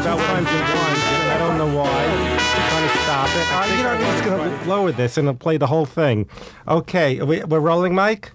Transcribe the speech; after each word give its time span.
about 0.00 0.18
times 0.18 0.46
at 0.48 0.74
once. 0.76 1.02
I 1.28 1.38
don't 1.38 1.58
know 1.58 1.76
why. 1.76 1.88
I'm 1.88 2.38
trying 2.70 2.88
to 2.88 2.98
stop 3.02 3.28
it. 3.34 3.76
You 3.76 3.82
know, 3.82 3.90
I'm 3.90 4.00
just 4.00 4.24
going 4.24 4.58
to 4.60 4.68
lower 4.68 4.92
this 4.92 5.18
and 5.18 5.40
play 5.40 5.56
the 5.56 5.66
whole 5.66 5.86
thing. 5.86 6.28
Okay, 6.68 7.20
we, 7.22 7.42
we're 7.44 7.58
rolling, 7.60 7.94
Mike? 7.94 8.32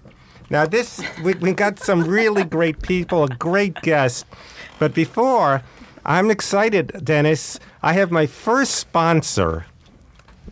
Now, 0.50 0.66
this, 0.66 1.02
we, 1.22 1.34
we 1.34 1.52
got 1.52 1.78
some 1.78 2.04
really 2.04 2.44
great 2.44 2.82
people, 2.82 3.24
a 3.24 3.28
great 3.28 3.74
guest. 3.76 4.26
But 4.78 4.92
before, 4.92 5.62
I'm 6.04 6.30
excited, 6.30 7.00
Dennis. 7.02 7.58
I 7.82 7.94
have 7.94 8.10
my 8.10 8.26
first 8.26 8.74
sponsor, 8.74 9.64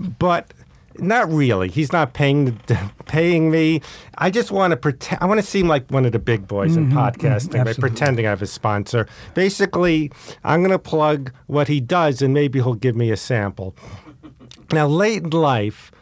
but 0.01 0.55
not 1.03 1.31
really. 1.31 1.69
He's 1.69 1.93
not 1.93 2.15
paying 2.15 2.59
paying 3.07 3.51
me. 3.51 3.83
I 4.19 4.31
just 4.31 4.51
want 4.51 4.71
to 4.71 4.77
pretend. 4.77 5.21
I 5.21 5.27
want 5.27 5.41
to 5.41 5.47
seem 5.47 5.69
like 5.69 5.91
one 5.91 6.05
of 6.05 6.13
the 6.13 6.19
big 6.19 6.47
boys 6.47 6.77
in 6.77 6.89
mm-hmm, 6.89 6.99
mm-hmm. 6.99 7.27
podcasting 7.27 7.65
by 7.65 7.73
pretending 7.75 8.27
I 8.27 8.31
have 8.31 8.43
a 8.43 8.47
sponsor. 8.47 9.07
Basically, 9.35 10.11
I'm 10.45 10.61
going 10.61 10.71
to 10.71 10.79
plug 10.79 11.33
what 11.47 11.69
he 11.69 11.81
does, 11.81 12.23
and 12.23 12.33
maybe 12.33 12.61
he'll 12.61 12.75
give 12.75 12.97
me 12.97 13.11
a 13.11 13.17
sample. 13.17 13.75
Now, 14.73 14.87
late 14.87 15.25
in 15.25 15.31
life, 15.31 15.93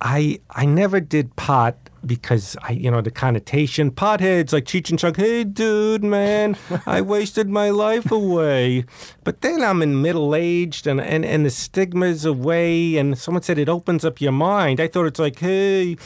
I 0.00 0.40
I 0.50 0.66
never 0.66 1.00
did 1.00 1.34
pot 1.36 1.76
because 2.08 2.56
I 2.62 2.72
you 2.72 2.90
know 2.90 3.00
the 3.00 3.12
connotation 3.12 3.92
potheads 3.92 4.52
like 4.52 4.64
Cheech 4.64 4.90
and 4.90 4.98
Chong. 4.98 5.14
Hey, 5.14 5.44
dude, 5.44 6.02
man, 6.02 6.56
I 6.86 7.00
wasted 7.14 7.48
my 7.48 7.70
life 7.70 8.10
away. 8.10 8.84
But 9.22 9.42
then 9.42 9.62
I'm 9.62 9.82
in 9.82 10.02
middle 10.02 10.34
aged 10.34 10.86
and, 10.86 11.00
and 11.00 11.24
and 11.24 11.46
the 11.46 11.50
stigma's 11.50 12.24
away. 12.24 12.96
And 12.96 13.16
someone 13.16 13.42
said 13.42 13.58
it 13.58 13.68
opens 13.68 14.04
up 14.04 14.20
your 14.20 14.32
mind. 14.32 14.80
I 14.80 14.88
thought 14.88 15.06
it's 15.06 15.20
like 15.20 15.38
hey. 15.38 15.96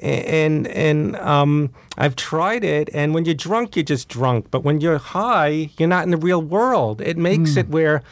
And 0.00 0.68
and 0.68 1.16
um, 1.16 1.70
I've 1.96 2.14
tried 2.14 2.62
it, 2.62 2.88
and 2.94 3.14
when 3.14 3.24
you're 3.24 3.34
drunk, 3.34 3.74
you're 3.74 3.82
just 3.82 4.08
drunk. 4.08 4.46
But 4.48 4.62
when 4.62 4.80
you're 4.80 4.98
high, 4.98 5.70
you're 5.76 5.88
not 5.88 6.04
in 6.04 6.12
the 6.12 6.16
real 6.16 6.40
world. 6.40 7.00
It 7.00 7.18
makes 7.18 7.56
it 7.56 7.68
where 7.68 8.04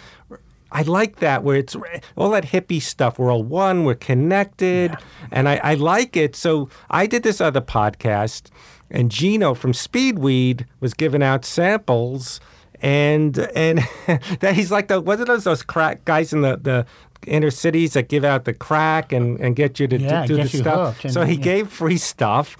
I 0.72 0.82
like 0.82 1.16
that 1.16 1.42
where 1.44 1.56
it's 1.56 1.76
all 2.16 2.30
that 2.30 2.44
hippie 2.46 2.82
stuff. 2.82 3.18
We're 3.18 3.30
all 3.32 3.44
one, 3.44 3.84
we're 3.84 3.94
connected, 3.94 4.96
and 5.30 5.48
I, 5.48 5.56
I 5.62 5.74
like 5.74 6.16
it. 6.16 6.34
So 6.36 6.68
I 6.90 7.06
did 7.06 7.22
this 7.22 7.40
other 7.40 7.60
podcast, 7.60 8.50
and 8.90 9.10
Gino 9.10 9.54
from 9.54 9.72
Speedweed 9.72 10.66
was 10.80 10.92
giving 10.94 11.22
out 11.22 11.44
samples, 11.44 12.40
and 12.82 13.38
and 13.54 13.78
that 14.40 14.54
he's 14.54 14.70
like 14.72 14.88
the 14.88 15.00
what 15.00 15.20
are 15.20 15.24
those 15.24 15.44
those 15.44 15.62
crack 15.62 16.04
guys 16.04 16.32
in 16.32 16.40
the 16.42 16.56
the 16.56 16.86
inner 17.26 17.50
cities 17.50 17.94
that 17.94 18.08
give 18.08 18.24
out 18.24 18.44
the 18.44 18.52
crack 18.54 19.10
and, 19.12 19.40
and 19.40 19.56
get 19.56 19.80
you 19.80 19.88
to 19.88 19.98
Yeah, 19.98 20.26
do, 20.26 20.36
do 20.36 20.42
the 20.42 20.48
stuff. 20.48 21.02
and- 21.04 21.12
so 21.12 21.24
he 21.24 21.34
yeah. 21.34 21.40
gave 21.42 21.68
free 21.70 21.96
stuff. 21.96 22.56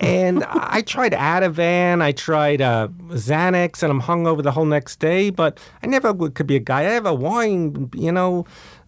And 0.00 0.44
I 0.44 0.82
tried 0.82 1.12
Ativan, 1.12 2.02
I 2.02 2.12
tried 2.12 2.60
uh, 2.60 2.88
Xanax, 3.08 3.82
and 3.82 3.90
I'm 3.90 4.02
hungover 4.02 4.42
the 4.42 4.52
whole 4.52 4.64
next 4.64 5.00
day. 5.00 5.30
But 5.30 5.58
I 5.82 5.86
never 5.88 6.14
could 6.14 6.46
be 6.46 6.56
a 6.56 6.60
guy. 6.60 6.80
I 6.80 6.92
have 6.92 7.06
a 7.06 7.14
wine, 7.14 7.90
you 7.94 8.12
know. 8.12 8.46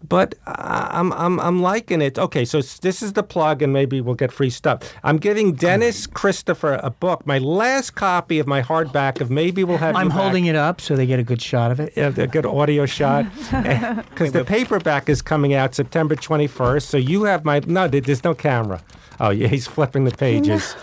But 0.08 0.34
uh, 0.47 0.89
I'm 0.91 1.12
I'm 1.12 1.39
I'm 1.41 1.61
liking 1.61 2.00
it. 2.00 2.19
Okay, 2.19 2.44
so 2.44 2.62
this 2.62 3.02
is 3.02 3.12
the 3.14 3.22
plug, 3.22 3.61
and 3.61 3.72
maybe 3.72 4.00
we'll 4.00 4.14
get 4.14 4.33
free 4.33 4.48
stuff. 4.48 4.94
I'm 5.02 5.19
giving 5.19 5.52
Dennis 5.52 6.06
Christopher 6.06 6.80
a 6.83 6.91
book, 6.91 7.27
my 7.27 7.39
last 7.39 7.97
copy 7.97 8.39
of 8.39 8.47
my 8.47 8.62
hardback 8.62 9.20
of 9.20 9.30
Maybe 9.30 9.62
We'll 9.62 9.77
Have 9.77 9.97
I'm 9.97 10.11
holding 10.11 10.47
it 10.47 10.56
up 10.56 10.80
so 10.80 10.97
they 10.97 11.06
get 11.06 11.19
a 11.19 11.22
good 11.22 11.42
shot 11.42 11.70
of 11.70 11.80
it. 11.80 11.92
Yeah, 11.97 12.12
a 12.17 12.27
good 12.27 12.47
audio 12.47 12.86
shot. 12.98 13.27
Because 14.11 14.33
the 14.33 14.45
paperback 14.45 15.08
is 15.08 15.22
coming 15.22 15.55
out 15.55 15.74
September 15.74 16.14
21st. 16.14 16.83
So 16.83 16.97
you 16.97 17.24
have 17.24 17.45
my. 17.45 17.61
No, 17.67 17.89
there's 17.89 18.24
no 18.24 18.34
camera. 18.34 18.83
Oh, 19.20 19.30
yeah, 19.30 19.48
he's 19.48 19.66
flipping 19.66 20.04
the 20.04 20.10
pages. 20.12 20.74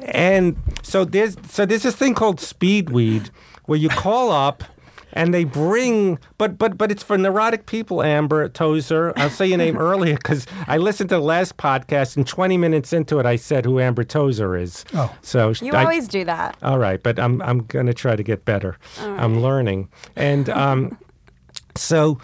and 0.02 0.56
so 0.82 1.04
there's 1.04 1.36
so 1.50 1.64
there's 1.66 1.82
this 1.82 1.96
thing 1.96 2.14
called 2.14 2.38
Speedweed 2.38 3.30
where 3.66 3.78
you 3.78 3.88
call 3.88 4.30
up. 4.30 4.62
And 5.14 5.32
they 5.32 5.44
bring, 5.44 6.18
but 6.36 6.58
but 6.58 6.76
but 6.76 6.92
it's 6.92 7.02
for 7.02 7.16
neurotic 7.16 7.64
people. 7.64 8.02
Amber 8.02 8.46
Tozer, 8.50 9.14
I'll 9.16 9.30
say 9.30 9.46
your 9.46 9.56
name 9.56 9.78
earlier 9.90 10.16
because 10.16 10.46
I 10.66 10.76
listened 10.76 11.08
to 11.08 11.14
the 11.16 11.22
last 11.22 11.56
podcast, 11.56 12.18
and 12.18 12.26
20 12.26 12.58
minutes 12.58 12.92
into 12.92 13.18
it, 13.18 13.24
I 13.24 13.36
said 13.36 13.64
who 13.64 13.80
Amber 13.80 14.04
Tozer 14.04 14.54
is. 14.54 14.84
Oh. 14.92 15.10
so 15.22 15.54
You 15.62 15.72
I- 15.72 15.80
always 15.80 16.08
do 16.08 16.24
that. 16.26 16.58
all 16.62 16.78
right, 16.78 17.02
but 17.02 17.18
I'm 17.18 17.40
I'm 17.40 17.60
gonna 17.60 17.94
try 17.94 18.16
to 18.16 18.22
get 18.22 18.44
better. 18.44 18.76
I'm 19.00 19.40
learning, 19.40 19.88
and 20.14 20.50
um, 20.50 20.98
so 21.74 22.18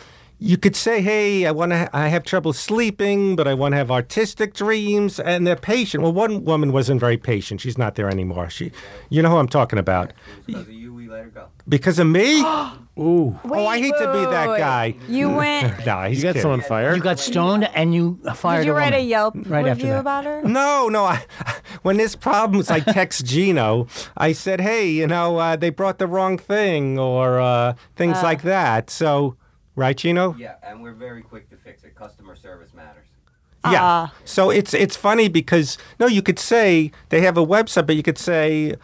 you 0.45 0.57
could 0.59 0.77
say, 0.77 1.01
"Hey, 1.01 1.47
I 1.47 1.51
want 1.53 1.73
to. 1.73 1.89
I 1.97 2.09
have 2.09 2.23
trouble 2.25 2.53
sleeping, 2.53 3.35
but 3.37 3.49
I 3.49 3.55
want 3.55 3.73
to 3.73 3.77
have 3.79 3.91
artistic 3.91 4.53
dreams." 4.55 5.19
And 5.19 5.47
they're 5.47 5.57
patient. 5.57 6.03
Well, 6.03 6.13
one 6.13 6.45
woman 6.45 6.71
wasn't 6.73 7.01
very 7.01 7.17
patient. 7.17 7.61
She's 7.63 7.79
not 7.79 7.95
there 7.95 8.09
anymore. 8.11 8.51
She, 8.51 8.71
you 9.09 9.23
know 9.23 9.31
who 9.31 9.39
I'm 9.39 9.49
talking 9.49 9.79
about. 9.79 10.13
Because 10.47 10.63
of 10.69 10.73
you, 10.73 10.93
we 10.93 11.09
let 11.09 11.25
her 11.25 11.31
go. 11.31 11.47
Because 11.69 11.99
of 11.99 12.07
me? 12.07 12.41
Ooh. 12.97 13.37
oh, 13.51 13.67
I 13.67 13.79
hate 13.81 13.95
to 13.99 14.13
be 14.13 14.21
that 14.31 14.57
guy. 14.59 14.95
You 15.09 15.31
went. 15.41 15.85
No, 15.85 16.03
he's 16.03 16.19
You 16.19 16.23
got 16.25 16.29
kidding. 16.29 16.43
someone 16.43 16.61
fired? 16.61 16.95
You 16.97 17.03
got 17.03 17.19
stoned 17.19 17.65
and 17.75 17.93
you 17.93 18.21
fired 18.37 18.61
Did 18.61 18.67
you 18.67 18.73
a 18.73 18.77
write 18.77 18.93
a 18.93 18.97
woman. 18.99 19.09
Yelp 19.09 19.35
Right 19.47 19.67
after 19.67 19.75
review 19.83 19.93
that. 19.95 20.01
about 20.01 20.25
her? 20.27 20.43
No, 20.43 20.89
no. 20.89 21.05
I, 21.05 21.25
when 21.83 21.97
there's 21.97 22.15
problems, 22.15 22.71
I 22.71 22.79
text 22.81 23.25
Gino. 23.33 23.89
I 24.17 24.33
said, 24.33 24.61
"Hey, 24.61 24.89
you 24.91 25.07
know, 25.09 25.39
uh, 25.39 25.57
they 25.57 25.71
brought 25.71 25.99
the 25.99 26.07
wrong 26.07 26.39
thing," 26.39 26.97
or 26.99 27.41
uh, 27.41 27.75
things 27.97 28.23
like 28.23 28.43
that. 28.43 28.91
So, 28.91 29.35
right, 29.77 29.97
Gino? 29.97 30.35
Yeah, 30.39 30.57
and 30.63 30.83
we're 30.83 30.93
very 30.93 31.23
quick 31.23 31.49
to 31.51 31.57
fix 31.57 31.85
it. 31.85 31.95
Customer 31.95 32.37
service 32.37 32.73
matters. 32.75 33.07
Yeah. 33.65 33.79
Ah. 33.81 34.15
So 34.25 34.51
it's 34.51 34.75
it's 34.75 34.97
funny 34.97 35.29
because 35.29 35.79
no, 35.99 36.07
you 36.07 36.21
could 36.23 36.39
say 36.39 36.93
they 37.09 37.23
have 37.23 37.39
a 37.39 37.47
website, 37.47 37.87
but 37.87 37.97
you 37.97 38.03
could 38.03 38.19
say. 38.19 38.75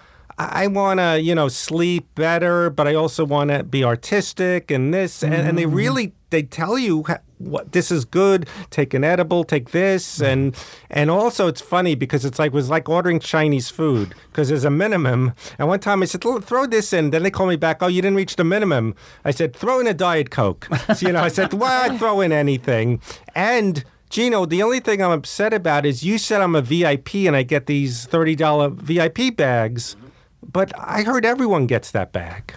I 0.49 0.67
want 0.69 1.01
to, 1.01 1.21
you 1.21 1.35
know, 1.35 1.49
sleep 1.49 2.15
better, 2.15 2.71
but 2.71 2.89
I 2.89 2.95
also 2.95 3.25
want 3.25 3.51
to 3.51 3.63
be 3.63 3.85
artistic 3.85 4.71
and 4.71 4.95
this, 4.95 5.23
and, 5.23 5.35
and 5.35 5.59
they 5.59 5.65
mm-hmm. 5.65 5.75
really 5.75 6.13
they 6.31 6.43
tell 6.43 6.79
you 6.79 7.05
what 7.39 7.73
this 7.73 7.91
is 7.91 8.05
good. 8.05 8.49
Take 8.71 8.95
an 8.95 9.05
edible, 9.05 9.45
take 9.45 9.71
this, 9.71 10.19
mm. 10.19 10.27
and 10.27 10.65
and 10.89 11.11
also 11.11 11.47
it's 11.49 11.61
funny 11.61 11.95
because 11.95 12.25
it's 12.25 12.39
like 12.39 12.49
it 12.49 12.55
was 12.55 12.71
like 12.71 12.89
ordering 12.89 13.21
Chinese 13.21 13.69
food 13.69 14.15
because 14.31 14.49
there's 14.49 14.65
a 14.65 14.71
minimum. 14.71 15.35
And 15.59 15.69
one 15.69 15.81
time 15.81 16.03
I 16.03 16.07
said, 16.07 16.23
throw 16.23 16.67
this 16.67 16.93
in. 16.93 17.11
Then 17.11 17.23
they 17.23 17.31
call 17.31 17.47
me 17.47 17.57
back. 17.57 17.83
Oh, 17.83 17.89
you 17.89 18.01
didn't 18.01 18.17
reach 18.17 18.37
the 18.37 18.45
minimum. 18.45 18.95
I 19.25 19.33
said, 19.33 19.55
throw 19.55 19.81
in 19.81 19.87
a 19.87 19.95
diet 19.95 20.31
coke. 20.31 20.69
So, 20.91 21.07
you 21.07 21.13
know, 21.13 21.23
I 21.23 21.29
said, 21.29 21.53
well, 21.53 21.97
throw 21.99 22.21
in 22.21 22.33
anything, 22.33 23.01
and. 23.35 23.85
Gino, 24.11 24.45
the 24.45 24.61
only 24.61 24.81
thing 24.81 25.01
I'm 25.01 25.13
upset 25.13 25.53
about 25.53 25.87
is 25.87 26.03
you 26.03 26.19
said 26.19 26.41
I'm 26.41 26.57
a 26.57 26.63
VIP 26.63 27.15
and 27.27 27.37
I 27.37 27.45
get 27.45 27.67
these 27.67 28.09
$30 28.09 28.75
VIP 28.75 29.37
bags, 29.37 29.95
but 30.43 30.73
I 30.79 31.03
heard 31.03 31.25
everyone 31.25 31.67
gets 31.67 31.91
that 31.93 32.13
bag. 32.13 32.55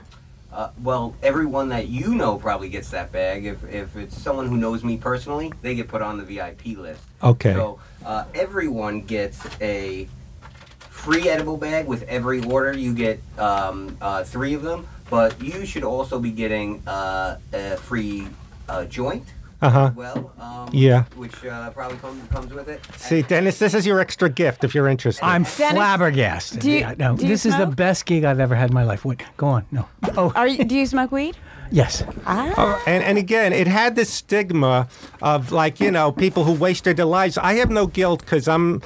Uh, 0.52 0.70
well, 0.84 1.16
everyone 1.24 1.70
that 1.70 1.88
you 1.88 2.14
know 2.14 2.38
probably 2.38 2.70
gets 2.70 2.92
that 2.92 3.12
bag. 3.12 3.46
If, 3.46 3.64
if 3.66 3.96
it's 3.96 4.16
someone 4.16 4.48
who 4.48 4.58
knows 4.58 4.84
me 4.84 4.98
personally, 4.98 5.52
they 5.64 5.74
get 5.74 5.88
put 5.88 6.04
on 6.04 6.18
the 6.18 6.24
VIP 6.24 6.78
list. 6.78 7.02
Okay. 7.24 7.54
So 7.54 7.80
uh, 8.06 8.26
everyone 8.36 9.02
gets 9.02 9.44
a 9.60 10.08
free 11.04 11.28
edible 11.28 11.58
bag 11.58 11.88
with 11.88 12.04
every 12.04 12.44
order. 12.44 12.78
You 12.78 12.94
get 12.94 13.20
um, 13.40 13.98
uh, 14.00 14.24
three 14.24 14.54
of 14.54 14.62
them, 14.62 14.88
but 15.10 15.42
you 15.42 15.66
should 15.66 15.84
also 15.84 16.20
be 16.20 16.32
getting 16.32 16.88
uh, 16.88 17.40
a 17.52 17.78
free 17.78 18.28
uh, 18.70 18.86
joint. 18.86 19.26
Uh 19.64 19.70
huh. 19.70 19.86
as 19.92 19.96
Well, 19.96 20.32
um, 20.40 20.70
Yeah. 20.74 21.04
which 21.16 21.44
uh, 21.46 21.70
probably 21.72 21.98
comes 22.00 22.22
comes 22.32 22.54
with 22.54 22.68
it. 22.68 22.82
See, 22.98 23.22
Dennis, 23.22 23.60
this 23.60 23.74
is 23.74 23.86
your 23.86 24.00
extra 24.00 24.30
gift 24.30 24.64
if 24.64 24.76
you're 24.76 24.88
interested. 24.90 25.24
I'm 25.26 25.44
Dennis, 25.44 25.76
flabbergasted. 25.76 26.60
do 26.60 26.70
you- 26.72 26.80
Yeah, 26.80 26.94
no, 26.98 27.16
do 27.16 27.24
you 27.24 27.30
this 27.30 27.46
is 27.46 27.56
the 27.58 27.66
best 27.66 28.06
gig 28.06 28.24
I've 28.24 28.40
ever 28.40 28.56
had 28.56 28.70
in 28.72 28.74
my 28.74 28.84
life. 28.84 29.06
Wait, 29.06 29.24
go 29.38 29.48
on. 29.48 29.66
No. 29.72 29.88
Oh, 30.18 30.32
Are 30.36 30.48
you, 30.48 30.64
do 30.66 30.76
you 30.76 30.86
smoke 30.86 31.12
weed? 31.12 31.38
yes. 31.72 32.04
Ah. 32.26 32.82
and, 32.86 33.04
and 33.04 33.18
again, 33.18 33.54
it 33.54 33.68
had 33.68 33.96
this 33.96 34.10
stigma 34.10 34.88
of 35.22 35.52
like, 35.52 35.80
you 35.80 35.90
know, 35.92 36.12
people 36.12 36.44
who 36.44 36.54
wasted 36.54 36.98
their 36.98 37.06
lives. 37.06 37.38
I 37.38 37.54
have 37.56 37.70
no 37.72 37.88
guilt 37.88 38.20
because 38.20 38.48
I'm 38.48 38.82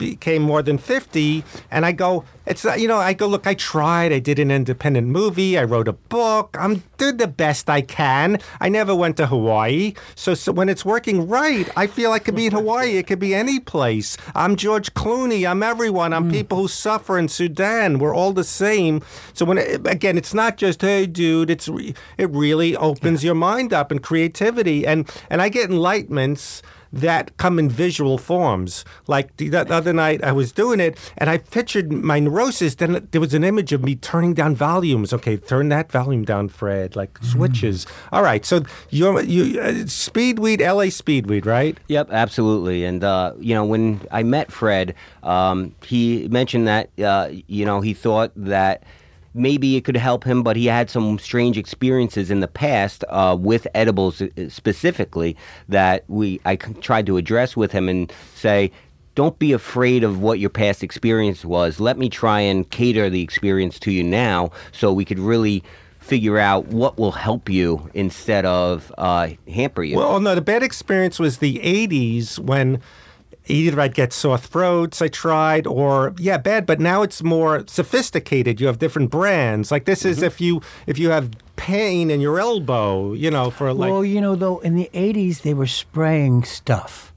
became 0.00 0.40
more 0.40 0.62
than 0.62 0.78
50 0.78 1.44
and 1.70 1.84
I 1.84 1.92
go 1.92 2.24
it's 2.46 2.64
you 2.64 2.88
know 2.88 2.96
I 2.96 3.12
go 3.12 3.26
look 3.26 3.46
I 3.46 3.52
tried 3.52 4.12
I 4.12 4.18
did 4.18 4.38
an 4.38 4.50
independent 4.50 5.08
movie 5.08 5.58
I 5.58 5.64
wrote 5.64 5.88
a 5.88 5.92
book 5.92 6.56
I'm 6.58 6.82
did 6.96 7.18
the 7.18 7.26
best 7.26 7.70
I 7.70 7.80
can. 7.80 8.38
I 8.60 8.68
never 8.68 8.94
went 8.94 9.16
to 9.16 9.26
Hawaii. 9.26 9.94
So, 10.14 10.34
so 10.34 10.52
when 10.52 10.68
it's 10.68 10.84
working 10.84 11.28
right 11.28 11.68
I 11.76 11.86
feel 11.86 12.12
I 12.12 12.18
could 12.18 12.34
be 12.34 12.46
in 12.46 12.52
Hawaii 12.52 12.96
it 12.96 13.06
could 13.06 13.18
be 13.18 13.34
any 13.34 13.60
place. 13.60 14.16
I'm 14.34 14.56
George 14.56 14.94
Clooney 14.94 15.48
I'm 15.48 15.62
everyone 15.62 16.14
I'm 16.14 16.24
hmm. 16.24 16.30
people 16.30 16.56
who 16.56 16.68
suffer 16.68 17.18
in 17.18 17.28
Sudan 17.28 17.98
we're 17.98 18.14
all 18.14 18.32
the 18.32 18.44
same. 18.44 19.02
So 19.34 19.44
when 19.44 19.58
it, 19.58 19.86
again 19.86 20.16
it's 20.16 20.32
not 20.32 20.56
just 20.56 20.80
hey 20.80 21.06
dude 21.06 21.50
it's 21.50 21.68
it 21.68 22.30
really 22.30 22.74
opens 22.74 23.22
your 23.22 23.34
mind 23.34 23.74
up 23.74 23.90
and 23.90 24.02
creativity 24.02 24.86
and 24.86 25.08
and 25.28 25.42
I 25.42 25.50
get 25.50 25.68
enlightenments 25.68 26.62
that 26.92 27.36
come 27.36 27.58
in 27.58 27.68
visual 27.68 28.18
forms. 28.18 28.84
Like 29.06 29.36
the, 29.36 29.48
the 29.48 29.72
other 29.72 29.92
night, 29.92 30.22
I 30.24 30.32
was 30.32 30.52
doing 30.52 30.80
it, 30.80 30.98
and 31.18 31.30
I 31.30 31.38
pictured 31.38 31.92
my 31.92 32.18
neurosis. 32.18 32.74
Then 32.76 33.08
there 33.10 33.20
was 33.20 33.34
an 33.34 33.44
image 33.44 33.72
of 33.72 33.82
me 33.82 33.96
turning 33.96 34.34
down 34.34 34.54
volumes. 34.54 35.12
Okay, 35.12 35.36
turn 35.36 35.68
that 35.68 35.90
volume 35.90 36.24
down, 36.24 36.48
Fred. 36.48 36.96
Like 36.96 37.18
switches. 37.22 37.86
All 38.12 38.22
right. 38.22 38.44
So 38.44 38.62
you're 38.90 39.22
you 39.22 39.60
uh, 39.60 39.72
Speedweed, 39.84 40.60
LA 40.60 40.86
Speedweed, 40.86 41.46
right? 41.46 41.78
Yep, 41.88 42.08
absolutely. 42.10 42.84
And 42.84 43.04
uh, 43.04 43.34
you 43.38 43.54
know, 43.54 43.64
when 43.64 44.00
I 44.10 44.22
met 44.22 44.52
Fred, 44.52 44.94
um, 45.22 45.74
he 45.84 46.28
mentioned 46.28 46.66
that 46.66 46.90
uh, 47.00 47.30
you 47.46 47.64
know 47.64 47.80
he 47.80 47.94
thought 47.94 48.32
that 48.36 48.82
maybe 49.34 49.76
it 49.76 49.84
could 49.84 49.96
help 49.96 50.24
him, 50.24 50.42
but 50.42 50.56
he 50.56 50.66
had 50.66 50.90
some 50.90 51.18
strange 51.18 51.56
experiences 51.56 52.30
in 52.30 52.40
the 52.40 52.48
past 52.48 53.04
uh, 53.08 53.36
with 53.38 53.66
edibles 53.74 54.22
uh, 54.22 54.28
specifically 54.48 55.36
that 55.68 56.04
we 56.08 56.40
I 56.44 56.56
tried 56.56 57.06
to 57.06 57.16
address 57.16 57.56
with 57.56 57.72
him 57.72 57.88
and 57.88 58.12
say. 58.34 58.70
Don't 59.16 59.38
be 59.40 59.52
afraid 59.52 60.04
of 60.04 60.20
what 60.22 60.38
your 60.38 60.48
past 60.48 60.84
experience 60.84 61.44
was. 61.44 61.80
Let 61.80 61.98
me 61.98 62.08
try 62.08 62.40
and 62.40 62.70
cater 62.70 63.10
the 63.10 63.20
experience 63.20 63.78
to 63.80 63.90
you 63.90 64.04
now 64.04 64.52
so 64.70 64.92
we 64.92 65.04
could 65.04 65.18
really 65.18 65.64
figure 65.98 66.38
out 66.38 66.68
what 66.68 66.98
will 66.98 67.12
help 67.12 67.48
you 67.48 67.90
instead 67.92 68.46
of 68.46 68.92
uh, 68.98 69.28
hamper 69.52 69.82
you. 69.82 69.96
Well, 69.96 70.20
no, 70.20 70.34
the 70.34 70.40
bad 70.40 70.62
experience 70.62 71.18
was 71.18 71.38
the 71.38 71.58
80s 71.58 72.38
when 72.38 72.80
either 73.50 73.80
I'd 73.80 73.94
get 73.94 74.12
sore 74.12 74.38
throats, 74.38 75.02
I 75.02 75.08
tried, 75.08 75.66
or 75.66 76.14
yeah, 76.18 76.38
bad, 76.38 76.66
but 76.66 76.80
now 76.80 77.02
it's 77.02 77.22
more 77.22 77.64
sophisticated. 77.66 78.60
You 78.60 78.66
have 78.68 78.78
different 78.78 79.10
brands. 79.10 79.70
Like 79.70 79.84
this 79.84 80.00
Mm-hmm. 80.00 80.08
is 80.10 80.22
if 80.22 80.40
you 80.40 80.62
if 80.86 80.98
you 80.98 81.10
have 81.10 81.30
pain 81.56 82.10
in 82.10 82.20
your 82.20 82.40
elbow, 82.40 83.12
you 83.12 83.30
know, 83.30 83.50
for 83.50 83.72
like 83.72 83.90
well, 83.90 84.04
you 84.04 84.20
know, 84.20 84.34
though, 84.34 84.58
in 84.60 84.74
the 84.76 84.88
80s, 84.94 85.42
they 85.42 85.52
were 85.54 85.66
spraying 85.66 86.44
stuff 86.44 87.12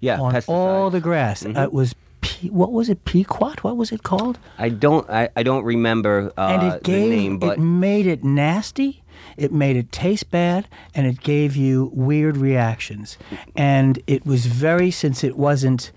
yeah, 0.00 0.18
on 0.20 0.40
all 0.48 0.88
the 0.90 1.00
grass. 1.00 1.42
Mm-hmm. 1.42 1.56
Uh, 1.58 1.62
it 1.64 1.72
was, 1.72 1.94
P- 2.22 2.48
what 2.50 2.72
was 2.72 2.88
it, 2.88 3.04
Paraquat? 3.04 3.58
What 3.60 3.76
was 3.76 3.92
it 3.92 4.02
called? 4.04 4.38
I 4.58 4.68
don't 4.70 5.08
I, 5.10 5.28
I 5.36 5.42
don't 5.42 5.64
remember 5.64 6.32
uh, 6.38 6.46
and 6.46 6.72
it 6.72 6.82
gave, 6.84 7.10
the 7.10 7.16
name, 7.16 7.38
but 7.38 7.58
it 7.58 7.60
made 7.60 8.06
it 8.06 8.22
nasty. 8.24 9.01
It 9.36 9.52
made 9.52 9.76
it 9.76 9.92
taste 9.92 10.30
bad, 10.30 10.68
and 10.94 11.06
it 11.06 11.20
gave 11.20 11.56
you 11.56 11.90
weird 11.94 12.36
reactions. 12.36 13.18
And 13.56 14.02
it 14.06 14.26
was 14.26 14.46
very, 14.46 14.90
since 14.90 15.24
it 15.24 15.36
wasn't 15.36 15.92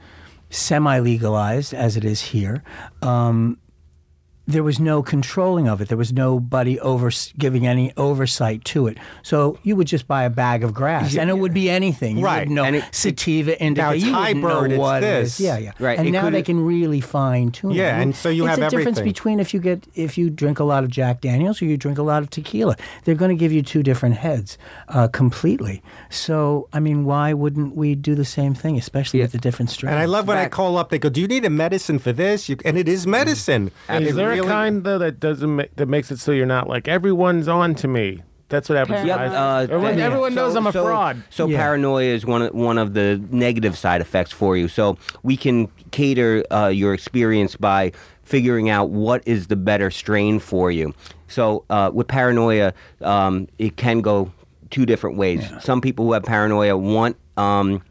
semi-legalized 0.50 1.74
as 1.74 1.98
it 1.98 2.06
is 2.06 2.22
here, 2.22 2.64
um, 3.02 3.58
there 4.48 4.64
was 4.64 4.80
no 4.80 5.02
controlling 5.02 5.68
of 5.68 5.82
it. 5.82 5.88
There 5.88 5.98
was 5.98 6.14
nobody 6.14 6.80
over 6.80 7.12
giving 7.38 7.66
any 7.66 7.92
oversight 7.98 8.64
to 8.66 8.88
it. 8.88 8.98
So 9.24 9.58
you 9.64 9.76
would 9.76 9.88
just 9.88 10.08
buy 10.08 10.24
a 10.24 10.30
bag 10.30 10.64
of 10.64 10.74
grass, 10.74 11.16
and 11.18 11.30
it 11.30 11.38
would 11.38 11.54
be 11.54 11.70
anything. 11.70 12.18
You 12.18 12.26
Right. 12.26 12.48
wouldn't 12.48 12.76
And 12.76 12.86
sativa, 12.92 13.62
indica. 13.64 13.88
Now 13.88 13.92
it's 13.94 14.04
you 14.06 14.16
wouldn't 14.16 14.42
know 14.42 14.48
hybrid, 14.50 14.72
it's 14.74 14.80
what 14.80 14.98
it 14.98 15.02
this. 15.08 15.40
is. 15.40 15.46
Yeah, 15.46 15.58
yeah. 15.58 15.72
Right, 15.80 15.98
And 15.98 16.08
it 16.08 16.12
now 16.12 16.30
they 16.30 16.44
can 16.44 16.64
really 16.66 17.02
fine 17.02 17.52
tune 17.52 17.72
it. 17.72 17.78
Yeah, 17.78 17.98
I 17.98 18.02
and 18.02 18.16
so 18.16 18.30
you 18.30 18.46
it's 18.48 18.58
have 18.60 18.68
a 18.68 18.76
difference 18.76 19.02
between 19.02 19.40
if 19.40 19.54
you 19.54 19.60
get 19.60 19.86
if 19.96 20.18
you 20.18 20.30
drink 20.30 20.60
a 20.60 20.64
lot 20.64 20.84
of 20.84 20.90
Jack 20.92 21.22
Daniels 21.22 21.62
or 21.62 21.66
you 21.66 21.78
drink 21.78 21.98
a 21.98 22.04
lot 22.04 22.22
of 22.22 22.30
tequila. 22.30 22.76
They're 23.04 23.16
going 23.16 23.30
to 23.30 23.40
give 23.40 23.52
you 23.52 23.62
two 23.64 23.82
different 23.84 24.16
heads 24.16 24.58
uh, 24.90 25.08
completely. 25.08 25.82
So 26.10 26.68
I 26.72 26.80
mean, 26.80 27.06
why 27.06 27.34
wouldn't 27.34 27.76
we 27.76 27.96
do 27.96 28.16
the 28.16 28.26
same 28.26 28.54
thing, 28.54 28.78
especially 28.78 29.22
with 29.22 29.32
the 29.32 29.38
different 29.40 29.70
strains? 29.72 29.92
And 29.94 30.00
I 30.00 30.06
love 30.06 30.28
when 30.28 30.38
I 30.38 30.48
call 30.48 30.78
up, 30.78 30.90
they 30.90 31.00
go, 31.00 31.10
"Do 31.10 31.22
you 31.22 31.28
need 31.28 31.46
a 31.46 31.50
medicine 31.50 32.00
for 32.00 32.12
this?" 32.14 32.48
You, 32.50 32.58
and 32.64 32.78
it 32.78 32.88
is 32.88 33.08
medicine. 33.08 33.72
Is 33.90 34.16
there 34.16 34.35
really- 34.36 34.48
a 34.48 34.52
kind 34.52 34.84
though 34.84 34.98
that 35.00 35.20
doesn't 35.20 35.56
ma- 35.56 35.64
that 35.76 35.88
makes 35.88 36.12
it 36.12 36.20
so 36.20 36.32
you're 36.32 36.46
not 36.46 36.68
like 36.70 36.88
everyone's 36.88 37.48
on 37.48 37.76
to 37.76 37.88
me? 37.88 38.22
That's 38.48 38.70
what 38.70 38.78
happens. 38.78 39.06
Yep, 39.08 39.20
I- 39.20 39.26
uh, 39.26 39.62
everyone, 39.64 39.96
that- 39.96 40.02
everyone 40.04 40.32
so- 40.34 40.36
knows 40.46 40.56
I'm 40.56 40.68
a 40.68 40.72
so- 40.72 40.84
fraud. 40.86 41.24
So 41.32 41.48
Yeah. 41.48 41.58
paranoia 41.58 42.06
is 42.14 42.26
one 42.28 42.44
of, 42.44 42.54
one 42.54 42.78
of 42.78 42.94
the 42.94 43.20
negative 43.32 43.76
side 43.78 44.02
effects 44.02 44.32
for 44.32 44.56
you. 44.56 44.68
So 44.68 44.98
we 45.24 45.36
can 45.36 45.68
cater 45.92 46.44
uh, 46.52 46.68
your 46.68 46.94
experience 46.94 47.56
by 47.56 47.92
figuring 48.24 48.70
out 48.70 48.90
what 48.92 49.24
is 49.26 49.48
the 49.48 49.56
better 49.56 49.90
strain 49.90 50.40
for 50.40 50.70
you. 50.72 50.94
So 51.28 51.64
uh, 51.72 51.90
with 51.94 52.08
paranoia, 52.08 52.74
um, 53.02 53.48
it 53.58 53.78
can 53.78 54.02
go 54.02 54.32
two 54.70 54.86
different 54.86 55.18
ways. 55.18 55.44
Some 55.62 55.82
people 55.82 56.06
who 56.06 56.14
have 56.14 56.24
paranoia 56.24 56.78
want. 56.78 57.16
Um, 57.38 57.82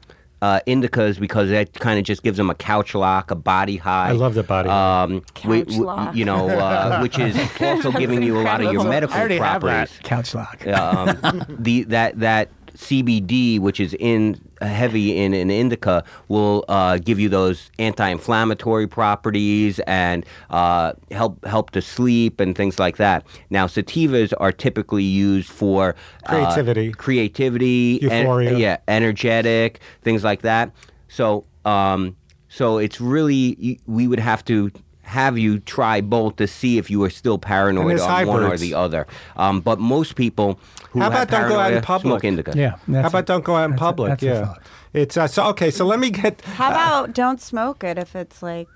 uh, 0.44 0.60
indicas 0.66 1.18
because 1.18 1.48
that 1.48 1.72
kind 1.72 1.98
of 1.98 2.04
just 2.04 2.22
gives 2.22 2.36
them 2.36 2.50
a 2.50 2.54
couch 2.54 2.94
lock, 2.94 3.30
a 3.30 3.34
body 3.34 3.78
high. 3.78 4.10
I 4.10 4.12
love 4.12 4.34
the 4.34 4.42
body 4.42 4.68
high. 4.68 5.02
Um, 5.04 5.22
Couch 5.32 5.46
whi- 5.48 5.64
whi- 5.78 5.84
lock. 5.84 6.14
You 6.14 6.26
know, 6.26 6.50
uh, 6.50 6.98
which 7.02 7.18
is 7.18 7.34
also 7.62 7.90
giving 7.90 8.22
you 8.22 8.38
a 8.38 8.42
lot 8.42 8.60
of 8.62 8.70
your 8.70 8.84
medical 8.84 9.16
I 9.16 9.20
have 9.20 9.38
properties 9.38 9.96
that. 9.96 10.02
couch 10.04 10.34
lock. 10.34 10.66
um, 10.66 11.44
the 11.58 11.84
that 11.84 12.20
that 12.20 12.50
CBD, 12.76 13.58
which 13.58 13.80
is 13.80 13.94
in 13.98 14.38
heavy 14.60 15.16
in 15.16 15.34
an 15.34 15.50
indica, 15.50 16.04
will 16.28 16.64
uh, 16.68 16.98
give 16.98 17.18
you 17.20 17.28
those 17.28 17.70
anti-inflammatory 17.78 18.86
properties 18.86 19.78
and 19.80 20.24
uh, 20.50 20.92
help 21.10 21.44
help 21.44 21.70
to 21.72 21.82
sleep 21.82 22.40
and 22.40 22.56
things 22.56 22.78
like 22.78 22.96
that. 22.96 23.26
Now, 23.50 23.66
sativas 23.66 24.32
are 24.38 24.52
typically 24.52 25.04
used 25.04 25.50
for 25.50 25.94
uh, 26.26 26.28
Creativity. 26.28 26.92
creativity, 26.92 28.00
en- 28.10 28.22
Euphoria. 28.22 28.58
yeah, 28.58 28.76
energetic 28.88 29.80
things 30.02 30.24
like 30.24 30.42
that. 30.42 30.70
So, 31.08 31.44
um, 31.64 32.16
so 32.48 32.78
it's 32.78 33.00
really 33.00 33.80
we 33.86 34.06
would 34.08 34.20
have 34.20 34.44
to. 34.46 34.70
Have 35.14 35.38
you 35.38 35.60
try 35.60 36.00
both 36.00 36.36
to 36.36 36.46
see 36.46 36.76
if 36.76 36.90
you 36.90 37.02
are 37.04 37.10
still 37.10 37.38
paranoid 37.38 37.90
there's 37.90 38.02
on 38.02 38.26
one 38.26 38.42
or 38.42 38.56
the 38.58 38.74
other? 38.74 39.06
Um, 39.36 39.60
but 39.60 39.78
most 39.78 40.16
people 40.16 40.58
who 40.90 40.98
How 41.00 41.10
have 41.10 41.22
about 41.28 41.28
don't 41.40 41.48
go 41.48 41.58
out 41.60 41.72
in 41.72 41.82
public? 41.82 42.10
smoke 42.10 42.24
indica. 42.24 42.52
Yeah. 42.56 42.76
How 43.02 43.08
about 43.08 43.22
a- 43.22 43.32
don't 43.32 43.44
go 43.44 43.54
out 43.54 43.66
in 43.66 43.70
that's 43.72 43.80
a- 43.80 43.84
public? 43.84 44.08
that's 44.10 44.22
a 44.22 44.26
yeah. 44.26 44.44
thought. 44.46 44.62
It's 44.92 45.16
uh, 45.16 45.26
so 45.28 45.46
okay. 45.50 45.70
So 45.70 45.84
let 45.86 45.98
me 46.00 46.10
get. 46.10 46.40
How 46.42 46.70
about 46.70 47.14
don't 47.14 47.40
smoke 47.40 47.84
it 47.84 47.96
if 47.98 48.14
it's 48.16 48.42
like 48.42 48.68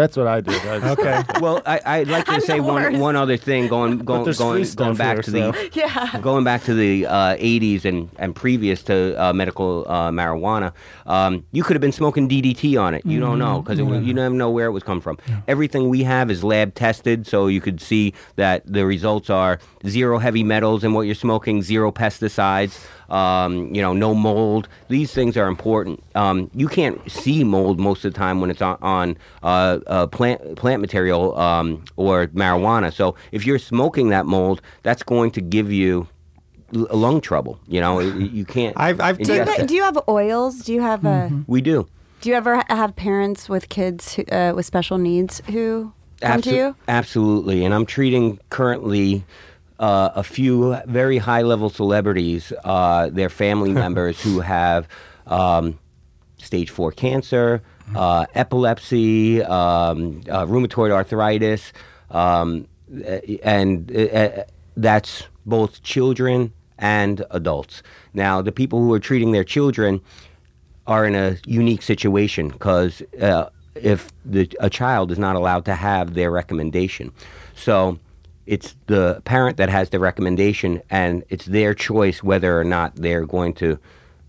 That's 0.00 0.16
what 0.16 0.26
I 0.26 0.40
do. 0.40 0.52
Okay. 0.54 1.22
Well, 1.40 1.62
I, 1.64 1.80
I'd 1.86 2.08
like 2.08 2.26
to 2.26 2.32
I'm 2.32 2.40
say 2.40 2.60
one 2.60 2.98
one 2.98 3.16
other 3.16 3.36
thing. 3.36 3.68
Going 3.68 3.98
going 3.98 4.30
going 4.32 4.64
going 4.74 4.94
back 4.96 5.16
here, 5.16 5.22
to 5.22 5.30
the 5.30 5.52
so. 5.52 5.68
yeah. 5.72 6.20
going 6.20 6.44
back 6.44 6.64
to 6.64 6.74
the 6.74 7.06
uh, 7.06 7.36
80s 7.36 7.84
and, 7.86 8.10
and 8.18 8.34
previous 8.34 8.82
to 8.84 9.14
uh, 9.22 9.32
medical 9.32 9.86
uh, 9.88 10.10
marijuana, 10.10 10.72
um, 11.06 11.46
you 11.52 11.62
could 11.62 11.76
have 11.76 11.80
been 11.80 11.92
smoking 11.92 12.28
DDT 12.28 12.80
on 12.80 12.94
it. 12.94 13.06
You 13.06 13.20
don't 13.20 13.38
know 13.38 13.62
because 13.62 13.78
you 13.78 14.12
never 14.12 14.34
know 14.34 14.50
where 14.50 14.66
it 14.66 14.72
was 14.72 14.82
come 14.82 15.00
from. 15.00 15.18
Everything 15.48 15.88
we 15.88 16.02
have 16.02 16.30
is 16.30 16.44
lab 16.44 16.74
tested, 16.74 17.26
so 17.26 17.46
you 17.46 17.60
could 17.60 17.80
see 17.80 18.12
that 18.36 18.62
the 18.66 18.84
results 18.84 19.30
are 19.30 19.58
zero 19.86 20.18
heavy 20.18 20.44
metals 20.44 20.84
in 20.84 20.92
what 20.92 21.02
you're 21.02 21.14
smoking, 21.14 21.62
zero 21.62 21.90
pesticides. 21.90 22.78
Um, 23.10 23.74
you 23.74 23.82
know, 23.82 23.92
no 23.92 24.14
mold. 24.14 24.68
These 24.88 25.12
things 25.12 25.36
are 25.36 25.48
important. 25.48 26.00
Um, 26.14 26.48
you 26.54 26.68
can't 26.68 27.10
see 27.10 27.42
mold 27.42 27.80
most 27.80 28.04
of 28.04 28.12
the 28.12 28.16
time 28.18 28.40
when 28.40 28.50
it's 28.50 28.62
on, 28.62 28.78
on 28.82 29.18
uh, 29.42 29.80
uh, 29.90 30.06
plant 30.06 30.56
plant 30.56 30.80
material 30.80 31.36
um, 31.38 31.84
or 31.96 32.28
marijuana. 32.28 32.90
So 32.92 33.14
if 33.32 33.44
you're 33.44 33.58
smoking 33.58 34.08
that 34.10 34.24
mold, 34.24 34.62
that's 34.82 35.02
going 35.02 35.32
to 35.32 35.40
give 35.42 35.70
you 35.72 36.06
l- 36.74 36.86
lung 36.92 37.20
trouble. 37.20 37.58
You 37.68 37.80
know, 37.80 37.98
It- 38.00 38.16
it- 38.16 38.30
you 38.30 38.44
can't. 38.44 38.74
I've- 38.78 39.00
I've 39.02 39.18
ingest 39.18 39.26
taken- 39.26 39.44
But 39.46 39.58
it. 39.60 39.68
do 39.68 39.74
you 39.74 39.82
have 39.82 39.98
oils? 40.08 40.60
Do 40.60 40.72
you 40.72 40.80
have 40.80 41.04
a? 41.04 41.30
we 41.46 41.60
do. 41.60 41.86
Do 42.22 42.28
you 42.30 42.34
ever 42.36 42.62
have 42.68 42.94
parents 42.96 43.48
with 43.48 43.68
kids 43.68 44.14
who, 44.14 44.24
uh, 44.30 44.52
with 44.54 44.64
special 44.66 44.96
needs 44.98 45.42
who 45.50 45.92
come 46.20 46.40
to 46.42 46.54
you? 46.54 46.76
Absolutely, 46.86 47.64
and 47.64 47.74
I'm 47.74 47.84
treating 47.86 48.38
currently. 48.50 49.24
Uh, 49.80 50.10
a 50.14 50.22
few 50.22 50.76
very 50.86 51.16
high-level 51.16 51.70
celebrities, 51.70 52.52
uh, 52.64 53.08
their 53.08 53.30
family 53.30 53.72
members 53.84 54.20
who 54.20 54.40
have 54.40 54.86
um, 55.26 55.78
stage 56.36 56.68
four 56.68 56.92
cancer, 56.92 57.62
uh, 57.94 58.26
epilepsy, 58.34 59.42
um, 59.42 60.22
uh, 60.28 60.46
rheumatoid 60.46 60.90
arthritis, 60.90 61.72
um, 62.10 62.66
and 63.42 63.96
uh, 63.96 64.44
that's 64.76 65.24
both 65.46 65.82
children 65.82 66.52
and 66.78 67.24
adults. 67.30 67.82
Now, 68.14 68.42
the 68.42 68.52
people 68.52 68.80
who 68.80 68.92
are 68.92 69.00
treating 69.00 69.32
their 69.32 69.44
children 69.44 70.00
are 70.86 71.06
in 71.06 71.14
a 71.14 71.36
unique 71.46 71.82
situation 71.82 72.48
because 72.48 73.02
uh, 73.20 73.50
if 73.74 74.10
the, 74.24 74.50
a 74.60 74.70
child 74.70 75.12
is 75.12 75.18
not 75.18 75.36
allowed 75.36 75.64
to 75.66 75.74
have 75.74 76.14
their 76.14 76.30
recommendation, 76.30 77.12
so 77.54 77.98
it's 78.46 78.74
the 78.86 79.22
parent 79.24 79.58
that 79.58 79.68
has 79.68 79.90
the 79.90 80.00
recommendation, 80.00 80.82
and 80.90 81.22
it's 81.28 81.44
their 81.44 81.74
choice 81.74 82.22
whether 82.22 82.58
or 82.58 82.64
not 82.64 82.96
they're 82.96 83.26
going 83.26 83.52
to 83.54 83.78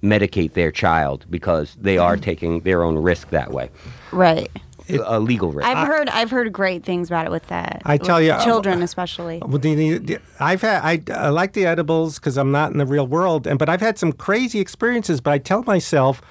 medicate 0.04 0.54
their 0.54 0.72
child 0.72 1.26
because 1.30 1.76
they 1.80 1.98
are 1.98 2.18
taking 2.18 2.62
their 2.62 2.84
own 2.84 2.98
risk 2.98 3.30
that 3.30 3.52
way, 3.52 3.70
Right. 4.12 4.50
a 4.90 5.20
legal 5.20 5.52
risk. 5.52 5.68
I've 5.68 5.88
heard 5.88 6.10
I've 6.10 6.32
heard 6.32 6.52
great 6.52 6.84
things 6.84 7.08
about 7.10 7.26
it 7.26 7.32
with 7.32 7.48
that. 7.48 7.82
I 7.86 7.98
tell 7.98 8.18
with 8.18 8.26
you, 8.26 8.32
uh, 8.34 8.44
children 8.44 8.82
especially. 8.82 9.38
Well, 9.40 9.58
the, 9.60 9.76
the, 9.76 9.98
the- 10.00 10.20
I've 10.40 10.62
had 10.62 10.82
I, 10.84 11.02
I 11.14 11.30
like 11.30 11.54
the 11.54 11.66
edibles 11.66 12.20
because 12.20 12.38
I'm 12.38 12.52
not 12.52 12.72
in 12.72 12.78
the 12.78 12.86
real 12.86 13.08
world, 13.08 13.46
and 13.48 13.58
but 13.60 13.70
I've 13.70 13.80
had 13.82 13.98
some 14.00 14.12
crazy 14.12 14.60
experiences. 14.60 15.22
But 15.22 15.32
I 15.32 15.38
tell 15.38 15.64
myself, 15.64 16.22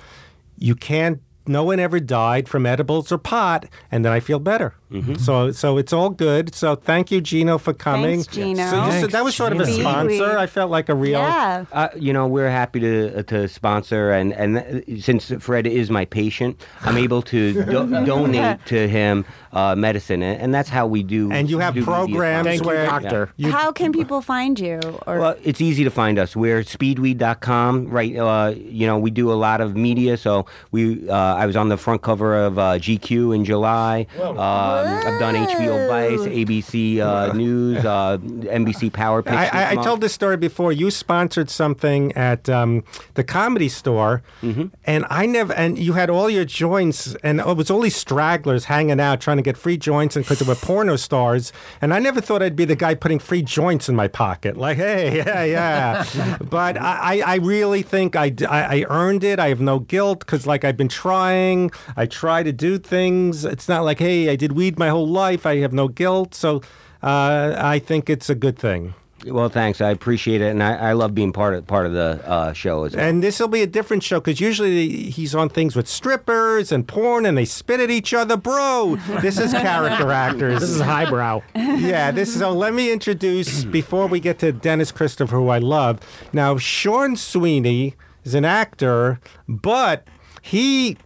you 0.58 0.74
can't. 0.74 1.20
No 1.46 1.64
one 1.64 1.80
ever 1.80 2.00
died 2.00 2.48
from 2.48 2.66
edibles 2.66 3.10
or 3.10 3.18
pot, 3.18 3.64
and 3.90 4.04
then 4.04 4.12
I 4.12 4.20
feel 4.20 4.38
better. 4.40 4.74
Mm-hmm. 4.90 5.14
So, 5.14 5.52
so 5.52 5.78
it's 5.78 5.92
all 5.92 6.10
good. 6.10 6.54
So, 6.54 6.74
thank 6.74 7.10
you, 7.10 7.20
Gino, 7.20 7.58
for 7.58 7.72
coming. 7.72 8.22
Thanks, 8.22 8.26
Gino. 8.26 8.68
So, 8.68 8.86
you 8.86 8.92
said 9.00 9.10
that 9.12 9.24
was 9.24 9.34
sort 9.36 9.52
of 9.52 9.60
a 9.60 9.66
sponsor. 9.66 10.36
I 10.36 10.46
felt 10.46 10.70
like 10.70 10.88
a 10.88 10.94
real. 10.94 11.20
Yeah. 11.20 11.64
Uh, 11.72 11.88
you 11.96 12.12
know, 12.12 12.26
we're 12.26 12.50
happy 12.50 12.80
to 12.80 13.22
to 13.24 13.48
sponsor, 13.48 14.10
and 14.12 14.32
and 14.32 14.84
since 15.02 15.30
Fred 15.38 15.66
is 15.66 15.90
my 15.90 16.04
patient, 16.04 16.60
I'm 16.82 16.96
able 16.96 17.22
to 17.22 17.64
do- 17.64 18.04
donate 18.04 18.64
to 18.66 18.88
him 18.88 19.24
uh, 19.52 19.74
medicine, 19.76 20.22
and, 20.22 20.40
and 20.40 20.54
that's 20.54 20.68
how 20.68 20.86
we 20.86 21.02
do. 21.02 21.30
And 21.32 21.48
you 21.50 21.58
have 21.58 21.74
do 21.74 21.84
programs 21.84 22.46
Thank 22.46 22.62
you, 22.62 22.66
where 22.66 22.86
doctor. 22.86 23.32
you- 23.36 23.50
How 23.52 23.72
can 23.72 23.92
people 23.92 24.20
find 24.22 24.58
you? 24.58 24.80
Or 25.06 25.18
Well, 25.18 25.36
it's 25.42 25.60
easy 25.60 25.84
to 25.84 25.90
find 25.90 26.18
us. 26.18 26.34
We're 26.36 26.62
speedweed.com, 26.62 27.88
right? 27.88 28.16
Uh, 28.16 28.54
you 28.56 28.86
know, 28.86 28.98
we 28.98 29.10
do 29.10 29.32
a 29.32 29.34
lot 29.34 29.60
of 29.60 29.76
media. 29.76 30.16
So 30.16 30.46
we, 30.70 31.08
uh, 31.08 31.14
I 31.14 31.46
was 31.46 31.56
on 31.56 31.68
the 31.68 31.76
front 31.76 32.02
cover 32.02 32.36
of 32.36 32.58
uh, 32.58 32.78
GQ 32.78 33.34
in 33.34 33.44
July. 33.44 34.06
Uh, 34.20 34.79
I've 34.86 35.18
done 35.20 35.34
HBO 35.34 35.88
Vice, 35.88 36.20
ABC 36.20 36.98
uh, 37.00 37.32
News, 37.32 37.84
uh, 37.84 38.18
NBC 38.18 38.92
Power 38.92 39.22
Pitch. 39.22 39.34
I, 39.34 39.46
I, 39.46 39.70
I 39.72 39.74
told 39.76 40.00
this 40.00 40.12
story 40.12 40.36
before. 40.36 40.72
You 40.72 40.90
sponsored 40.90 41.50
something 41.50 42.12
at 42.12 42.48
um, 42.48 42.84
the 43.14 43.24
comedy 43.24 43.68
store, 43.68 44.22
Mm-hmm. 44.42 44.66
and 44.84 45.04
I 45.10 45.26
never. 45.26 45.52
And 45.54 45.78
you 45.78 45.92
had 45.94 46.10
all 46.10 46.30
your 46.30 46.44
joints, 46.44 47.14
and 47.22 47.40
it 47.40 47.56
was 47.56 47.70
all 47.70 47.80
these 47.80 47.96
stragglers 47.96 48.64
hanging 48.66 49.00
out 49.00 49.20
trying 49.20 49.36
to 49.36 49.42
get 49.42 49.56
free 49.56 49.76
joints, 49.76 50.16
and 50.16 50.24
because 50.24 50.38
they 50.38 50.46
were 50.46 50.54
porno 50.54 50.96
stars. 50.96 51.52
And 51.80 51.92
I 51.94 51.98
never 51.98 52.20
thought 52.20 52.42
I'd 52.42 52.56
be 52.56 52.64
the 52.64 52.76
guy 52.76 52.94
putting 52.94 53.18
free 53.18 53.42
joints 53.42 53.88
in 53.88 53.96
my 53.96 54.08
pocket. 54.08 54.56
Like, 54.56 54.76
hey, 54.78 55.16
yeah, 55.24 55.44
yeah. 55.44 56.38
but 56.40 56.76
I, 56.76 57.20
I 57.20 57.32
I 57.32 57.36
really 57.36 57.82
think 57.82 58.16
I 58.16 58.32
I 58.48 58.84
earned 58.88 59.24
it. 59.24 59.38
I 59.38 59.48
have 59.48 59.60
no 59.60 59.78
guilt 59.80 60.20
because, 60.20 60.46
like, 60.46 60.64
I've 60.64 60.76
been 60.76 60.88
trying. 60.88 61.70
I 61.96 62.06
try 62.06 62.42
to 62.42 62.52
do 62.52 62.78
things. 62.78 63.44
It's 63.44 63.68
not 63.68 63.84
like, 63.84 63.98
hey, 63.98 64.30
I 64.30 64.36
did 64.36 64.52
weed 64.52 64.69
my 64.78 64.88
whole 64.88 65.08
life. 65.08 65.46
I 65.46 65.56
have 65.58 65.72
no 65.72 65.88
guilt. 65.88 66.34
So. 66.34 66.62
Uh, 67.02 67.54
I 67.56 67.78
think 67.78 68.10
it's 68.10 68.28
a 68.28 68.34
good 68.34 68.58
thing. 68.58 68.92
Well, 69.26 69.50
thanks. 69.50 69.82
I 69.82 69.90
appreciate 69.90 70.40
it, 70.40 70.50
and 70.50 70.62
I, 70.62 70.76
I 70.76 70.92
love 70.94 71.14
being 71.14 71.32
part 71.32 71.54
of 71.54 71.66
part 71.66 71.84
of 71.84 71.92
the 71.92 72.22
uh, 72.26 72.52
show 72.54 72.84
as 72.84 72.96
well. 72.96 73.04
And 73.04 73.22
this 73.22 73.38
will 73.38 73.48
be 73.48 73.60
a 73.60 73.66
different 73.66 74.02
show 74.02 74.18
because 74.18 74.40
usually 74.40 75.10
he's 75.10 75.34
on 75.34 75.50
things 75.50 75.76
with 75.76 75.88
strippers 75.88 76.72
and 76.72 76.88
porn 76.88 77.26
and 77.26 77.36
they 77.36 77.44
spit 77.44 77.80
at 77.80 77.90
each 77.90 78.14
other. 78.14 78.36
Bro, 78.38 78.96
this 79.20 79.38
is 79.38 79.52
character 79.52 80.10
actors. 80.10 80.60
This 80.60 80.70
is 80.70 80.80
highbrow. 80.80 81.42
yeah, 81.54 82.10
this 82.10 82.30
is. 82.30 82.38
So 82.38 82.52
let 82.52 82.72
me 82.72 82.90
introduce 82.90 83.64
before 83.78 84.06
we 84.06 84.20
get 84.20 84.38
to 84.38 84.52
Dennis 84.52 84.90
Christopher, 84.90 85.36
who 85.36 85.48
I 85.48 85.58
love. 85.58 86.00
Now, 86.32 86.56
Sean 86.56 87.14
Sweeney 87.16 87.96
is 88.24 88.34
an 88.34 88.46
actor, 88.46 89.20
but 89.48 90.06
he. 90.40 90.96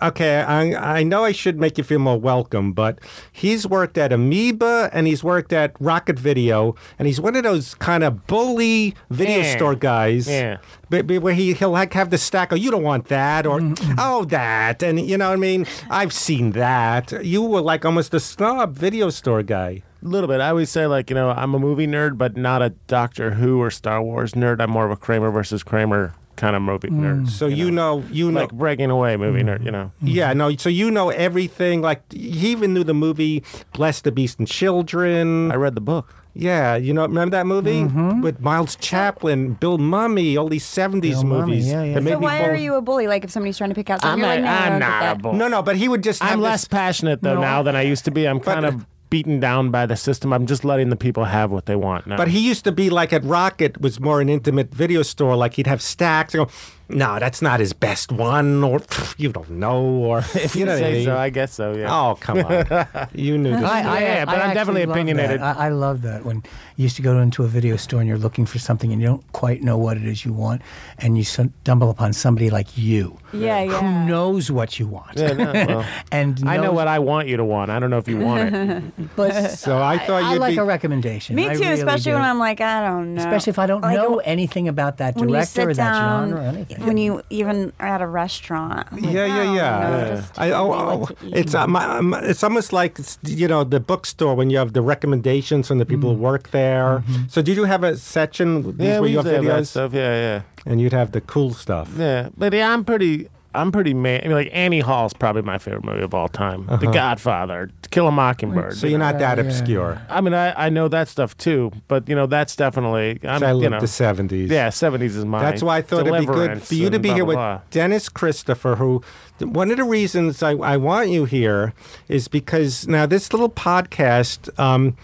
Okay, 0.00 0.42
I, 0.42 0.98
I 0.98 1.02
know 1.02 1.24
I 1.24 1.32
should 1.32 1.58
make 1.58 1.76
you 1.76 1.82
feel 1.82 1.98
more 1.98 2.16
welcome, 2.18 2.72
but 2.72 3.00
he's 3.32 3.66
worked 3.66 3.98
at 3.98 4.12
Amoeba 4.12 4.90
and 4.92 5.08
he's 5.08 5.24
worked 5.24 5.52
at 5.52 5.74
Rocket 5.80 6.16
Video, 6.18 6.76
and 7.00 7.08
he's 7.08 7.20
one 7.20 7.34
of 7.34 7.42
those 7.42 7.74
kind 7.74 8.04
of 8.04 8.26
bully 8.28 8.94
video 9.10 9.38
Yeah. 9.38 9.56
store 9.56 9.74
guys. 9.74 10.28
Yeah. 10.28 10.58
But, 10.88 11.08
but 11.08 11.20
where 11.20 11.34
he, 11.34 11.52
he'll 11.52 11.70
like 11.70 11.94
have 11.94 12.10
the 12.10 12.18
stack, 12.18 12.52
oh, 12.52 12.56
you 12.56 12.70
don't 12.70 12.84
want 12.84 13.06
that, 13.08 13.44
or 13.44 13.58
oh, 13.98 14.24
that. 14.26 14.84
And 14.84 15.00
you 15.00 15.18
know 15.18 15.28
what 15.30 15.34
I 15.34 15.36
mean? 15.36 15.66
I've 15.90 16.12
seen 16.12 16.52
that. 16.52 17.24
You 17.24 17.42
were 17.42 17.60
like 17.60 17.84
almost 17.84 18.14
a 18.14 18.20
snob 18.20 18.76
video 18.76 19.10
store 19.10 19.42
guy. 19.42 19.82
A 20.00 20.06
little 20.06 20.28
bit. 20.28 20.40
I 20.40 20.50
always 20.50 20.70
say 20.70 20.86
like 20.86 21.10
you 21.10 21.16
know 21.16 21.30
I'm 21.30 21.54
a 21.54 21.58
movie 21.58 21.88
nerd, 21.88 22.16
but 22.18 22.36
not 22.36 22.62
a 22.62 22.70
Doctor 22.86 23.32
Who 23.32 23.60
or 23.60 23.68
Star 23.72 24.00
Wars 24.00 24.34
nerd. 24.34 24.60
I'm 24.60 24.70
more 24.70 24.84
of 24.84 24.92
a 24.92 24.96
Kramer 24.96 25.32
versus 25.32 25.64
Kramer 25.64 26.14
kind 26.38 26.56
of 26.56 26.62
movie 26.62 26.88
mm. 26.88 27.00
nerd. 27.00 27.28
So 27.28 27.46
you 27.46 27.70
know, 27.70 28.02
you 28.10 28.30
know, 28.32 28.40
like 28.40 28.52
breaking 28.52 28.90
away 28.90 29.16
movie 29.18 29.42
nerd. 29.42 29.64
You 29.64 29.70
know. 29.72 29.92
Mm-hmm. 29.98 30.06
yeah, 30.06 30.32
no. 30.32 30.54
So 30.56 30.68
you 30.70 30.90
know 30.90 31.10
everything. 31.10 31.82
Like 31.82 32.00
he 32.12 32.48
even 32.50 32.72
knew 32.72 32.84
the 32.84 32.94
movie 32.94 33.42
"Bless 33.74 34.00
the 34.00 34.12
Beast 34.12 34.38
and 34.38 34.48
Children." 34.48 35.52
I 35.52 35.56
read 35.56 35.74
the 35.74 35.80
book. 35.82 36.14
yeah, 36.34 36.76
you 36.76 36.94
know, 36.94 37.02
remember 37.02 37.36
that 37.36 37.46
movie 37.46 37.82
mm-hmm. 37.82 38.22
with 38.22 38.38
Miles 38.40 38.76
Chapin, 38.80 39.54
Bill 39.54 39.76
Mumy, 39.78 40.38
all 40.38 40.48
these 40.48 40.64
seventies 40.64 41.22
Bill 41.22 41.32
Mumy, 41.32 41.46
movies. 41.46 41.66
yeah, 41.68 41.82
yeah. 41.82 41.94
that 41.94 42.02
made 42.02 42.12
So 42.12 42.18
me 42.20 42.24
why 42.24 42.38
fall- 42.38 42.50
are 42.50 42.54
you 42.54 42.74
a 42.76 42.80
bully? 42.80 43.06
Like 43.08 43.24
if 43.24 43.30
somebody's 43.30 43.58
trying 43.58 43.70
to 43.70 43.74
pick 43.74 43.90
out 43.90 44.00
something, 44.00 44.24
I'm 44.24 44.38
you're 44.38 44.46
not. 44.46 44.50
like, 44.52 44.60
no, 44.60 44.64
I'm 44.64 44.70
don't 44.70 44.80
not 44.80 45.02
a 45.02 45.04
that. 45.06 45.22
bull. 45.22 45.32
No, 45.34 45.48
no, 45.48 45.62
but 45.62 45.76
he 45.76 45.88
would 45.88 46.02
just. 46.02 46.22
I'm 46.22 46.28
have 46.28 46.38
less 46.40 46.62
this- 46.62 46.68
passionate 46.68 47.22
though 47.22 47.34
No, 47.34 47.40
now 47.40 47.62
than 47.64 47.74
I 47.74 47.82
used 47.82 48.04
to 48.04 48.10
be. 48.12 48.26
I'm 48.28 48.40
kind 48.40 48.62
But- 48.62 48.74
of 48.74 48.86
beaten 49.10 49.40
down 49.40 49.70
by 49.70 49.86
the 49.86 49.96
system. 49.96 50.32
I'm 50.32 50.46
just 50.46 50.64
letting 50.64 50.88
the 50.88 50.96
people 50.96 51.24
have 51.24 51.50
what 51.50 51.66
they 51.66 51.76
want 51.76 52.06
now. 52.06 52.16
But 52.16 52.28
he 52.28 52.40
used 52.40 52.64
to 52.64 52.72
be 52.72 52.90
like 52.90 53.12
at 53.12 53.24
Rocket 53.24 53.80
was 53.80 54.00
more 54.00 54.20
an 54.20 54.28
intimate 54.28 54.74
video 54.74 55.02
store. 55.02 55.36
Like 55.36 55.54
he'd 55.54 55.66
have 55.66 55.82
stacks. 55.82 56.34
And 56.34 56.46
go, 56.46 56.52
no, 56.88 57.18
that's 57.18 57.42
not 57.42 57.60
his 57.60 57.72
best 57.72 58.10
one, 58.12 58.62
or 58.64 58.80
you 59.16 59.30
don't 59.32 59.50
know, 59.50 59.82
or 59.82 60.18
if 60.34 60.56
you 60.56 60.64
know 60.64 60.72
what 60.74 60.82
I 60.84 60.86
say 60.86 60.92
mean. 60.94 61.04
so, 61.06 61.16
I 61.16 61.30
guess 61.30 61.52
so. 61.52 61.72
Yeah. 61.74 61.88
Oh 61.94 62.16
come 62.20 62.38
on, 62.44 62.66
you 63.14 63.36
knew 63.38 63.50
this. 63.54 63.62
I, 63.64 64.00
Yeah, 64.00 64.24
but 64.24 64.40
I'm 64.40 64.54
definitely 64.54 64.82
opinionated. 64.82 65.40
I, 65.40 65.66
I 65.66 65.68
love 65.68 66.02
that 66.02 66.24
when 66.24 66.36
you 66.76 66.84
used 66.84 66.96
to 66.96 67.02
go 67.02 67.18
into 67.20 67.44
a 67.44 67.48
video 67.48 67.76
store 67.76 68.00
and 68.00 68.08
you're 68.08 68.18
looking 68.18 68.46
for 68.46 68.58
something 68.58 68.92
and 68.92 69.00
you 69.02 69.08
don't 69.08 69.32
quite 69.32 69.62
know 69.62 69.76
what 69.76 69.96
it 69.96 70.04
is 70.04 70.24
you 70.24 70.32
want, 70.32 70.62
and 70.98 71.16
you 71.18 71.24
stumble 71.24 71.90
upon 71.90 72.12
somebody 72.12 72.50
like 72.50 72.78
you 72.78 73.18
Yeah, 73.32 73.64
who 73.64 73.72
yeah. 73.72 74.06
knows 74.06 74.50
what 74.50 74.78
you 74.78 74.86
want. 74.86 75.16
Yeah, 75.18 75.32
no, 75.34 75.52
well, 75.52 75.84
and 76.12 76.42
I 76.48 76.56
know 76.56 76.72
what 76.72 76.88
I 76.88 76.98
want 77.00 77.28
you 77.28 77.36
to 77.36 77.44
want. 77.44 77.70
I 77.70 77.78
don't 77.78 77.90
know 77.90 77.98
if 77.98 78.08
you 78.08 78.18
want 78.18 78.54
it. 78.54 79.16
But 79.16 79.50
So 79.52 79.82
I 79.82 79.98
thought 79.98 80.22
I 80.22 80.32
you'd 80.32 80.40
like 80.40 80.54
be. 80.54 80.58
a 80.58 80.64
recommendation. 80.64 81.34
Me 81.36 81.44
too, 81.48 81.60
really 81.60 81.72
especially 81.72 82.12
when. 82.12 82.22
I'm 82.22 82.38
like, 82.38 82.60
I 82.60 82.80
don't 82.88 83.14
know. 83.14 83.20
Especially 83.20 83.50
if 83.50 83.58
I 83.58 83.66
don't 83.66 83.80
Like, 83.82 83.96
know 83.96 84.18
anything 84.18 84.68
about 84.68 84.98
that 84.98 85.16
director 85.16 85.68
or 85.70 85.74
that 85.74 85.76
down, 85.76 86.28
genre 86.30 86.44
or 86.44 86.46
anything. 86.48 86.77
When 86.86 86.96
you 86.96 87.22
even 87.30 87.72
are 87.80 87.86
at 87.86 88.02
a 88.02 88.06
restaurant. 88.06 88.92
Like, 88.92 89.02
yeah, 89.02 89.22
I 89.22 89.26
yeah, 89.26 89.44
don't 89.44 89.54
yeah. 89.54 90.24
I, 90.36 90.50
oh, 90.52 90.72
oh, 90.72 90.96
what 90.98 91.18
to 91.18 91.26
eat. 91.26 91.36
it's 91.36 91.54
uh, 91.54 91.66
my, 91.66 91.84
um, 91.84 92.14
it's 92.14 92.42
almost 92.42 92.72
like 92.72 92.98
it's, 92.98 93.18
you 93.24 93.48
know 93.48 93.64
the 93.64 93.80
bookstore 93.80 94.34
when 94.34 94.50
you 94.50 94.58
have 94.58 94.72
the 94.72 94.82
recommendations 94.82 95.68
from 95.68 95.78
the 95.78 95.86
people 95.86 96.14
who 96.14 96.20
work 96.20 96.50
there. 96.50 97.02
So 97.28 97.42
did 97.42 97.56
you 97.56 97.64
have 97.64 97.84
a 97.84 97.96
section? 97.96 98.76
These 98.76 98.86
yeah, 98.86 98.96
were 98.96 99.02
we 99.02 99.12
your 99.12 99.22
usually 99.22 99.46
have 99.46 99.56
that 99.56 99.66
stuff. 99.66 99.92
Yeah, 99.92 100.14
yeah. 100.14 100.42
and 100.66 100.80
you'd 100.80 100.92
have 100.92 101.12
the 101.12 101.20
cool 101.20 101.52
stuff. 101.52 101.90
Yeah, 101.96 102.28
but 102.36 102.52
yeah, 102.52 102.72
I'm 102.72 102.84
pretty. 102.84 103.28
I'm 103.54 103.72
pretty 103.72 103.94
man. 103.94 104.20
I 104.22 104.28
mean, 104.28 104.36
like 104.36 104.50
Annie 104.52 104.80
Hall's 104.80 105.12
probably 105.14 105.42
my 105.42 105.58
favorite 105.58 105.84
movie 105.84 106.02
of 106.02 106.12
all 106.14 106.28
time. 106.28 106.66
The 106.66 106.90
Godfather, 106.90 107.70
To 107.82 107.88
Kill 107.88 108.06
a 108.06 108.12
Mockingbird. 108.12 108.74
So 108.74 108.86
you're 108.86 108.98
not 108.98 109.18
that 109.18 109.38
yeah, 109.38 109.44
obscure. 109.44 110.02
I 110.10 110.20
mean, 110.20 110.34
I, 110.34 110.66
I 110.66 110.68
know 110.68 110.88
that 110.88 111.08
stuff 111.08 111.36
too, 111.38 111.72
but 111.88 112.08
you 112.08 112.14
know 112.14 112.26
that's 112.26 112.54
definitely. 112.56 113.18
I'm, 113.22 113.42
I 113.42 113.52
you 113.52 113.70
know, 113.70 113.80
the 113.80 113.86
'70s. 113.86 114.48
Yeah, 114.48 114.68
seventies 114.68 115.16
is 115.16 115.24
mine. 115.24 115.42
That's 115.42 115.62
why 115.62 115.78
I 115.78 115.82
thought 115.82 116.06
it'd 116.06 116.20
be 116.20 116.26
good 116.26 116.62
for 116.62 116.74
you 116.74 116.90
to 116.90 116.98
be 116.98 117.08
blah, 117.08 117.14
here 117.14 117.24
blah, 117.24 117.28
with 117.28 117.36
blah. 117.36 117.60
Dennis 117.70 118.08
Christopher, 118.08 118.76
who 118.76 119.02
one 119.40 119.70
of 119.70 119.76
the 119.76 119.84
reasons 119.84 120.42
I, 120.42 120.52
I 120.52 120.76
want 120.76 121.10
you 121.10 121.24
here 121.24 121.72
is 122.08 122.28
because 122.28 122.86
now 122.86 123.06
this 123.06 123.32
little 123.32 123.50
podcast, 123.50 124.56
um, 124.58 124.96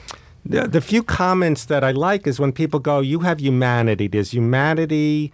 the, 0.45 0.69
the 0.69 0.81
few 0.81 1.03
comments 1.03 1.65
that 1.67 1.83
I 1.85 1.93
like 1.93 2.27
is 2.27 2.39
when 2.39 2.53
people 2.53 2.81
go, 2.81 3.01
You 3.01 3.21
have 3.21 3.41
humanity. 3.41 4.09
There's 4.09 4.33
humanity. 4.33 5.33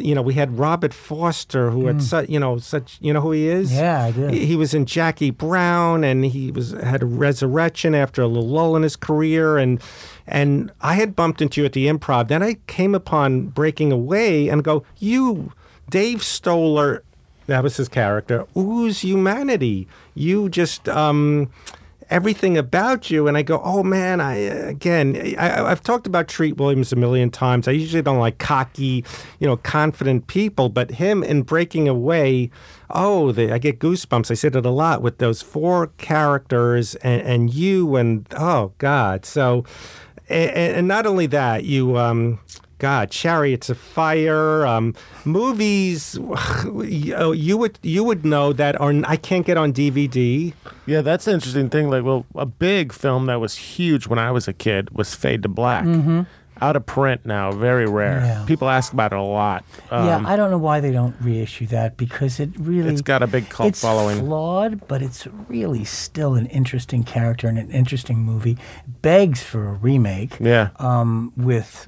You 0.00 0.14
know, 0.14 0.22
we 0.22 0.34
had 0.34 0.58
Robert 0.58 0.92
Forster, 0.94 1.70
who 1.70 1.86
had 1.86 2.02
such, 2.02 2.28
you 2.28 2.40
know, 2.40 2.58
such, 2.58 2.98
you 3.00 3.12
know 3.12 3.20
who 3.20 3.32
he 3.32 3.48
is? 3.48 3.72
Yeah, 3.72 4.04
I 4.04 4.10
do. 4.10 4.26
He, 4.28 4.46
he 4.46 4.56
was 4.56 4.74
in 4.74 4.86
Jackie 4.86 5.30
Brown, 5.30 6.04
and 6.04 6.24
he 6.24 6.50
was 6.50 6.72
had 6.72 7.02
a 7.02 7.06
resurrection 7.06 7.94
after 7.94 8.22
a 8.22 8.26
little 8.26 8.48
lull 8.48 8.76
in 8.76 8.82
his 8.82 8.96
career, 8.96 9.58
and 9.58 9.80
and 10.26 10.72
I 10.80 10.94
had 10.94 11.14
bumped 11.14 11.42
into 11.42 11.60
you 11.60 11.64
at 11.66 11.72
the 11.72 11.86
Improv. 11.86 12.28
Then 12.28 12.42
I 12.42 12.54
came 12.66 12.94
upon 12.94 13.46
Breaking 13.48 13.92
Away, 13.92 14.48
and 14.48 14.64
go, 14.64 14.84
you, 14.98 15.52
Dave 15.88 16.22
Stoller, 16.22 17.02
that 17.46 17.62
was 17.62 17.76
his 17.76 17.88
character. 17.88 18.46
Ooze 18.56 19.00
humanity. 19.00 19.86
You 20.14 20.48
just. 20.48 20.88
um 20.88 21.50
everything 22.10 22.58
about 22.58 23.10
you 23.10 23.28
and 23.28 23.36
i 23.36 23.42
go 23.42 23.60
oh 23.64 23.82
man 23.82 24.20
i 24.20 24.34
again 24.34 25.16
I, 25.38 25.64
i've 25.70 25.82
talked 25.82 26.06
about 26.06 26.28
treat 26.28 26.56
williams 26.56 26.92
a 26.92 26.96
million 26.96 27.30
times. 27.30 27.68
I 27.68 27.72
usually 27.72 28.02
don't 28.02 28.18
like 28.18 28.38
cocky 28.38 29.04
you 29.38 29.46
know 29.46 29.56
confident 29.56 30.26
people 30.26 30.68
but 30.68 30.90
him 30.90 31.22
in 31.22 31.42
breaking 31.42 31.88
away 31.88 32.50
oh 32.90 33.32
the, 33.32 33.52
i 33.52 33.58
get 33.58 33.78
goosebumps. 33.78 34.30
I 34.30 34.34
said 34.34 34.56
it 34.56 34.66
a 34.66 34.70
lot 34.70 35.02
with 35.02 35.18
those 35.18 35.40
four 35.40 35.88
characters 35.98 36.96
and, 36.96 37.22
and 37.22 37.54
you 37.54 37.96
and 37.96 38.26
oh 38.36 38.72
god. 38.78 39.24
So 39.24 39.64
and, 40.28 40.76
and 40.76 40.88
not 40.88 41.06
only 41.06 41.26
that 41.26 41.64
you 41.64 41.96
um 41.98 42.38
God, 42.80 43.10
Chariots 43.10 43.70
of 43.70 43.78
Fire, 43.78 44.66
um, 44.66 44.94
movies. 45.24 46.18
You, 46.74 47.32
you 47.46 47.56
would 47.56 47.78
you 47.82 48.02
would 48.04 48.24
know 48.24 48.52
that 48.52 48.80
are 48.80 48.92
I 49.04 49.16
can't 49.16 49.46
get 49.46 49.56
on 49.56 49.72
DVD. 49.72 50.52
Yeah, 50.86 51.00
that's 51.02 51.26
an 51.26 51.34
interesting 51.34 51.70
thing. 51.70 51.88
Like, 51.90 52.04
well, 52.04 52.26
a 52.34 52.46
big 52.46 52.92
film 52.92 53.26
that 53.26 53.40
was 53.40 53.54
huge 53.56 54.06
when 54.08 54.18
I 54.18 54.30
was 54.32 54.48
a 54.48 54.52
kid 54.52 54.90
was 54.90 55.14
Fade 55.14 55.42
to 55.44 55.48
Black. 55.48 55.86
Out 56.62 56.76
of 56.76 56.84
print 56.84 57.24
now, 57.24 57.52
very 57.52 57.86
rare. 57.86 58.20
Yeah. 58.20 58.44
People 58.46 58.68
ask 58.68 58.92
about 58.92 59.12
it 59.14 59.18
a 59.18 59.22
lot. 59.22 59.64
yeah, 59.90 60.16
Um, 60.16 60.26
I 60.26 60.36
don't 60.36 60.50
know 60.50 60.58
why 60.58 60.80
they 60.80 60.92
don't 60.92 61.16
reissue 61.18 61.64
that 61.68 61.96
because 61.96 62.38
it 62.38 62.50
really 62.58 62.92
It's 62.92 63.00
got 63.00 63.22
a 63.22 63.26
big 63.26 63.48
cult 63.48 63.70
it's 63.70 63.80
following. 63.80 64.18
flawed, 64.18 64.86
but 64.86 65.00
it's 65.00 65.26
really 65.48 65.84
still 65.84 66.34
an 66.34 66.44
interesting 66.46 67.02
character 67.02 67.48
and 67.48 67.56
an 67.56 67.70
interesting 67.70 68.18
movie. 68.18 68.58
Begs 69.00 69.42
for 69.42 69.68
a 69.68 69.72
remake. 69.72 70.36
yeah. 70.38 70.68
um, 70.76 71.32
with 71.34 71.86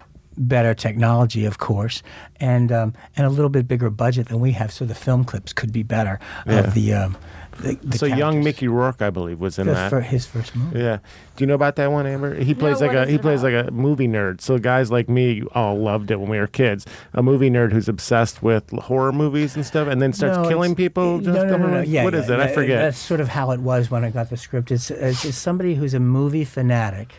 better 0.49 0.75
technology, 0.75 1.45
of 1.45 1.59
course, 1.59 2.03
and 2.41 2.71
um, 2.73 2.95
and 3.17 3.27
a 3.27 3.31
little 3.31 3.49
bit 3.51 3.67
bigger 3.69 3.91
budget 3.91 4.29
than 4.29 4.41
we 4.41 4.53
have, 4.53 4.73
so 4.73 4.85
the 4.85 4.95
film 4.95 5.25
clips 5.25 5.53
could 5.53 5.73
be 5.73 5.83
better 5.83 6.19
Yeah. 6.47 6.59
of 6.61 6.75
the. 6.75 6.95
Um, 6.95 7.17
the, 7.61 7.75
the 7.83 7.99
so 7.99 8.07
young. 8.07 8.43
Mickey 8.43 8.67
Rourke, 8.67 9.03
I 9.03 9.11
believe, 9.11 9.39
was 9.39 9.59
in 9.59 9.67
The 9.67 9.75
that. 9.75 9.91
fir- 9.91 10.01
his 10.01 10.25
first 10.25 10.57
movie. 10.57 10.79
Yeah. 10.79 10.97
Do 11.37 11.43
you 11.45 11.47
know 11.47 11.53
about 11.55 11.77
that 11.77 11.93
one, 11.93 12.07
Amber? 12.07 12.35
He 12.35 12.55
plays 12.55 12.81
like 12.81 12.95
a 12.95 13.07
he 13.07 13.19
plays 13.19 13.43
about? 13.43 13.67
like 13.67 13.69
a 13.69 13.71
movie 13.71 14.09
nerd. 14.09 14.41
So 14.41 14.57
guys 14.59 14.91
like 14.91 15.07
me 15.11 15.43
all 15.55 15.79
loved 15.79 16.11
it 16.11 16.19
when 16.19 16.31
we 16.31 16.39
were 16.39 16.47
kids. 16.47 16.87
A 17.13 17.23
movie 17.23 17.51
nerd 17.51 17.71
who's 17.73 17.91
obsessed 17.91 18.43
with 18.43 18.71
horror 18.71 19.13
movies 19.13 19.55
and 19.55 19.67
stuff, 19.67 19.87
and 19.87 20.01
then 20.01 20.15
starts 20.15 20.39
No, 20.39 20.49
killing 20.49 20.75
people. 20.75 21.19
No, 21.19 21.45
no, 21.45 21.57
no, 21.59 21.67
no. 21.67 21.81
Yeah, 21.83 22.05
What 22.05 22.15
is 22.15 22.27
yeah, 22.31 22.37
it? 22.37 22.41
I 22.41 22.49
forget. 22.55 22.81
That's 22.81 22.97
sort 22.99 23.21
of 23.21 23.29
how 23.29 23.51
it 23.51 23.61
was 23.61 23.91
when 23.91 24.03
I 24.03 24.09
got 24.11 24.31
the 24.31 24.39
script. 24.39 24.71
It's, 24.71 24.91
it's, 24.91 25.23
it's 25.27 25.37
somebody 25.37 25.75
who's 25.75 25.93
a 25.93 26.01
movie 26.01 26.47
fanatic 26.47 27.13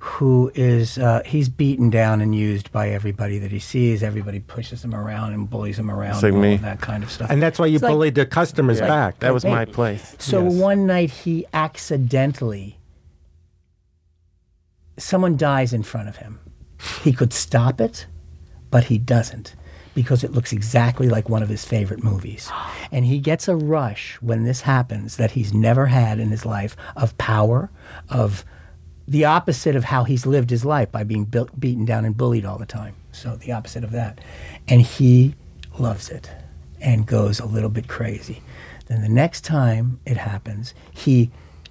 who 0.00 0.50
is 0.54 0.96
uh, 0.98 1.22
he's 1.26 1.48
beaten 1.48 1.90
down 1.90 2.20
and 2.20 2.34
used 2.34 2.70
by 2.72 2.88
everybody 2.90 3.38
that 3.38 3.50
he 3.50 3.58
sees. 3.58 4.02
Everybody 4.02 4.40
pushes 4.40 4.84
him 4.84 4.94
around 4.94 5.32
and 5.34 5.48
bullies 5.50 5.78
him 5.78 5.90
around, 5.90 6.22
like 6.22 6.32
and 6.32 6.40
me. 6.40 6.54
of 6.54 6.62
that 6.62 6.80
kind 6.80 7.02
of 7.02 7.10
stuff. 7.10 7.30
And 7.30 7.42
that's 7.42 7.58
why 7.58 7.66
you 7.66 7.76
It's 7.76 7.82
like- 7.82 7.90
bullied 7.92 8.14
the 8.14 8.26
customers 8.26 8.80
back. 8.80 9.18
That 9.20 9.34
was 9.34 9.44
my 9.44 9.64
place. 9.64 10.14
So 10.18 10.44
Yes. 10.44 10.54
one 10.54 10.86
night 10.86 11.10
he 11.10 11.46
accidentally, 11.52 12.78
someone 14.96 15.36
dies 15.36 15.72
in 15.72 15.82
front 15.82 16.08
of 16.08 16.16
him. 16.16 16.38
He 17.02 17.12
could 17.12 17.32
stop 17.32 17.80
it, 17.80 18.06
but 18.70 18.84
he 18.84 18.98
doesn't 18.98 19.54
because 19.94 20.22
it 20.22 20.30
looks 20.32 20.52
exactly 20.52 21.08
like 21.08 21.28
one 21.28 21.42
of 21.42 21.48
his 21.48 21.64
favorite 21.64 22.02
movies. 22.04 22.50
And 22.90 23.04
he 23.04 23.18
gets 23.18 23.48
a 23.48 23.54
rush 23.56 24.16
when 24.22 24.44
this 24.44 24.62
happens 24.62 25.16
that 25.18 25.32
he's 25.32 25.52
never 25.52 25.86
had 25.86 26.18
in 26.18 26.30
his 26.30 26.46
life 26.46 26.74
of 26.96 27.16
power, 27.18 27.70
of 28.08 28.42
the 29.08 29.24
opposite 29.24 29.74
of 29.74 29.84
how 29.84 30.04
he's 30.04 30.26
lived 30.26 30.50
his 30.50 30.66
life 30.66 30.92
by 30.92 31.02
being 31.02 31.24
built, 31.24 31.58
beaten 31.58 31.86
down 31.86 32.04
and 32.04 32.16
bullied 32.16 32.44
all 32.44 32.58
the 32.58 32.66
time. 32.66 32.94
So 33.10 33.36
the 33.36 33.52
opposite 33.52 33.82
of 33.82 33.90
that. 33.92 34.20
And 34.68 34.82
he 34.82 35.34
loves 35.78 36.10
it 36.10 36.30
and 36.80 37.06
goes 37.06 37.40
a 37.40 37.46
little 37.46 37.70
bit 37.70 37.88
crazy. 37.88 38.42
Then 38.86 39.00
the 39.00 39.08
next 39.08 39.44
time 39.44 39.98
it 40.04 40.18
happens, 40.18 40.74
he 40.92 41.30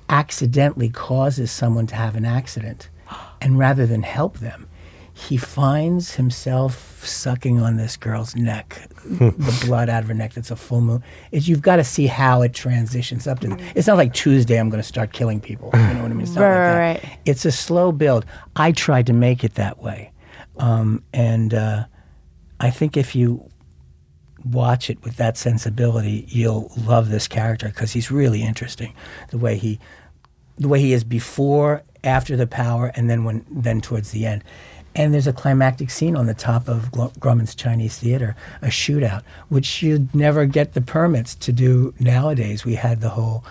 accidentally 0.10 0.90
causes 0.90 1.52
someone 1.52 1.86
to 1.88 1.96
have 1.96 2.16
an 2.16 2.26
accident. 2.26 2.90
And 3.40 3.60
rather 3.60 3.86
than 3.86 4.02
help 4.02 4.40
them, 4.40 4.67
he 5.18 5.36
finds 5.36 6.14
himself 6.16 7.04
sucking 7.04 7.60
on 7.60 7.78
this 7.78 7.98
girl's 7.98 8.36
neck, 8.36 8.88
the 9.04 9.64
blood 9.66 9.90
out 9.90 10.04
of 10.04 10.10
her 10.10 10.14
neck. 10.14 10.34
That's 10.34 10.52
a 10.52 10.56
full 10.56 10.82
moon. 10.82 11.04
It's, 11.32 11.48
you've 11.48 11.62
got 11.64 11.78
to 11.78 11.84
see 11.84 12.06
how 12.06 12.44
it 12.44 12.54
transitions 12.54 13.26
up 13.26 13.40
to. 13.40 13.58
It's 13.76 13.88
not 13.88 13.98
like 13.98 14.14
Tuesday. 14.14 14.60
I'm 14.60 14.70
going 14.70 14.82
to 14.82 14.88
start 14.88 15.14
killing 15.14 15.42
people. 15.42 15.72
You 15.74 15.80
know 15.80 16.04
what 16.04 16.12
I 16.12 16.14
mean? 16.14 16.22
It's 16.22 16.36
not 16.36 16.42
Right, 16.42 16.50
like 16.52 16.64
that. 16.64 16.78
right, 16.78 17.04
right. 17.04 17.20
It's 17.26 17.46
a 17.46 17.52
slow 17.52 17.92
build. 17.92 18.26
I 18.56 18.72
tried 18.72 19.08
to 19.08 19.14
make 19.14 19.44
it 19.44 19.56
that 19.56 19.82
way, 19.82 20.12
um, 20.58 21.04
and 21.14 21.54
uh, 21.54 21.86
I 22.60 22.70
think 22.70 22.96
if 22.96 23.16
you 23.16 23.50
watch 24.46 24.90
it 24.90 25.04
with 25.04 25.18
that 25.18 25.36
sensibility, 25.38 26.26
you'll 26.30 26.72
love 26.78 27.10
this 27.10 27.28
character 27.28 27.68
because 27.70 27.92
he's 27.92 28.12
really 28.12 28.44
interesting. 28.44 28.94
The 29.30 29.38
way 29.40 29.58
he, 29.58 29.80
the 30.58 30.68
way 30.68 30.80
he 30.80 30.94
is 30.94 31.04
before, 31.04 31.84
after 32.04 32.36
the 32.38 32.48
power, 32.48 32.92
and 32.96 33.10
then 33.10 33.24
when 33.24 33.46
then 33.50 33.82
towards 33.82 34.12
the 34.12 34.26
end. 34.28 34.44
And 34.98 35.14
there's 35.14 35.28
a 35.28 35.34
climactic 35.34 35.92
scene 35.92 36.16
on 36.16 36.26
the 36.26 36.34
top 36.34 36.68
of 36.68 36.92
Grauman's 36.92 37.54
Chinese 37.54 37.98
Theater, 38.00 38.36
a 38.62 38.68
shootout, 38.68 39.22
which 39.50 39.84
you'd 39.84 40.14
never 40.16 40.46
get 40.46 40.74
the 40.74 40.82
permits 40.82 41.36
to 41.36 41.52
do 41.52 41.94
nowadays. 42.00 42.66
We 42.66 42.76
had 42.76 43.02
the 43.02 43.10
whole 43.10 43.46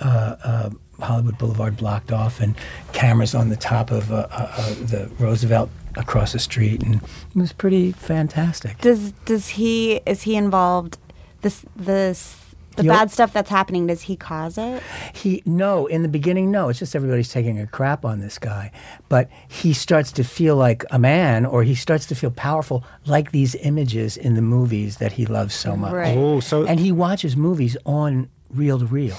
uh, 0.00 0.36
uh, 0.44 0.70
Hollywood 1.00 1.38
Boulevard 1.38 1.76
blocked 1.76 2.12
off 2.12 2.40
and 2.40 2.54
cameras 2.92 3.34
on 3.34 3.48
the 3.48 3.56
top 3.56 3.90
of 3.90 4.12
uh, 4.12 4.28
uh, 4.30 4.52
uh, 4.56 4.74
the 4.74 5.10
Roosevelt 5.18 5.70
across 5.96 6.32
the 6.32 6.38
street, 6.38 6.82
and 6.82 6.96
it 6.96 7.02
was 7.34 7.52
pretty 7.52 7.92
fantastic. 7.92 8.78
Does 8.80 9.12
does 9.24 9.48
he 9.48 9.96
is 10.06 10.22
he 10.22 10.36
involved? 10.36 10.98
This 11.42 11.64
this 11.74 12.41
the 12.76 12.84
Yup. 12.84 12.94
bad 12.96 13.10
stuff 13.10 13.32
that's 13.32 13.50
happening. 13.50 13.86
Does 13.86 14.02
he 14.02 14.16
cause 14.16 14.56
it? 14.58 14.82
He 15.14 15.42
no, 15.46 15.86
in 15.86 16.02
the 16.02 16.08
beginning, 16.08 16.50
no. 16.50 16.68
It's 16.68 16.78
just 16.78 16.94
everybody's 16.96 17.30
taking 17.30 17.60
a 17.60 17.66
crap 17.66 18.04
on 18.04 18.20
this 18.20 18.38
guy, 18.38 18.70
but 19.08 19.28
he 19.48 19.72
starts 19.72 20.12
to 20.12 20.24
feel 20.24 20.56
like 20.56 20.84
a 20.90 20.98
man, 20.98 21.44
or 21.46 21.62
he 21.62 21.74
starts 21.74 22.06
to 22.06 22.14
feel 22.14 22.30
powerful, 22.30 22.84
like 23.06 23.32
these 23.32 23.54
images 23.56 24.16
in 24.16 24.34
the 24.34 24.42
movies 24.42 24.96
that 24.98 25.12
he 25.12 25.26
loves 25.26 25.54
so 25.54 25.76
much. 25.76 25.92
Right. 25.92 26.16
Oh, 26.16 26.40
so 26.40 26.64
And 26.66 26.80
he 26.80 26.92
watches 26.92 27.36
movies 27.36 27.76
on 27.84 28.28
reel 28.50 28.78
to 28.78 28.86
reel. 28.86 29.16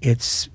It's 0.00 0.48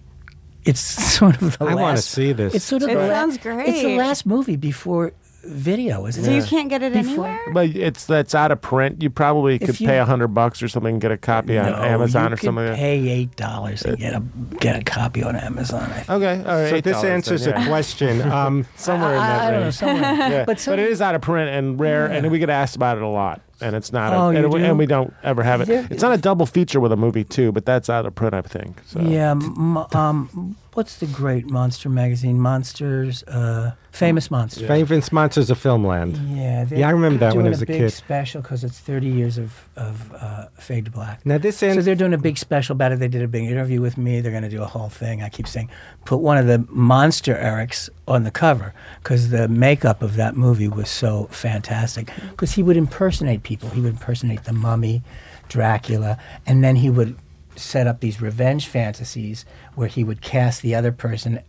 it's 0.66 0.80
sort 1.18 1.42
of 1.42 1.58
the 1.58 1.66
I 1.66 1.74
last. 1.74 1.82
wanna 1.82 1.98
see 1.98 2.32
this. 2.34 2.56
It's 2.56 2.66
sort 2.66 2.84
of 2.84 2.90
It 2.90 2.94
the 2.96 3.00
la- 3.02 3.08
sounds 3.10 3.38
It's 3.44 3.82
the 3.82 3.98
last 3.98 4.25
movie 4.25 4.56
before 4.56 5.12
video, 5.46 6.06
isn't 6.08 6.24
So 6.24 6.30
it? 6.32 6.42
So 6.42 6.46
you 6.46 6.50
can't 6.50 6.70
get 6.70 6.82
it 6.84 6.94
Before- 6.94 7.26
anywhere. 7.28 7.40
But 7.54 7.70
it's 7.76 8.06
that's 8.06 8.34
out 8.36 8.52
of 8.52 8.62
print. 8.62 9.02
You 9.02 9.10
probably 9.10 9.60
could 9.60 9.80
you- 9.80 9.88
pay 9.88 10.00
a 10.00 10.06
hundred 10.06 10.30
bucks 10.30 10.62
or 10.64 10.68
something 10.68 10.94
and 10.94 11.02
get 11.02 11.12
a 11.12 11.18
copy 11.18 11.58
on 11.58 11.66
No, 11.72 11.76
Amazon 11.84 12.34
or 12.34 12.38
something. 12.38 12.66
Could 12.68 12.76
pay 12.76 13.08
eight 13.10 13.36
dollars 13.36 13.84
and 13.84 13.98
get 13.98 14.14
a 14.14 14.22
get 14.60 14.76
a 14.80 14.84
copy 14.84 15.24
on 15.24 15.36
Amazon. 15.36 15.84
I 15.84 15.94
think. 16.02 16.10
Okay, 16.10 16.40
all 16.50 16.58
right. 16.62 16.70
so 16.70 16.82
this 16.82 16.98
$8 16.98 17.02
then, 17.02 17.12
answers 17.12 17.46
yeah. 17.46 17.64
a 17.64 17.68
question. 17.68 18.22
Um, 18.34 18.66
somewhere 18.75 19.14
in 19.14 19.20
I, 19.20 19.27
that 19.27 19.42
I 19.48 19.51
don't 19.51 19.62
know 19.62 19.70
somewhere. 19.72 20.14
Yeah. 20.34 20.46
But, 20.46 20.64
But, 20.66 20.79
it 20.79 20.90
is 20.90 21.01
out 21.01 21.16
of 21.16 21.22
print 21.22 21.50
and 21.50 21.79
rare, 21.79 22.08
and 22.08 22.32
we 22.32 22.40
get 22.40 22.50
asked 22.50 22.75
about 22.75 22.98
it 22.98 23.03
a 23.03 23.08
lot. 23.08 23.42
And 23.62 23.75
it's 23.75 23.94
not, 23.94 24.14
Oh, 24.14 24.29
a, 24.29 24.32
you 24.34 24.40
and, 24.40 24.51
we, 24.53 24.60
do? 24.60 24.66
and 24.66 24.77
we 24.77 24.86
don't 24.86 25.14
ever 25.24 25.44
have 25.44 25.62
it. 25.62 25.68
There- 25.68 25.88
It's 25.90 26.01
not 26.01 26.14
a 26.14 26.18
double 26.18 26.46
feature 26.46 26.79
with 26.79 26.92
a 26.92 26.98
movie 26.98 27.24
too, 27.24 27.51
but 27.51 27.66
that's 27.66 27.90
out 27.90 28.06
of 28.06 28.16
print, 28.16 28.34
I 28.34 28.42
think. 28.42 28.82
So. 28.86 29.00
Yeah, 29.01 29.32
m- 29.32 29.77
um, 29.77 30.56
what's 30.74 30.98
the 30.98 31.05
great 31.07 31.50
monster 31.50 31.90
magazine? 31.90 32.40
Monsters, 32.40 33.24
uh, 33.24 33.74
famous 33.92 34.29
monsters. 34.31 34.68
Famous 34.68 35.12
Monsters 35.12 35.50
of 35.50 35.62
Filmland. 35.62 36.18
Yeah, 36.36 36.66
Yeah, 36.70 36.88
I 36.88 36.92
remember 36.92 37.20
that 37.20 37.36
when 37.36 37.46
I 37.46 37.50
was 37.50 37.62
a 37.62 37.66
big 37.66 37.77
kid. 37.79 37.92
special 37.94 38.42
because 38.42 38.64
it's 38.64 38.79
30 38.79 39.07
years 39.07 39.38
of 39.38 39.68
of 39.75 40.14
uh, 40.14 40.48
Fade 40.57 40.86
to 40.86 40.92
Black. 40.92 41.25
Now 41.25 41.38
this 41.38 41.57
So 41.57 41.74
they're 41.81 41.96
doing 41.96 42.14
a 42.14 42.18
big 42.18 42.38
special 42.38 42.74
about 42.74 42.92
it. 42.92 43.00
They 43.00 43.07
did 43.07 43.22
a 43.22 43.27
big 43.27 43.44
interview 43.46 43.81
with 43.81 43.98
me. 43.98 44.22
They're 44.22 44.31
going 44.31 44.44
to 44.44 44.50
do 44.50 44.62
a 44.62 44.68
whole 44.68 44.90
thing. 44.90 45.22
I 45.24 45.29
keep 45.29 45.48
saying, 45.48 45.70
put 46.05 46.18
one 46.18 46.38
of 46.38 46.48
the 46.48 46.66
monster 46.70 47.36
Erics 47.36 47.90
on 48.07 48.24
the 48.24 48.31
cover 48.31 48.74
because 49.01 49.29
the 49.29 49.48
makeup 49.48 50.01
of 50.01 50.16
that 50.16 50.36
movie 50.36 50.68
was 50.68 50.90
so 50.90 51.27
fantastic. 51.31 52.12
Because 52.31 52.51
he 52.53 52.64
would 52.64 52.77
impersonate 52.77 53.44
people. 53.44 53.70
He 53.70 53.81
would 53.81 53.94
impersonate 53.94 54.44
the 54.44 54.53
Mummy, 54.53 55.03
Dracula, 55.50 56.18
and 56.46 56.64
then 56.64 56.75
he 56.75 56.90
would 56.90 57.16
set 57.55 57.87
up 57.87 58.00
these 58.00 58.22
revenge 58.22 58.68
fantasies 58.68 59.46
where 59.75 59.87
he 59.87 60.03
would 60.03 60.22
cast 60.22 60.61
the 60.61 60.75
other 60.75 60.92
person 60.92 61.39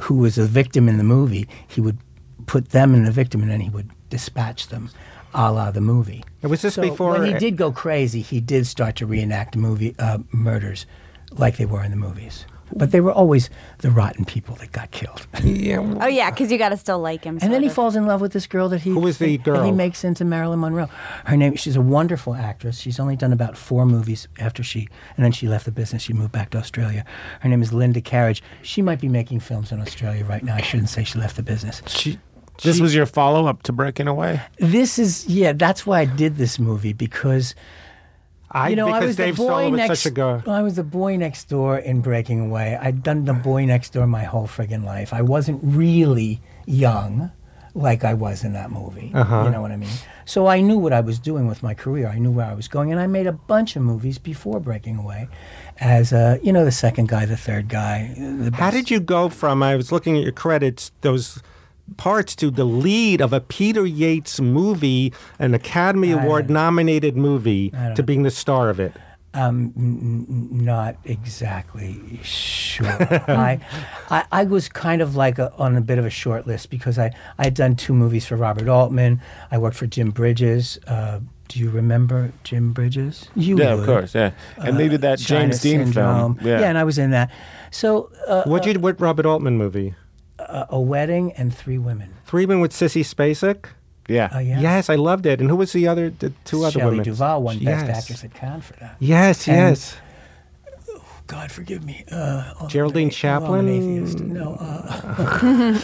who 0.00 0.14
was 0.16 0.38
a 0.38 0.44
victim 0.46 0.88
in 0.88 0.98
the 0.98 1.04
movie. 1.04 1.48
He 1.68 1.80
would 1.80 1.98
put 2.46 2.70
them 2.70 2.94
in 2.94 3.04
the 3.04 3.10
victim, 3.12 3.42
and 3.42 3.50
then 3.50 3.60
he 3.60 3.70
would 3.70 3.90
dispatch 4.08 4.68
them, 4.68 4.90
a 5.34 5.52
la 5.52 5.70
the 5.70 5.80
movie. 5.80 6.24
Now, 6.42 6.48
was 6.48 6.62
this 6.62 6.74
So 6.74 6.82
before? 6.82 7.12
when 7.12 7.24
he 7.24 7.34
did 7.34 7.56
go 7.56 7.72
crazy, 7.72 8.20
he 8.20 8.40
did 8.40 8.66
start 8.66 8.96
to 8.96 9.06
reenact 9.06 9.56
movie 9.56 9.94
uh, 9.98 10.18
murders 10.32 10.86
like 11.32 11.56
they 11.56 11.66
were 11.66 11.82
in 11.84 11.90
the 11.90 11.96
movies. 11.96 12.44
But 12.74 12.90
they 12.90 13.00
were 13.00 13.12
always 13.12 13.50
the 13.78 13.90
rotten 13.90 14.24
people 14.24 14.54
that 14.56 14.72
got 14.72 14.90
killed. 14.90 15.26
Yeah. 15.42 15.78
Oh 16.00 16.06
yeah, 16.06 16.30
because 16.30 16.50
you 16.50 16.58
got 16.58 16.70
to 16.70 16.76
still 16.76 16.98
like 17.00 17.24
him. 17.24 17.34
and 17.42 17.52
then 17.52 17.60
sort 17.60 17.62
he 17.62 17.68
falls 17.68 17.96
in 17.96 18.06
love 18.06 18.20
with 18.20 18.32
this 18.32 18.46
girl 18.46 18.68
that 18.70 18.80
he 18.82 18.90
Who 18.90 19.00
was 19.00 19.18
the 19.18 19.36
that 19.36 19.44
girl? 19.44 19.64
he 19.64 19.72
makes 19.72 20.04
into 20.04 20.24
Marilyn 20.24 20.60
Monroe. 20.60 20.88
Her 21.26 21.36
name 21.36 21.56
she's 21.56 21.76
a 21.76 21.80
wonderful 21.80 22.34
actress. 22.34 22.78
She's 22.78 22.98
only 23.00 23.16
done 23.16 23.32
about 23.32 23.56
four 23.56 23.86
movies 23.86 24.28
after 24.38 24.62
she 24.62 24.88
and 25.16 25.24
then 25.24 25.32
she 25.32 25.48
left 25.48 25.64
the 25.64 25.72
business. 25.72 26.02
She 26.02 26.12
moved 26.12 26.32
back 26.32 26.50
to 26.50 26.58
Australia. 26.58 27.04
Her 27.40 27.48
name 27.48 27.62
is 27.62 27.72
Linda 27.72 28.00
Kerridge. 28.00 28.40
She 28.62 28.82
might 28.82 29.00
be 29.00 29.08
making 29.08 29.40
films 29.40 29.72
in 29.72 29.80
Australia 29.80 30.24
right 30.24 30.42
now. 30.42 30.54
I 30.54 30.62
shouldn't 30.62 30.88
say 30.88 31.04
she 31.04 31.18
left 31.18 31.36
the 31.36 31.42
business. 31.42 31.82
She, 31.86 32.18
This 32.62 32.80
was 32.80 32.94
your 32.94 33.06
follow 33.06 33.46
up 33.46 33.62
to 33.64 33.72
Breaking 33.72 34.06
Away. 34.08 34.40
This 34.58 34.98
is 34.98 35.26
yeah. 35.26 35.52
That's 35.52 35.84
why 35.86 36.00
I 36.00 36.04
did 36.04 36.36
this 36.36 36.58
movie 36.58 36.92
because 36.92 37.54
I, 38.52 38.68
you 38.68 38.76
know 38.76 38.88
I 38.88 39.00
because 39.00 39.06
was 39.08 39.16
Dave 39.16 39.36
the 39.36 39.42
boy 39.42 39.46
Stoller 39.48 39.76
next. 39.76 40.06
a. 40.06 40.42
I 40.46 40.62
was 40.62 40.76
the 40.76 40.84
boy 40.84 41.16
next 41.16 41.48
door 41.48 41.78
in 41.78 42.02
Breaking 42.02 42.40
Away. 42.40 42.78
I'd 42.80 43.02
done 43.02 43.24
the 43.24 43.32
boy 43.32 43.64
next 43.64 43.94
door 43.94 44.06
my 44.06 44.24
whole 44.24 44.46
friggin' 44.46 44.84
life. 44.84 45.14
I 45.14 45.22
wasn't 45.22 45.60
really 45.62 46.40
young 46.66 47.32
like 47.74 48.04
I 48.04 48.12
was 48.12 48.44
in 48.44 48.52
that 48.52 48.70
movie. 48.70 49.10
Uh-huh. 49.14 49.44
You 49.44 49.50
know 49.50 49.62
what 49.62 49.72
I 49.72 49.76
mean? 49.76 49.90
So 50.26 50.46
I 50.46 50.60
knew 50.60 50.76
what 50.76 50.92
I 50.92 51.00
was 51.00 51.18
doing 51.18 51.46
with 51.46 51.62
my 51.62 51.72
career. 51.74 52.08
I 52.08 52.18
knew 52.18 52.30
where 52.30 52.46
I 52.46 52.54
was 52.54 52.68
going, 52.68 52.92
and 52.92 53.00
I 53.00 53.06
made 53.06 53.26
a 53.26 53.32
bunch 53.32 53.76
of 53.76 53.82
movies 53.82 54.18
before 54.18 54.60
Breaking 54.60 54.96
Away, 54.96 55.28
as 55.80 56.12
uh, 56.12 56.38
you 56.42 56.52
know, 56.52 56.64
the 56.64 56.72
second 56.72 57.08
guy, 57.08 57.24
the 57.24 57.36
third 57.36 57.68
guy. 57.68 58.14
The 58.16 58.50
How 58.54 58.70
did 58.70 58.90
you 58.90 59.00
go 59.00 59.28
from? 59.28 59.62
I 59.62 59.76
was 59.76 59.90
looking 59.90 60.16
at 60.18 60.22
your 60.22 60.32
credits. 60.32 60.92
Those 61.00 61.42
parts 61.96 62.34
to 62.36 62.50
the 62.50 62.64
lead 62.64 63.20
of 63.20 63.32
a 63.32 63.40
Peter 63.40 63.86
Yates 63.86 64.40
movie, 64.40 65.12
an 65.38 65.54
Academy 65.54 66.12
Award 66.12 66.50
nominated 66.50 67.16
movie, 67.16 67.70
don't 67.70 67.94
to 67.96 68.02
being 68.02 68.22
the 68.22 68.30
star 68.30 68.68
of 68.70 68.80
it. 68.80 68.92
Um, 69.34 69.72
n- 69.76 70.26
n- 70.28 70.48
not 70.64 70.96
exactly 71.04 72.20
sure. 72.22 72.86
I, 72.86 73.58
I, 74.10 74.24
I 74.30 74.44
was 74.44 74.68
kind 74.68 75.00
of 75.00 75.16
like 75.16 75.38
a, 75.38 75.50
on 75.54 75.74
a 75.74 75.80
bit 75.80 75.96
of 75.98 76.04
a 76.04 76.10
short 76.10 76.46
list 76.46 76.68
because 76.68 76.98
I, 76.98 77.12
I 77.38 77.44
had 77.44 77.54
done 77.54 77.74
two 77.74 77.94
movies 77.94 78.26
for 78.26 78.36
Robert 78.36 78.68
Altman. 78.68 79.22
I 79.50 79.56
worked 79.56 79.76
for 79.76 79.86
Jim 79.86 80.10
Bridges. 80.10 80.78
Uh, 80.86 81.20
do 81.48 81.58
you 81.60 81.70
remember 81.70 82.30
Jim 82.44 82.72
Bridges? 82.72 83.26
You 83.34 83.58
Yeah, 83.58 83.72
of 83.72 83.86
course. 83.86 84.14
Yeah, 84.14 84.32
and 84.58 84.78
they 84.78 84.88
did 84.88 85.00
that 85.00 85.18
China 85.18 85.44
James 85.44 85.60
Dean 85.60 85.84
Syndrome. 85.86 86.34
film. 86.36 86.46
Yeah, 86.46 86.68
and 86.68 86.76
I 86.76 86.84
was 86.84 86.98
in 86.98 87.10
that. 87.12 87.30
So 87.70 88.10
uh, 88.26 88.44
What 88.44 88.66
you 88.66 88.78
what 88.80 89.00
Robert 89.00 89.24
Altman 89.24 89.56
movie? 89.56 89.94
A, 90.52 90.66
a 90.70 90.80
wedding 90.80 91.32
and 91.32 91.54
three 91.54 91.78
women. 91.78 92.10
Three 92.26 92.46
women 92.46 92.60
with 92.60 92.72
Sissy 92.72 93.02
Spacek. 93.02 93.66
yeah. 94.08 94.28
Oh 94.32 94.38
yeah. 94.38 94.60
Yes, 94.60 94.88
I 94.90 94.96
loved 94.96 95.26
it. 95.26 95.40
And 95.40 95.48
who 95.50 95.56
was 95.56 95.72
the 95.72 95.88
other? 95.88 96.10
The 96.10 96.30
two 96.44 96.64
other 96.64 96.78
Shelley 96.80 96.90
women. 96.98 97.04
Duvall 97.04 97.42
won 97.42 97.58
yes. 97.58 97.82
Best 97.82 97.98
Actress 97.98 98.24
at 98.24 98.34
Cannes 98.34 98.60
for 98.62 98.74
that. 98.74 98.96
Yes, 99.00 99.48
And- 99.48 99.56
yes. 99.56 99.96
God 101.28 101.50
forgive 101.50 101.82
me. 101.84 102.04
Uh, 102.12 102.52
oh, 102.60 102.66
Geraldine 102.68 103.04
I'm 103.04 103.06
an 103.06 103.10
Chaplin? 103.10 103.68
atheist. 103.68 104.20
No. 104.20 104.54
Uh, 104.60 105.78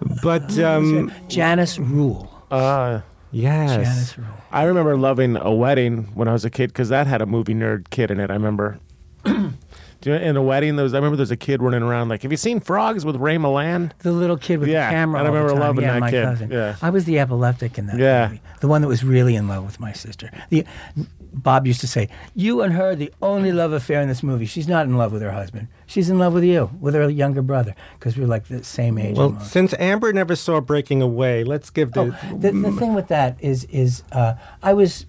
But 0.22 0.58
um, 0.64 1.12
Janice 1.28 1.78
Rule. 1.78 2.28
Uh, 2.50 3.00
yes. 3.30 3.70
Janice 3.70 4.18
Rule. 4.18 4.26
I 4.50 4.64
remember 4.64 4.96
loving 4.96 5.36
a 5.36 5.52
wedding 5.54 6.04
when 6.14 6.26
I 6.28 6.32
was 6.32 6.44
a 6.44 6.50
kid 6.50 6.68
because 6.70 6.88
that 6.88 7.06
had 7.06 7.22
a 7.22 7.26
movie 7.26 7.54
nerd 7.54 7.90
kid 7.90 8.10
in 8.10 8.18
it. 8.18 8.30
I 8.30 8.34
remember 8.34 8.78
Do 10.00 10.10
you- 10.10 10.16
In 10.16 10.36
a 10.36 10.42
wedding, 10.42 10.76
there 10.76 10.82
was, 10.84 10.94
I 10.94 10.96
remember 10.98 11.16
there's 11.16 11.30
a 11.30 11.36
kid 11.36 11.62
running 11.62 11.82
around 11.82 12.08
like, 12.08 12.22
"Have 12.22 12.30
you 12.30 12.36
seen 12.38 12.58
Frogs 12.60 13.04
with 13.04 13.16
Ray 13.16 13.36
Milland?" 13.36 13.92
The 13.98 14.12
little 14.12 14.36
kid 14.38 14.60
with 14.60 14.68
Yeah, 14.70 14.86
the 14.88 14.94
camera. 14.94 15.18
I 15.18 15.20
all 15.20 15.24
the 15.26 15.32
remember 15.32 15.52
time. 15.52 15.60
loving 15.60 15.84
yeah, 15.84 15.92
that 15.94 16.00
my 16.00 16.10
kid. 16.10 16.24
Cousin. 16.24 16.50
Yeah. 16.50 16.76
I 16.80 16.90
was 16.90 17.04
the 17.04 17.18
epileptic 17.18 17.76
in 17.78 17.86
that 17.86 17.98
Yeah. 17.98 18.28
movie. 18.28 18.40
The 18.60 18.68
one 18.68 18.80
that 18.82 18.88
was 18.88 19.04
really 19.04 19.36
in 19.36 19.46
love 19.48 19.64
with 19.64 19.78
my 19.78 19.92
sister. 19.92 20.30
The 20.48 20.64
Bob 21.32 21.66
used 21.66 21.80
to 21.82 21.86
say, 21.86 22.08
"You 22.34 22.62
and 22.62 22.72
her, 22.72 22.96
the 22.96 23.12
only 23.22 23.52
love 23.52 23.72
affair 23.72 24.00
in 24.00 24.08
this 24.08 24.22
movie. 24.22 24.46
She's 24.46 24.66
not 24.66 24.86
in 24.86 24.96
love 24.96 25.12
with 25.12 25.22
her 25.22 25.30
husband. 25.30 25.68
She's 25.86 26.10
in 26.10 26.18
love 26.18 26.32
with 26.32 26.42
you, 26.44 26.70
with 26.80 26.94
her 26.94 27.08
younger 27.08 27.40
brother, 27.42 27.74
because 27.98 28.16
we're 28.16 28.26
like 28.26 28.48
the 28.48 28.64
same 28.64 28.98
age." 28.98 29.16
Well, 29.16 29.26
almost." 29.26 29.50
since 29.52 29.72
Amber 29.78 30.12
never 30.12 30.34
saw 30.34 30.60
Breaking 30.60 31.02
Away, 31.02 31.44
let's 31.44 31.70
give 31.70 31.92
the. 31.92 32.00
Oh, 32.00 32.36
the, 32.36 32.50
the 32.52 32.72
thing 32.72 32.94
with 32.94 33.08
that 33.08 33.36
is 33.40 33.64
is 33.64 34.02
uh, 34.12 34.32
I 34.62 34.72
was 34.72 35.06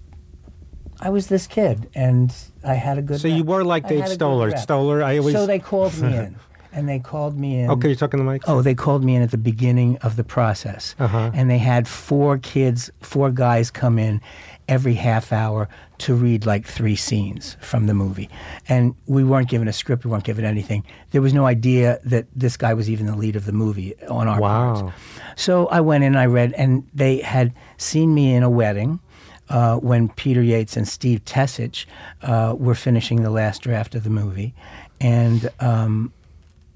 I 1.00 1.08
was 1.10 1.26
this 1.26 1.46
kid 1.48 1.88
and 1.94 2.32
I 2.64 2.74
had 2.74 2.98
a 2.98 3.02
good. 3.02 3.20
so 3.20 3.28
you 3.28 3.44
were 3.44 3.64
like 3.64 3.84
I 3.86 3.88
Dave 3.88 3.98
had 4.00 4.06
a 4.06 4.10
good 4.10 4.14
Stoller. 4.16 4.56
Stoller, 4.56 5.02
I 5.02 5.18
always. 5.18 5.34
So 5.34 5.46
they 5.46 5.58
called 5.58 5.96
me 5.98 6.16
in, 6.24 6.36
and 6.72 6.88
they 6.88 6.98
called 6.98 7.38
me 7.38 7.60
in. 7.60 7.70
okay, 7.70 7.88
you're 7.88 7.96
talking 7.96 8.18
to 8.18 8.24
Mike. 8.24 8.42
Oh, 8.46 8.62
they 8.62 8.74
called 8.74 9.02
me 9.04 9.16
in 9.16 9.22
at 9.22 9.30
the 9.30 9.38
beginning 9.38 9.96
of 9.98 10.16
the 10.16 10.24
process, 10.24 10.94
Uh-huh. 10.98 11.30
and 11.34 11.50
they 11.50 11.58
had 11.58 11.88
four 11.88 12.38
kids, 12.38 12.90
four 13.00 13.30
guys 13.30 13.70
come 13.70 13.98
in 13.98 14.20
every 14.68 14.94
half 14.94 15.32
hour 15.32 15.68
to 15.98 16.14
read 16.14 16.46
like 16.46 16.64
three 16.66 16.96
scenes 16.96 17.56
from 17.60 17.86
the 17.88 17.94
movie, 17.94 18.30
and 18.68 18.94
we 19.06 19.22
weren't 19.24 19.48
given 19.48 19.66
a 19.68 19.72
script, 19.72 20.04
we 20.04 20.10
weren't 20.10 20.24
given 20.24 20.44
anything. 20.44 20.84
There 21.10 21.20
was 21.20 21.34
no 21.34 21.46
idea 21.46 21.98
that 22.04 22.26
this 22.34 22.56
guy 22.56 22.72
was 22.74 22.88
even 22.88 23.06
the 23.06 23.16
lead 23.16 23.36
of 23.36 23.44
the 23.44 23.52
movie 23.52 23.94
on 24.08 24.28
our 24.28 24.40
Wow. 24.40 24.74
parts. 24.82 24.96
So 25.36 25.66
I 25.66 25.80
went 25.80 26.04
in, 26.04 26.16
I 26.16 26.26
read, 26.26 26.52
and 26.54 26.84
they 26.94 27.18
had 27.18 27.52
seen 27.76 28.14
me 28.14 28.34
in 28.34 28.42
a 28.44 28.50
wedding. 28.50 29.00
Uh, 29.48 29.76
when 29.76 30.08
Peter 30.08 30.42
Yates 30.42 30.76
and 30.76 30.88
Steve 30.88 31.24
Tesich 31.26 31.84
uh, 32.22 32.54
were 32.58 32.74
finishing 32.74 33.22
the 33.22 33.30
last 33.30 33.60
draft 33.62 33.94
of 33.94 34.02
the 34.04 34.08
movie, 34.10 34.54
and 35.00 35.50
um, 35.60 36.12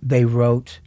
they 0.03 0.25
wrote 0.25 0.81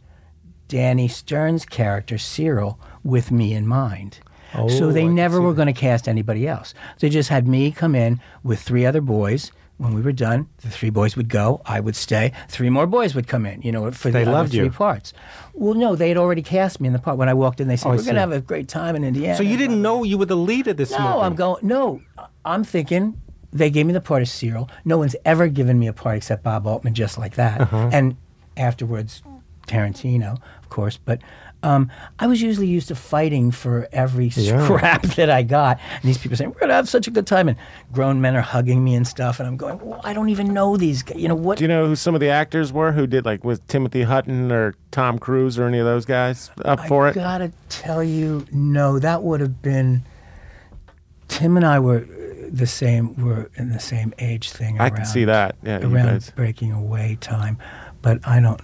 Danny 0.68 1.08
Stern's 1.08 1.64
character 1.64 2.16
Cyril 2.16 2.78
with 3.02 3.32
me 3.32 3.54
in 3.54 3.66
mind. 3.66 4.18
so 4.52 4.88
Oh, 4.88 4.92
they 4.92 5.04
I 5.04 5.08
never 5.08 5.40
were 5.40 5.54
going 5.54 5.66
to 5.66 5.72
cast 5.72 6.06
anybody 6.06 6.46
else. 6.46 6.74
They 7.00 7.08
just 7.08 7.28
had 7.28 7.48
me 7.48 7.72
come 7.72 7.94
in 7.96 8.20
with 8.44 8.60
three 8.60 8.86
other 8.86 9.00
boys. 9.00 9.50
When 9.80 9.94
we 9.94 10.02
were 10.02 10.12
done, 10.12 10.46
the 10.58 10.68
three 10.68 10.90
boys 10.90 11.16
would 11.16 11.30
go. 11.30 11.62
I 11.64 11.80
would 11.80 11.96
stay. 11.96 12.32
Three 12.50 12.68
more 12.68 12.86
boys 12.86 13.14
would 13.14 13.26
come 13.26 13.46
in. 13.46 13.62
You 13.62 13.72
know, 13.72 13.90
for 13.92 14.10
They 14.10 14.24
the 14.24 14.30
loved 14.30 14.50
three 14.50 14.64
you. 14.64 14.70
parts. 14.70 15.14
Well, 15.54 15.72
no, 15.72 15.96
they 15.96 16.08
had 16.08 16.18
already 16.18 16.42
cast 16.42 16.82
me 16.82 16.86
in 16.88 16.92
the 16.92 16.98
part. 16.98 17.16
When 17.16 17.30
I 17.30 17.34
walked 17.34 17.60
in, 17.62 17.68
they 17.68 17.76
said, 17.76 17.88
Oh, 17.88 17.92
"We're 17.92 18.02
going 18.02 18.16
to 18.16 18.20
have 18.20 18.30
a 18.32 18.42
great 18.42 18.68
time 18.68 18.94
in 18.94 19.04
Indiana." 19.04 19.36
So 19.38 19.42
you 19.42 19.56
didn't 19.56 19.80
know 19.80 20.04
you 20.04 20.18
were 20.18 20.26
the 20.26 20.36
lead 20.36 20.66
of 20.68 20.76
this 20.76 20.90
movie? 20.90 21.02
No, 21.02 21.22
I'm 21.22 21.34
going. 21.34 21.66
No, 21.66 22.02
I'm 22.44 22.62
thinking 22.62 23.18
they 23.54 23.70
gave 23.70 23.86
me 23.86 23.94
the 23.94 24.02
part 24.02 24.20
of 24.20 24.28
Cyril. 24.28 24.68
No 24.84 24.98
one's 24.98 25.16
ever 25.24 25.48
given 25.48 25.78
me 25.78 25.86
a 25.86 25.94
part 25.94 26.18
except 26.18 26.42
Bob 26.42 26.66
Altman, 26.66 26.92
just 26.92 27.16
like 27.16 27.36
that. 27.36 27.62
Uh-huh. 27.62 27.88
And 27.90 28.16
afterwards, 28.58 29.22
Tarantino, 29.66 30.38
of 30.62 30.68
course. 30.68 30.98
But 30.98 31.22
um, 31.62 31.90
I 32.18 32.26
was 32.26 32.40
usually 32.40 32.66
used 32.66 32.88
to 32.88 32.94
fighting 32.94 33.50
for 33.50 33.86
every 33.92 34.28
Yeah. 34.28 34.64
scrap 34.64 35.02
that 35.16 35.28
I 35.28 35.42
got. 35.42 35.78
And 35.94 36.02
these 36.04 36.16
people 36.18 36.36
saying, 36.36 36.50
"We're 36.52 36.60
gonna 36.60 36.74
have 36.74 36.88
such 36.88 37.06
a 37.06 37.10
good 37.10 37.26
time," 37.26 37.48
and 37.48 37.56
grown 37.92 38.20
men 38.20 38.34
are 38.36 38.40
hugging 38.40 38.82
me 38.82 38.94
and 38.94 39.06
stuff. 39.06 39.38
And 39.40 39.46
I'm 39.46 39.56
going, 39.56 39.78
well, 39.80 40.00
"I 40.04 40.12
don't 40.14 40.30
even 40.30 40.54
know 40.54 40.76
these 40.76 41.02
guys. 41.02 41.18
You 41.18 41.28
know 41.28 41.34
what?" 41.34 41.58
Do 41.58 41.64
you 41.64 41.68
know 41.68 41.86
who 41.86 41.96
some 41.96 42.14
of 42.14 42.20
the 42.20 42.30
actors 42.30 42.72
were 42.72 42.92
who 42.92 43.06
did 43.06 43.24
like 43.24 43.44
with 43.44 43.66
Timothy 43.68 44.02
Hutton 44.02 44.50
or 44.50 44.74
Tom 44.90 45.18
Cruise 45.18 45.58
or 45.58 45.66
any 45.66 45.78
of 45.78 45.84
those 45.84 46.04
guys 46.06 46.50
up 46.64 46.86
for 46.86 47.06
it? 47.06 47.10
I 47.16 47.20
it? 47.20 47.24
gotta 47.24 47.52
tell 47.68 48.02
you, 48.02 48.46
no, 48.52 48.98
that 48.98 49.22
would 49.22 49.40
have 49.40 49.60
been. 49.60 50.02
Tim 51.28 51.56
and 51.56 51.64
I 51.66 51.78
were 51.78 51.98
uh, 51.98 52.48
the 52.50 52.66
same. 52.66 53.14
Were 53.24 53.50
in 53.56 53.70
the 53.70 53.78
same 53.80 54.12
age 54.18 54.50
thing. 54.50 54.80
I 54.80 54.90
can 54.90 55.04
see 55.04 55.24
that. 55.26 55.56
Yeah, 55.62 55.78
around 55.86 56.32
breaking 56.36 56.72
away 56.72 57.18
time, 57.20 57.58
but 58.02 58.26
I 58.26 58.40
don't. 58.40 58.60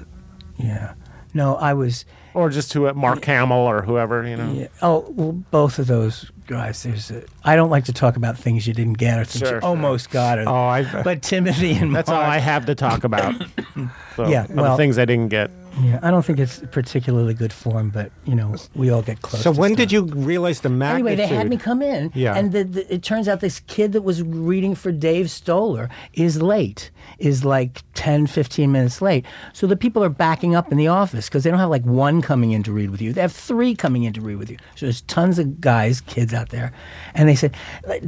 Yeah, 0.57 0.95
no, 1.35 1.57
I 1.57 1.75
was. 1.75 2.05
Or 2.37 2.51
just 2.51 2.71
to 2.73 2.93
Mark 2.93 3.25
Hamill 3.25 3.57
or 3.57 3.81
whoever, 3.81 4.27
you 4.27 4.37
know. 4.37 4.53
Yeah, 4.53 4.67
oh, 4.83 5.07
well, 5.17 5.33
both 5.51 5.79
of 5.79 5.87
those 5.87 6.31
guys. 6.47 6.83
There's. 6.83 7.11
A, 7.11 7.23
I 7.45 7.57
don't 7.57 7.71
like 7.71 7.85
to 7.87 7.95
talk 7.95 8.17
about 8.17 8.37
things 8.37 8.67
you 8.67 8.75
didn't 8.75 8.99
get 8.99 9.19
or 9.19 9.25
things 9.25 9.39
Sure, 9.41 9.55
you 9.57 9.61
sure. 9.61 9.65
almost 9.65 10.11
got. 10.11 10.39
Or, 10.39 10.47
Oh, 10.47 10.55
I've- 10.67 11.03
But 11.03 11.23
Timothy 11.23 11.73
and 11.73 11.95
That's 11.97 12.11
all 12.11 12.21
I 12.21 12.37
have 12.39 12.67
to 12.67 12.75
talk 12.75 13.05
about. 13.05 13.35
So, 14.17 14.27
Yeah, 14.29 14.47
well- 14.51 14.73
the 14.73 14.77
things 14.77 14.99
I 14.99 15.05
didn't 15.07 15.29
get. 15.29 15.51
Yeah, 15.83 16.01
I 16.03 16.11
don't 16.11 16.25
think 16.25 16.39
it's 16.39 16.61
particularly 16.71 17.35
good 17.35 17.53
form, 17.53 17.91
but 17.91 18.11
you 18.25 18.35
know, 18.35 18.57
we 18.75 18.89
all 18.91 19.03
get 19.03 19.21
close. 19.23 19.43
So 19.43 19.53
to 19.53 19.59
when 19.61 19.71
stuff. 19.71 19.79
did 19.79 19.93
you 19.93 20.05
realize 20.05 20.61
the 20.61 20.69
magnitude? 20.71 21.07
Anyway, 21.07 21.17
they 21.29 21.35
had 21.35 21.49
me 21.51 21.57
come 21.59 21.83
in, 21.83 22.11
Yeah. 22.15 22.35
and 22.35 22.53
the, 22.53 22.65
the, 22.65 22.95
it 22.95 23.03
turns 23.03 23.29
out 23.29 23.41
this 23.41 23.61
kid 23.61 23.93
that 23.93 24.03
was 24.03 24.23
reading 24.23 24.75
for 24.75 24.91
Dave 24.91 25.31
Stoller 25.31 25.91
is 26.15 26.41
late, 26.41 26.91
is 27.19 27.45
like 27.45 27.83
10, 27.95 28.27
15 28.27 28.73
minutes 28.73 29.03
late. 29.03 29.27
So 29.53 29.67
the 29.67 29.77
people 29.77 30.03
are 30.03 30.09
backing 30.09 30.55
up 30.55 30.73
in 30.73 30.79
the 30.79 30.89
office 30.89 31.29
because 31.29 31.45
they 31.45 31.51
don't 31.51 31.59
have 31.61 31.71
like 31.71 31.85
one 31.85 32.23
coming 32.23 32.53
in 32.53 32.63
to 32.63 32.73
read 32.73 32.91
with 32.91 33.03
you. 33.03 33.13
They 33.13 33.21
have 33.21 33.33
three 33.33 33.75
coming 33.75 34.05
in 34.05 34.13
to 34.15 34.21
read 34.21 34.37
with 34.37 34.51
you. 34.51 34.57
So 34.77 34.87
there's 34.87 35.03
tons 35.03 35.39
of 35.39 35.61
guys, 35.61 36.01
kids 36.01 36.33
out 36.33 36.49
there. 36.51 36.73
And 37.15 37.29
they 37.29 37.35
said, 37.35 37.55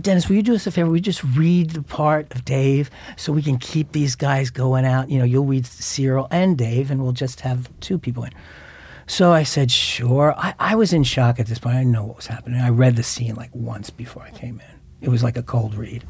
Dennis, 0.01 0.29
will 0.29 0.37
you 0.37 0.43
do 0.43 0.55
us 0.55 0.67
a 0.67 0.71
favor? 0.71 0.91
We 0.91 1.01
just 1.01 1.23
read 1.25 1.71
the 1.71 1.83
part 1.83 2.33
of 2.35 2.45
Dave 2.45 2.91
so 3.17 3.33
we 3.33 3.43
can 3.43 3.59
keep 3.59 3.93
these 3.93 4.15
guys 4.17 4.51
going 4.51 4.85
out? 4.87 5.11
You 5.11 5.19
know, 5.19 5.25
you'll 5.25 5.45
read 5.45 5.67
Cyril 5.67 6.29
and 6.31 6.57
Dave, 6.57 6.91
and 6.91 7.03
we'll 7.03 7.13
just 7.13 7.41
have 7.59 7.81
two 7.81 7.99
people 7.99 8.25
in. 8.25 8.33
So 9.07 9.33
I 9.33 9.43
said, 9.43 9.71
sure. 9.71 10.35
I, 10.37 10.55
I 10.59 10.75
was 10.75 10.93
in 10.93 11.03
shock 11.03 11.41
at 11.41 11.47
this 11.47 11.59
point. 11.59 11.77
I 11.77 11.79
didn't 11.79 11.93
know 11.93 12.05
what 12.05 12.17
was 12.17 12.27
happening. 12.27 12.61
I 12.61 12.69
read 12.69 12.97
the 12.97 13.03
scene 13.03 13.35
like 13.35 13.51
once 13.55 13.89
before 13.91 14.23
I 14.23 14.31
came 14.31 14.61
in. 14.61 14.79
It 15.01 15.09
was 15.09 15.23
like 15.23 15.37
a 15.37 15.43
cold 15.43 15.75
read. 15.77 16.05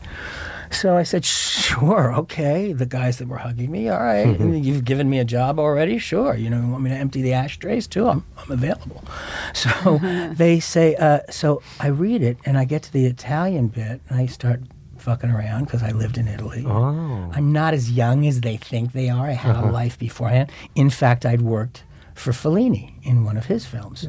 So 0.71 0.97
I 0.97 1.03
said, 1.03 1.25
sure, 1.25 2.15
okay. 2.15 2.73
The 2.73 2.87
guys 2.87 3.19
that 3.19 3.29
were 3.29 3.37
hugging 3.37 3.71
me, 3.71 3.89
all 3.89 4.03
right. 4.03 4.27
and 4.27 4.65
you've 4.65 4.85
given 4.85 5.09
me 5.09 5.19
a 5.19 5.25
job 5.25 5.59
already? 5.59 5.99
Sure. 5.99 6.35
You 6.35 6.51
know, 6.51 6.61
you 6.61 6.69
want 6.69 6.83
me 6.83 6.91
to 6.91 6.97
empty 6.97 7.23
the 7.23 7.35
ashtrays 7.35 7.87
too? 7.87 8.09
I'm, 8.09 8.25
I'm 8.37 8.51
available. 8.51 9.05
So 9.55 9.99
they 10.33 10.61
say, 10.61 10.95
uh, 10.97 11.21
so 11.31 11.63
I 11.81 11.89
read 11.89 12.23
it 12.23 12.39
and 12.45 12.59
I 12.59 12.65
get 12.65 12.83
to 12.85 12.93
the 12.93 13.07
Italian 13.07 13.69
bit 13.69 14.01
and 14.09 14.21
I 14.21 14.27
start 14.27 14.61
fucking 15.01 15.31
around 15.31 15.65
because 15.65 15.83
I 15.83 15.91
lived 15.93 16.19
in 16.19 16.29
Italy. 16.29 16.65
Oh. 16.67 17.31
I'm 17.33 17.53
not 17.53 17.75
as 17.75 17.91
young 17.91 18.27
as 18.27 18.41
they 18.41 18.57
think 18.57 18.93
they 18.93 19.09
are. 19.09 19.27
I 19.27 19.33
had 19.33 19.57
a 19.57 19.59
uh-huh. 19.61 19.73
life 19.73 19.99
beforehand. 19.99 20.51
In 20.75 20.91
fact, 20.91 21.25
I'd 21.27 21.43
worked 21.43 21.85
for 22.15 22.33
Fellini 22.33 22.95
in 23.03 23.25
one 23.25 23.37
of 23.37 23.47
his 23.47 23.65
films. 23.65 24.07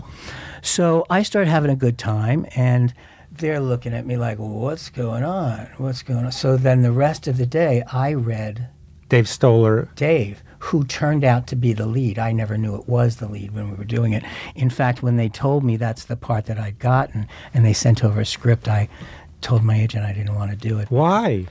So 0.62 1.06
I 1.10 1.23
started 1.23 1.49
having 1.49 1.71
a 1.71 1.75
good 1.75 1.97
time, 1.97 2.45
and 2.56 2.93
they're 3.32 3.60
looking 3.60 3.93
at 3.93 4.06
me 4.06 4.17
like, 4.17 4.38
what's 4.38 4.89
going 4.89 5.23
on? 5.23 5.69
What's 5.78 6.04
going 6.04 6.25
on? 6.25 6.32
So 6.32 6.58
then 6.58 6.82
the 6.82 6.91
rest 6.91 7.28
of 7.28 7.38
the 7.38 7.45
day, 7.45 7.84
I 7.91 8.13
read 8.13 8.69
Dave 9.08 9.30
Stoller. 9.30 9.89
Dave, 9.95 10.43
who 10.60 10.84
turned 10.84 11.23
out 11.23 11.47
to 11.47 11.56
be 11.56 11.73
the 11.73 11.86
lead. 11.86 12.19
I 12.19 12.32
never 12.32 12.58
knew 12.58 12.75
it 12.75 12.88
was 12.88 13.15
the 13.15 13.28
lead 13.28 13.54
when 13.54 13.69
we 13.69 13.75
were 13.75 13.86
doing 13.86 14.13
it. 14.13 14.23
In 14.56 14.69
fact, 14.69 15.02
when 15.02 15.17
they 15.17 15.30
told 15.30 15.63
me 15.63 15.78
that's 15.78 16.06
the 16.06 16.15
part 16.15 16.45
that 16.45 16.60
I'd 16.60 16.80
gotten 16.80 17.28
and 17.54 17.65
they 17.65 17.73
sent 17.73 18.04
over 18.04 18.21
a 18.21 18.25
script, 18.25 18.67
I 18.67 18.89
told 19.41 19.63
my 19.63 19.80
agent 19.80 20.06
I 20.06 20.13
didn't 20.13 20.36
want 20.36 20.52
to 20.52 20.58
do 20.58 20.80
it. 20.80 20.89
Why? 20.89 21.47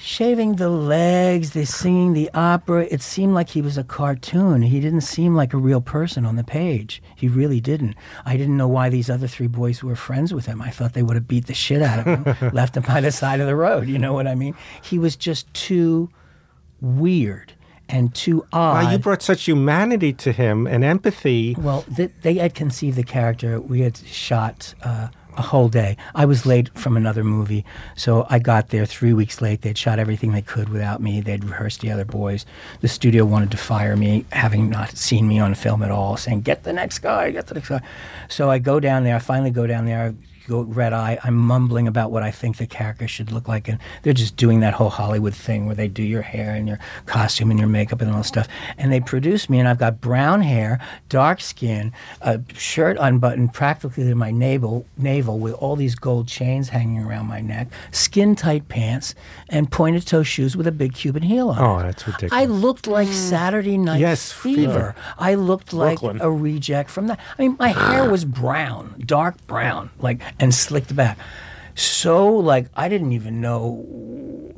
Shaving 0.00 0.56
the 0.56 0.70
legs, 0.70 1.50
the 1.50 1.66
singing 1.66 2.14
the 2.14 2.30
opera, 2.32 2.86
it 2.90 3.02
seemed 3.02 3.34
like 3.34 3.50
he 3.50 3.60
was 3.60 3.76
a 3.76 3.84
cartoon. 3.84 4.62
He 4.62 4.80
didn't 4.80 5.02
seem 5.02 5.34
like 5.34 5.52
a 5.52 5.58
real 5.58 5.82
person 5.82 6.24
on 6.24 6.36
the 6.36 6.44
page. 6.44 7.02
He 7.16 7.28
really 7.28 7.60
didn't. 7.60 7.96
I 8.24 8.38
didn't 8.38 8.56
know 8.56 8.68
why 8.68 8.88
these 8.88 9.10
other 9.10 9.28
three 9.28 9.46
boys 9.46 9.82
were 9.82 9.96
friends 9.96 10.32
with 10.32 10.46
him. 10.46 10.62
I 10.62 10.70
thought 10.70 10.94
they 10.94 11.02
would 11.02 11.16
have 11.16 11.28
beat 11.28 11.46
the 11.48 11.54
shit 11.54 11.82
out 11.82 11.98
of 11.98 12.06
him, 12.06 12.50
left 12.54 12.78
him 12.78 12.84
by 12.84 13.02
the 13.02 13.12
side 13.12 13.40
of 13.40 13.46
the 13.46 13.54
road. 13.56 13.88
You 13.88 13.98
know 13.98 14.14
what 14.14 14.26
I 14.26 14.34
mean? 14.34 14.54
He 14.82 14.98
was 14.98 15.16
just 15.16 15.52
too 15.52 16.08
weird 16.80 17.52
and 17.90 18.14
too 18.14 18.46
odd. 18.52 18.84
Wow, 18.84 18.90
you 18.92 18.98
brought 18.98 19.20
such 19.20 19.44
humanity 19.44 20.12
to 20.14 20.32
him 20.32 20.66
and 20.66 20.82
empathy. 20.82 21.54
Well, 21.58 21.82
th- 21.94 22.12
they 22.22 22.34
had 22.34 22.54
conceived 22.54 22.96
the 22.96 23.04
character. 23.04 23.60
We 23.60 23.80
had 23.80 23.98
shot 23.98 24.74
uh, 24.82 25.08
a 25.40 25.42
whole 25.42 25.70
day. 25.70 25.96
I 26.14 26.26
was 26.26 26.44
late 26.44 26.68
from 26.78 26.96
another 26.96 27.24
movie, 27.24 27.64
so 27.96 28.26
I 28.28 28.38
got 28.38 28.68
there 28.68 28.84
three 28.84 29.14
weeks 29.14 29.40
late. 29.40 29.62
They'd 29.62 29.78
shot 29.78 29.98
everything 29.98 30.32
they 30.32 30.42
could 30.42 30.68
without 30.68 31.00
me. 31.00 31.22
They'd 31.22 31.44
rehearsed 31.44 31.80
the 31.80 31.90
other 31.90 32.04
boys. 32.04 32.44
The 32.82 32.88
studio 32.88 33.24
wanted 33.24 33.50
to 33.52 33.56
fire 33.56 33.96
me, 33.96 34.26
having 34.32 34.68
not 34.68 34.96
seen 34.96 35.26
me 35.26 35.40
on 35.40 35.54
film 35.54 35.82
at 35.82 35.90
all, 35.90 36.18
saying, 36.18 36.42
"Get 36.42 36.62
the 36.64 36.74
next 36.74 36.98
guy, 36.98 37.30
get 37.30 37.46
the 37.46 37.54
next 37.54 37.70
guy." 37.70 37.80
So 38.28 38.50
I 38.50 38.58
go 38.58 38.78
down 38.80 39.04
there. 39.04 39.16
I 39.16 39.18
finally 39.18 39.50
go 39.50 39.66
down 39.66 39.86
there. 39.86 40.02
I 40.08 40.14
go 40.50 40.62
red 40.62 40.92
eye. 40.92 41.18
I'm 41.22 41.36
mumbling 41.36 41.86
about 41.86 42.10
what 42.10 42.22
I 42.22 42.30
think 42.30 42.56
the 42.56 42.66
character 42.66 43.06
should 43.06 43.30
look 43.30 43.48
like, 43.48 43.68
and 43.68 43.78
they're 44.02 44.12
just 44.12 44.36
doing 44.36 44.60
that 44.60 44.74
whole 44.74 44.90
Hollywood 44.90 45.34
thing 45.34 45.66
where 45.66 45.74
they 45.74 45.88
do 45.88 46.02
your 46.02 46.22
hair 46.22 46.54
and 46.54 46.66
your 46.66 46.78
costume 47.06 47.50
and 47.50 47.58
your 47.58 47.68
makeup 47.68 48.00
and 48.00 48.10
all 48.10 48.18
that 48.18 48.24
stuff. 48.24 48.48
And 48.76 48.92
they 48.92 49.00
produce 49.00 49.48
me, 49.48 49.60
and 49.60 49.68
I've 49.68 49.78
got 49.78 50.00
brown 50.00 50.42
hair, 50.42 50.80
dark 51.08 51.40
skin, 51.40 51.92
a 52.20 52.40
shirt 52.54 52.96
unbuttoned 53.00 53.54
practically 53.54 54.04
to 54.04 54.14
my 54.14 54.30
navel, 54.30 54.84
navel 54.98 55.38
with 55.38 55.54
all 55.54 55.76
these 55.76 55.94
gold 55.94 56.26
chains 56.26 56.68
hanging 56.68 57.02
around 57.02 57.26
my 57.26 57.40
neck, 57.40 57.68
skin 57.92 58.34
tight 58.34 58.68
pants, 58.68 59.14
and 59.48 59.70
pointed 59.70 60.06
toe 60.06 60.22
shoes 60.22 60.56
with 60.56 60.66
a 60.66 60.72
big 60.72 60.94
Cuban 60.94 61.22
heel 61.22 61.50
on. 61.50 61.58
Oh, 61.58 61.82
that's 61.82 62.06
ridiculous. 62.06 62.32
I 62.32 62.46
looked 62.46 62.86
like 62.86 63.06
hmm. 63.06 63.14
Saturday 63.14 63.78
Night 63.78 64.00
Yes, 64.00 64.32
Fever. 64.32 64.96
I 65.16 65.34
looked 65.34 65.72
like 65.72 66.00
Brooklyn. 66.00 66.20
a 66.20 66.30
reject 66.30 66.90
from 66.90 67.06
that. 67.06 67.20
I 67.38 67.42
mean, 67.42 67.56
my 67.58 67.68
hair 67.68 68.10
was 68.10 68.24
brown, 68.24 69.00
dark 69.06 69.46
brown, 69.46 69.90
like 70.00 70.20
and 70.40 70.52
slicked 70.54 70.94
back. 70.96 71.16
so 71.76 72.28
like 72.52 72.66
I 72.74 72.88
didn't 72.88 73.12
even 73.12 73.40
know. 73.40 73.86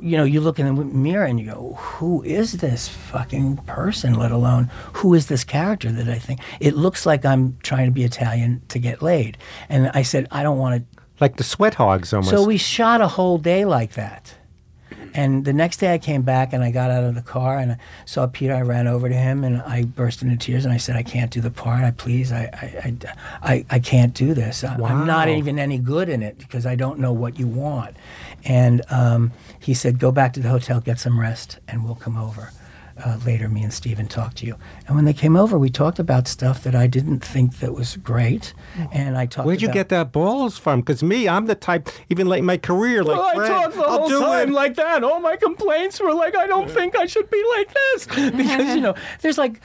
You 0.01 0.17
know, 0.17 0.25
you 0.25 0.41
look 0.41 0.59
in 0.59 0.65
the 0.75 0.83
mirror 0.83 1.23
and 1.23 1.39
you 1.39 1.45
go, 1.45 1.77
"Who 1.79 2.21
is 2.23 2.53
this 2.53 2.89
fucking 2.89 3.57
person?" 3.65 4.15
Let 4.15 4.31
alone 4.31 4.69
who 4.99 5.13
is 5.13 5.27
this 5.27 5.43
character 5.45 5.91
that 5.93 6.09
I 6.09 6.19
think 6.19 6.41
it 6.59 6.75
looks 6.75 7.05
like 7.05 7.23
I'm 7.23 7.55
trying 7.63 7.85
to 7.85 7.91
be 7.91 8.03
Italian 8.03 8.61
to 8.67 8.79
get 8.79 9.01
laid. 9.01 9.37
And 9.69 9.91
I 9.93 10.01
said, 10.01 10.27
I 10.31 10.43
don't 10.43 10.57
want 10.57 10.73
to 10.91 10.99
Like 11.21 11.37
the 11.37 11.43
sweat 11.45 11.75
hogs 11.75 12.11
almost. 12.13 12.31
so 12.31 12.43
we 12.45 12.57
shot 12.57 12.99
a 12.99 13.07
whole 13.07 13.37
day 13.37 13.63
like 13.63 13.93
that. 13.93 14.33
And 15.13 15.45
the 15.45 15.53
next 15.53 15.77
day 15.77 15.93
I 15.93 15.97
came 15.97 16.23
back 16.23 16.53
and 16.53 16.63
I 16.63 16.71
got 16.71 16.89
out 16.89 17.03
of 17.03 17.15
the 17.15 17.21
car 17.21 17.57
and 17.57 17.73
I 17.73 17.77
saw 18.05 18.27
Peter. 18.27 18.53
I 18.53 18.61
ran 18.61 18.87
over 18.87 19.07
to 19.07 19.15
him 19.15 19.43
and 19.43 19.61
I 19.61 19.83
burst 19.83 20.21
into 20.21 20.35
tears 20.35 20.65
and 20.65 20.73
I 20.73 20.77
said, 20.77 20.95
I 20.95 21.03
can't 21.03 21.31
do 21.31 21.39
the 21.39 21.51
part. 21.51 21.83
I 21.83 21.91
please, 21.91 22.31
I, 22.31 22.43
I, 22.43 22.95
I, 23.43 23.53
I, 23.53 23.65
I 23.69 23.79
can't 23.79 24.13
do 24.13 24.33
this. 24.33 24.63
I, 24.63 24.75
I'm 24.75 25.05
not 25.05 25.29
even 25.29 25.59
any 25.59 25.77
good 25.77 26.09
in 26.09 26.23
it 26.23 26.37
because 26.39 26.65
I 26.65 26.75
don't 26.75 26.99
know 26.99 27.13
what 27.13 27.37
you 27.37 27.47
want. 27.47 27.95
And 28.43 28.81
um, 28.89 29.31
he 29.59 29.73
said, 29.73 29.99
go 29.99 30.11
back 30.11 30.33
to 30.33 30.39
the 30.39 30.49
hotel, 30.49 30.79
get 30.79 30.99
some 30.99 31.19
rest, 31.19 31.59
and 31.67 31.85
we'll 31.85 31.95
come 31.95 32.17
over. 32.17 32.51
Uh, 33.03 33.17
later, 33.25 33.49
me 33.49 33.63
and 33.63 33.73
Steve 33.73 33.99
talked 34.07 34.37
to 34.37 34.45
you. 34.45 34.55
And 34.87 34.95
when 34.95 35.05
they 35.05 35.13
came 35.13 35.35
over, 35.35 35.57
we 35.57 35.69
talked 35.71 35.97
about 35.97 36.27
stuff 36.27 36.61
that 36.63 36.75
I 36.75 36.85
didn't 36.85 37.21
think 37.21 37.57
that 37.59 37.73
was 37.73 37.97
great. 37.97 38.53
And 38.91 39.17
I 39.17 39.25
talked. 39.25 39.47
Where'd 39.47 39.61
you 39.63 39.67
about- 39.67 39.73
get 39.73 39.89
that 39.89 40.11
balls 40.11 40.59
from? 40.59 40.81
Because 40.81 41.01
me, 41.01 41.27
I'm 41.27 41.47
the 41.47 41.55
type, 41.55 41.89
even 42.09 42.27
late 42.27 42.39
in 42.39 42.45
my 42.45 42.57
career, 42.57 43.03
like, 43.03 43.17
Well, 43.17 43.25
I 43.27 43.33
Fred, 43.35 43.47
talked 43.47 43.75
the 43.75 43.81
I'll 43.81 43.97
whole 43.99 44.09
do 44.09 44.19
time 44.21 44.49
it. 44.49 44.53
like 44.53 44.75
that. 44.75 45.03
All 45.03 45.19
my 45.19 45.35
complaints 45.37 45.99
were 45.99 46.13
like, 46.13 46.35
I 46.35 46.45
don't 46.45 46.69
think 46.69 46.95
I 46.95 47.07
should 47.07 47.29
be 47.31 47.43
like 47.57 47.73
this 47.73 48.05
because 48.31 48.75
you 48.75 48.81
know, 48.81 48.93
there's 49.21 49.39
like 49.39 49.59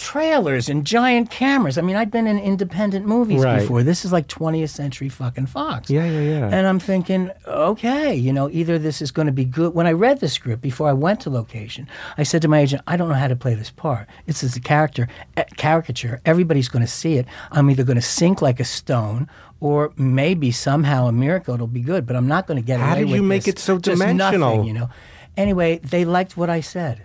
trailers 0.00 0.70
and 0.70 0.84
giant 0.86 1.30
cameras. 1.30 1.76
I 1.76 1.82
mean, 1.82 1.94
I'd 1.94 2.10
been 2.10 2.26
in 2.26 2.38
independent 2.38 3.04
movies 3.06 3.44
Right. 3.44 3.60
before. 3.60 3.82
This 3.82 4.04
is 4.04 4.12
like 4.12 4.26
20th 4.28 4.70
century 4.70 5.10
fucking 5.10 5.46
Fox. 5.46 5.90
Yeah, 5.90 6.06
yeah, 6.06 6.20
yeah. 6.20 6.48
And 6.50 6.66
I'm 6.66 6.78
thinking, 6.78 7.30
okay, 7.46 8.14
you 8.14 8.32
know, 8.32 8.48
either 8.50 8.78
this 8.78 9.02
is 9.02 9.10
going 9.10 9.26
to 9.26 9.32
be 9.32 9.44
good. 9.44 9.74
When 9.74 9.86
I 9.86 9.92
read 9.92 10.20
the 10.20 10.28
script 10.28 10.62
before 10.62 10.88
I 10.88 10.94
went 10.94 11.20
to 11.20 11.30
location, 11.30 11.86
I 12.16 12.22
said 12.22 12.40
to 12.42 12.48
my 12.48 12.60
agent, 12.60 12.82
I 12.86 12.96
don't 12.96 13.08
know 13.10 13.14
how 13.14 13.28
to 13.28 13.36
play 13.36 13.54
this 13.54 13.70
part. 13.70 14.08
It's 14.26 14.42
as 14.42 14.56
a 14.56 14.60
character, 14.60 15.06
a 15.36 15.44
caricature. 15.56 16.20
Everybody's 16.24 16.68
going 16.68 16.84
to 16.84 16.90
see 16.90 17.16
it. 17.18 17.26
I'm 17.52 17.68
either 17.70 17.84
going 17.84 17.96
to 17.96 18.02
sink 18.02 18.40
like 18.40 18.58
a 18.58 18.64
stone. 18.64 19.28
Or 19.62 19.92
maybe 19.98 20.52
somehow 20.52 21.06
a 21.06 21.12
miracle 21.12 21.52
it'll 21.52 21.66
be 21.66 21.82
good, 21.82 22.06
but 22.06 22.16
I'm 22.16 22.26
not 22.26 22.46
going 22.46 22.56
to 22.56 22.64
get 22.66 22.80
it. 22.80 22.82
How 22.82 22.94
away 22.94 23.04
did 23.04 23.10
you 23.10 23.22
make 23.22 23.46
it 23.46 23.58
so 23.58 23.76
dimensional? 23.76 24.56
nothing, 24.56 24.64
you 24.64 24.72
know. 24.72 24.88
Anyway, 25.36 25.80
they 25.84 26.06
liked 26.06 26.34
what 26.34 26.48
I 26.48 26.60
said, 26.62 27.02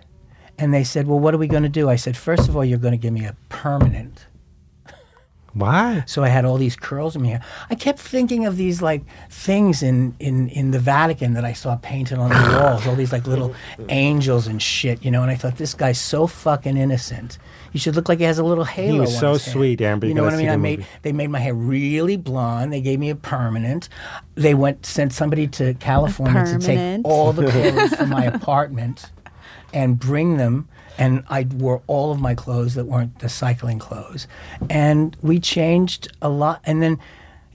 and 0.58 0.72
they 0.72 0.84
said, 0.84 1.06
"Well, 1.06 1.18
what 1.18 1.34
are 1.34 1.38
we 1.38 1.46
going 1.48 1.62
to 1.64 1.68
do?" 1.68 1.88
I 1.88 1.96
said, 1.96 2.16
first 2.16 2.48
of 2.48 2.56
all, 2.56 2.64
you're 2.64 2.78
going 2.78 2.92
to 2.92 2.98
give 2.98 3.12
me 3.12 3.24
a 3.24 3.36
permanent." 3.48 4.26
Why? 5.52 6.04
So 6.06 6.22
I 6.22 6.28
had 6.28 6.44
all 6.44 6.58
these 6.58 6.76
curls 6.76 7.16
in 7.16 7.22
my 7.22 7.28
hair. 7.28 7.40
I 7.70 7.76
kept 7.76 7.98
thinking 7.98 8.44
of 8.44 8.58
these 8.58 8.82
like 8.82 9.02
things 9.30 9.82
in, 9.82 10.14
in, 10.20 10.50
in 10.50 10.70
the 10.70 10.78
Vatican 10.78 11.32
that 11.32 11.46
I 11.46 11.54
saw 11.54 11.76
painted 11.76 12.18
on 12.18 12.28
the 12.28 12.58
walls, 12.60 12.86
all 12.86 12.94
these 12.94 13.10
like 13.10 13.26
little 13.26 13.54
angels 13.88 14.46
and 14.48 14.60
shit, 14.60 15.02
you 15.02 15.10
know. 15.10 15.22
And 15.22 15.30
I 15.30 15.34
thought 15.34 15.56
this 15.56 15.72
guy's 15.72 15.98
so 15.98 16.26
fucking 16.26 16.76
innocent. 16.76 17.38
He 17.72 17.78
should 17.78 17.96
look 17.96 18.06
like 18.06 18.18
he 18.18 18.26
has 18.26 18.38
a 18.38 18.44
little 18.44 18.64
halo. 18.64 19.00
was 19.00 19.14
on 19.14 19.20
so 19.20 19.32
his 19.32 19.44
head. 19.46 19.52
sweet, 19.52 19.80
Amber. 19.80 20.04
You 20.06 20.10
You 20.10 20.14
know 20.16 20.24
what 20.24 20.34
I 20.34 20.36
see 20.36 20.42
mean? 20.42 20.50
I 20.52 20.56
made 20.56 20.78
movie. 20.80 20.90
they 21.00 21.12
made 21.12 21.28
my 21.28 21.38
hair 21.40 21.54
really 21.54 22.18
blonde. 22.18 22.70
They 22.70 22.82
gave 22.82 22.98
me 22.98 23.08
a 23.08 23.16
permanent. 23.16 23.88
They 24.34 24.52
went 24.52 24.84
sent 24.84 25.14
somebody 25.14 25.46
to 25.48 25.72
California 25.74 26.44
to 26.44 26.58
take 26.58 27.00
all 27.02 27.32
the 27.32 27.50
clothes 27.50 27.94
from 27.94 28.10
my 28.10 28.24
apartment 28.24 29.10
and 29.72 29.98
bring 29.98 30.36
them. 30.36 30.68
And 30.98 31.24
I 31.28 31.44
wore 31.44 31.82
all 31.86 32.10
of 32.10 32.20
my 32.20 32.34
clothes 32.34 32.74
that 32.74 32.86
weren't 32.86 33.18
the 33.18 33.28
cycling 33.28 33.78
clothes. 33.78 34.26
And 34.70 35.16
we 35.20 35.38
changed 35.40 36.08
a 36.22 36.28
lot. 36.28 36.60
And 36.64 36.82
then 36.82 36.98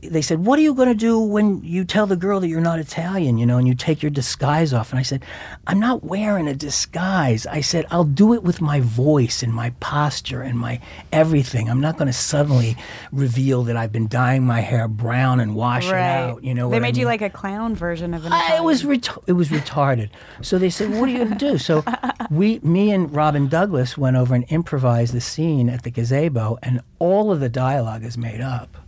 they 0.01 0.21
said, 0.21 0.45
What 0.45 0.57
are 0.57 0.61
you 0.61 0.73
going 0.73 0.87
to 0.87 0.95
do 0.95 1.19
when 1.19 1.63
you 1.63 1.83
tell 1.83 2.07
the 2.07 2.15
girl 2.15 2.39
that 2.39 2.47
you're 2.47 2.61
not 2.61 2.79
Italian, 2.79 3.37
you 3.37 3.45
know, 3.45 3.57
and 3.57 3.67
you 3.67 3.75
take 3.75 4.01
your 4.01 4.09
disguise 4.09 4.73
off? 4.73 4.91
And 4.91 4.99
I 4.99 5.03
said, 5.03 5.23
I'm 5.67 5.79
not 5.79 6.03
wearing 6.03 6.47
a 6.47 6.55
disguise. 6.55 7.45
I 7.45 7.61
said, 7.61 7.85
I'll 7.91 8.03
do 8.03 8.33
it 8.33 8.43
with 8.43 8.61
my 8.61 8.79
voice 8.79 9.43
and 9.43 9.53
my 9.53 9.71
posture 9.79 10.41
and 10.41 10.57
my 10.57 10.79
everything. 11.11 11.69
I'm 11.69 11.81
not 11.81 11.97
going 11.97 12.07
to 12.07 12.13
suddenly 12.13 12.75
reveal 13.11 13.63
that 13.63 13.77
I've 13.77 13.91
been 13.91 14.07
dyeing 14.07 14.45
my 14.45 14.61
hair 14.61 14.87
brown 14.87 15.39
and 15.39 15.55
washing 15.55 15.91
it 15.91 15.95
out. 15.95 16.43
You 16.43 16.53
know, 16.53 16.69
they 16.69 16.77
what 16.77 16.77
I 16.77 16.79
made 16.79 16.97
you 16.97 17.05
like 17.05 17.21
a 17.21 17.29
clown 17.29 17.75
version 17.75 18.13
of 18.13 18.25
an. 18.25 18.33
I, 18.33 18.57
it 18.57 18.63
was 18.63 18.81
Italian. 18.81 19.01
ret- 19.01 19.23
it 19.27 19.33
was 19.33 19.49
retarded. 19.49 20.09
So 20.41 20.57
they 20.57 20.69
said, 20.69 20.91
"What 20.91 21.09
are 21.09 21.11
you 21.11 21.19
going 21.19 21.37
to 21.37 21.51
do?" 21.51 21.57
So 21.57 21.83
we, 22.31 22.59
me 22.59 22.91
and 22.91 23.13
Robyn 23.13 23.49
Douglass 23.49 23.97
went 23.97 24.17
over 24.17 24.33
and 24.33 24.45
improvised 24.49 25.13
the 25.13 25.21
scene 25.21 25.69
at 25.69 25.83
the 25.83 25.91
gazebo, 25.91 26.57
and 26.63 26.81
all 26.99 27.31
of 27.31 27.39
the 27.39 27.49
dialogue 27.49 28.03
is 28.03 28.17
made 28.17 28.41
up. 28.41 28.80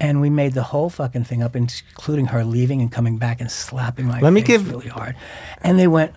And 0.00 0.20
we 0.20 0.28
made 0.30 0.52
the 0.52 0.62
whole 0.62 0.90
fucking 0.90 1.24
thing 1.24 1.42
up, 1.42 1.56
including 1.56 2.26
her 2.26 2.44
leaving 2.44 2.80
and 2.82 2.92
coming 2.92 3.16
back 3.18 3.40
and 3.40 3.50
slapping 3.50 4.06
my 4.06 4.20
Let 4.20 4.32
me 4.32 4.40
face 4.42 4.48
give- 4.48 4.70
really 4.70 4.88
hard. 4.88 5.16
And 5.62 5.78
they 5.78 5.86
went, 5.88 6.12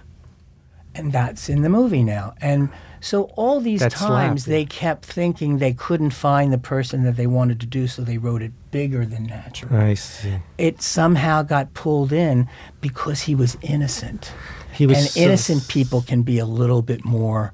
and 0.95 1.11
that's 1.11 1.47
in 1.49 1.61
the 1.61 1.69
movie 1.69 2.03
now. 2.03 2.33
And 2.41 2.69
so 2.99 3.23
all 3.37 3.61
these 3.61 3.79
That 3.79 3.91
times 3.93 4.43
slap, 4.43 4.51
yeah. 4.51 4.57
they 4.59 4.65
kept 4.65 5.05
thinking 5.05 5.59
they 5.59 5.71
couldn't 5.71 6.09
find 6.09 6.51
the 6.51 6.57
person 6.57 7.03
that 7.03 7.15
they 7.15 7.27
wanted 7.27 7.61
to 7.61 7.65
do, 7.65 7.87
so 7.87 8.01
they 8.01 8.17
wrote 8.17 8.41
it 8.41 8.51
bigger 8.71 9.05
than 9.05 9.23
natural 9.23 9.73
I 9.73 9.93
see. 9.93 10.35
it 10.57 10.81
somehow 10.81 11.43
got 11.43 11.73
pulled 11.73 12.11
in 12.11 12.49
because 12.81 13.21
he 13.21 13.33
was 13.35 13.55
innocent. 13.61 14.33
He 14.73 14.85
was 14.85 14.97
and 14.97 15.07
so- 15.07 15.19
innocent 15.21 15.67
people 15.69 16.01
can 16.01 16.23
be 16.23 16.37
a 16.39 16.45
little 16.45 16.81
bit 16.81 17.05
more. 17.05 17.53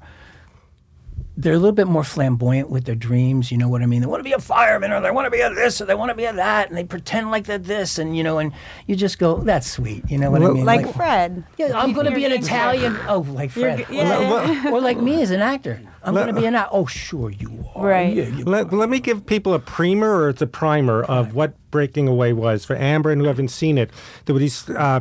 They're 1.38 1.52
a 1.52 1.58
little 1.58 1.72
bit 1.72 1.86
more 1.86 2.02
flamboyant 2.02 2.70
with 2.70 2.84
their 2.84 2.94
dreams. 2.94 3.52
You 3.52 3.58
know 3.58 3.68
what 3.68 3.82
I 3.82 3.86
mean? 3.86 4.00
They 4.00 4.06
want 4.06 4.20
to 4.20 4.24
be 4.24 4.32
a 4.32 4.38
fireman, 4.38 4.90
or 4.90 5.00
they 5.02 5.10
want 5.10 5.26
to 5.26 5.30
be 5.30 5.40
a 5.40 5.52
this, 5.52 5.80
or 5.80 5.84
they 5.84 5.94
want 5.94 6.08
to 6.08 6.14
be 6.14 6.24
a 6.24 6.32
that, 6.32 6.68
and 6.68 6.76
they 6.78 6.84
pretend 6.84 7.30
like 7.30 7.44
they're 7.44 7.58
this, 7.58 7.98
and 7.98 8.16
you 8.16 8.22
know, 8.24 8.38
and 8.38 8.52
you 8.86 8.96
just 8.96 9.18
go, 9.18 9.36
"That's 9.36 9.70
sweet." 9.70 10.02
You 10.10 10.16
know 10.16 10.30
what 10.30 10.42
I 10.42 10.48
mean? 10.48 10.64
like 10.64 10.90
Fred. 10.94 11.44
yeah, 11.58 11.78
I'm 11.78 11.92
going 11.92 12.06
to 12.06 12.12
be 12.14 12.24
an 12.24 12.30
gangster. 12.32 12.54
Italian. 12.54 12.96
Oh, 13.06 13.18
like 13.20 13.54
You're 13.54 13.76
Fred, 13.76 13.86
g- 13.88 13.96
yeah. 13.96 14.64
or, 14.68 14.72
or 14.76 14.80
like 14.80 14.96
me 14.98 15.20
as 15.20 15.30
an 15.30 15.42
actor. 15.42 15.80
I'm 16.02 16.14
going 16.14 16.28
to 16.28 16.40
be 16.40 16.46
an 16.46 16.54
actor. 16.54 16.70
Oh, 16.72 16.86
sure 16.86 17.30
you 17.30 17.66
are. 17.74 17.84
Right. 17.86 18.14
Yeah, 18.14 18.28
you 18.28 18.44
Let, 18.44 18.72
let 18.72 18.88
me 18.88 19.00
give 19.00 19.26
people 19.26 19.52
a 19.52 19.58
primer, 19.58 20.14
or 20.16 20.28
it's 20.30 20.40
a 20.40 20.46
primer 20.46 21.02
of 21.02 21.34
what 21.34 21.52
Breaking 21.70 22.08
Away 22.08 22.32
was 22.32 22.64
for 22.64 22.76
Amber 22.76 23.10
and 23.10 23.20
who 23.20 23.26
haven't 23.26 23.48
seen 23.48 23.76
it. 23.76 23.90
There 24.24 24.32
were 24.32 24.38
these 24.40 24.70
uh, 24.70 25.00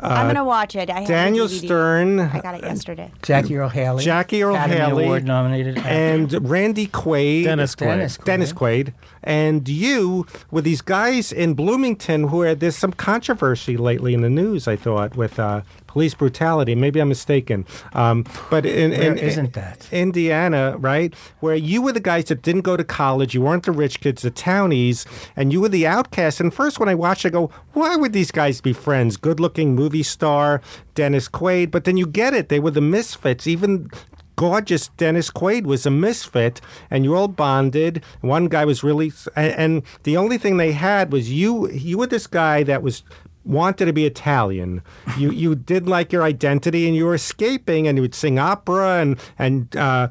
I'm 0.00 0.26
gonna 0.26 0.44
watch 0.44 0.76
it. 0.76 0.90
I 0.90 1.00
have 1.00 1.08
Daniel 1.08 1.48
the 1.48 1.54
DVD. 1.54 1.64
Stern 1.64 2.20
I 2.20 2.40
got 2.40 2.54
it 2.54 2.62
yesterday. 2.62 3.10
Jackie 3.22 3.56
Earle 3.56 3.68
Haley. 3.68 4.04
Jackie 4.04 4.42
Earl 4.42 4.54
Academy 4.54 4.76
Haley 4.76 5.04
Award 5.04 5.24
nominated. 5.24 5.78
and 5.78 6.48
Randy 6.48 6.86
Quaid. 6.86 7.44
Dennis 7.44 7.74
Quaid. 7.74 7.86
Dennis 7.86 8.18
Quaid. 8.18 8.24
Dennis 8.24 8.52
Quaid, 8.52 8.92
and 9.22 9.68
you 9.68 10.26
with 10.50 10.64
these 10.64 10.80
guys 10.82 11.32
in 11.32 11.54
Bloomington 11.54 12.28
who 12.28 12.42
are 12.42 12.54
there's 12.54 12.76
some 12.76 12.92
controversy 12.92 13.76
lately 13.76 14.14
in 14.14 14.20
the 14.22 14.30
news. 14.30 14.68
I 14.68 14.76
thought 14.76 15.16
with 15.16 15.38
uh, 15.38 15.62
police 15.88 16.14
brutality. 16.14 16.76
Maybe 16.76 17.00
I'm 17.00 17.08
mistaken, 17.08 17.66
um, 17.94 18.24
but 18.50 18.64
in, 18.64 18.92
in, 18.92 19.18
isn't 19.18 19.54
that? 19.54 19.88
Indiana, 19.90 20.76
right, 20.78 21.12
where 21.40 21.56
you 21.56 21.82
were 21.82 21.92
the 21.92 21.98
guys 21.98 22.26
that 22.26 22.42
didn't 22.42 22.62
go 22.62 22.76
to 22.76 22.84
college, 22.84 23.34
you 23.34 23.42
weren't 23.42 23.64
the 23.64 23.72
rich 23.72 23.98
kids, 23.98 24.22
the 24.22 24.30
townies, 24.30 25.04
and 25.34 25.52
you 25.52 25.60
were 25.60 25.68
the 25.68 25.86
outcasts. 25.86 26.40
And 26.40 26.54
first, 26.54 26.78
when 26.78 26.88
I 26.88 26.94
watched, 26.94 27.26
I 27.26 27.30
go, 27.30 27.50
why 27.72 27.96
would 27.96 28.12
these 28.12 28.30
guys 28.30 28.60
be 28.60 28.72
friends? 28.72 29.16
Good-looking 29.16 29.74
movie 29.74 30.04
star 30.04 30.60
Dennis 30.94 31.28
Quaid, 31.28 31.72
but 31.72 31.82
then 31.84 31.96
you 31.96 32.06
get 32.06 32.34
it. 32.34 32.48
They 32.48 32.60
were 32.60 32.70
the 32.70 32.80
misfits. 32.80 33.46
Even 33.46 33.88
gorgeous 34.36 34.86
Dennis 34.96 35.30
Quaid 35.30 35.64
was 35.64 35.84
a 35.84 35.90
misfit, 35.90 36.60
and 36.90 37.04
you 37.04 37.16
all 37.16 37.26
bonded. 37.26 38.04
One 38.20 38.46
guy 38.46 38.64
was 38.64 38.84
really, 38.84 39.10
and, 39.34 39.52
and 39.54 39.82
the 40.04 40.16
only 40.16 40.38
thing 40.38 40.58
they 40.58 40.72
had 40.72 41.12
was 41.12 41.32
you. 41.32 41.68
You 41.70 41.98
were 41.98 42.06
this 42.06 42.28
guy 42.28 42.62
that 42.62 42.82
was 42.82 43.02
wanted 43.48 43.86
to 43.86 43.92
be 43.92 44.04
Italian. 44.04 44.82
You 45.16 45.30
you 45.30 45.54
did 45.54 45.88
like 45.88 46.12
your 46.12 46.22
identity, 46.22 46.86
and 46.86 46.94
you 46.94 47.06
were 47.06 47.14
escaping, 47.14 47.88
and 47.88 47.98
you 47.98 48.02
would 48.02 48.14
sing 48.14 48.38
opera, 48.38 49.00
and 49.00 49.18
and. 49.38 49.74
Uh, 49.76 50.08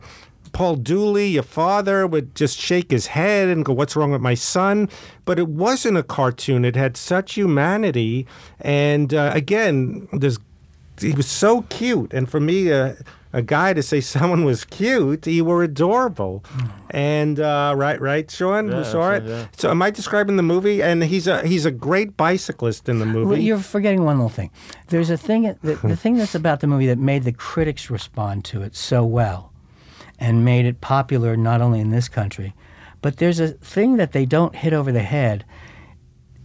Paul 0.53 0.77
Dooley, 0.77 1.27
your 1.27 1.43
father, 1.43 2.07
would 2.07 2.33
just 2.33 2.57
shake 2.57 2.89
his 2.89 3.07
head 3.07 3.47
and 3.47 3.63
go, 3.63 3.73
What's 3.73 3.95
wrong 3.95 4.11
with 4.11 4.21
my 4.21 4.33
son? 4.33 4.89
But 5.23 5.37
it 5.37 5.49
wasn't 5.49 5.97
a 5.97 6.03
cartoon. 6.03 6.65
It 6.65 6.75
had 6.75 6.97
such 6.97 7.35
humanity. 7.35 8.25
And 8.61 9.13
uh, 9.13 9.29
again, 9.35 10.07
there's 10.11 10.39
he 10.99 11.11
was 11.11 11.27
so 11.27 11.61
cute, 11.63 12.13
and 12.13 12.29
for 12.29 12.39
me, 12.39 12.71
uh, 12.71 12.93
a 13.37 13.41
guy 13.41 13.73
to 13.73 13.83
say 13.83 14.01
someone 14.15 14.43
was 14.43 14.65
cute, 14.65 15.27
you 15.27 15.45
were 15.45 15.63
adorable, 15.63 16.43
and 16.89 17.39
uh, 17.39 17.73
right, 17.77 17.99
right, 18.01 18.29
Sean, 18.29 18.67
who 18.69 18.83
saw 18.83 19.11
it. 19.13 19.23
yeah. 19.23 19.47
So, 19.55 19.69
am 19.69 19.81
I 19.81 19.89
describing 19.91 20.35
the 20.37 20.43
movie? 20.43 20.81
And 20.81 21.03
he's 21.03 21.27
a 21.27 21.45
he's 21.47 21.65
a 21.65 21.71
great 21.71 22.17
bicyclist 22.17 22.89
in 22.89 22.99
the 22.99 23.05
movie. 23.05 23.29
Well, 23.29 23.39
you're 23.39 23.59
forgetting 23.59 24.03
one 24.03 24.17
little 24.17 24.29
thing. 24.29 24.51
There's 24.87 25.09
a 25.09 25.17
thing, 25.17 25.43
the, 25.61 25.75
the 25.75 25.95
thing 26.03 26.17
that's 26.17 26.35
about 26.35 26.59
the 26.59 26.67
movie 26.67 26.87
that 26.87 26.97
made 26.97 27.23
the 27.23 27.31
critics 27.33 27.89
respond 27.89 28.43
to 28.45 28.61
it 28.63 28.75
so 28.75 29.05
well 29.05 29.53
and 30.19 30.43
made 30.43 30.65
it 30.65 30.81
popular 30.81 31.37
not 31.37 31.61
only 31.61 31.79
in 31.79 31.91
this 31.91 32.09
country, 32.09 32.53
but 33.01 33.17
there's 33.17 33.39
a 33.39 33.49
thing 33.49 33.97
that 33.97 34.11
they 34.13 34.25
don't 34.25 34.55
hit 34.55 34.73
over 34.73 34.91
the 34.91 35.03
head. 35.03 35.45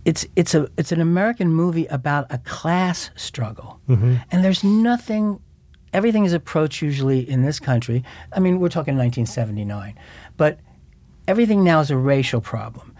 It's, 0.04 0.26
it's, 0.36 0.54
a, 0.54 0.68
it's 0.76 0.90
an 0.92 1.00
American 1.00 1.48
movie 1.48 1.86
about 1.86 2.26
a 2.28 2.38
class 2.38 3.10
struggle. 3.16 3.80
And 3.88 4.44
there's 4.44 4.64
nothing, 4.64 5.40
everything 5.92 6.24
is 6.24 6.32
approached 6.32 6.82
usually 6.82 7.28
in 7.28 7.42
this 7.42 7.60
country. 7.60 8.04
I 8.32 8.40
mean, 8.40 8.60
we're 8.60 8.68
talking 8.68 8.96
1979, 8.96 9.98
but 10.36 10.58
everything 11.28 11.62
now 11.64 11.80
is 11.80 11.90
a 11.90 11.96
racial 11.96 12.40
problem 12.40 12.92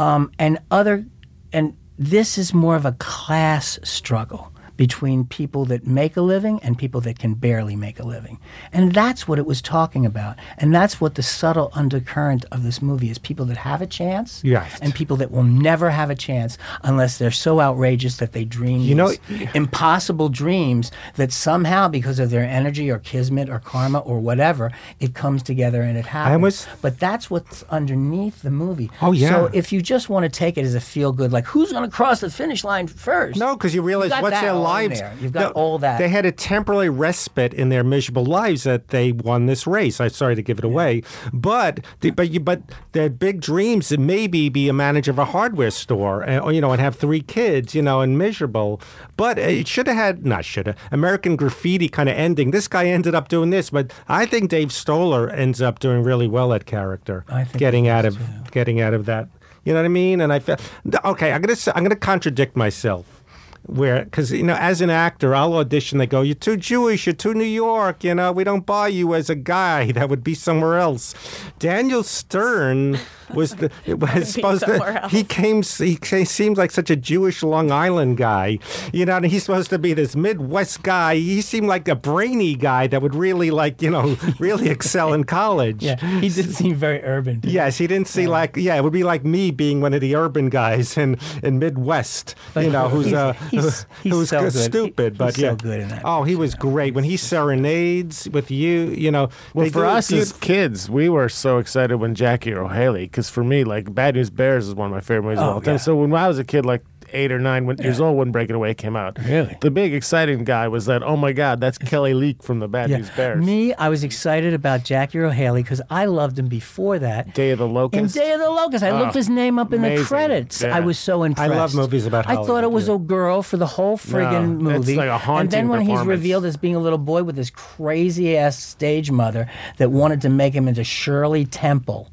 um, 0.00 0.32
and 0.38 0.58
other 0.70 1.04
and 1.52 1.76
this 1.98 2.38
is 2.38 2.54
more 2.54 2.74
of 2.74 2.86
a 2.86 2.92
class 2.92 3.78
struggle 3.82 4.49
between 4.84 5.26
people 5.26 5.66
that 5.66 5.86
make 5.86 6.16
a 6.16 6.22
living 6.22 6.58
and 6.62 6.78
people 6.78 7.02
that 7.02 7.18
can 7.18 7.34
barely 7.34 7.76
make 7.76 8.00
a 8.00 8.02
living. 8.02 8.38
And 8.72 8.94
that's 8.94 9.28
what 9.28 9.38
it 9.38 9.44
was 9.44 9.60
talking 9.60 10.06
about. 10.06 10.36
And 10.56 10.74
that's 10.74 11.02
what 11.02 11.16
the 11.16 11.22
subtle 11.22 11.68
undercurrent 11.74 12.46
of 12.50 12.62
this 12.62 12.80
movie 12.80 13.10
is 13.10 13.18
people 13.18 13.44
that 13.44 13.58
have 13.58 13.82
a 13.82 13.86
chance 13.86 14.40
Yes. 14.42 14.78
and 14.80 14.94
people 14.94 15.18
that 15.18 15.30
will 15.30 15.42
never 15.42 15.90
have 15.90 16.08
a 16.08 16.14
chance 16.14 16.56
unless 16.82 17.18
they're 17.18 17.30
so 17.30 17.60
outrageous 17.60 18.16
that 18.16 18.32
they 18.32 18.46
dream 18.46 18.80
You 18.80 18.94
know- 18.94 19.12
these 19.28 19.48
impossible 19.54 20.30
dreams 20.30 20.90
that 21.16 21.30
somehow 21.30 21.86
because 21.88 22.18
of 22.18 22.30
their 22.30 22.44
energy 22.44 22.90
or 22.90 23.00
kismet 23.00 23.50
or 23.50 23.58
karma 23.58 23.98
or 23.98 24.18
whatever 24.18 24.72
it 24.98 25.12
comes 25.12 25.42
together 25.42 25.82
and 25.82 25.98
it 25.98 26.06
happens 26.06 26.40
was- 26.42 26.66
but 26.80 26.98
that's 26.98 27.30
what's 27.30 27.64
underneath 27.68 28.40
the 28.40 28.50
movie 28.50 28.90
Oh, 29.02 29.12
yeah. 29.12 29.28
so 29.28 29.50
if 29.52 29.72
you 29.74 29.82
just 29.82 30.08
want 30.08 30.22
to 30.24 30.30
take 30.30 30.56
it 30.56 30.64
as 30.64 30.74
a 30.74 30.80
feel 30.80 31.12
good 31.12 31.32
like 31.32 31.44
who's 31.48 31.70
going 31.70 31.84
to 31.84 31.94
cross 31.94 32.20
the 32.20 32.30
finish 32.30 32.64
line 32.64 32.86
first 32.86 33.38
No, 33.38 33.54
because 33.56 33.74
you 33.74 33.82
realize 33.82 34.08
got 34.08 34.22
what's 34.22 34.40
their 34.40 34.50
in 34.54 34.56
lives. 34.70 35.02
You've 35.20 35.32
got 35.32 35.40
No, 35.40 35.48
all 35.60 35.78
that. 35.78 35.98
They 35.98 36.08
had 36.08 36.26
a 36.26 36.32
temporary 36.32 36.88
respite 36.88 37.52
in 37.54 37.68
their 37.68 37.84
miserable 37.84 38.24
lives 38.24 38.62
that 38.64 38.88
they 38.88 39.12
won 39.12 39.46
this 39.46 39.66
race. 39.66 40.00
I'm 40.00 40.10
sorry 40.10 40.34
to 40.34 40.42
give 40.42 40.58
it 40.58 40.64
away, 40.64 41.02
but 41.32 41.80
the, 42.00 42.10
but 42.10 42.30
you 42.30 42.40
but 42.40 42.62
their 42.92 43.10
big 43.10 43.40
dreams 43.40 43.88
to 43.88 43.98
maybe 43.98 44.48
be 44.48 44.68
a 44.68 44.72
manager 44.72 45.10
of 45.10 45.18
a 45.18 45.26
hardware 45.26 45.70
store, 45.70 46.22
and, 46.22 46.40
or, 46.42 46.52
you 46.52 46.60
know, 46.60 46.72
and 46.72 46.80
have 46.80 46.96
three 46.96 47.20
kids, 47.20 47.74
you 47.74 47.82
know, 47.82 48.00
and 48.00 48.18
miserable. 48.18 48.80
But 49.16 49.38
it 49.38 49.68
should 49.68 49.86
have 49.86 49.96
had 49.96 50.26
not 50.26 50.44
should 50.44 50.66
have 50.66 50.76
American 50.90 51.36
Graffiti 51.36 51.88
kind 51.88 52.08
of 52.08 52.16
ending. 52.16 52.50
This 52.50 52.68
guy 52.68 52.86
ended 52.86 53.14
up 53.14 53.28
doing 53.28 53.50
this, 53.50 53.70
but 53.70 53.92
I 54.08 54.26
think 54.26 54.50
Dave 54.50 54.72
Stoller 54.72 55.28
ends 55.30 55.60
up 55.60 55.78
doing 55.78 56.02
really 56.02 56.28
well 56.28 56.52
at 56.52 56.66
character, 56.66 57.24
I 57.28 57.44
think 57.44 57.58
getting 57.58 57.88
out 57.88 58.04
of 58.04 58.18
getting 58.50 58.80
out 58.80 58.94
of 58.94 59.06
that. 59.06 59.28
You 59.64 59.74
know 59.74 59.80
what 59.80 59.84
I 59.84 59.88
mean? 59.88 60.20
And 60.22 60.32
I 60.32 60.38
felt 60.38 60.60
okay. 61.04 61.32
I'm 61.32 61.42
gonna 61.42 61.58
I'm 61.74 61.82
gonna 61.82 61.96
contradict 61.96 62.56
myself. 62.56 63.19
Where, 63.66 64.04
because 64.04 64.32
you 64.32 64.42
know, 64.42 64.54
as 64.56 64.80
an 64.80 64.90
actor, 64.90 65.34
I'll 65.34 65.54
audition. 65.54 65.98
They 65.98 66.06
go, 66.06 66.22
"You're 66.22 66.34
too 66.34 66.56
Jewish. 66.56 67.06
You're 67.06 67.12
too 67.14 67.34
New 67.34 67.44
York. 67.44 68.02
You 68.02 68.14
know, 68.14 68.32
we 68.32 68.42
don't 68.42 68.66
buy 68.66 68.88
you 68.88 69.14
as 69.14 69.30
a 69.30 69.34
guy. 69.36 69.92
That 69.92 70.08
would 70.08 70.24
be 70.24 70.34
somewhere 70.34 70.78
else." 70.78 71.14
Daniel 71.58 72.02
Stern 72.02 72.98
was 73.34 73.54
the 73.56 73.70
was 73.96 74.32
supposed 74.32 74.64
to. 74.64 74.74
else. 75.02 75.12
He 75.12 75.22
came. 75.24 75.62
He, 75.62 75.98
he 76.02 76.24
seems 76.24 76.58
like 76.58 76.70
such 76.70 76.90
a 76.90 76.96
Jewish 76.96 77.42
Long 77.42 77.70
Island 77.70 78.16
guy. 78.16 78.58
You 78.92 79.04
know, 79.06 79.16
and 79.18 79.26
he's 79.26 79.44
supposed 79.44 79.70
to 79.70 79.78
be 79.78 79.92
this 79.92 80.16
Midwest 80.16 80.82
guy. 80.82 81.14
He 81.16 81.40
seemed 81.42 81.68
like 81.68 81.86
a 81.86 81.94
brainy 81.94 82.54
guy 82.56 82.86
that 82.88 83.02
would 83.02 83.14
really 83.14 83.50
like 83.50 83.82
you 83.82 83.90
know 83.90 84.16
really 84.40 84.68
excel 84.68 85.12
in 85.12 85.24
college. 85.24 85.82
yeah 85.82 85.96
he 86.20 86.28
did 86.28 86.54
seem 86.60 86.74
very 86.74 87.02
urban. 87.04 87.40
Yes, 87.44 87.76
he 87.78 87.86
didn't 87.86 88.08
see 88.08 88.26
like 88.26 88.56
yeah, 88.56 88.74
it 88.76 88.82
would 88.82 88.92
be 88.92 89.04
like 89.04 89.24
me 89.24 89.50
being 89.52 89.80
one 89.80 89.94
of 89.94 90.00
the 90.00 90.16
urban 90.16 90.48
guys 90.48 90.96
in 90.96 91.18
in 91.42 91.58
Midwest, 91.60 92.34
you 92.56 92.70
know, 92.70 92.88
who's 92.88 93.06
He's- 93.06 93.16
uh 93.18 93.32
he's- 93.50 93.86
he's 94.02 94.12
who's 94.12 94.28
so 94.30 94.40
good. 94.40 94.52
stupid, 94.52 95.18
but 95.18 95.34
he's 95.36 95.42
yeah, 95.42 95.50
so 95.50 95.56
good 95.56 95.80
in 95.80 95.88
that 95.88 96.02
Oh, 96.04 96.22
he 96.24 96.36
was 96.36 96.54
great 96.54 96.94
when 96.94 97.04
he 97.04 97.16
serenades 97.16 98.28
with 98.30 98.50
you. 98.50 98.88
You 98.90 99.10
know, 99.10 99.28
Well, 99.54 99.68
for 99.70 99.84
us 99.84 100.12
as 100.12 100.32
kids, 100.32 100.88
we 100.90 101.08
were 101.08 101.28
so 101.28 101.58
excited 101.58 101.96
when 101.96 102.14
Jackie 102.14 102.52
Earle 102.52 102.68
Haley, 102.68 103.04
because 103.04 103.28
for 103.30 103.42
me, 103.44 103.64
like 103.64 103.94
Bad 103.94 104.14
News 104.14 104.30
Bears 104.30 104.68
is 104.68 104.74
one 104.74 104.86
of 104.86 104.92
my 104.92 105.00
favorite 105.00 105.22
movies 105.24 105.38
of 105.38 105.44
Oh, 105.46 105.50
all 105.54 105.60
time. 105.60 105.74
yeah. 105.74 105.78
So 105.78 105.96
when 105.96 106.12
I 106.14 106.28
was 106.28 106.38
a 106.38 106.44
kid, 106.44 106.64
like 106.66 106.82
eight 107.12 107.32
or 107.32 107.38
nine 107.38 107.66
when, 107.66 107.78
years 107.78 108.00
old, 108.00 108.16
when 108.16 108.30
Breaking 108.32 108.56
Away 108.56 108.74
came 108.74 108.96
out, 108.96 109.18
Really? 109.24 109.56
the 109.60 109.70
big 109.70 109.92
exciting 109.94 110.44
guy 110.44 110.68
was 110.68 110.86
that. 110.86 111.02
Oh 111.02 111.16
my 111.16 111.32
God, 111.32 111.60
that's 111.60 111.78
Kelly 111.78 112.14
Leak 112.14 112.42
from 112.42 112.58
the 112.60 112.68
Bad 112.68 112.90
Yeah. 112.90 112.98
News 112.98 113.10
Bears. 113.10 113.44
Me, 113.44 113.72
I 113.74 113.88
was 113.88 114.04
excited 114.04 114.54
about 114.54 114.84
Jackie 114.84 115.18
Earle 115.18 115.30
Haley 115.30 115.62
because 115.62 115.80
I 115.90 116.04
loved 116.06 116.38
him 116.38 116.48
before 116.48 116.98
that. 116.98 117.34
Day 117.34 117.50
of 117.50 117.58
the 117.58 117.66
Locust. 117.68 118.14
Day 118.14 118.32
of 118.32 118.40
the 118.40 118.50
Locust, 118.50 118.84
I 118.84 118.90
Oh, 118.90 118.98
looked 118.98 119.10
ah, 119.10 119.18
his 119.18 119.28
name 119.28 119.58
up 119.58 119.72
in 119.72 119.82
the 119.82 120.02
credits. 120.04 120.62
Yeah. 120.62 120.76
I 120.76 120.80
was 120.80 120.98
so 120.98 121.22
impressed. 121.22 121.50
I 121.50 121.54
love 121.56 121.74
movies 121.74 122.06
about 122.06 122.28
I 122.28 122.36
thought 122.36 122.64
it 122.64 122.70
was 122.72 122.88
yeah. 122.88 122.94
a 122.94 122.98
girl 122.98 123.42
for 123.42 123.56
the 123.56 123.66
whole 123.66 123.96
friggin' 123.96 124.58
No, 124.60 124.70
it's 124.70 124.78
movie. 124.86 124.96
like 124.96 125.08
a 125.08 125.30
and 125.32 125.50
then 125.50 125.68
when 125.68 125.82
he's 125.82 126.00
revealed 126.00 126.44
as 126.44 126.56
being 126.56 126.74
a 126.74 126.80
little 126.80 126.98
boy 126.98 127.22
with 127.22 127.36
this 127.36 127.50
crazy 127.50 128.36
ass 128.36 128.58
stage 128.58 129.10
mother 129.10 129.48
that 129.78 129.90
wanted 129.90 130.20
to 130.22 130.28
make 130.28 130.54
him 130.54 130.68
into 130.68 130.84
Shirley 130.84 131.44
Temple. 131.44 132.10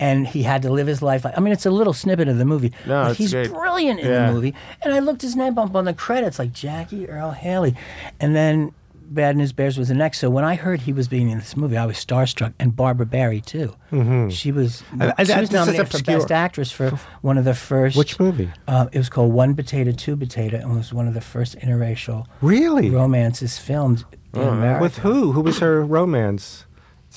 And 0.00 0.26
he 0.26 0.42
had 0.42 0.62
to 0.62 0.70
live 0.70 0.86
his 0.88 1.02
life. 1.02 1.24
like 1.24 1.36
I 1.36 1.40
mean, 1.40 1.52
it's 1.52 1.66
a 1.66 1.70
little 1.70 1.92
snippet 1.92 2.26
of 2.26 2.38
the 2.38 2.44
movie. 2.44 2.72
No, 2.86 3.02
but 3.04 3.10
it's 3.10 3.18
he's 3.18 3.32
great. 3.32 3.50
brilliant 3.52 4.00
in 4.00 4.06
Yeah. 4.08 4.26
the 4.26 4.32
movie. 4.32 4.54
And 4.82 4.92
I 4.94 4.98
looked 4.98 5.22
his 5.22 5.36
name 5.36 5.58
up 5.58 5.76
on 5.76 5.84
the 5.84 5.94
credits, 5.94 6.38
like 6.38 6.52
Jackie 6.52 7.08
Earle 7.08 7.32
Haley. 7.32 7.76
And 8.18 8.34
then 8.34 8.72
Bad 9.12 9.36
News 9.36 9.52
Bears 9.52 9.76
was 9.76 9.88
the 9.88 9.94
next. 9.94 10.18
So 10.20 10.30
when 10.30 10.44
I 10.44 10.54
heard 10.54 10.80
he 10.82 10.92
was 10.92 11.08
being 11.08 11.30
in 11.30 11.38
this 11.38 11.56
movie, 11.56 11.76
I 11.76 11.84
was 11.84 11.96
starstruck. 11.96 12.54
And 12.60 12.74
Barbara 12.76 13.06
Barrie 13.06 13.40
too. 13.40 13.74
Mm-hmm. 13.92 14.28
She 14.30 14.52
was 14.52 14.82
Uh, 15.00 15.12
she 15.18 15.24
that- 15.24 15.40
was 15.40 15.48
is 15.48 15.52
nominated 15.52 15.88
for 15.90 15.96
obscure. 15.98 16.18
Best 16.18 16.32
Actress 16.32 16.70
for 16.72 16.90
one 17.20 17.36
of 17.36 17.44
the 17.44 17.54
first. 17.54 17.96
Which 17.96 18.18
movie? 18.20 18.50
Uh, 18.68 18.86
it 18.92 18.98
was 18.98 19.08
called 19.08 19.32
One 19.32 19.54
Potato, 19.54 19.90
Two 19.92 20.16
Potato, 20.16 20.56
and 20.58 20.76
was 20.76 20.92
one 20.94 21.08
of 21.08 21.14
the 21.14 21.20
first 21.20 21.58
interracial 21.58 22.24
Really? 22.40 22.88
romances 22.88 23.58
filmed 23.58 24.04
in 24.32 24.42
America. 24.42 24.80
With 24.80 24.98
who? 24.98 25.32
Who 25.32 25.40
was 25.40 25.58
her 25.58 25.84
romance? 25.84 26.64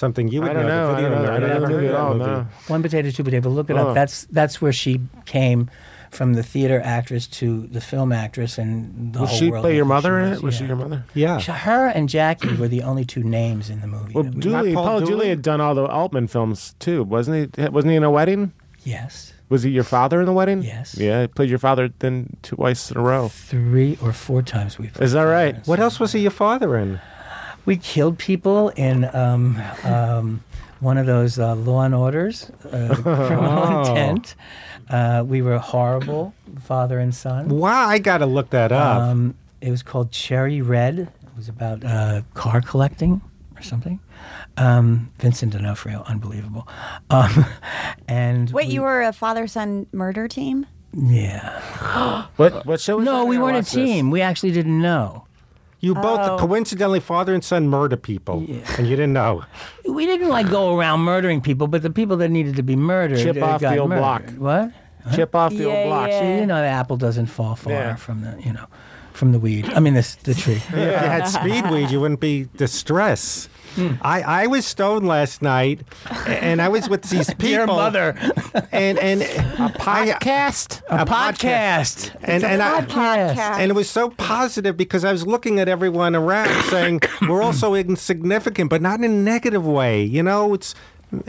Something 0.03 0.27
you 0.27 0.41
would 0.41 0.49
I 0.51 0.53
don't 0.53 0.63
the 0.63 0.67
know. 0.69 0.89
I 0.91 0.95
video 0.95 1.09
don't 1.09 1.23
know. 1.25 1.31
I 1.33 1.39
don't 1.39 1.41
know 1.41 1.47
never 1.47 1.59
the 1.59 1.65
heard 1.67 1.75
movie 1.75 1.87
of 1.87 1.93
at 1.95 1.99
all. 1.99 2.13
No. 2.15 2.47
One 2.67 2.81
Potato, 2.81 3.09
Two 3.09 3.23
Potato. 3.23 3.49
Look 3.49 3.69
it 3.69 3.77
Oh. 3.77 3.87
up. 3.89 3.95
That's 3.95 4.25
that's 4.25 4.61
where 4.61 4.73
she 4.73 4.99
came 5.25 5.69
from 6.11 6.33
the 6.33 6.43
theater 6.43 6.79
actress 6.83 7.25
to 7.25 7.65
the 7.67 7.79
film 7.81 8.11
actress, 8.11 8.57
and 8.59 9.13
the 9.13 9.19
Will 9.21 9.25
whole 9.27 9.37
she 9.37 9.49
world 9.49 9.63
play 9.63 9.75
your 9.75 9.85
mother 9.85 10.19
in 10.19 10.33
it? 10.33 10.43
Was 10.43 10.55
she 10.55 10.65
your 10.65 10.75
mother? 10.75 11.05
Yeah. 11.15 11.37
So 11.39 11.53
Her 11.53 11.87
and 11.87 12.07
Jackie 12.09 12.53
were 12.55 12.67
the 12.67 12.83
only 12.83 13.03
two 13.05 13.23
names 13.23 13.69
in 13.69 13.79
the 13.81 13.87
movie. 13.87 14.13
Well, 14.13 14.25
we- 14.25 14.29
Dooley, 14.41 14.73
Paul 14.75 14.83
Paul, 14.85 14.99
Dooley? 14.99 15.11
Dooley 15.11 15.29
had 15.29 15.41
done 15.41 15.59
all 15.61 15.73
the 15.73 15.85
Altman 15.87 16.27
films 16.27 16.75
too, 16.79 17.03
wasn't 17.03 17.55
he? 17.57 17.65
Wasn't 17.69 17.89
he 17.89 17.95
in 17.97 18.03
a 18.03 18.11
wedding? 18.11 18.51
yes, 18.83 19.31
Was 19.49 19.63
he 19.63 19.69
your 19.71 19.83
father 19.85 20.19
in 20.19 20.25
the 20.25 20.33
wedding? 20.33 20.61
Yes. 20.61 20.97
Yeah, 20.97 21.21
he 21.21 21.27
played 21.27 21.49
your 21.49 21.59
father 21.59 21.89
then 21.99 22.35
twice 22.43 22.91
in 22.91 22.97
a 22.97 23.01
row. 23.01 23.29
three 23.29 23.97
or 24.01 24.11
four 24.11 24.41
times 24.41 24.77
we. 24.77 24.87
played. 24.89 25.03
Is 25.05 25.13
that 25.13 25.23
right? 25.23 25.55
What 25.67 25.79
else 25.79 25.99
was 25.99 26.11
he 26.11 26.19
your 26.19 26.31
father 26.31 26.75
in? 26.77 26.99
We 27.65 27.77
killed 27.77 28.17
people 28.17 28.69
in 28.69 29.05
um, 29.15 29.61
um, 29.83 30.43
one 30.79 30.97
of 30.97 31.05
those 31.05 31.39
uh, 31.39 31.55
law 31.55 31.83
and 31.83 31.95
orders, 31.95 32.49
uh, 32.71 32.95
criminal 33.01 33.79
intent. 33.87 34.35
Uh, 34.89 35.23
we 35.25 35.41
were 35.41 35.57
horrible, 35.59 36.33
father 36.61 36.99
and 36.99 37.15
son. 37.15 37.47
Wow, 37.49 37.87
I 37.87 37.99
got 37.99 38.17
to 38.17 38.25
look 38.25 38.49
that 38.49 38.71
up. 38.71 39.01
Um, 39.01 39.35
it 39.61 39.71
was 39.71 39.81
called 39.81 40.11
Cherry 40.11 40.61
Red. 40.61 40.99
It 40.99 41.37
was 41.37 41.47
about 41.47 41.83
uh, 41.85 42.21
car 42.33 42.59
collecting 42.61 43.21
or 43.55 43.61
something. 43.61 43.99
Um, 44.57 45.11
Vincent 45.19 45.53
D'Onofrio, 45.53 46.03
unbelievable. 46.05 46.67
Um, 47.09 47.45
and 48.09 48.51
Wait, 48.51 48.67
we- 48.67 48.73
you 48.73 48.81
were 48.81 49.01
a 49.03 49.13
father 49.13 49.47
son 49.47 49.87
murder 49.93 50.27
team? 50.27 50.65
yeah. 50.95 52.27
What 52.35 52.65
what 52.65 52.79
show 52.81 52.97
was 52.97 53.05
No, 53.05 53.19
that? 53.19 53.25
we 53.25 53.37
weren't 53.37 53.55
a 53.55 53.59
watched 53.59 53.73
this. 53.73 53.85
team. 53.85 54.11
We 54.11 54.21
actually 54.21 54.51
didn't 54.51 54.81
know. 54.81 55.25
You 55.83 55.93
both 55.93 56.19
Oh. 56.21 56.37
coincidentally 56.39 56.99
father 57.01 57.33
and 57.33 57.43
son 57.43 57.67
murder 57.67 57.97
people, 57.97 58.37
and 58.77 58.87
you 58.87 58.95
didn't 58.95 59.13
know. 59.13 59.43
We 59.87 60.05
didn't 60.05 60.29
like 60.29 60.49
go 60.49 60.75
around 60.77 61.01
murdering 61.01 61.41
people, 61.41 61.67
but 61.67 61.81
the 61.81 61.89
people 61.89 62.15
that 62.17 62.29
needed 62.29 62.55
to 62.55 62.63
be 62.63 62.75
murdered 62.77 63.19
Chip 63.19 63.37
uh, 63.41 63.45
off 63.45 63.61
the 63.61 63.77
old 63.77 63.89
murdered. 63.89 64.01
block. 64.01 64.23
What? 64.37 65.13
Chip 65.13 65.35
off 65.35 65.51
the 65.51 65.65
Yeah, 65.65 65.73
old 65.75 65.87
block. 65.87 66.07
yeah. 66.09 66.19
See, 66.21 66.39
you 66.39 66.45
know, 66.45 66.61
the 66.61 66.67
apple 66.67 66.95
doesn't 66.95 67.25
fall 67.27 67.55
far 67.55 67.73
Yeah. 67.73 67.95
from 67.95 68.21
the, 68.21 68.33
you 68.41 68.53
know, 68.53 68.65
from 69.11 69.33
the 69.33 69.39
weed. 69.39 69.69
I 69.75 69.79
mean, 69.81 69.93
this 69.93 70.15
the 70.15 70.33
tree. 70.33 70.61
If 70.69 70.71
you 70.73 70.79
had 71.15 71.27
speed 71.27 71.69
weed, 71.69 71.89
you 71.91 71.99
wouldn't 71.99 72.21
be 72.21 72.47
distressed. 72.55 73.49
Hmm. 73.75 73.93
I, 74.01 74.21
I 74.21 74.47
was 74.47 74.65
stoned 74.65 75.07
last 75.07 75.41
night, 75.41 75.81
and 76.27 76.61
I 76.61 76.69
was 76.69 76.89
with 76.89 77.03
these 77.03 77.27
people. 77.33 77.47
Dear 77.47 77.67
mother, 77.67 78.15
and 78.71 78.99
and 78.99 79.21
a 79.23 79.69
podcast, 79.79 80.81
a 80.89 81.05
podcast, 81.05 82.15
and 82.23 82.43
and 82.43 82.61
I. 82.61 82.81
podcast. 82.81 83.57
And 83.57 83.71
it 83.71 83.75
was 83.75 83.89
so 83.89 84.09
positive 84.11 84.77
because 84.77 85.03
I 85.03 85.11
was 85.11 85.25
looking 85.25 85.59
at 85.59 85.67
everyone 85.67 86.15
around 86.15 86.63
saying, 86.65 87.01
we're 87.27 87.41
all 87.41 87.53
so 87.53 87.75
insignificant, 87.75 88.69
but 88.69 88.81
not 88.81 88.99
in 88.99 89.05
a 89.05 89.09
negative 89.09 89.65
way. 89.65 90.03
You 90.03 90.23
know, 90.23 90.53
it's. 90.53 90.75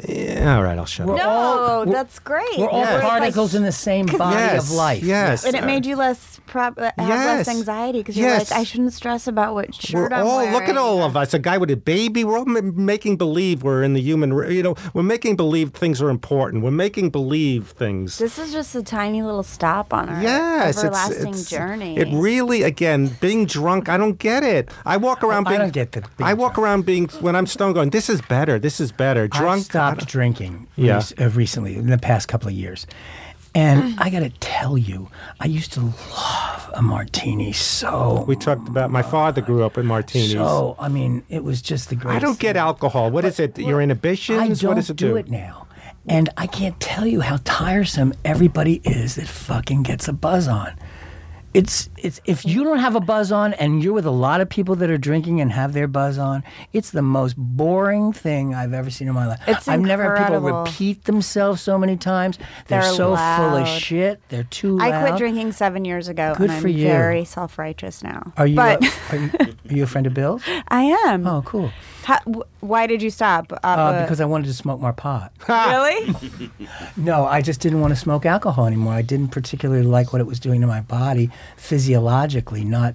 Yeah, 0.08 0.56
all 0.56 0.62
right, 0.62 0.78
I'll 0.78 0.86
shut 0.86 1.06
We're 1.06 1.14
up. 1.14 1.18
No, 1.20 1.28
all- 1.28 1.80
we're- 1.80 1.92
that's 1.92 2.18
great. 2.18 2.58
We're 2.58 2.68
all 2.68 2.80
Yes. 2.80 3.02
particles 3.02 3.54
in 3.54 3.62
the 3.62 3.72
same 3.72 4.06
body 4.06 4.36
Yes, 4.36 4.64
of 4.64 4.70
life. 4.76 5.02
yes. 5.02 5.44
and 5.44 5.54
it 5.54 5.64
made 5.64 5.84
you 5.86 5.96
less 5.96 6.40
prob- 6.46 6.78
uh, 6.78 6.90
have 6.98 7.08
Yes. 7.08 7.46
less 7.46 7.56
anxiety 7.56 7.98
because 7.98 8.16
you're 8.16 8.28
Yes. 8.28 8.50
like, 8.50 8.60
I 8.60 8.64
shouldn't 8.64 8.92
stress 8.92 9.26
about 9.26 9.54
what 9.54 9.74
shirt 9.74 10.10
We're 10.12 10.16
I'm 10.18 10.26
all 10.26 10.36
wearing. 10.38 10.52
look 10.52 10.68
at 10.68 10.76
all 10.76 11.02
of 11.02 11.16
us. 11.16 11.34
A 11.34 11.38
guy 11.38 11.58
with 11.58 11.70
a 11.70 11.76
baby. 11.76 12.24
We're 12.24 12.38
all 12.38 12.44
ma- 12.46 12.60
making 12.62 13.16
believe 13.16 13.62
we're 13.62 13.82
in 13.82 13.92
the 13.94 14.00
human. 14.00 14.32
r- 14.32 14.50
You 14.50 14.62
know, 14.62 14.74
we're 14.94 15.02
making 15.02 15.36
believe 15.36 15.70
things 15.70 16.00
are 16.00 16.08
important. 16.10 16.62
We're 16.62 16.70
making 16.70 17.10
believe 17.10 17.68
things. 17.76 18.18
This 18.18 18.38
is 18.38 18.52
just 18.52 18.74
a 18.74 18.82
tiny 18.82 19.22
little 19.22 19.42
stop 19.42 19.92
on 19.92 20.08
our 20.08 20.22
Yes, 20.22 20.76
it's, 20.76 20.84
everlasting 20.84 21.28
it's 21.34 21.50
journey. 21.50 21.96
It 21.98 22.08
really, 22.12 22.62
again, 22.62 23.16
being 23.20 23.46
drunk. 23.46 23.88
I 23.88 23.96
don't 23.96 24.18
get 24.18 24.42
it. 24.42 24.70
I 24.86 24.96
walk 24.96 25.22
around. 25.24 25.46
I 25.46 25.50
being, 25.50 25.60
don't 25.62 25.72
get 25.72 25.92
the 25.92 26.00
being 26.16 26.28
I 26.30 26.34
walk 26.34 26.54
drunk. 26.54 26.64
around 26.66 26.86
being 26.86 27.08
when 27.20 27.34
I'm 27.36 27.46
stoned, 27.46 27.74
going, 27.74 27.90
"This 27.90 28.08
is 28.08 28.20
better. 28.22 28.58
This 28.58 28.80
is 28.80 28.92
better." 28.92 29.28
I 29.32 29.38
Drunk. 29.38 29.66
Stopped 29.74 30.06
drinking 30.06 30.66
Yeah. 30.76 30.96
rec- 30.96 31.20
uh, 31.20 31.28
recently 31.30 31.76
in 31.76 31.88
the 31.88 31.98
past 31.98 32.28
couple 32.28 32.48
of 32.48 32.54
years. 32.54 32.86
And 33.56 33.94
I 34.00 34.10
got 34.10 34.20
to 34.20 34.30
tell 34.40 34.76
you, 34.76 35.08
I 35.38 35.46
used 35.46 35.72
to 35.74 35.80
love 35.80 36.70
a 36.74 36.82
martini 36.82 37.52
so. 37.52 38.24
We 38.26 38.34
talked 38.34 38.66
about 38.68 38.90
my 38.90 39.02
father 39.02 39.40
grew 39.40 39.62
up 39.62 39.78
in 39.78 39.86
martinis. 39.86 40.32
So, 40.32 40.74
I 40.78 40.88
mean, 40.88 41.22
it 41.28 41.44
was 41.44 41.62
just 41.62 41.88
the 41.88 41.94
greatest. 41.94 42.16
I 42.24 42.26
don't 42.26 42.38
get 42.40 42.54
thing. 42.54 42.62
alcohol. 42.62 43.12
What 43.12 43.24
is 43.24 43.38
it? 43.38 43.56
Your 43.56 43.80
I 43.80 43.84
inhibitions? 43.84 44.60
don't 44.60 44.70
what 44.70 44.74
does 44.74 44.90
it 44.90 44.96
do 44.96 45.10
do? 45.10 45.16
it 45.16 45.28
now. 45.30 45.68
And 46.08 46.28
I 46.36 46.48
can't 46.48 46.78
tell 46.80 47.06
you 47.06 47.20
how 47.20 47.38
tiresome 47.44 48.12
everybody 48.24 48.80
is 48.84 49.14
that 49.14 49.28
fucking 49.28 49.84
gets 49.84 50.08
a 50.08 50.12
buzz 50.12 50.48
on. 50.48 50.72
It's 51.54 51.88
it's 51.98 52.20
if 52.24 52.44
you 52.44 52.64
don't 52.64 52.78
have 52.80 52.96
a 52.96 53.00
buzz 53.00 53.30
on 53.30 53.54
and 53.54 53.80
you're 53.82 53.92
with 53.92 54.06
a 54.06 54.10
lot 54.10 54.40
of 54.40 54.48
people 54.48 54.74
that 54.76 54.90
are 54.90 54.98
drinking 54.98 55.40
and 55.40 55.52
have 55.52 55.72
their 55.72 55.86
buzz 55.86 56.18
on, 56.18 56.42
it's 56.72 56.90
the 56.90 57.00
most 57.00 57.36
boring 57.38 58.12
thing 58.12 58.54
I've 58.56 58.72
ever 58.72 58.90
seen 58.90 59.06
in 59.06 59.14
my 59.14 59.28
life. 59.28 59.40
It's 59.46 59.68
I've 59.68 59.80
never 59.80 60.16
had 60.16 60.32
people 60.32 60.40
repeat 60.40 61.04
themselves 61.04 61.62
so 61.62 61.78
many 61.78 61.96
times. 61.96 62.38
They're, 62.66 62.80
They're 62.82 62.92
so 62.92 63.14
full 63.14 63.56
of 63.56 63.68
shit. 63.68 64.20
They're 64.30 64.42
too 64.44 64.78
loud. 64.78 64.92
I 64.92 65.06
quit 65.08 65.18
drinking 65.18 65.52
seven 65.52 65.84
years 65.84 66.08
ago, 66.08 66.34
Good 66.36 66.44
and 66.50 66.52
I'm 66.54 66.62
for 66.62 66.68
you. 66.68 66.88
very 66.88 67.24
self-righteous 67.24 68.02
now. 68.02 68.32
Are 68.36 68.48
you, 68.48 68.56
But 68.56 68.84
uh, 68.84 68.90
are 69.12 69.16
you 69.18 69.30
are 69.70 69.74
you 69.76 69.82
a 69.84 69.86
friend 69.86 70.08
of 70.08 70.14
Bill's? 70.14 70.42
I 70.68 70.82
am. 71.06 71.24
Oh, 71.24 71.42
cool. 71.42 71.70
How, 72.04 72.18
wh- 72.26 72.62
why 72.62 72.86
did 72.86 73.02
you 73.02 73.10
stop? 73.10 73.52
Uh, 73.52 73.56
Uh, 73.66 74.02
because 74.02 74.20
I 74.20 74.24
wanted 74.26 74.46
to 74.46 74.54
smoke 74.54 74.80
more 74.80 74.92
pot. 74.92 75.32
really? 75.48 76.14
No, 76.96 77.26
I 77.26 77.40
just 77.42 77.60
didn't 77.60 77.80
want 77.80 77.92
to 77.92 77.98
smoke 78.00 78.24
alcohol 78.26 78.66
anymore. 78.66 78.94
I 78.94 79.02
didn't 79.02 79.28
particularly 79.28 79.82
like 79.82 80.12
what 80.12 80.20
it 80.20 80.26
was 80.26 80.38
doing 80.40 80.60
to 80.60 80.66
my 80.66 80.80
body 80.80 81.30
physiologically, 81.56 82.64
not 82.64 82.94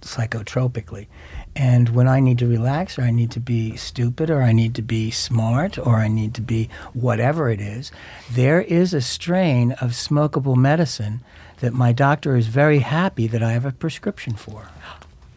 psychotropically. 0.00 1.06
And 1.54 1.90
when 1.90 2.08
I 2.08 2.20
need 2.20 2.38
to 2.38 2.46
relax, 2.46 2.98
or 2.98 3.02
I 3.02 3.10
need 3.10 3.30
to 3.32 3.40
be 3.40 3.76
stupid, 3.76 4.30
or 4.30 4.42
I 4.42 4.52
need 4.52 4.74
to 4.76 4.82
be 4.82 5.10
smart, 5.10 5.78
or 5.78 5.96
I 5.96 6.08
need 6.08 6.34
to 6.34 6.40
be 6.40 6.68
whatever 6.94 7.48
it 7.50 7.60
is, 7.60 7.92
there 8.30 8.60
is 8.62 8.94
a 8.94 9.00
strain 9.00 9.72
of 9.72 9.90
smokable 9.90 10.56
medicine 10.56 11.20
that 11.60 11.72
my 11.72 11.92
doctor 11.92 12.36
is 12.36 12.46
very 12.48 12.80
happy 12.80 13.26
that 13.28 13.42
I 13.42 13.52
have 13.52 13.64
a 13.66 13.72
prescription 13.72 14.34
for. 14.34 14.68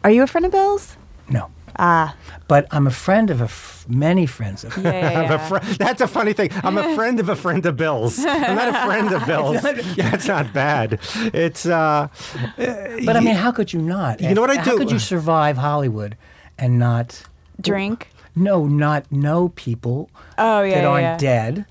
Are 0.02 0.10
you 0.10 0.22
a 0.22 0.26
friend 0.26 0.46
of 0.46 0.52
Bill's? 0.52 0.96
No. 1.28 1.50
Ah, 1.78 2.14
But 2.48 2.66
I'm 2.70 2.86
a 2.86 2.90
friend 2.90 3.30
of 3.30 3.40
a 3.40 3.44
f- 3.44 3.84
many 3.88 4.26
friends 4.26 4.64
of 4.64 4.76
yeah, 4.84 4.90
yeah, 4.92 5.08
I'm 5.20 5.30
a 5.30 5.34
yeah. 5.34 5.48
fri- 5.48 5.76
that's 5.78 6.00
a 6.00 6.06
funny 6.08 6.32
thing. 6.32 6.50
I'm 6.64 6.78
a 6.78 6.94
friend 6.98 7.20
of 7.20 7.28
a 7.28 7.36
friend 7.36 7.64
of 7.66 7.76
Bill's. 7.76 8.18
I'm 8.18 8.56
not 8.56 8.68
a 8.68 8.86
friend 8.86 9.12
of 9.12 9.26
Bill's. 9.26 9.62
yeah, 9.96 10.14
it's 10.14 10.28
not 10.28 10.52
bad. 10.52 10.98
It's 11.34 11.66
uh, 11.66 12.08
But 12.56 13.16
I 13.16 13.20
mean, 13.20 13.34
how 13.34 13.52
could 13.52 13.72
you 13.72 13.80
not? 13.82 14.20
You 14.20 14.34
know 14.34 14.40
what 14.40 14.50
I 14.50 14.56
How 14.56 14.64
do? 14.64 14.70
How 14.70 14.76
could 14.78 14.90
you 14.90 14.98
survive 14.98 15.56
Hollywood 15.58 16.16
and 16.58 16.78
not 16.78 17.22
Drink. 17.60 18.08
no, 18.34 18.66
not 18.66 19.10
know 19.10 19.48
people 19.50 20.08
Oh 20.38 20.62
yeah, 20.62 20.74
that 20.76 20.84
aren't 20.84 21.02
yeah. 21.02 21.16
dead? 21.18 21.66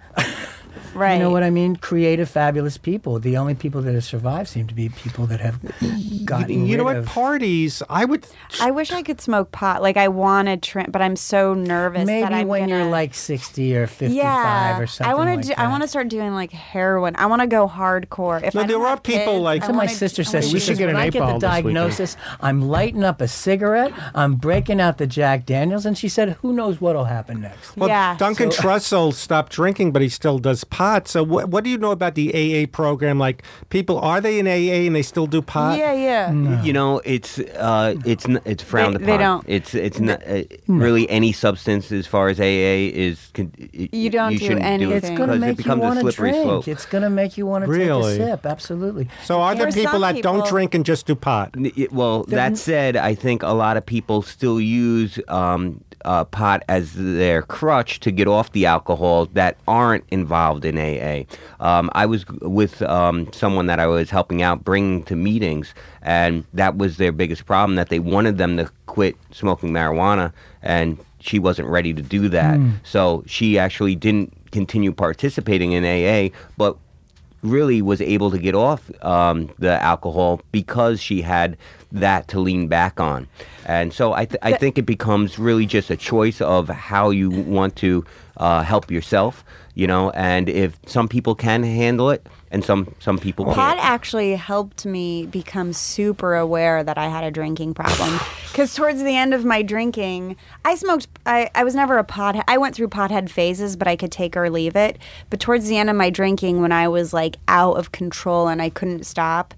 Right. 0.95 1.13
You 1.15 1.19
know 1.19 1.29
what 1.29 1.43
I 1.43 1.49
mean? 1.49 1.75
Creative, 1.75 2.27
fabulous 2.29 2.77
people. 2.77 3.19
The 3.19 3.37
only 3.37 3.53
people 3.53 3.81
that 3.83 3.93
have 3.93 4.03
survived 4.05 4.47
seem 4.49 4.67
to 4.67 4.73
be 4.73 4.89
people 4.89 5.25
that 5.27 5.39
have 5.41 5.59
gotten 6.25 6.65
you 6.65 6.77
know 6.77 6.83
rid 6.85 6.95
what? 6.95 6.95
of. 6.97 7.05
Parties. 7.05 7.83
I 7.89 8.05
would. 8.05 8.25
I 8.61 8.71
wish 8.71 8.91
I 8.91 9.01
could 9.03 9.19
smoke 9.21 9.51
pot. 9.51 9.81
Like 9.81 9.97
I 9.97 10.07
want 10.07 10.47
to 10.47 10.57
trim, 10.57 10.87
but 10.91 11.01
I'm 11.01 11.15
so 11.15 11.53
nervous. 11.53 12.05
Maybe 12.05 12.21
that 12.23 12.33
I'm 12.33 12.47
when 12.47 12.69
you're 12.69 12.85
like 12.85 13.13
60 13.13 13.75
or 13.75 13.87
55 13.87 14.15
yeah, 14.15 14.79
or 14.79 14.87
something 14.87 15.11
I 15.11 15.15
want 15.15 15.29
to. 15.29 15.35
like 15.35 15.45
do, 15.45 15.53
I 15.61 15.67
want 15.67 15.83
to 15.83 15.87
start 15.87 16.07
doing 16.07 16.33
like 16.33 16.51
heroin. 16.51 17.15
I 17.17 17.25
want 17.25 17.41
to 17.41 17.47
go 17.47 17.67
hardcore. 17.67 18.41
If 18.43 18.55
No, 18.55 18.61
I 18.61 18.67
there 18.67 18.77
don't 18.77 18.85
are 18.87 18.99
people 18.99 19.33
kids, 19.33 19.41
like- 19.43 19.63
So 19.65 19.73
my 19.73 19.87
sister 19.87 20.21
I 20.21 20.25
says, 20.25 20.47
she 20.47 20.53
We 20.55 20.59
should 20.59 20.77
get 20.77 20.87
when 20.87 20.95
an 20.95 21.01
I 21.01 21.05
eight 21.07 21.13
get 21.13 21.19
the 21.19 21.25
ball 21.25 21.39
this 21.39 21.49
weekend." 21.49 21.63
diagnosis, 21.75 22.17
I'm 22.41 22.61
lighting 22.61 23.03
up 23.03 23.19
a 23.21 23.27
cigarette, 23.27 23.91
I'm 24.13 24.35
breaking 24.35 24.79
out 24.79 24.97
the 24.97 25.07
Jack 25.07 25.45
Daniels, 25.45 25.85
and 25.85 25.97
she 25.97 26.07
said, 26.07 26.29
who 26.41 26.53
knows 26.53 26.79
what'll 26.79 27.05
happen 27.05 27.41
next? 27.41 27.75
Well, 27.75 27.89
Yeah. 27.89 28.15
Duncan 28.17 28.49
Trussell 28.49 29.13
stopped 29.13 29.51
drinking, 29.51 29.91
but 29.91 30.01
he 30.01 30.09
still 30.09 30.39
does 30.39 30.63
pot. 30.63 30.84
So, 31.07 31.23
what, 31.23 31.49
what 31.49 31.63
do 31.63 31.69
you 31.69 31.77
know 31.77 31.91
about 31.91 32.15
the 32.15 32.27
AA 32.33 32.65
program? 32.71 33.17
Like, 33.19 33.43
people 33.69 33.97
are 33.99 34.19
they 34.21 34.39
in 34.39 34.47
AA 34.47 34.85
and 34.87 34.95
they 34.95 35.01
still 35.01 35.27
do 35.27 35.41
pot? 35.41 35.77
Yeah, 35.77 35.93
yeah. 35.93 36.61
You 36.63 36.73
know, 36.73 37.01
it's 37.05 37.39
uh, 37.39 37.95
it's 38.05 38.25
n- 38.27 38.41
it's 38.45 38.63
frowned 38.63 38.95
They- 38.95 39.03
upon. 39.03 39.17
they 39.17 39.23
don't- 39.23 39.45
It's 39.47 39.73
it's 39.75 39.99
not 39.99 40.21
uh, 40.27 40.43
really 40.67 41.09
any 41.09 41.31
substance 41.31 41.91
as 41.91 42.07
far 42.07 42.29
as 42.29 42.39
AA 42.39 42.89
is. 42.93 43.29
Con- 43.33 43.51
You 43.71 44.09
don't 44.09 44.33
you 44.33 44.39
do 44.39 44.45
shouldn't 44.45 44.65
anything. 44.65 44.91
it 44.91 45.03
It's 45.03 45.09
going 45.09 45.29
to 45.29 45.35
because 45.35 45.39
make 45.41 45.49
it 45.49 45.57
you 45.57 45.63
becomes 45.63 45.81
want 45.81 45.99
a 45.99 46.03
to 46.03 46.11
slippery 46.11 46.31
drink. 46.31 46.43
slope. 46.45 46.67
It's 46.67 46.85
going 46.85 47.03
to 47.03 47.09
make 47.09 47.37
you 47.37 47.45
want 47.45 47.65
to 47.65 47.69
Really? 47.71 48.17
take 48.17 48.21
a 48.27 48.31
sip. 48.31 48.45
Absolutely. 48.45 49.07
So, 49.23 49.41
are 49.41 49.53
there 49.55 49.65
There 49.65 49.69
are 49.69 49.71
people 49.71 49.91
some 50.01 50.01
that 50.15 50.21
don't 50.23 50.45
drink 50.47 50.73
and 50.75 50.85
just 50.85 51.05
do 51.07 51.15
pot? 51.15 51.51
N- 51.55 51.71
y- 51.77 51.87
Well, 51.91 52.23
that 52.29 52.57
said, 52.57 52.95
I 52.97 53.15
think 53.15 53.43
a 53.43 53.53
lot 53.53 53.77
of 53.77 53.85
people 53.85 54.21
still 54.21 54.59
use 54.61 55.19
um, 55.27 55.81
uh, 56.03 56.23
pot 56.25 56.61
as 56.69 56.93
their 56.93 57.41
crutch 57.41 57.99
to 58.01 58.11
get 58.11 58.27
off 58.27 58.51
the 58.51 58.65
alcohol 58.65 59.25
that 59.33 59.57
aren't 59.67 60.03
involved 60.11 60.63
in 60.65 60.74
AA. 60.77 61.23
Um, 61.59 61.89
I 61.93 62.05
was 62.05 62.25
with 62.41 62.81
um, 62.83 63.31
someone 63.33 63.67
that 63.67 63.79
I 63.79 63.87
was 63.87 64.09
helping 64.09 64.41
out, 64.41 64.63
bringing 64.63 65.03
to 65.03 65.15
meetings, 65.15 65.73
and 66.01 66.45
that 66.53 66.77
was 66.77 66.97
their 66.97 67.11
biggest 67.11 67.45
problem 67.45 67.75
that 67.75 67.89
they 67.89 67.99
wanted 67.99 68.37
them 68.37 68.57
to 68.57 68.69
quit 68.85 69.15
smoking 69.31 69.71
marijuana, 69.71 70.31
and 70.61 70.97
she 71.19 71.39
wasn't 71.39 71.67
ready 71.67 71.93
to 71.93 72.01
do 72.01 72.29
that. 72.29 72.59
So 72.83 73.23
she 73.25 73.57
actually 73.57 73.95
didn't 73.95 74.33
continue 74.51 74.91
participating 74.91 75.71
in 75.73 75.83
AA, 75.83 76.35
but 76.57 76.77
really 77.41 77.81
was 77.81 78.01
able 78.01 78.31
to 78.31 78.37
get 78.39 78.55
off 78.55 78.89
um, 79.03 79.51
the 79.59 79.81
alcohol 79.81 80.41
because 80.51 81.01
she 81.01 81.21
had 81.21 81.57
that 81.91 82.27
to 82.27 82.39
lean 82.39 82.67
back 82.67 82.99
on. 82.99 83.27
And 83.65 83.93
so 83.93 84.13
I, 84.13 84.25
th- 84.25 84.39
I 84.41 84.53
think 84.53 84.77
it 84.77 84.85
becomes 84.85 85.39
really 85.39 85.65
just 85.65 85.89
a 85.89 85.95
choice 85.97 86.41
of 86.41 86.67
how 86.69 87.11
you 87.11 87.29
want 87.29 87.75
to 87.77 88.03
uh, 88.37 88.63
help 88.63 88.91
yourself, 88.91 89.43
you 89.75 89.87
know, 89.87 90.09
and 90.11 90.47
if 90.47 90.79
some 90.87 91.07
people 91.07 91.35
can 91.35 91.61
handle 91.61 92.09
it 92.09 92.25
and 92.49 92.63
some, 92.63 92.95
some 92.99 93.19
people 93.19 93.43
can't. 93.43 93.57
that 93.57 93.77
actually 93.79 94.33
helped 94.35 94.85
me 94.85 95.25
become 95.25 95.73
super 95.73 96.35
aware 96.35 96.81
that 96.81 96.97
I 96.97 97.09
had 97.09 97.23
a 97.23 97.31
drinking 97.31 97.75
problem. 97.75 98.19
Because 98.55 98.73
towards 98.73 99.03
the 99.03 99.17
end 99.17 99.33
of 99.33 99.43
my 99.43 99.61
drinking, 99.61 100.37
I 100.63 100.75
smoked. 100.75 101.09
I, 101.25 101.51
I 101.53 101.65
was 101.65 101.75
never 101.75 101.97
a 101.97 102.05
pothead. 102.05 102.45
I 102.47 102.57
went 102.57 102.73
through 102.73 102.87
pothead 102.87 103.29
phases, 103.29 103.75
but 103.75 103.85
I 103.85 103.97
could 103.97 104.13
take 104.13 104.37
or 104.37 104.49
leave 104.49 104.77
it. 104.77 104.97
But 105.29 105.41
towards 105.41 105.67
the 105.67 105.77
end 105.77 105.89
of 105.89 105.97
my 105.97 106.09
drinking, 106.09 106.61
when 106.61 106.71
I 106.71 106.87
was 106.87 107.13
like 107.13 107.35
out 107.49 107.73
of 107.73 107.91
control 107.91 108.47
and 108.47 108.61
I 108.61 108.69
couldn't 108.69 109.05
stop, 109.05 109.53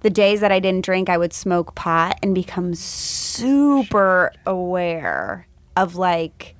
the 0.00 0.10
days 0.10 0.40
that 0.40 0.52
I 0.52 0.60
didn't 0.60 0.84
drink, 0.84 1.08
I 1.08 1.16
would 1.16 1.32
smoke 1.32 1.74
pot 1.74 2.18
and 2.22 2.34
become 2.34 2.74
super 2.74 4.30
aware 4.44 5.46
of 5.74 5.96
like. 5.96 6.53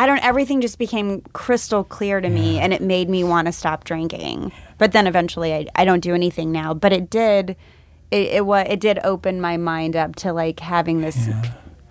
I 0.00 0.06
don't. 0.06 0.24
Everything 0.24 0.62
just 0.62 0.78
became 0.78 1.20
crystal 1.34 1.84
clear 1.84 2.22
to 2.22 2.30
me, 2.30 2.58
and 2.58 2.72
it 2.72 2.80
made 2.80 3.10
me 3.10 3.22
want 3.22 3.44
to 3.48 3.52
stop 3.52 3.84
drinking. 3.84 4.50
But 4.78 4.92
then 4.92 5.06
eventually, 5.06 5.52
I, 5.52 5.66
I 5.74 5.84
don't 5.84 6.00
do 6.00 6.14
anything 6.14 6.50
now. 6.50 6.72
But 6.72 6.94
it 6.94 7.10
did. 7.10 7.50
It 8.10 8.40
it, 8.40 8.42
it 8.42 8.80
did 8.80 8.98
open 9.04 9.42
my 9.42 9.58
mind 9.58 9.96
up 9.96 10.16
to 10.16 10.32
like 10.32 10.60
having 10.60 11.02
this 11.02 11.28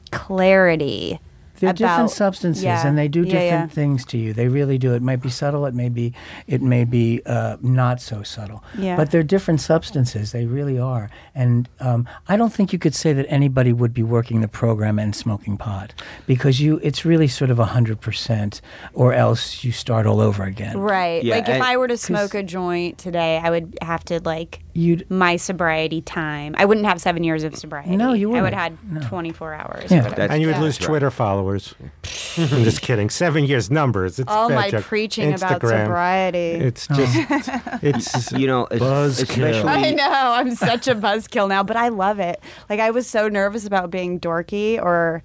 clarity. 0.10 1.20
They're 1.60 1.70
about, 1.70 1.78
different 1.78 2.10
substances, 2.10 2.64
yeah, 2.64 2.88
and 2.88 2.98
they 2.98 3.08
do 3.10 3.20
yeah, 3.20 3.32
different 3.32 3.72
yeah. 3.72 3.76
things 3.76 4.06
to 4.06 4.18
you. 4.18 4.34
They 4.34 4.48
really 4.48 4.80
do. 4.80 4.96
It 4.96 5.04
might 5.04 5.22
be 5.22 5.30
subtle. 5.30 5.68
It 5.68 5.76
may 5.76 5.90
be. 5.90 6.16
It 6.48 6.64
may 6.64 6.86
be 6.86 7.22
uh, 7.28 7.58
not 7.62 8.02
so 8.02 8.24
subtle. 8.24 8.64
Yeah. 8.76 8.96
But 8.96 9.12
they're 9.12 9.22
different 9.22 9.62
substances. 9.62 10.32
They 10.32 10.46
really 10.46 10.80
are. 10.80 11.12
And 11.40 11.70
um, 11.80 12.06
I 12.28 12.36
don't 12.36 12.52
think 12.52 12.74
you 12.74 12.80
could 12.80 12.94
say 12.94 13.14
that 13.14 13.26
anybody 13.30 13.72
would 13.72 13.94
be 13.94 14.04
working 14.04 14.42
the 14.42 14.50
program 14.50 15.00
and 15.00 15.16
smoking 15.16 15.56
pot 15.58 15.94
because 16.28 16.60
you. 16.60 16.80
It's 16.84 17.06
really 17.06 17.30
sort 17.30 17.50
of 17.50 17.60
a 17.60 17.66
hundred 17.66 18.02
percent, 18.02 18.60
or 18.94 19.14
else 19.14 19.64
you 19.64 19.72
start 19.72 20.06
all 20.06 20.20
over 20.20 20.44
again. 20.44 20.78
Right. 20.78 21.24
Yeah, 21.24 21.36
like 21.36 21.48
if 21.48 21.62
I 21.62 21.78
were 21.78 21.88
to 21.88 21.96
smoke 21.98 22.34
a 22.34 22.44
joint 22.44 22.98
today, 22.98 23.40
I 23.42 23.50
would 23.50 23.78
have 23.82 24.04
to 24.06 24.20
like 24.26 24.60
You'd. 24.74 25.10
my 25.10 25.38
sobriety 25.38 26.02
time. 26.02 26.56
I 26.58 26.66
wouldn't 26.66 26.86
have 26.86 27.00
seven 27.00 27.24
years 27.24 27.44
of 27.46 27.56
sobriety. 27.56 27.96
No, 27.96 28.12
you 28.12 28.30
I 28.30 28.42
would 28.42 28.54
wouldn't. 28.54 28.62
have 28.62 29.02
had 29.04 29.08
24 29.10 29.54
hours. 29.54 29.92
Yeah. 29.92 30.02
That's- 30.02 30.30
And 30.32 30.42
you 30.42 30.48
would 30.48 30.58
Yeah. 30.58 30.62
lose 30.62 30.78
Twitter 30.78 31.10
followers. 31.10 31.74
I'm 32.38 32.64
just 32.64 32.82
kidding. 32.82 33.10
Seven 33.10 33.46
years 33.46 33.72
numbers. 33.72 34.20
It's 34.20 34.30
All 34.32 34.50
my 34.50 34.70
joke. 34.72 34.84
preaching 34.86 35.34
about 35.34 35.62
sobriety. 35.62 36.38
It's 36.66 36.88
just, 36.88 37.16
it's 37.82 38.32
You 38.34 38.48
know, 38.48 38.66
es- 38.66 38.80
Buzzkill. 38.82 39.24
especially. 39.24 39.70
I 39.70 39.92
know. 39.92 40.32
I'm 40.34 40.52
such 40.56 40.88
a 40.88 40.96
buzzkill 41.30 41.48
now, 41.50 41.64
but 41.64 41.78
I 41.78 41.90
love 41.90 42.20
it. 42.20 42.40
Like 42.70 42.80
I 42.80 42.92
was 42.92 43.08
so 43.08 43.28
nervous 43.28 43.66
about 43.66 43.92
being 43.92 44.20
dorky 44.20 44.82
or 44.82 45.24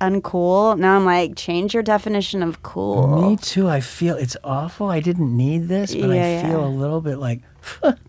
uncool. 0.00 0.78
Now 0.78 0.96
I'm 0.96 1.04
like, 1.04 1.36
change 1.36 1.74
your 1.74 1.82
definition 1.82 2.42
of 2.42 2.62
cool. 2.62 3.30
Me 3.30 3.36
too. 3.36 3.68
I 3.68 3.80
feel 3.80 4.16
it's 4.16 4.36
awful. 4.44 4.88
I 4.88 5.00
didn't 5.00 5.36
need 5.36 5.68
this, 5.68 5.94
but 5.94 6.10
Yeah, 6.10 6.38
I 6.40 6.42
feel 6.48 6.60
yeah. 6.60 6.66
a 6.66 6.68
little 6.68 7.00
bit 7.00 7.18
like, 7.18 7.40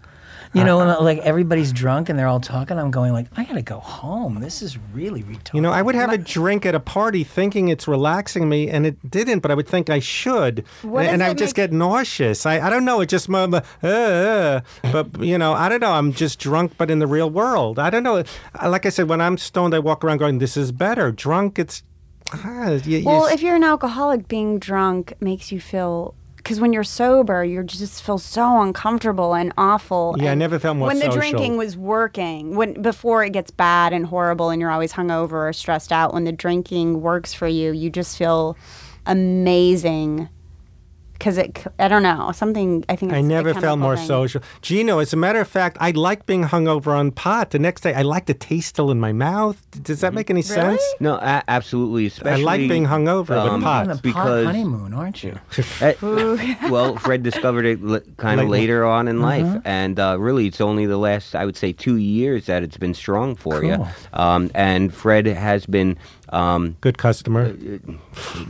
you 0.53 0.63
know, 0.63 0.77
when, 0.79 0.87
like 1.03 1.19
everybody's 1.19 1.71
drunk 1.71 2.09
and 2.09 2.17
they're 2.17 2.27
all 2.27 2.39
talking. 2.39 2.77
I'm 2.79 2.91
going 2.91 3.13
like, 3.13 3.27
I 3.37 3.43
gotta 3.43 3.61
go 3.61 3.79
home. 3.79 4.39
This 4.39 4.61
is 4.61 4.77
really 4.93 5.23
retarded. 5.23 5.53
You 5.53 5.61
know, 5.61 5.71
I 5.71 5.81
would 5.81 5.95
have 5.95 6.11
a 6.11 6.17
drink 6.17 6.65
at 6.65 6.73
a 6.75 6.79
party 6.79 7.23
thinking 7.23 7.69
it's 7.69 7.87
relaxing 7.87 8.49
me, 8.49 8.69
and 8.69 8.85
it 8.85 9.09
didn't, 9.09 9.39
but 9.39 9.51
I 9.51 9.53
would 9.55 9.67
think 9.67 9.89
I 9.89 9.99
should. 9.99 10.65
What 10.81 11.01
and 11.05 11.13
and 11.15 11.23
I 11.23 11.27
it 11.27 11.29
would 11.29 11.37
just 11.37 11.51
make- 11.57 11.69
get 11.69 11.73
nauseous. 11.73 12.45
I, 12.45 12.59
I 12.59 12.69
don't 12.69 12.85
know. 12.85 13.01
It 13.01 13.09
just, 13.09 13.29
uh, 13.29 13.61
uh, 13.83 14.61
but, 14.91 15.19
you 15.21 15.37
know, 15.37 15.53
I 15.53 15.69
don't 15.69 15.81
know. 15.81 15.91
I'm 15.91 16.13
just 16.13 16.39
drunk, 16.39 16.73
but 16.77 16.89
in 16.89 16.99
the 16.99 17.07
real 17.07 17.29
world. 17.29 17.77
I 17.79 17.89
don't 17.89 18.03
know. 18.03 18.17
Uh, 18.59 18.69
Like 18.69 18.85
I 18.85 18.89
said, 18.89 19.09
when 19.09 19.21
I'm 19.21 19.37
stoned, 19.37 19.73
I 19.75 19.79
walk 19.79 20.03
around 20.03 20.17
going, 20.17 20.39
this 20.39 20.55
is 20.57 20.71
better. 20.71 21.11
Drunk, 21.11 21.59
it's. 21.59 21.83
ah, 22.33 22.69
you- 22.71 22.99
you 22.99 23.05
Well, 23.05 23.25
s- 23.27 23.33
if 23.35 23.41
you're 23.41 23.55
an 23.55 23.63
alcoholic, 23.63 24.27
being 24.27 24.59
drunk 24.59 25.13
makes 25.19 25.51
you 25.51 25.59
feel. 25.59 26.15
Because 26.49 26.59
when 26.59 26.73
you're 26.73 26.83
sober, 26.83 27.43
you 27.43 27.61
just 27.61 28.01
feel 28.01 28.17
so 28.17 28.59
uncomfortable 28.63 29.35
and 29.35 29.53
awful. 29.55 30.15
Yeah, 30.17 30.31
I 30.31 30.33
never 30.33 30.57
felt 30.57 30.77
more 30.77 30.87
When 30.87 30.97
the 30.97 31.09
drinking 31.09 31.57
was 31.57 31.77
working, 31.77 32.55
when 32.55 32.81
before 32.81 33.23
it 33.23 33.33
gets 33.33 33.51
bad 33.51 33.93
and 33.93 34.07
horrible, 34.07 34.49
and 34.49 34.59
you're 34.59 34.71
always 34.71 34.93
hungover 34.93 35.47
or 35.47 35.53
stressed 35.53 35.91
out, 35.91 36.11
when 36.11 36.23
the 36.23 36.31
drinking 36.31 37.03
works 37.03 37.35
for 37.35 37.47
you, 37.47 37.71
you 37.71 37.91
just 37.91 38.17
feel 38.17 38.57
amazing 39.05 40.27
because 41.19 41.37
it. 41.37 41.57
c- 41.57 41.69
I 41.77 41.87
don't 41.87 42.01
know 42.03 42.31
something. 42.33 42.83
I 42.89 42.95
think 42.95 43.11
I 43.13 43.17
it's 43.17 43.25
a 43.25 43.27
never 43.27 43.53
felt 43.53 43.77
more 43.77 43.95
thing. 43.97 44.07
social. 44.07 44.41
Gino, 44.61 44.99
as 44.99 45.13
a 45.13 45.17
matter 45.17 45.39
of 45.41 45.47
fact, 45.47 45.77
I 45.79 45.91
like 45.91 46.25
being 46.25 46.45
hungover 46.45 46.97
on 46.97 47.11
pot. 47.11 47.51
The 47.51 47.59
next 47.59 47.81
day, 47.81 47.93
I 47.93 48.01
like 48.01 48.25
the 48.25 48.33
taste 48.33 48.69
still 48.69 48.89
in 48.89 48.99
my 48.99 49.11
mouth. 49.11 49.61
Does 49.83 49.99
that 50.01 50.13
make 50.13 50.29
any 50.31 50.41
sense? 50.41 50.81
No, 50.99 51.15
a- 51.15 51.43
absolutely. 51.47 52.07
Especially, 52.07 52.41
i 52.41 52.45
like 52.45 52.61
being 52.67 52.85
hungover 52.87 53.37
um, 53.37 53.53
with 53.55 53.63
pot. 53.63 53.81
on 53.83 53.87
the 53.89 53.93
pot 53.95 54.01
because- 54.03 54.45
honeymoon, 54.47 54.93
aren't 54.93 55.23
you? 55.23 55.37
Uh, 55.81 55.93
well, 56.69 56.95
Fred 56.97 57.21
discovered 57.23 57.65
it 57.65 57.79
l- 57.83 57.99
kind 58.17 58.39
of 58.39 58.47
Lately. 58.47 58.59
later 58.61 58.85
on 58.85 59.07
in 59.07 59.21
life, 59.21 59.45
Mm-hmm. 59.45 59.67
and 59.67 59.99
uh, 59.99 60.17
really, 60.19 60.47
it's 60.47 60.61
only 60.61 60.85
the 60.85 60.97
last, 60.97 61.35
I 61.35 61.45
would 61.45 61.57
say, 61.57 61.73
two 61.73 61.97
years 61.97 62.45
that 62.47 62.63
it's 62.63 62.77
been 62.77 62.93
strong 62.93 63.35
for 63.35 63.63
you. 63.63 63.85
Um, 64.13 64.49
and 64.55 64.93
Fred 64.93 65.25
has 65.27 65.65
been 65.65 65.97
um, 66.29 66.75
Good 66.81 66.97
customer. 66.97 67.53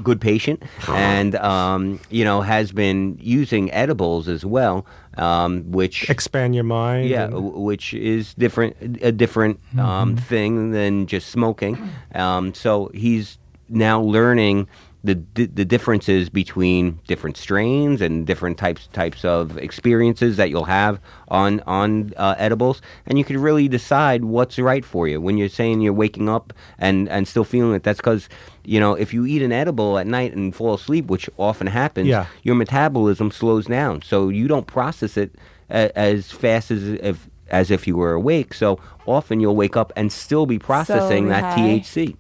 good 0.04 0.20
patient, 0.22 0.64
and 0.88 1.36
um, 1.36 2.00
you 2.10 2.24
know 2.26 2.42
has 2.42 2.72
been 2.72 3.18
using 3.22 3.72
edibles 3.72 4.28
as 4.28 4.44
well, 4.46 4.86
um, 5.18 5.72
which 5.72 6.10
Expand 6.10 6.56
your 6.56 6.64
mind. 6.64 7.10
yeah, 7.10 7.26
and- 7.26 7.54
which 7.54 7.94
is 7.94 8.34
different, 8.36 8.76
a 9.02 9.12
different 9.12 9.60
um, 9.78 10.16
thing 10.16 10.72
than 10.72 11.08
just 11.08 11.30
smoking. 11.30 11.78
Um, 12.16 12.54
so 12.54 12.92
he's 12.94 13.38
now 13.70 14.02
learning 14.02 14.68
the 15.04 15.16
the 15.34 15.64
differences 15.64 16.28
between 16.30 17.00
different 17.08 17.38
strains 17.38 18.02
and 18.02 18.28
different 18.28 18.58
types 18.58 18.88
types 18.88 19.24
of 19.24 19.58
experiences 19.58 20.36
that 20.36 20.50
you'll 20.50 20.66
have 20.66 21.00
on 21.30 21.62
on 21.62 22.12
uh, 22.18 22.36
edibles, 22.38 22.82
and 23.06 23.18
you 23.18 23.24
can 23.24 23.38
really 23.42 23.70
decide 23.70 24.26
what's 24.26 24.60
right 24.60 24.84
for 24.84 25.08
you. 25.08 25.22
When 25.22 25.38
you're 25.38 25.48
saying 25.48 25.80
you're 25.80 25.94
waking 25.94 26.28
up 26.28 26.52
and 26.78 27.08
and 27.08 27.28
still 27.28 27.46
feeling 27.46 27.74
it, 27.76 27.84
that's 27.84 28.00
because 28.00 28.28
you 28.66 28.80
know 28.80 28.94
if 28.94 29.14
you 29.14 29.26
eat 29.26 29.42
an 29.42 29.54
edible 29.54 29.98
at 29.98 30.06
night 30.06 30.36
and 30.36 30.54
fall 30.54 30.74
asleep, 30.74 31.08
which 31.08 31.30
often 31.38 31.68
happens, 31.68 32.08
Yeah. 32.10 32.26
your 32.44 32.56
metabolism 32.56 33.32
slows 33.32 33.68
down, 33.68 34.02
so 34.02 34.28
you 34.28 34.50
don't 34.50 34.68
process 34.68 35.16
it 35.16 35.32
a, 35.70 35.98
as 35.98 36.30
fast 36.32 36.72
as 36.72 36.84
if 36.84 37.30
as 37.50 37.72
if 37.72 37.88
you 37.88 37.96
were 37.96 38.14
awake. 38.14 38.54
So 38.54 38.80
often 39.08 39.40
you'll 39.40 39.56
wake 39.56 39.78
up 39.78 39.94
and 39.96 40.12
still 40.12 40.46
be 40.46 40.60
processing 40.60 41.30
that 41.30 41.44
high. 41.58 41.80
THC. 41.80 42.18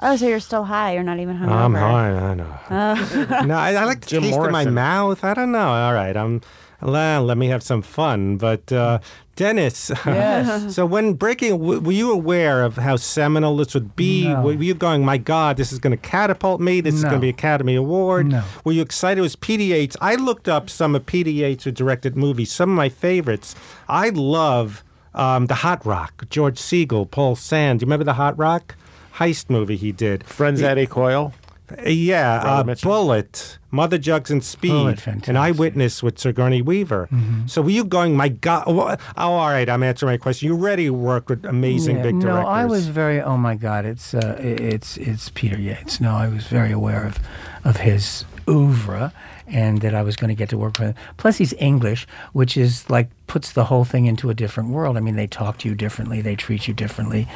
Oh, 0.00 0.16
so 0.16 0.26
you're 0.28 0.40
still 0.40 0.64
high? 0.64 0.94
You're 0.94 1.02
not 1.02 1.18
even 1.20 1.38
hungover? 1.38 1.52
I'm 1.52 1.74
high. 1.74 2.10
I 2.12 2.34
know. 2.34 3.44
no, 3.46 3.54
I, 3.54 3.72
I 3.74 3.84
like 3.84 4.00
the 4.00 4.06
Jim 4.06 4.22
taste 4.22 4.38
in 4.38 4.52
my 4.52 4.64
mouth. 4.66 5.24
I 5.24 5.34
don't 5.34 5.52
know. 5.52 5.68
All 5.68 5.94
right, 5.94 6.16
I'm. 6.16 6.40
Well, 6.82 7.24
let 7.24 7.38
me 7.38 7.46
have 7.48 7.62
some 7.62 7.80
fun. 7.80 8.36
But 8.36 8.70
uh, 8.70 8.98
Dennis, 9.34 9.90
Yes. 10.06 10.74
so 10.74 10.84
when 10.84 11.14
breaking, 11.14 11.52
w- 11.52 11.80
were 11.80 11.90
you 11.92 12.12
aware 12.12 12.62
of 12.62 12.76
how 12.76 12.96
seminal 12.96 13.56
this 13.56 13.72
would 13.72 13.96
be? 13.96 14.28
No. 14.28 14.42
Were 14.42 14.52
you 14.52 14.74
going, 14.74 15.02
my 15.02 15.16
God, 15.16 15.56
this 15.56 15.72
is 15.72 15.78
going 15.78 15.92
to 15.92 15.96
catapult 16.08 16.60
me? 16.60 16.82
This 16.82 16.94
is 16.94 17.02
going 17.02 17.14
to 17.14 17.20
be 17.20 17.30
Academy 17.30 17.76
Award? 17.76 18.26
No. 18.26 18.44
Were 18.64 18.72
you 18.72 18.82
excited? 18.82 19.18
It 19.20 19.22
was 19.22 19.36
Peter 19.36 19.62
Yates. 19.62 19.96
I 20.02 20.16
looked 20.16 20.50
up 20.50 20.68
some 20.68 20.94
of 20.94 21.06
Peter 21.06 21.30
Yates 21.30 21.64
who 21.64 21.70
directed 21.72 22.14
movies. 22.14 22.52
Some 22.52 22.68
of 22.68 22.76
my 22.76 22.90
favorites. 22.90 23.54
I 23.88 24.10
love 24.10 24.84
um, 25.14 25.46
the 25.46 25.54
Hot 25.54 25.84
Rock. 25.86 26.24
George 26.28 26.58
Segal, 26.58 27.10
Paul 27.10 27.36
Sand. 27.36 27.80
Do 27.80 27.84
you 27.84 27.86
remember 27.86 28.04
the 28.04 28.12
Hot 28.14 28.36
Rock? 28.36 28.76
Heist 29.16 29.48
movie 29.50 29.76
he 29.76 29.92
did. 29.92 30.24
Friends 30.24 30.62
Eddie 30.62 30.86
Coyle. 30.86 31.32
Uh, 31.70 31.88
Yeah, 31.88 32.36
Robert 32.44 32.70
uh, 32.70 32.74
Mitchum. 32.74 32.82
Bullitt, 32.84 33.58
Mother 33.72 33.98
Jugs 33.98 34.30
and 34.30 34.44
Speed, 34.44 34.70
Bullitt, 34.70 34.98
an 34.98 35.02
fantastic. 35.02 35.34
Mm-hmm. 35.34 35.42
eyewitness 35.42 36.02
with 36.02 36.16
Sigourney 36.18 36.62
Weaver. 36.62 37.08
So 37.46 37.60
were 37.62 37.70
you 37.70 37.84
going, 37.84 38.16
my 38.16 38.28
God? 38.28 38.64
Oh, 38.68 38.78
oh, 38.88 38.96
all 39.16 39.48
right, 39.48 39.68
I'm 39.68 39.82
answering 39.82 40.12
my 40.12 40.16
question. 40.16 40.46
You 40.46 40.54
already 40.54 40.90
work 40.90 41.28
with 41.28 41.44
amazing 41.44 41.96
Yeah, 41.96 42.02
big 42.04 42.14
no. 42.16 42.36
I 42.46 42.66
was 42.66 42.86
very. 42.86 43.20
Oh 43.20 43.36
my 43.36 43.56
God, 43.56 43.84
it's 43.84 44.14
uh, 44.14 44.36
it's 44.40 44.96
it's 44.96 45.30
Peter 45.30 45.58
Yates. 45.58 46.00
No, 46.00 46.14
I 46.14 46.28
was 46.28 46.46
very 46.46 46.70
aware 46.70 47.04
of 47.04 47.18
of 47.64 47.78
his 47.78 48.24
oeuvre 48.48 49.12
and 49.48 49.80
that 49.80 49.94
I 49.94 50.02
was 50.02 50.16
going 50.16 50.28
to 50.28 50.34
get 50.34 50.48
to 50.50 50.58
work 50.58 50.78
with 50.78 50.88
him. 50.88 50.94
Plus, 51.16 51.36
he's 51.38 51.52
English, 51.54 52.06
which 52.32 52.56
is 52.56 52.88
like 52.90 53.08
puts 53.26 53.52
the 53.52 53.64
whole 53.64 53.84
thing 53.84 54.06
into 54.06 54.30
a 54.30 54.34
different 54.34 54.70
world. 54.70 54.96
I 54.96 55.00
mean, 55.00 55.16
they 55.16 55.26
talk 55.26 55.58
to 55.58 55.68
you 55.68 55.74
differently, 55.74 56.20
they 56.20 56.36
treat 56.36 56.66
you 56.68 56.74
differently. 56.74 57.26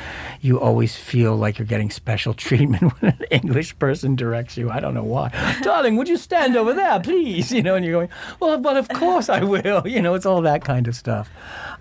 You 0.40 0.60
always 0.60 0.96
feel 0.96 1.36
like 1.36 1.58
you're 1.58 1.66
getting 1.66 1.90
special 1.90 2.34
treatment 2.46 2.82
when 3.00 3.12
an 3.12 3.24
English 3.30 3.78
person 3.78 4.16
directs 4.16 4.56
you. 4.56 4.70
I 4.70 4.80
don't 4.80 4.94
know 4.94 5.02
why. 5.04 5.30
Darling, 5.62 5.96
would 5.96 6.08
you 6.08 6.16
stand 6.16 6.56
over 6.56 6.72
there, 6.72 7.00
please? 7.00 7.50
You 7.60 7.62
know, 7.62 7.74
and 7.74 7.84
you're 7.84 7.94
going, 7.94 8.08
well, 8.40 8.56
but 8.58 8.76
of 8.76 8.88
course 8.88 9.28
I 9.28 9.42
will. 9.42 9.86
You 9.86 10.00
know, 10.00 10.14
it's 10.14 10.24
all 10.26 10.40
that 10.42 10.64
kind 10.64 10.88
of 10.88 10.94
stuff. 10.96 11.28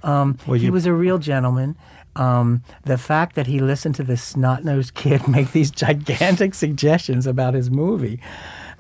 Um, 0.04 0.38
he 0.46 0.58
you- 0.58 0.72
was 0.72 0.86
a 0.86 0.94
real 0.94 1.18
gentleman. 1.18 1.76
Um, 2.16 2.64
the 2.84 2.98
fact 2.98 3.36
that 3.36 3.48
he 3.48 3.60
listened 3.60 3.96
to 3.96 4.04
this 4.04 4.22
snot-nosed 4.22 4.94
kid 4.96 5.26
make 5.28 5.52
these 5.54 5.72
gigantic 5.72 6.54
suggestions 6.54 7.26
about 7.28 7.54
his 7.54 7.70
movie, 7.70 8.20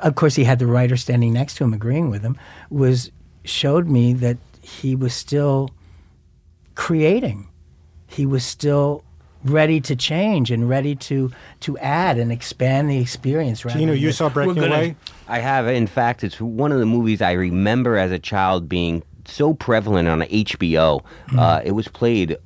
of 0.02 0.16
course, 0.16 0.36
he 0.36 0.43
had 0.43 0.60
the 0.60 0.68
writer 0.68 0.97
standing 0.97 1.34
next 1.34 1.56
to 1.56 1.64
him 1.64 1.74
agreeing 1.74 2.10
with 2.10 2.22
him, 2.22 2.38
was 2.70 3.12
showed 3.43 3.88
me 3.88 4.14
that 4.14 4.38
he 4.62 4.95
was 4.95 5.14
still 5.14 5.70
creating. 6.76 7.47
He 8.08 8.26
was 8.26 8.43
still 8.43 9.04
ready 9.43 9.80
to 9.80 9.95
change 9.95 10.52
and 10.52 10.68
ready 10.68 10.95
to 10.95 11.32
to 11.62 11.78
add 11.78 12.18
and 12.18 12.32
expand 12.32 12.89
the 12.89 13.00
experience. 13.00 13.64
rather 13.64 13.80
Gino, 13.80 13.93
than 13.93 14.02
you 14.02 14.10
just, 14.10 14.18
saw 14.18 14.28
"We're 14.28 14.45
Breaking 14.45 14.56
gonna-" 14.56 14.76
Away? 14.76 14.95
I 15.28 15.39
have. 15.39 15.68
In 15.68 15.88
fact, 15.88 16.24
it's 16.24 16.41
one 16.41 16.72
of 16.72 16.80
the 16.80 16.86
movies 16.86 17.22
I 17.22 17.34
remember 17.34 17.97
as 17.97 18.12
a 18.12 18.20
child 18.20 18.68
being 18.68 19.04
so 19.32 19.54
prevalent 19.54 20.08
on 20.08 20.22
HBO. 20.22 21.04
Uh, 21.38 21.62
it 21.64 21.72
was 21.72 21.88
played, 21.88 22.38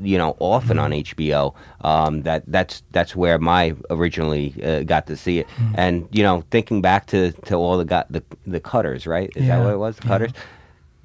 you 0.00 0.18
know, 0.18 0.36
often 0.38 0.78
on 0.78 0.90
HBO. 0.90 1.54
Um, 1.82 2.22
that 2.22 2.44
that's 2.46 2.82
that's 2.92 3.16
where 3.16 3.38
my 3.38 3.74
originally 3.90 4.54
uh, 4.62 4.82
got 4.82 5.06
to 5.06 5.16
see 5.16 5.38
it. 5.40 5.46
And 5.74 6.08
you 6.12 6.22
know, 6.22 6.44
thinking 6.50 6.82
back 6.82 7.06
to, 7.06 7.32
to 7.32 7.54
all 7.54 7.78
the 7.78 7.84
got 7.84 8.10
the 8.12 8.22
the 8.46 8.60
cutters, 8.60 9.06
right? 9.06 9.30
Is 9.36 9.44
Yeah, 9.46 9.58
that 9.58 9.64
what 9.64 9.72
it 9.74 9.78
was? 9.78 9.96
The 9.96 10.02
cutters. 10.02 10.32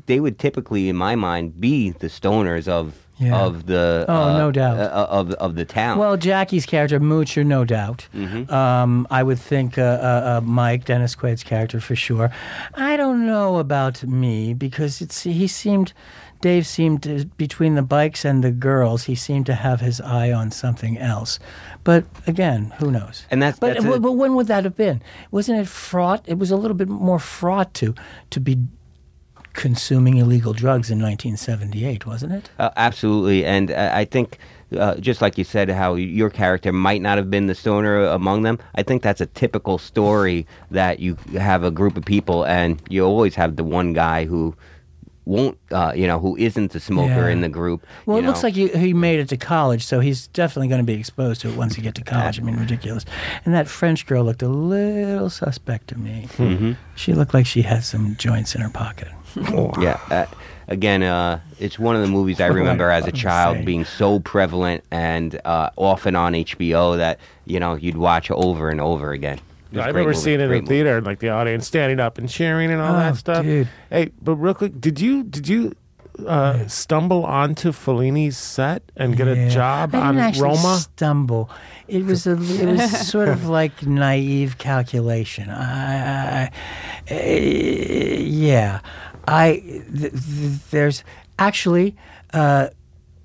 They 0.06 0.20
would 0.20 0.40
typically, 0.40 0.88
in 0.90 0.96
my 0.96 1.16
mind, 1.16 1.60
be 1.60 1.90
the 1.92 2.08
stoners 2.08 2.68
of 2.68 3.07
Yeah. 3.20 3.46
of 3.46 3.66
the 3.66 4.06
Oh, 4.08 4.14
uh, 4.14 4.38
no 4.38 4.52
doubt. 4.52 4.78
uh, 4.78 5.08
of 5.10 5.32
of 5.34 5.56
the 5.56 5.66
town. 5.66 5.98
Well, 5.98 6.18
Jackie's 6.18 6.66
character, 6.68 7.00
Moocher, 7.00 7.44
no 7.46 7.66
doubt. 7.66 8.08
Um, 8.50 9.08
I 9.10 9.24
would 9.24 9.40
think 9.40 9.78
uh, 9.78 9.82
uh, 9.82 10.38
uh, 10.38 10.42
Mike, 10.44 10.86
Dennis 10.86 11.16
Quaid's 11.16 11.44
character, 11.44 11.80
for 11.80 11.96
sure. 11.96 12.30
I 12.76 12.96
don't 12.98 13.26
know 13.26 13.58
about 13.58 14.04
me 14.04 14.54
because 14.54 15.02
it's 15.02 15.24
he 15.24 15.48
seemed, 15.48 15.94
Dave 16.42 16.68
seemed 16.68 17.02
to, 17.04 17.26
between 17.38 17.74
the 17.76 17.82
bikes 17.82 18.24
and 18.24 18.44
the 18.44 18.52
girls, 18.52 19.06
he 19.06 19.16
seemed 19.16 19.48
to 19.48 19.56
have 19.56 19.82
his 19.82 20.00
eye 20.02 20.32
on 20.32 20.52
something 20.52 20.98
else. 21.00 21.40
But 21.84 22.06
again, 22.28 22.72
who 22.80 22.92
knows? 22.92 23.26
And 23.32 23.42
that's- 23.42 23.58
but, 23.60 23.74
that's 23.74 23.86
but, 23.86 23.96
a- 23.96 24.00
but 24.00 24.12
when 24.12 24.36
would 24.36 24.48
that 24.48 24.64
have 24.64 24.76
been? 24.76 25.02
Wasn't 25.32 25.58
it 25.60 25.68
fraught? 25.68 26.22
It 26.28 26.38
was 26.38 26.52
a 26.52 26.58
little 26.58 26.78
bit 26.78 26.90
more 26.90 27.20
fraught 27.20 27.74
to 27.76 27.96
to 28.30 28.40
be 28.40 28.58
consuming 29.58 30.16
illegal 30.18 30.54
drugs 30.54 30.90
in 30.90 31.00
1978, 31.02 32.06
wasn't 32.06 32.32
it? 32.32 32.50
Uh, 32.58 32.70
absolutely, 32.78 33.44
and 33.46 33.72
uh, 33.72 33.92
I 33.94 34.06
think. 34.06 34.38
Uh, 34.78 34.96
just 34.98 35.22
like 35.22 35.38
you 35.38 35.46
said, 35.46 35.70
how 35.70 35.96
your 35.96 36.30
character 36.30 36.74
might 36.74 37.02
not 37.02 37.18
have 37.18 37.32
been 37.32 37.48
the 37.48 37.56
stoner 37.56 38.04
among 38.04 38.42
them. 38.42 38.60
I 38.76 38.84
think 38.84 39.02
that's 39.02 39.22
a 39.22 39.26
typical 39.26 39.78
story 39.78 40.46
that 40.72 41.00
you 41.00 41.16
have 41.40 41.64
a 41.64 41.72
group 41.72 41.96
of 41.96 42.04
people, 42.04 42.44
and 42.46 42.82
you 42.90 43.06
always 43.06 43.34
have 43.36 43.56
the 43.56 43.64
one 43.64 43.94
guy 43.94 44.26
who 44.26 44.54
won't, 45.24 45.58
uh, 45.72 45.94
you 45.96 46.06
know, 46.06 46.20
who 46.20 46.36
isn't 46.36 46.72
the 46.74 46.82
smoker 46.82 47.28
Yeah. 47.28 47.30
in 47.30 47.40
the 47.40 47.48
group. 47.48 47.86
Well, 48.06 48.18
it 48.18 48.26
looks 48.26 48.44
like 48.44 48.56
he, 48.56 48.68
he 48.68 48.94
made 48.94 49.22
it 49.22 49.30
to 49.30 49.38
college, 49.38 49.86
so 49.86 50.02
he's 50.02 50.28
definitely 50.28 50.68
going 50.68 50.82
to 50.82 50.86
be 50.86 51.00
exposed 51.00 51.40
to 51.42 51.48
it 51.50 51.56
once 51.56 51.76
he 51.76 51.82
get 51.82 51.96
to 51.96 52.04
college. 52.04 52.38
I 52.38 52.44
mean, 52.44 52.58
ridiculous. 52.58 53.06
And 53.46 53.54
that 53.54 53.70
French 53.70 54.06
girl 54.06 54.26
looked 54.26 54.42
a 54.42 54.50
little 54.50 55.30
suspect 55.30 55.88
to 55.90 55.98
me. 55.98 56.28
Mm-hmm. 56.36 56.74
She 56.96 57.14
looked 57.14 57.34
like 57.34 57.46
she 57.46 57.62
had 57.62 57.86
some 57.86 58.18
joints 58.18 58.54
in 58.54 58.60
her 58.60 58.70
pocket. 58.70 59.08
Yeah. 59.36 60.00
Uh, 60.10 60.26
again, 60.68 61.04
uh, 61.04 61.40
it's 61.60 61.78
one 61.80 61.96
of 61.96 62.02
the 62.02 62.08
movies 62.08 62.40
I 62.42 62.48
remember 62.48 62.90
as 62.90 63.04
a 63.04 63.08
I'm 63.08 63.12
just 63.14 63.22
child 63.24 63.66
being 63.66 63.86
so 63.86 64.20
prevalent 64.20 64.84
and 64.92 65.40
uh, 65.46 65.70
often 65.76 66.16
on 66.16 66.34
HBO 66.34 66.98
that 66.98 67.20
you 67.46 67.60
know 67.60 67.76
you'd 67.76 67.98
watch 67.98 68.32
over 68.32 68.70
and 68.70 68.80
over 68.82 69.12
again. 69.12 69.40
It 69.72 69.78
was 69.78 69.86
I 69.86 69.90
a 69.90 69.92
great 69.92 70.02
remember 70.02 70.10
movie, 70.12 70.24
seeing 70.24 70.40
it 70.40 70.44
in 70.44 70.50
the 70.50 70.56
movie. 70.56 70.68
theater, 70.68 71.02
like 71.02 71.20
the 71.20 71.30
audience 71.30 71.68
standing 71.68 72.00
up 72.00 72.18
and 72.18 72.30
cheering 72.30 72.72
and 72.72 72.82
all 72.82 72.96
Oh, 72.96 73.00
that 73.00 73.18
stuff. 73.18 73.44
dude. 73.44 73.68
Hey, 73.90 74.12
but 74.22 74.36
real 74.36 74.54
quick, 74.54 74.80
did 74.80 75.00
you 75.02 75.24
did 75.24 75.48
you 75.48 75.74
uh, 76.26 76.66
stumble 76.68 77.24
onto 77.26 77.72
Fellini's 77.72 78.38
set 78.38 78.82
and 78.96 79.16
get 79.16 79.28
a 79.28 79.50
job 79.50 79.90
I 79.94 79.98
didn't 79.98 80.08
on 80.08 80.18
actually 80.18 80.42
Roma? 80.44 80.78
stumble. 80.80 81.50
It 81.88 82.06
was 82.06 82.26
a, 82.26 82.32
it 82.32 82.66
was 82.66 83.08
sort 83.12 83.28
of 83.30 83.48
like 83.50 83.86
naive 83.86 84.58
calculation. 84.58 85.50
I, 85.50 85.64
I, 85.64 86.52
I 87.10 87.14
eh, 87.14 88.16
yeah, 88.20 88.80
I 89.28 89.60
th- 89.60 90.12
th- 90.12 90.60
there's 90.72 91.04
actually. 91.38 91.96
Uh, 92.34 92.70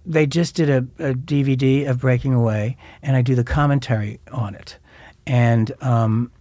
they 0.05 0.27
just 0.27 0.57
did 0.57 0.69
a, 0.69 0.79
a 1.11 1.15
DVD 1.15 1.89
of 1.89 2.01
Breaking 2.01 2.35
Away, 2.35 2.77
and 3.03 3.15
I 3.17 3.23
do 3.23 3.37
the 3.37 3.45
commentary 3.45 4.19
on 4.33 4.57
it. 4.57 4.77
And 5.29 5.71
um, 5.81 6.33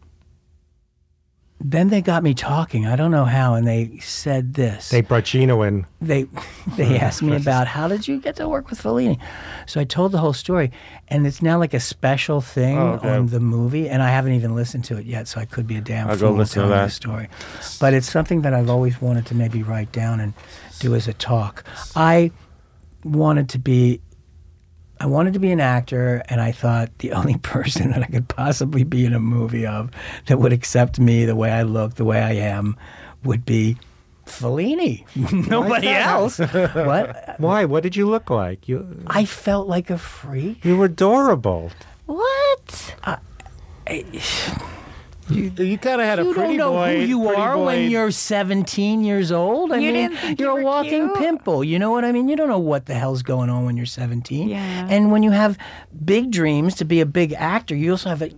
then 1.64 1.90
they 1.90 2.02
got 2.02 2.24
me 2.24 2.34
talking. 2.34 2.86
I 2.86 2.96
don't 2.96 3.12
know 3.12 3.26
how, 3.26 3.54
and 3.56 3.68
they 3.68 3.98
said 4.00 4.54
this. 4.56 4.90
They 4.90 5.02
brought 5.02 5.26
Gino 5.26 5.62
in. 5.62 5.86
they 6.02 6.26
they 6.78 7.00
asked 7.00 7.22
me 7.22 7.36
about 7.36 7.68
how 7.68 7.88
did 7.88 8.08
you 8.08 8.20
get 8.20 8.36
to 8.38 8.48
work 8.50 8.70
with 8.70 8.82
Fellini. 8.82 9.20
So 9.68 9.80
I 9.80 9.84
told 9.84 10.12
the 10.12 10.18
whole 10.18 10.34
story, 10.34 10.72
and 11.08 11.26
it's 11.28 11.42
now 11.42 11.58
like 11.60 11.74
a 11.74 11.80
special 11.80 12.42
thing 12.42 12.78
Oh, 12.78 12.94
okay. 12.94 13.10
on 13.10 13.28
the 13.28 13.40
movie, 13.40 13.90
and 13.90 14.02
I 14.02 14.10
haven't 14.10 14.34
even 14.34 14.56
listened 14.56 14.84
to 14.86 14.98
it 14.98 15.06
yet. 15.06 15.28
So 15.28 15.40
I 15.40 15.46
could 15.46 15.68
be 15.68 15.78
a 15.78 15.82
damn 15.82 16.10
I'll 16.10 16.18
go 16.18 16.28
fool 16.30 16.38
listen 16.38 16.64
to 16.64 16.68
telling 16.70 16.78
that. 16.80 16.86
the 16.86 16.92
story. 16.92 17.28
But 17.80 17.94
it's 17.94 18.10
something 18.12 18.42
that 18.42 18.54
I've 18.54 18.70
always 18.70 19.02
wanted 19.02 19.26
to 19.28 19.36
maybe 19.36 19.64
write 19.64 19.92
down 19.92 20.20
and 20.20 20.34
do 20.80 20.96
as 20.96 21.08
a 21.08 21.14
talk. 21.14 21.64
I 21.96 22.32
wanted 23.04 23.50
to 23.50 23.60
be. 23.60 24.02
I 25.02 25.08
wanted 25.08 25.34
to 25.34 25.40
be 25.40 25.52
an 25.52 25.60
actor, 25.60 26.22
and 26.30 26.40
I 26.40 26.52
thought 26.52 26.96
the 27.00 27.12
only 27.20 27.36
person 27.40 27.90
that 27.90 28.04
I 28.04 28.06
could 28.06 28.28
possibly 28.28 28.84
be 28.84 29.04
in 29.04 29.14
a 29.14 29.20
movie 29.20 29.66
of 29.66 29.90
that 30.28 30.38
would 30.38 30.54
accept 30.54 31.00
me 31.00 31.26
the 31.26 31.36
way 31.36 31.52
I 31.52 31.64
look, 31.64 31.96
the 31.96 32.06
way 32.06 32.22
I 32.22 32.34
am, 32.34 32.78
would 33.24 33.44
be 33.44 33.78
Fellini. 34.28 35.04
Nobody 35.50 35.90
else. 35.90 36.38
what? 36.38 37.36
Why? 37.40 37.66
What 37.66 37.82
did 37.82 37.96
you 37.96 38.08
look 38.08 38.30
like? 38.30 38.70
You 38.70 39.04
I 39.08 39.26
felt 39.26 39.68
like 39.68 39.90
a 39.90 39.98
freak. 39.98 40.64
you 40.64 40.78
were 40.78 40.86
adorable. 40.86 41.72
What? 42.06 42.96
You, 45.32 45.52
you 45.64 45.78
kind 45.78 46.02
of 46.02 46.08
had 46.08 46.20
a 46.20 46.24
You 46.24 46.34
pretty 46.34 46.58
don't 46.58 46.74
know 46.74 46.80
boy. 46.80 46.98
who 47.02 47.06
you 47.06 47.28
are 47.30 47.56
boy. 47.56 47.66
when 47.66 47.90
you're 47.92 48.12
17 48.12 49.04
years 49.04 49.32
old. 49.32 49.72
I 49.72 49.78
you 49.78 49.94
mean, 49.94 50.12
didn't 50.12 50.40
you're 50.40 50.60
you 50.60 50.62
a 50.62 50.64
walking 50.64 51.08
cute? 51.08 51.18
pimple. 51.18 51.64
You 51.64 51.80
know 51.80 51.92
what 51.92 52.04
I 52.06 52.12
mean? 52.12 52.28
You 52.30 52.36
don't 52.36 52.50
know 52.50 52.60
what 52.60 52.86
the 52.86 52.94
hell's 52.94 53.24
going 53.24 53.50
on 53.50 53.66
when 53.66 53.78
you're 53.78 53.86
17. 53.86 54.50
Yeah. 54.50 54.88
And 54.90 55.12
when 55.12 55.24
you 55.24 55.32
have 55.32 55.58
big 56.04 56.32
dreams 56.32 56.76
to 56.76 56.86
be 56.86 57.00
a 57.02 57.06
big 57.06 57.34
actor, 57.34 57.76
you 57.76 57.92
also 57.92 58.10
have 58.10 58.22
a 58.22 58.32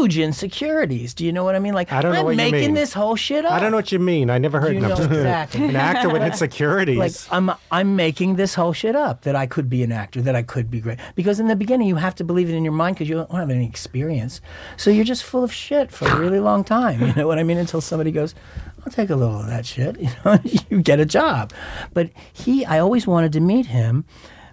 huge 0.00 0.18
insecurities. 0.18 1.14
Do 1.14 1.24
you 1.24 1.32
know 1.32 1.44
what 1.44 1.54
I 1.54 1.58
mean? 1.58 1.74
Like, 1.74 1.92
I 1.92 2.00
don't 2.00 2.12
know 2.12 2.20
I'm 2.20 2.24
what 2.24 2.30
you 2.32 2.36
making 2.36 2.60
mean. 2.60 2.74
this 2.74 2.92
whole 2.92 3.16
shit 3.16 3.44
up. 3.44 3.52
I 3.52 3.60
don't 3.60 3.70
know 3.70 3.76
what 3.76 3.92
you 3.92 3.98
mean. 3.98 4.30
I 4.30 4.38
never 4.38 4.60
heard 4.60 4.74
You 4.74 4.80
no, 4.80 4.88
know 4.88 4.94
exactly. 5.04 5.64
an 5.68 5.76
actor 5.76 6.08
with 6.08 6.22
insecurities. 6.30 6.98
like 6.98 7.12
I'm 7.30 7.50
I'm 7.70 7.96
making 7.96 8.36
this 8.36 8.54
whole 8.54 8.72
shit 8.72 8.96
up 8.96 9.22
that 9.22 9.36
I 9.36 9.46
could 9.46 9.68
be 9.68 9.82
an 9.82 9.92
actor, 9.92 10.22
that 10.22 10.34
I 10.34 10.42
could 10.42 10.70
be 10.70 10.80
great. 10.80 10.98
Because 11.14 11.40
in 11.40 11.48
the 11.48 11.56
beginning 11.56 11.88
you 11.88 11.96
have 11.96 12.14
to 12.16 12.24
believe 12.24 12.48
it 12.48 12.54
in 12.54 12.64
your 12.64 12.72
mind 12.72 12.96
because 12.96 13.08
you 13.08 13.14
don't 13.16 13.30
have 13.32 13.50
any 13.50 13.66
experience. 13.66 14.40
So 14.76 14.90
you're 14.90 15.04
just 15.04 15.24
full 15.24 15.44
of 15.44 15.52
shit 15.52 15.90
for 15.92 16.06
a 16.08 16.18
really 16.18 16.40
long 16.40 16.64
time. 16.64 17.00
You 17.10 17.14
know 17.14 17.26
what 17.26 17.38
I 17.38 17.42
mean? 17.42 17.58
Until 17.58 17.80
somebody 17.80 18.12
goes, 18.12 18.34
I'll 18.84 18.92
take 18.92 19.10
a 19.10 19.16
little 19.16 19.40
of 19.40 19.46
that 19.48 19.66
shit. 19.66 19.96
You 20.00 20.08
know, 20.24 20.38
you 20.70 20.80
get 20.82 21.00
a 21.00 21.04
job. 21.06 21.52
But 21.92 22.10
he, 22.32 22.64
I 22.64 22.78
always 22.78 23.06
wanted 23.06 23.32
to 23.32 23.40
meet 23.40 23.66
him. 23.66 24.04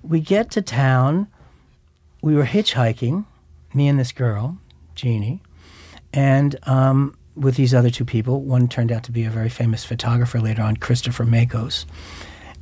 We 0.02 0.20
get 0.22 0.50
to 0.52 0.62
town. 0.62 1.28
We 2.24 2.34
were 2.36 2.46
hitchhiking, 2.46 3.26
me 3.74 3.88
and 3.88 4.00
this 4.00 4.12
girl, 4.12 4.58
Jeannie, 4.98 5.42
and 6.12 6.58
um, 6.68 7.16
with 7.38 7.56
these 7.56 7.74
other 7.74 7.90
two 7.90 8.06
people. 8.06 8.42
One 8.42 8.68
turned 8.68 8.92
out 8.92 9.04
to 9.04 9.12
be 9.12 9.24
a 9.24 9.30
very 9.30 9.50
famous 9.50 9.86
photographer 9.86 10.40
later 10.40 10.64
on, 10.64 10.78
Christopher 10.78 11.24
Makos. 11.24 11.86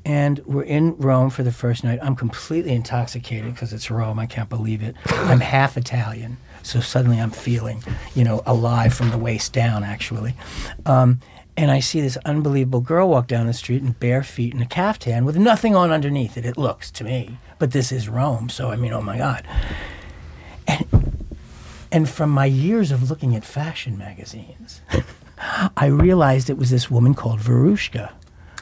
And 0.03 0.39
we're 0.45 0.63
in 0.63 0.95
Rome 0.97 1.31
for 1.31 1.41
the 1.41 1.51
first 1.51 1.83
night. 1.83 1.97
I'm 2.01 2.15
completely 2.15 2.73
intoxicated 2.73 3.53
because 3.53 3.73
it's 3.73 3.89
Rome. 3.89 4.19
I 4.19 4.27
can't 4.27 4.49
believe 4.49 4.83
it. 4.83 4.95
I'm 5.07 5.39
half 5.55 5.77
Italian, 5.77 6.37
so 6.61 6.79
suddenly 6.79 7.19
I'm 7.19 7.31
feeling, 7.31 7.81
you 8.13 8.23
know, 8.23 8.43
alive 8.45 8.93
from 8.93 9.09
the 9.09 9.17
waist 9.17 9.51
down, 9.51 9.83
actually. 9.83 10.35
Um, 10.85 11.21
and 11.57 11.71
I 11.71 11.79
see 11.79 12.01
this 12.01 12.17
unbelievable 12.25 12.81
girl 12.81 13.09
walk 13.09 13.27
down 13.27 13.47
the 13.47 13.53
street 13.53 13.81
in 13.81 13.93
bare 13.93 14.21
feet 14.21 14.53
and 14.53 14.61
a 14.61 14.67
caftan 14.67 15.25
with 15.25 15.37
nothing 15.37 15.75
on 15.75 15.89
underneath 15.89 16.37
it. 16.37 16.45
It 16.45 16.57
looks 16.57 16.91
to 16.91 17.03
me, 17.03 17.39
but 17.57 17.71
this 17.71 17.91
is 17.91 18.07
Rome, 18.07 18.49
so 18.49 18.69
I 18.69 18.75
mean, 18.75 18.93
oh 18.93 19.01
my 19.01 19.17
God. 19.17 19.47
And 20.67 21.14
from 22.03 22.29
my 22.29 22.45
years 22.45 22.91
of 22.91 23.09
looking 23.09 23.37
at 23.37 23.45
fashion 23.45 23.97
magazines, 23.97 24.81
I 25.77 25.85
realized 25.85 26.49
it 26.49 26.57
was 26.57 26.69
this 26.69 26.91
woman 26.91 27.13
called 27.13 27.39
Veruschka, 27.39 28.11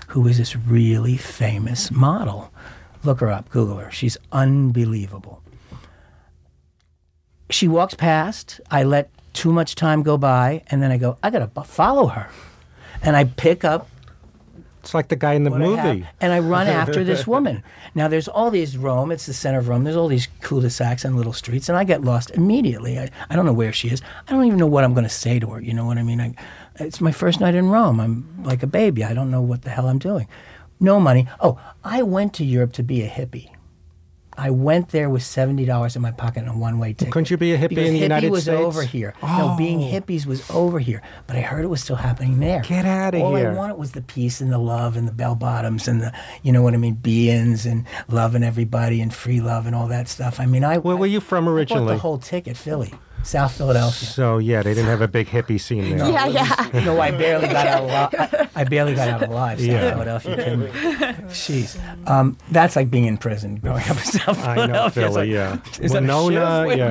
who 0.10 0.22
was 0.22 0.38
this 0.38 0.56
really 0.56 1.18
famous 1.18 1.90
model. 1.90 2.54
Look 3.04 3.22
her 3.22 3.32
up, 3.32 3.50
Google 3.50 3.78
her. 3.78 3.90
She's 3.90 4.18
unbelievable. 4.32 5.42
She 7.50 7.68
walks 7.68 7.96
past. 7.96 8.62
I 8.70 8.84
let 8.84 9.10
too 9.34 9.52
much 9.52 9.74
time 9.74 10.04
go 10.04 10.16
by, 10.16 10.62
and 10.68 10.84
then 10.84 10.92
I 10.92 10.98
go, 10.98 11.18
I 11.24 11.32
gotta 11.32 11.50
follow 11.64 12.08
her. 12.08 12.30
And 13.02 13.16
I 13.16 13.24
pick 13.24 13.64
up 13.64 13.90
it's 14.84 14.94
like 14.94 15.08
the 15.08 15.16
guy 15.16 15.34
in 15.34 15.46
the 15.46 15.50
movie. 15.50 16.06
and 16.20 16.34
I 16.34 16.40
run 16.40 16.68
after 16.68 17.06
this 17.06 17.26
woman. 17.34 17.64
Now 17.96 18.10
there's 18.10 18.28
all 18.28 18.52
these 18.52 18.76
Rome. 18.76 19.12
It's 19.14 19.26
the 19.26 19.34
center 19.34 19.60
of 19.60 19.70
Rome. 19.70 19.86
There's 19.86 19.96
all 19.96 20.10
these 20.10 20.28
cul-de-sacs 20.42 21.06
and 21.06 21.16
little 21.16 21.32
streets, 21.32 21.70
and 21.70 21.78
I 21.78 21.86
get 21.86 22.04
lost 22.04 22.32
immediately. 22.32 23.00
I, 23.00 23.10
I 23.30 23.36
don't 23.38 23.46
know 23.46 23.54
where 23.54 23.72
she 23.72 23.88
is. 23.88 24.02
I 24.28 24.34
don't 24.34 24.44
even 24.44 24.60
know 24.60 24.68
what 24.68 24.84
I'm 24.84 24.94
going 24.94 25.06
to 25.06 25.10
say 25.10 25.40
to 25.40 25.48
her. 25.52 25.62
You 25.62 25.74
know 25.74 25.86
what 25.86 25.98
I 25.98 26.04
mean? 26.04 26.20
I, 26.20 26.36
it's 26.76 27.00
my 27.00 27.14
first 27.14 27.40
night 27.40 27.56
in 27.56 27.70
Rome. 27.70 28.02
I'm 28.02 28.44
like 28.44 28.62
a 28.62 28.68
baby. 28.68 29.06
I 29.06 29.14
don't 29.14 29.32
know 29.32 29.42
what 29.42 29.62
the 29.62 29.70
hell 29.70 29.88
I'm 29.88 30.00
doing. 30.00 30.28
No 30.82 31.00
money. 31.00 31.30
Oh, 31.40 31.58
I 31.86 32.04
went 32.04 32.34
to 32.34 32.44
Europe 32.44 32.74
to 32.74 32.84
be 32.84 33.04
a 33.04 33.08
hippie. 33.10 33.52
I 34.38 34.50
went 34.50 34.90
there 34.90 35.10
with 35.10 35.24
seventy 35.24 35.66
dollars 35.66 35.96
in 35.96 36.02
my 36.02 36.12
pocket 36.12 36.42
and 36.42 36.50
a 36.50 36.54
one-way 36.58 36.94
ticket. 36.94 37.14
Couldn't 37.14 37.30
you 37.30 37.38
be 37.38 37.54
a 37.54 37.58
hippie 37.58 37.70
because 37.70 37.88
in 37.88 37.94
the 37.94 38.00
hippie 38.00 38.04
United 38.04 38.32
was 38.32 38.44
States? 38.44 38.62
over 38.62 38.84
here. 38.84 39.14
No, 39.22 39.56
being 39.58 39.82
oh. 39.82 39.92
hippies 39.92 40.26
was 40.26 40.50
over 40.50 40.80
here. 40.80 41.02
But 41.28 41.36
I 41.36 41.42
heard 41.42 41.64
it 41.64 41.70
was 41.70 41.82
still 41.82 41.96
happening 41.96 42.40
there. 42.40 42.62
Get 42.62 42.86
outta 42.86 43.20
All 43.22 43.36
here. 43.36 43.50
All 43.50 43.56
I 43.56 43.58
wanted 43.58 43.78
was 43.78 43.92
the 43.92 44.02
peace 44.02 44.42
and 44.42 44.52
the 44.52 44.58
love 44.58 44.98
and 44.98 45.08
the 45.08 45.12
bell 45.12 45.36
bottoms 45.36 45.88
and 45.88 46.02
the, 46.02 46.14
you 46.42 46.52
know 46.52 46.62
what 46.62 46.74
I 46.74 46.78
mean, 46.78 46.96
be-ins 46.96 47.66
and 47.66 47.86
loving 48.08 48.44
everybody 48.44 49.02
and 49.02 49.14
free 49.14 49.42
love 49.42 49.66
and 49.66 49.76
all 49.76 49.88
that 49.88 50.08
stuff. 50.08 50.40
I 50.40 50.46
mean, 50.46 50.64
I 50.64 50.78
Where 50.78 50.98
were 50.98 51.06
you 51.06 51.20
from 51.20 51.46
I 51.46 51.48
bought 51.48 51.54
originally? 51.54 51.94
the 51.94 52.00
whole 52.00 52.18
ticket, 52.18 52.58
Philly, 52.58 52.94
South 53.24 53.54
Philadelphia. 53.54 54.08
So 54.08 54.38
yeah, 54.38 54.62
they 54.62 54.74
didn't 54.74 54.90
have 54.90 55.02
a 55.02 55.08
big 55.08 55.28
hippie 55.28 55.60
scene 55.60 55.98
there. 55.98 56.10
Yeah, 56.12 56.28
yeah. 56.28 56.82
No, 56.86 57.00
I 57.00 57.12
barely 57.12 57.48
got 57.48 57.68
out 57.68 57.84
alive. 57.84 58.10
I, 58.56 58.62
I 58.62 58.64
barely 58.66 58.94
got 58.96 59.08
out 59.08 59.24
alive. 59.24 59.60
South 59.60 59.68
Yeah. 59.68 59.92
Philadelphia. 59.92 60.36
kidding 60.36 60.60
me. 60.60 60.68
Jeez, 61.30 62.08
um, 62.10 62.38
that's 62.52 62.76
like 62.76 62.92
being 62.92 63.06
in 63.06 63.18
prison 63.18 63.56
growing 63.56 63.84
up 63.84 63.90
in 63.92 63.96
South 64.04 64.38
Philadelphia. 64.38 64.64
I 64.64 64.68
know 64.68 64.90
Philadelphia. 64.90 64.92
Philly, 64.92 65.14
like, 65.14 65.30
yeah. 65.80 65.84
is 65.86 65.94
Winona, 65.94 66.66
shift? 66.70 66.76
A 66.76 66.78
yeah. 66.78 66.90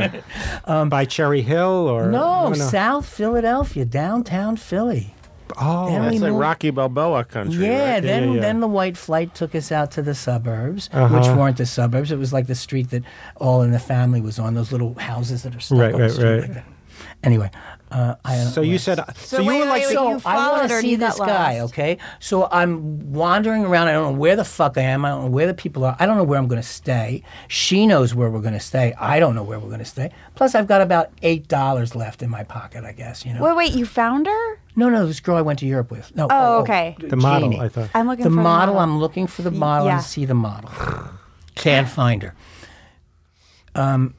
minute. 0.66 0.90
By 0.90 1.04
Cherry 1.04 1.42
Hill 1.42 1.88
or 1.88 2.10
No, 2.10 2.48
no, 2.48 2.54
South 2.54 3.06
Philadelphia, 3.06 3.84
downtown 3.84 4.56
Philly. 4.56 5.14
Oh, 5.58 5.86
Then 5.90 6.02
we 6.10 6.18
like 6.18 6.30
moved- 6.30 6.40
Rocky 6.40 6.70
Balboa 6.70 7.24
country. 7.24 7.66
Yeah, 7.66 7.94
right? 7.94 8.00
then 8.02 8.28
yeah, 8.30 8.34
yeah. 8.36 8.40
then 8.40 8.60
the 8.60 8.68
white 8.68 8.96
flight 8.96 9.34
took 9.34 9.54
us 9.54 9.70
out 9.72 9.90
to 9.92 10.02
the 10.02 10.14
suburbs, 10.14 10.88
which 10.92 10.94
Uh-huh. 11.02 11.36
weren't 11.36 11.56
the 11.56 11.66
suburbs. 11.66 12.10
It 12.12 12.18
was 12.18 12.32
like 12.32 12.46
the 12.46 12.54
street 12.54 12.90
that 12.90 13.02
all 13.36 13.62
in 13.62 13.70
the 13.70 13.78
family 13.78 14.20
was 14.20 14.38
on. 14.38 14.54
Those 14.54 14.72
little 14.72 14.94
houses 14.94 15.42
that 15.42 15.54
are 15.54 15.60
stuck 15.60 15.78
Right, 15.78 15.94
on 15.94 16.00
the 16.00 16.06
right, 16.06 16.12
street 16.12 16.30
right. 16.30 16.40
like 16.42 16.54
that. 16.54 16.64
Anyway, 17.24 17.50
uh, 17.92 18.16
I 18.24 18.36
don't 18.36 18.46
so 18.46 18.62
you 18.62 18.78
said 18.78 18.96
so, 19.16 19.36
So 19.36 19.40
you 19.42 19.48
wait, 19.48 19.60
were 19.60 19.66
like 19.66 19.82
wait, 19.82 19.88
wait, 19.88 19.94
So 19.94 20.08
you 20.10 20.16
I 20.16 20.18
followed 20.20 20.58
want 20.58 20.70
to 20.70 20.80
see 20.80 20.96
got 20.96 21.10
this 21.10 21.18
guy, 21.20 21.60
okay? 21.60 21.98
So 22.20 22.48
I'm 22.50 23.12
wandering 23.12 23.64
around. 23.64 23.88
I 23.88 23.92
don't 23.92 24.12
know 24.12 24.18
where 24.18 24.34
the 24.34 24.44
fuck 24.44 24.78
I 24.78 24.82
am. 24.82 25.04
I 25.04 25.10
don't 25.10 25.24
know 25.24 25.30
where 25.30 25.46
the 25.46 25.54
people 25.54 25.84
are. 25.84 25.96
I 26.00 26.06
don't 26.06 26.16
know 26.16 26.24
where 26.24 26.38
I'm 26.38 26.48
going 26.48 26.60
to 26.60 26.66
stay. 26.66 27.22
She 27.48 27.86
knows 27.86 28.14
where 28.14 28.30
we're 28.30 28.40
going 28.40 28.54
to 28.54 28.60
stay. 28.60 28.94
I 28.98 29.20
don't 29.20 29.34
know 29.34 29.42
where 29.42 29.58
we're 29.58 29.68
going 29.68 29.80
to 29.80 29.84
stay. 29.84 30.10
Plus, 30.34 30.54
I've 30.54 30.66
got 30.66 30.80
about 30.80 31.10
eight 31.22 31.48
dollars 31.48 31.94
left 31.94 32.22
in 32.22 32.30
my 32.30 32.44
pocket. 32.44 32.84
I 32.84 32.92
guess 32.92 33.26
you 33.26 33.34
know. 33.34 33.42
Wait, 33.42 33.56
wait, 33.56 33.72
you 33.72 33.84
found 33.84 34.26
her? 34.26 34.58
no, 34.74 34.88
no, 34.88 35.06
this 35.06 35.20
girl 35.20 35.36
I 35.36 35.42
went 35.42 35.58
to 35.58 35.66
Europe 35.66 35.90
with. 35.90 36.14
No. 36.16 36.28
Oh, 36.30 36.60
okay. 36.62 36.96
the 36.98 37.16
model. 37.16 37.60
I 37.60 37.68
thought. 37.68 37.90
I'm 37.94 38.06
looking 38.06 38.24
the 38.24 38.30
for 38.30 38.36
model, 38.36 38.74
the 38.74 38.80
model. 38.80 38.94
I'm 38.94 39.00
looking 39.00 39.26
for 39.26 39.42
the 39.42 39.50
model 39.50 39.88
yeah. 39.88 39.96
and 39.96 40.02
see 40.02 40.24
the 40.24 40.34
model. 40.34 40.70
Can't 41.54 41.88
find 41.88 42.22
her. 42.22 42.34
Um, 43.74 44.14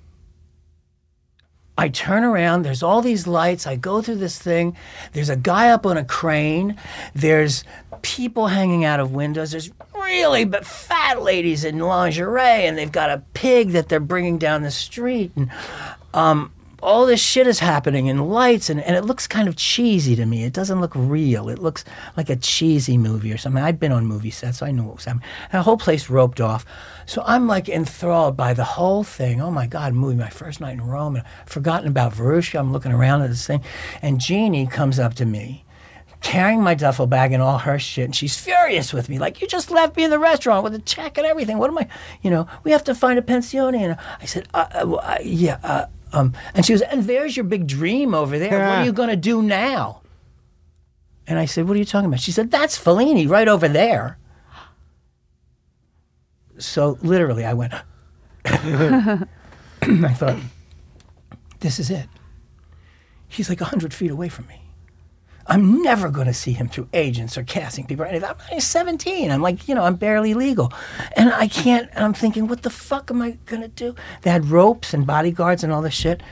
I 1.78 1.90
turn 1.90 2.24
around. 2.24 2.64
There's 2.64 2.84
all 2.84 3.02
these 3.02 3.26
lights. 3.26 3.66
I 3.66 3.76
go 3.76 4.02
through 4.02 4.18
this 4.18 4.38
thing. 4.38 4.78
There's 5.14 5.30
a 5.30 5.36
guy 5.36 5.70
up 5.70 5.86
on 5.86 5.98
a 5.98 6.06
crane. 6.06 6.78
There's 7.16 7.64
people 8.04 8.48
hanging 8.48 8.86
out 8.86 9.00
of 9.00 9.12
windows. 9.12 9.52
There's 9.52 9.72
really 9.96 10.46
but 10.46 10.66
fat 10.66 11.24
ladies 11.24 11.64
in 11.64 11.80
lingerie, 11.80 12.68
and 12.68 12.78
they've 12.78 12.92
got 12.92 13.10
a 13.10 13.24
pig 13.34 13.72
that 13.72 13.90
they're 13.90 14.00
bringing 14.00 14.38
down 14.38 14.62
the 14.62 14.72
street. 14.72 15.32
And 15.36 15.50
um, 16.14 16.52
all 16.84 17.06
this 17.06 17.22
shit 17.22 17.48
is 17.48 17.60
happening 17.60 18.08
in 18.08 18.28
lights 18.28 18.70
and, 18.70 18.82
and 18.82 18.96
it 18.96 19.06
looks 19.06 19.26
kind 19.26 19.48
of 19.48 19.56
cheesy 19.56 20.16
to 20.16 20.26
me. 20.26 20.44
It 20.44 20.54
doesn't 20.54 20.82
look 20.82 20.92
real. 20.96 21.50
It 21.50 21.60
looks 21.60 21.86
like 22.18 22.30
a 22.30 22.36
cheesy 22.36 22.98
movie 22.98 23.32
or 23.32 23.38
something. 23.38 23.64
I've 23.64 23.80
been 23.80 23.92
on 23.92 24.06
movie 24.06 24.32
sets, 24.32 24.60
so 24.60 24.66
I 24.66 24.72
knew 24.72 24.84
what 24.84 24.98
was 24.98 25.06
happening. 25.06 25.26
And 25.52 25.60
the 25.60 25.64
whole 25.64 25.78
place 25.78 26.10
roped 26.10 26.42
off. 26.42 26.66
So 27.06 27.24
I'm 27.26 27.48
like 27.48 27.70
enthralled 27.70 28.36
by 28.36 28.54
the 28.54 28.64
whole 28.64 29.04
thing. 29.04 29.42
Oh 29.42 29.52
my 29.52 29.66
God, 29.66 29.94
movie, 29.94 30.18
my 30.18 30.30
first 30.30 30.60
night 30.60 30.74
in 30.74 30.82
Rome. 30.82 31.16
And 31.16 31.26
I've 31.42 31.50
forgotten 31.50 31.88
about 31.88 32.14
Veruschka. 32.14 32.60
I'm 32.60 32.74
looking 32.74 32.92
around 32.92 33.22
at 33.22 33.30
this 33.30 33.48
thing. 33.48 33.64
And 34.02 34.20
Jeannie 34.20 34.68
comes 34.68 35.00
up 35.00 35.14
to 35.16 35.26
me 35.26 35.64
carrying 36.24 36.62
my 36.62 36.74
duffel 36.74 37.06
bag 37.06 37.34
and 37.34 37.44
all 37.44 37.58
her 37.58 37.78
shit, 37.78 38.06
and 38.06 38.16
she's 38.16 38.40
furious 38.40 38.94
with 38.94 39.10
me. 39.10 39.20
Like, 39.20 39.42
you 39.42 39.48
just 39.48 39.70
left 39.70 39.98
me 39.98 40.06
in 40.06 40.10
the 40.10 40.18
restaurant 40.18 40.64
with 40.64 40.74
a 40.74 40.80
check 40.80 41.18
and 41.18 41.28
everything. 41.28 41.58
What 41.58 41.70
am 41.70 41.78
I, 41.78 41.88
you 42.22 42.32
know, 42.32 42.48
we 42.64 42.72
have 42.72 42.84
to 42.86 42.96
find 42.96 43.20
a 43.20 43.22
pensione. 43.22 43.76
And 43.76 43.98
I 44.22 44.26
said, 44.26 44.48
uh, 44.54 44.66
uh, 44.72 45.18
yeah, 45.22 45.60
uh, 45.64 45.86
um, 46.14 46.34
and 46.53 46.66
she 46.66 46.74
was, 46.74 46.82
and 46.84 47.03
there's 47.03 47.36
your 47.36 47.43
big 47.43 47.68
dream 47.68 48.14
over 48.14 48.39
there. 48.39 48.51
What 48.51 48.78
are 48.80 48.86
you 48.86 48.93
going 48.93 49.09
to 49.09 49.16
do 49.16 49.41
now? 49.41 50.01
And 51.26 51.39
I 51.39 51.45
said, 51.45 51.68
what 51.68 51.76
are 51.76 51.80
you 51.80 51.86
talking 51.86 52.07
about? 52.07 52.20
She 52.20 52.32
said, 52.32 52.51
that's 52.51 52.78
Fellini 52.78 53.28
right 53.28 53.47
over 53.47 53.68
there. 53.68 54.18
So 56.59 56.97
literally, 57.01 57.45
I 57.45 57.53
went, 57.53 57.74
I 58.45 59.26
thought, 60.14 60.38
this 61.61 61.80
is 61.80 61.89
it. 61.89 62.07
He's 63.28 63.49
like 63.49 63.59
100 63.59 63.93
feet 63.93 64.11
away 64.11 64.30
from 64.30 64.47
me. 64.47 64.62
I'm 65.48 65.82
never 65.82 66.10
going 66.10 66.28
to 66.28 66.34
see 66.34 66.54
him 66.54 66.70
through 66.70 66.88
agents 66.94 67.38
or 67.38 67.44
casting 67.44 67.86
people 67.86 68.06
or 68.06 68.08
anything. 68.08 68.30
I'm 68.30 68.36
only 68.50 68.62
17. 68.62 69.30
I'm 69.30 69.41
like, 69.41 69.68
you 69.68 69.76
know, 69.76 69.84
I'm 69.84 69.96
barely 69.96 70.34
legal. 70.34 70.72
And 71.16 71.32
I 71.34 71.48
can't, 71.48 71.89
and 71.94 72.04
I'm 72.06 72.14
thinking, 72.14 72.48
what 72.48 72.64
the 72.64 72.70
fuck 72.70 73.12
am 73.12 73.22
I 73.22 73.32
going 73.46 73.62
to 73.62 73.68
do? 73.68 73.96
They 74.22 74.32
had 74.32 74.46
ropes 74.46 74.94
and 74.94 75.06
bodyguards 75.06 75.64
and 75.64 75.74
all 75.74 75.82
this 75.82 75.94
shit. 75.94 76.24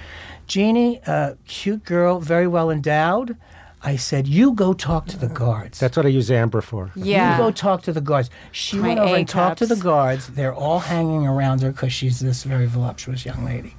Jeannie, 0.48 1.02
uh, 1.06 1.36
cute 1.48 1.84
girl, 1.84 2.20
very 2.20 2.48
well 2.48 2.70
endowed. 2.70 3.38
I 3.84 3.96
said, 3.96 4.28
you 4.28 4.54
go 4.54 4.74
talk 4.74 5.08
to 5.08 5.18
the 5.18 5.28
guards. 5.28 5.80
That's 5.80 5.98
what 5.98 6.06
I 6.06 6.10
use 6.10 6.30
Amber 6.30 6.62
for. 6.62 6.92
Yeah. 6.96 7.32
You 7.38 7.44
go 7.44 7.52
talk 7.52 7.82
to 7.84 7.94
the 7.94 8.02
guards. 8.02 8.30
She 8.52 8.78
My 8.78 8.90
went 8.90 9.00
over 9.00 9.16
A 9.16 9.20
and 9.20 9.28
talked 9.28 9.58
to 9.60 9.66
the 9.66 9.76
guards. 9.76 10.28
They're 10.28 10.54
all 10.54 10.80
hanging 10.80 11.26
around 11.26 11.62
her 11.64 11.72
because 11.72 11.92
she's 11.92 12.20
this 12.20 12.44
very 12.44 12.68
voluptuous 12.68 13.26
young 13.26 13.44
lady. 13.44 13.76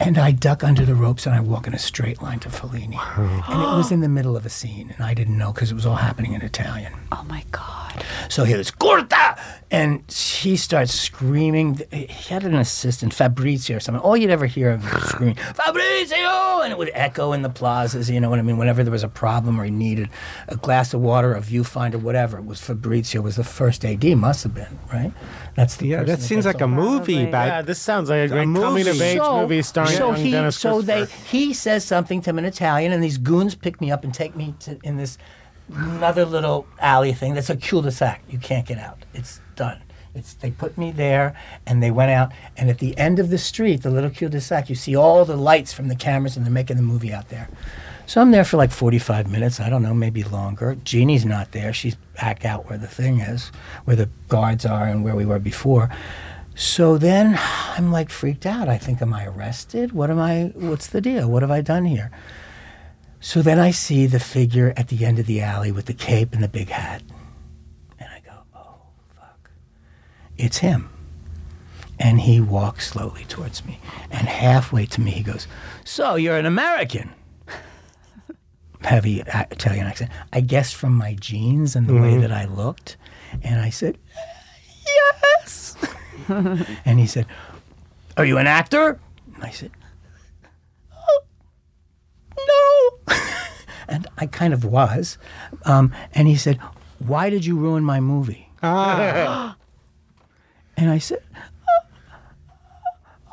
And 0.00 0.18
I 0.18 0.32
duck 0.32 0.64
under 0.64 0.84
the 0.84 0.94
ropes 0.96 1.26
and 1.26 1.34
I 1.34 1.40
walk 1.40 1.66
in 1.66 1.74
a 1.74 1.78
straight 1.78 2.20
line 2.20 2.40
to 2.40 2.48
Fellini. 2.48 2.98
And 3.48 3.62
it 3.62 3.76
was 3.76 3.92
in 3.92 4.00
the 4.00 4.08
middle 4.08 4.36
of 4.36 4.44
a 4.44 4.48
scene, 4.48 4.90
and 4.90 5.04
I 5.04 5.14
didn't 5.14 5.38
know 5.38 5.52
because 5.52 5.70
it 5.70 5.74
was 5.74 5.86
all 5.86 5.96
happening 5.96 6.32
in 6.32 6.42
Italian. 6.42 6.92
oh 7.12 7.24
my 7.28 7.44
god. 7.52 8.04
So 8.28 8.44
he 8.44 8.54
goes, 8.54 8.70
Corta! 8.70 9.38
And 9.70 10.02
she 10.10 10.56
starts 10.56 10.92
screaming. 10.92 11.80
He 11.92 12.06
had 12.06 12.44
an 12.44 12.54
assistant, 12.54 13.14
Fabrizio 13.14 13.76
or 13.76 13.80
something. 13.80 14.02
All 14.02 14.16
you'd 14.16 14.30
ever 14.30 14.46
hear 14.46 14.70
of 14.70 14.82
him 14.82 15.00
screaming, 15.02 15.34
Fabrizio! 15.54 16.62
And 16.62 16.72
it 16.72 16.78
would 16.78 16.90
echo 16.94 17.32
in 17.32 17.42
the 17.42 17.48
plazas, 17.50 18.10
you 18.10 18.18
know 18.18 18.28
what 18.30 18.38
I 18.38 18.42
mean? 18.42 18.56
Whenever 18.56 18.82
there 18.82 18.90
was 18.92 19.04
a 19.04 19.08
problem 19.08 19.60
or 19.60 19.64
he 19.64 19.70
needed 19.70 20.08
a 20.48 20.56
glass 20.56 20.94
of 20.94 21.00
water, 21.00 21.34
a 21.34 21.40
viewfinder, 21.40 21.96
whatever, 21.96 22.38
it 22.38 22.44
was 22.44 22.60
Fabrizio 22.60 23.20
was 23.20 23.36
the 23.36 23.44
first 23.44 23.84
AD, 23.84 24.04
must 24.16 24.42
have 24.42 24.54
been, 24.54 24.78
right? 24.92 25.12
That's 25.54 25.76
the 25.76 25.86
Yeah, 25.88 26.02
that 26.04 26.20
seems 26.20 26.46
like 26.46 26.60
a 26.60 26.66
movie 26.66 27.14
Probably. 27.14 27.28
about. 27.28 27.46
Yeah, 27.46 27.62
this 27.62 27.78
sounds 27.78 28.08
like 28.08 28.24
a 28.24 28.28
great 28.28 28.46
movie. 28.46 28.64
coming 28.64 28.88
of 28.88 29.00
age 29.00 29.18
so, 29.18 29.40
movie 29.40 29.62
starring 29.62 29.81
so 29.86 30.12
he, 30.12 30.30
Dennis 30.30 30.56
so 30.56 30.82
they 30.82 31.06
he 31.06 31.52
says 31.52 31.84
something 31.84 32.20
to 32.22 32.30
him 32.30 32.38
in 32.38 32.44
Italian, 32.44 32.92
and 32.92 33.02
these 33.02 33.18
goons 33.18 33.54
pick 33.54 33.80
me 33.80 33.90
up 33.90 34.04
and 34.04 34.12
take 34.12 34.36
me 34.36 34.54
to 34.60 34.78
in 34.82 34.96
this 34.96 35.18
another 35.74 36.24
little 36.24 36.66
alley 36.80 37.12
thing. 37.12 37.34
That's 37.34 37.50
a 37.50 37.56
cul-de-sac. 37.56 38.22
You 38.28 38.38
can't 38.38 38.66
get 38.66 38.78
out. 38.78 39.04
It's 39.14 39.40
done. 39.56 39.80
It's 40.14 40.34
they 40.34 40.50
put 40.50 40.76
me 40.76 40.90
there, 40.90 41.34
and 41.66 41.82
they 41.82 41.90
went 41.90 42.10
out. 42.10 42.32
And 42.56 42.68
at 42.68 42.78
the 42.78 42.96
end 42.98 43.18
of 43.18 43.30
the 43.30 43.38
street, 43.38 43.82
the 43.82 43.90
little 43.90 44.10
cul-de-sac, 44.10 44.68
you 44.68 44.74
see 44.74 44.94
all 44.94 45.24
the 45.24 45.36
lights 45.36 45.72
from 45.72 45.88
the 45.88 45.96
cameras, 45.96 46.36
and 46.36 46.44
they're 46.44 46.52
making 46.52 46.76
the 46.76 46.82
movie 46.82 47.12
out 47.12 47.28
there. 47.30 47.48
So 48.06 48.20
I'm 48.20 48.30
there 48.30 48.44
for 48.44 48.56
like 48.58 48.72
45 48.72 49.30
minutes. 49.30 49.60
I 49.60 49.70
don't 49.70 49.82
know, 49.82 49.94
maybe 49.94 50.22
longer. 50.24 50.76
Jeannie's 50.84 51.24
not 51.24 51.52
there. 51.52 51.72
She's 51.72 51.94
back 52.20 52.44
out 52.44 52.68
where 52.68 52.78
the 52.78 52.88
thing 52.88 53.20
is, 53.20 53.50
where 53.84 53.96
the 53.96 54.10
guards 54.28 54.66
are, 54.66 54.86
and 54.86 55.02
where 55.02 55.16
we 55.16 55.24
were 55.24 55.38
before. 55.38 55.88
So 56.54 56.98
then 56.98 57.38
I'm 57.76 57.90
like 57.90 58.10
freaked 58.10 58.46
out. 58.46 58.68
I 58.68 58.78
think, 58.78 59.00
am 59.00 59.14
I 59.14 59.26
arrested? 59.26 59.92
What 59.92 60.10
am 60.10 60.18
I? 60.18 60.52
What's 60.54 60.86
the 60.86 61.00
deal? 61.00 61.28
What 61.28 61.42
have 61.42 61.50
I 61.50 61.60
done 61.60 61.84
here? 61.84 62.10
So 63.20 63.40
then 63.40 63.60
I 63.60 63.70
see 63.70 64.06
the 64.06 64.18
figure 64.18 64.74
at 64.76 64.88
the 64.88 65.04
end 65.04 65.20
of 65.20 65.26
the 65.26 65.40
alley 65.40 65.70
with 65.70 65.86
the 65.86 65.94
cape 65.94 66.32
and 66.32 66.42
the 66.42 66.48
big 66.48 66.68
hat. 66.68 67.02
And 68.00 68.08
I 68.10 68.18
go, 68.18 68.32
oh, 68.52 68.80
fuck. 69.16 69.50
It's 70.36 70.58
him. 70.58 70.90
And 72.00 72.20
he 72.20 72.40
walks 72.40 72.88
slowly 72.88 73.24
towards 73.26 73.64
me. 73.64 73.78
And 74.10 74.26
halfway 74.28 74.86
to 74.86 75.00
me, 75.00 75.12
he 75.12 75.22
goes, 75.22 75.46
So 75.84 76.16
you're 76.16 76.36
an 76.36 76.46
American? 76.46 77.12
Heavy 78.80 79.22
uh, 79.22 79.44
Italian 79.52 79.86
accent. 79.86 80.10
I 80.32 80.40
guess 80.40 80.72
from 80.72 80.92
my 80.94 81.14
jeans 81.14 81.76
and 81.76 81.86
the 81.86 81.94
way 81.94 82.12
mm-hmm. 82.12 82.22
that 82.22 82.32
I 82.32 82.46
looked. 82.46 82.96
And 83.44 83.60
I 83.60 83.70
said, 83.70 83.98
Yes. 84.84 85.76
and 86.84 86.98
he 86.98 87.06
said, 87.06 87.26
Are 88.16 88.24
you 88.24 88.38
an 88.38 88.46
actor? 88.46 88.98
And 89.34 89.44
I 89.44 89.50
said, 89.50 89.70
no. 92.38 93.14
and 93.88 94.06
I 94.18 94.26
kind 94.26 94.52
of 94.54 94.64
was. 94.64 95.18
Um, 95.64 95.92
and 96.14 96.26
he 96.28 96.36
said, 96.36 96.58
Why 96.98 97.30
did 97.30 97.44
you 97.44 97.56
ruin 97.56 97.84
my 97.84 98.00
movie? 98.00 98.48
Ah, 98.62 99.56
And 100.76 100.90
I 100.90 100.98
said, 100.98 101.22
"Oh, 101.36 101.82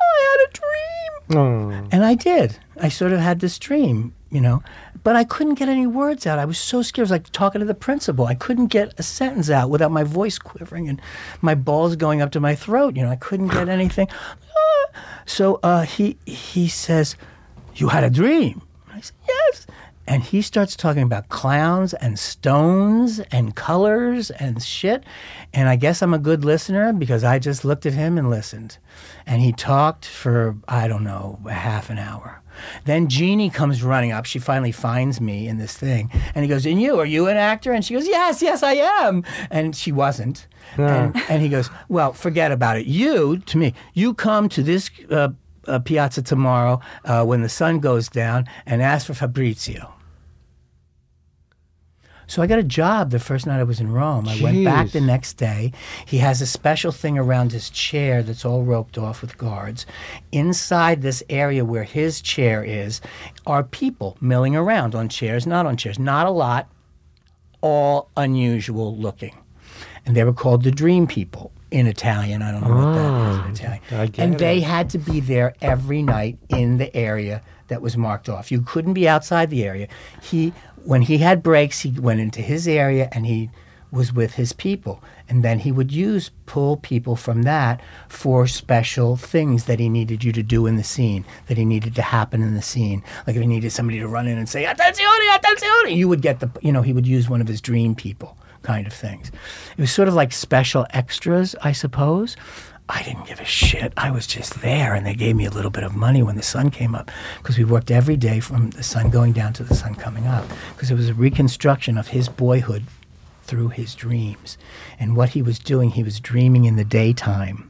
I 0.00 0.38
had 0.38 0.48
a 0.48 0.52
dream. 0.52 1.38
oh. 1.38 1.88
And 1.90 2.04
I 2.04 2.14
did. 2.14 2.58
I 2.80 2.88
sort 2.90 3.12
of 3.12 3.20
had 3.20 3.40
this 3.40 3.58
dream, 3.58 4.14
you 4.30 4.40
know, 4.40 4.62
but 5.02 5.16
I 5.16 5.24
couldn't 5.24 5.54
get 5.54 5.68
any 5.68 5.86
words 5.86 6.26
out. 6.26 6.38
I 6.38 6.44
was 6.44 6.58
so 6.58 6.82
scared. 6.82 7.04
I 7.04 7.06
was 7.06 7.10
like 7.10 7.30
talking 7.30 7.60
to 7.60 7.64
the 7.64 7.74
principal. 7.74 8.26
I 8.26 8.34
couldn't 8.34 8.66
get 8.66 8.98
a 8.98 9.02
sentence 9.02 9.50
out 9.50 9.70
without 9.70 9.90
my 9.90 10.04
voice 10.04 10.38
quivering 10.38 10.88
and 10.88 11.00
my 11.40 11.54
balls 11.54 11.96
going 11.96 12.20
up 12.22 12.32
to 12.32 12.40
my 12.40 12.54
throat. 12.54 12.96
You 12.96 13.02
know, 13.02 13.10
I 13.10 13.16
couldn't 13.16 13.48
get 13.48 13.68
anything. 13.80 14.08
Ah. 14.10 15.00
So 15.26 15.60
uh, 15.62 15.82
he 15.82 16.18
he 16.26 16.68
says, 16.68 17.16
"You 17.74 17.88
had 17.88 18.04
a 18.04 18.10
dream." 18.10 18.62
I 18.92 19.00
said, 19.00 19.16
"Yes." 19.28 19.66
And 20.10 20.24
he 20.24 20.42
starts 20.42 20.74
talking 20.74 21.04
about 21.04 21.28
clowns 21.28 21.94
and 21.94 22.18
stones 22.18 23.20
and 23.30 23.54
colors 23.54 24.32
and 24.32 24.60
shit. 24.60 25.04
And 25.54 25.68
I 25.68 25.76
guess 25.76 26.02
I'm 26.02 26.12
a 26.12 26.18
good 26.18 26.44
listener 26.44 26.92
because 26.92 27.22
I 27.22 27.38
just 27.38 27.64
looked 27.64 27.86
at 27.86 27.92
him 27.92 28.18
and 28.18 28.28
listened. 28.28 28.78
And 29.24 29.40
he 29.40 29.52
talked 29.52 30.04
for, 30.04 30.56
I 30.66 30.88
don't 30.88 31.04
know, 31.04 31.38
a 31.46 31.52
half 31.52 31.90
an 31.90 31.98
hour. 31.98 32.42
Then 32.84 33.08
Jeannie 33.08 33.50
comes 33.50 33.82
running 33.82 34.12
up. 34.12 34.24
She 34.26 34.38
finally 34.38 34.72
finds 34.72 35.20
me 35.20 35.48
in 35.48 35.58
this 35.58 35.76
thing. 35.76 36.10
And 36.34 36.44
he 36.44 36.48
goes, 36.48 36.66
And 36.66 36.80
you, 36.80 36.98
are 36.98 37.06
you 37.06 37.28
an 37.28 37.36
actor? 37.36 37.72
And 37.72 37.84
she 37.84 37.94
goes, 37.94 38.06
Yes, 38.06 38.42
yes, 38.42 38.62
I 38.62 38.74
am. 38.74 39.24
And 39.50 39.74
she 39.74 39.92
wasn't. 39.92 40.46
And, 40.76 41.16
and 41.28 41.42
he 41.42 41.48
goes, 41.48 41.70
Well, 41.88 42.12
forget 42.12 42.52
about 42.52 42.76
it. 42.76 42.86
You, 42.86 43.38
to 43.38 43.58
me, 43.58 43.74
you 43.94 44.14
come 44.14 44.48
to 44.50 44.62
this 44.62 44.90
uh, 45.10 45.28
uh, 45.66 45.78
piazza 45.80 46.22
tomorrow 46.22 46.80
uh, 47.04 47.24
when 47.24 47.42
the 47.42 47.48
sun 47.48 47.80
goes 47.80 48.08
down 48.08 48.46
and 48.66 48.82
ask 48.82 49.06
for 49.06 49.14
Fabrizio. 49.14 49.92
So 52.30 52.42
I 52.42 52.46
got 52.46 52.60
a 52.60 52.62
job 52.62 53.10
the 53.10 53.18
first 53.18 53.44
night 53.44 53.58
I 53.58 53.64
was 53.64 53.80
in 53.80 53.90
Rome. 53.90 54.28
I 54.28 54.40
went 54.40 54.64
back 54.64 54.90
the 54.90 55.00
next 55.00 55.32
day. 55.32 55.72
He 56.06 56.18
has 56.18 56.40
a 56.40 56.46
special 56.46 56.92
thing 56.92 57.18
around 57.18 57.50
his 57.50 57.68
chair 57.68 58.22
that's 58.22 58.44
all 58.44 58.62
roped 58.62 58.96
off 58.96 59.20
with 59.20 59.36
guards. 59.36 59.84
Inside 60.30 61.02
this 61.02 61.24
area 61.28 61.64
where 61.64 61.82
his 61.82 62.20
chair 62.20 62.62
is 62.62 63.00
are 63.48 63.64
people 63.64 64.16
milling 64.20 64.54
around 64.54 64.94
on 64.94 65.08
chairs, 65.08 65.44
not 65.44 65.66
on 65.66 65.76
chairs. 65.76 65.98
Not 65.98 66.28
a 66.28 66.30
lot, 66.30 66.70
all 67.62 68.10
unusual 68.16 68.96
looking. 68.96 69.36
And 70.06 70.14
they 70.14 70.22
were 70.22 70.32
called 70.32 70.62
the 70.62 70.70
Dream 70.70 71.08
People 71.08 71.50
in 71.72 71.88
Italian. 71.88 72.42
I 72.42 72.52
don't 72.52 72.62
know 72.62 72.76
what 72.76 72.94
that 72.94 73.30
is 73.30 73.36
in 73.38 73.42
ah, 73.42 73.50
Italian. 73.50 73.82
I 73.90 74.22
and 74.22 74.38
they 74.38 74.58
it. 74.58 74.64
had 74.64 74.88
to 74.90 74.98
be 74.98 75.18
there 75.18 75.56
every 75.60 76.00
night 76.00 76.38
in 76.48 76.78
the 76.78 76.94
area 76.96 77.42
that 77.70 77.80
was 77.80 77.96
marked 77.96 78.28
off. 78.28 78.52
You 78.52 78.60
couldn't 78.62 78.92
be 78.94 79.08
outside 79.08 79.48
the 79.48 79.64
area. 79.64 79.88
He 80.20 80.52
when 80.84 81.02
he 81.02 81.18
had 81.18 81.42
breaks, 81.42 81.80
he 81.80 81.90
went 81.90 82.20
into 82.20 82.40
his 82.40 82.66
area 82.66 83.08
and 83.12 83.26
he 83.26 83.50
was 83.92 84.12
with 84.12 84.34
his 84.34 84.52
people. 84.52 85.02
And 85.28 85.42
then 85.42 85.60
he 85.60 85.72
would 85.72 85.92
use 85.92 86.30
pull 86.46 86.76
people 86.76 87.16
from 87.16 87.42
that 87.42 87.80
for 88.08 88.46
special 88.46 89.16
things 89.16 89.64
that 89.64 89.80
he 89.80 89.88
needed 89.88 90.24
you 90.24 90.32
to 90.32 90.42
do 90.42 90.66
in 90.66 90.76
the 90.76 90.84
scene, 90.84 91.24
that 91.46 91.56
he 91.56 91.64
needed 91.64 91.94
to 91.96 92.02
happen 92.02 92.42
in 92.42 92.54
the 92.54 92.62
scene. 92.62 93.02
Like 93.26 93.36
if 93.36 93.42
he 93.42 93.48
needed 93.48 93.72
somebody 93.72 93.98
to 93.98 94.08
run 94.08 94.26
in 94.26 94.38
and 94.38 94.48
say, 94.48 94.64
Attenzione, 94.64 95.28
attenzione, 95.36 95.96
you 95.96 96.08
would 96.08 96.22
get 96.22 96.40
the 96.40 96.50
you 96.60 96.72
know, 96.72 96.82
he 96.82 96.92
would 96.92 97.06
use 97.06 97.28
one 97.28 97.40
of 97.40 97.48
his 97.48 97.60
dream 97.60 97.94
people 97.94 98.36
kind 98.62 98.86
of 98.86 98.92
things. 98.92 99.30
It 99.76 99.80
was 99.80 99.92
sort 99.92 100.08
of 100.08 100.14
like 100.14 100.32
special 100.32 100.86
extras, 100.90 101.54
I 101.62 101.72
suppose. 101.72 102.36
I 102.90 103.02
didn't 103.04 103.26
give 103.26 103.40
a 103.40 103.44
shit. 103.44 103.92
I 103.96 104.10
was 104.10 104.26
just 104.26 104.62
there, 104.62 104.94
and 104.94 105.06
they 105.06 105.14
gave 105.14 105.36
me 105.36 105.46
a 105.46 105.50
little 105.50 105.70
bit 105.70 105.84
of 105.84 105.94
money 105.94 106.24
when 106.24 106.36
the 106.36 106.42
sun 106.42 106.70
came 106.70 106.94
up 106.94 107.10
because 107.38 107.56
we 107.56 107.64
worked 107.64 107.90
every 107.90 108.16
day 108.16 108.40
from 108.40 108.70
the 108.70 108.82
sun 108.82 109.10
going 109.10 109.32
down 109.32 109.52
to 109.54 109.64
the 109.64 109.76
sun 109.76 109.94
coming 109.94 110.26
up 110.26 110.44
because 110.74 110.90
it 110.90 110.96
was 110.96 111.08
a 111.08 111.14
reconstruction 111.14 111.96
of 111.96 112.08
his 112.08 112.28
boyhood 112.28 112.82
through 113.44 113.68
his 113.68 113.94
dreams. 113.94 114.58
And 114.98 115.16
what 115.16 115.30
he 115.30 115.42
was 115.42 115.60
doing, 115.60 115.90
he 115.90 116.02
was 116.02 116.18
dreaming 116.18 116.64
in 116.64 116.74
the 116.74 116.84
daytime 116.84 117.69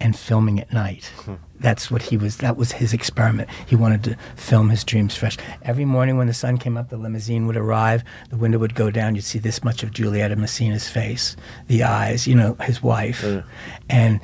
and 0.00 0.16
filming 0.16 0.58
at 0.58 0.72
night. 0.72 1.10
That's 1.58 1.90
what 1.90 2.00
he 2.02 2.16
was. 2.16 2.38
That 2.38 2.56
was 2.56 2.72
his 2.72 2.92
experiment. 2.94 3.50
He 3.66 3.76
wanted 3.76 4.02
to 4.04 4.16
film 4.36 4.70
his 4.70 4.82
dreams 4.82 5.14
fresh. 5.14 5.36
Every 5.62 5.84
morning 5.84 6.16
when 6.16 6.26
the 6.26 6.34
sun 6.34 6.56
came 6.56 6.76
up, 6.78 6.88
the 6.88 6.96
limousine 6.96 7.46
would 7.46 7.56
arrive. 7.56 8.02
The 8.30 8.36
window 8.36 8.58
would 8.58 8.74
go 8.74 8.90
down. 8.90 9.14
You'd 9.14 9.24
see 9.24 9.38
this 9.38 9.62
much 9.62 9.82
of 9.82 9.90
Giulietta 9.92 10.36
Masina's 10.36 10.88
face, 10.88 11.36
the 11.68 11.82
eyes. 11.82 12.26
You 12.26 12.34
know, 12.34 12.54
his 12.54 12.82
wife, 12.82 13.24
and 13.90 14.20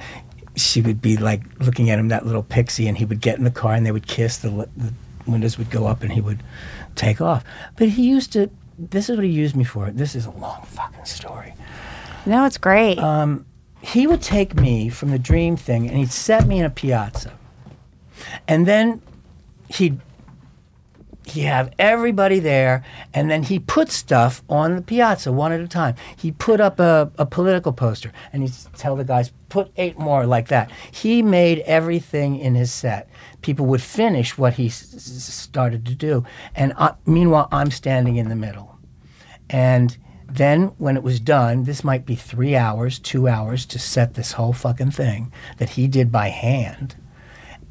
she 0.57 0.81
would 0.81 1.03
be 1.03 1.19
like 1.19 1.43
looking 1.61 1.91
at 1.91 1.99
him, 1.99 2.09
that 2.09 2.25
little 2.25 2.43
pixie, 2.43 2.89
and 2.89 2.97
he 2.97 3.05
would 3.05 3.21
get 3.21 3.37
in 3.37 3.45
the 3.45 3.51
car 3.51 3.75
and 3.75 3.85
they 3.85 3.93
would 3.93 4.07
kiss. 4.07 4.39
The, 4.39 4.49
the 4.77 4.93
windows 5.27 5.59
would 5.59 5.71
go 5.71 5.87
up 5.87 6.03
and 6.03 6.11
he 6.13 6.23
would 6.23 6.43
take 6.95 7.21
off. 7.21 7.45
But 7.77 7.91
he 7.91 8.09
used 8.09 8.33
to. 8.33 8.51
This 8.79 9.11
is 9.11 9.17
what 9.17 9.25
he 9.25 9.31
used 9.31 9.57
me 9.57 9.65
for. 9.65 9.91
This 9.91 10.15
is 10.15 10.27
a 10.27 10.31
long 10.31 10.63
fucking 10.67 11.07
story 11.07 11.55
No, 12.27 12.45
it's 12.45 12.59
great. 12.59 12.99
Um, 12.99 13.47
he 13.93 14.07
would 14.07 14.23
take 14.23 14.55
me 14.55 14.89
from 14.89 15.11
the 15.11 15.19
dream 15.19 15.57
thing 15.57 15.89
and 15.89 15.97
he'd 15.97 16.11
set 16.11 16.47
me 16.47 16.59
in 16.59 16.65
a 16.65 16.71
piazza. 16.71 17.33
And 18.49 18.67
then 18.67 19.03
he'd 19.69 20.01
he 21.27 21.41
have 21.41 21.73
everybody 21.77 22.39
there, 22.39 22.85
and 23.13 23.29
then 23.29 23.43
he 23.43 23.59
put 23.59 23.91
stuff 23.91 24.45
on 24.49 24.77
the 24.77 24.83
piazza 24.83 25.33
one 25.33 25.51
at 25.51 25.61
a 25.61 25.67
time. 25.67 25.97
He 26.17 26.31
put 26.31 26.61
up 26.61 26.79
a, 26.79 27.11
a 27.19 27.27
political 27.27 27.73
poster, 27.73 28.13
and 28.33 28.45
he'd 28.45 28.53
tell 28.77 28.95
the 28.95 29.03
guys, 29.03 29.33
put 29.49 29.73
eight 29.77 29.99
more 29.99 30.25
like 30.25 30.47
that. 30.49 30.71
He 30.93 31.23
made 31.23 31.59
everything 31.61 32.39
in 32.39 32.55
his 32.55 32.73
set. 32.73 33.09
People 33.43 33.67
would 33.67 33.83
finish 33.83 34.39
what 34.39 34.55
he 34.55 34.67
s- 34.67 34.95
started 34.97 35.85
to 35.87 35.97
do, 35.97 36.25
and 36.55 36.73
I, 36.79 36.95
meanwhile, 37.07 37.49
I'm 37.51 37.73
standing 37.73 38.17
in 38.17 38.29
the 38.29 38.37
middle. 38.37 38.79
And 39.51 39.97
then 40.29 40.69
when 40.79 40.97
it 40.97 41.03
was 41.03 41.21
done, 41.21 41.65
this 41.65 41.85
might 41.85 42.05
be 42.05 42.17
three 42.17 42.57
hours, 42.57 42.99
two 42.99 43.29
hours 43.29 43.65
to 43.67 43.79
set 43.79 44.15
this 44.15 44.33
whole 44.33 44.53
fucking 44.53 44.91
thing 44.91 45.33
that 45.59 45.71
he 45.71 45.87
did 45.87 46.11
by 46.11 46.29
hand. 46.29 46.97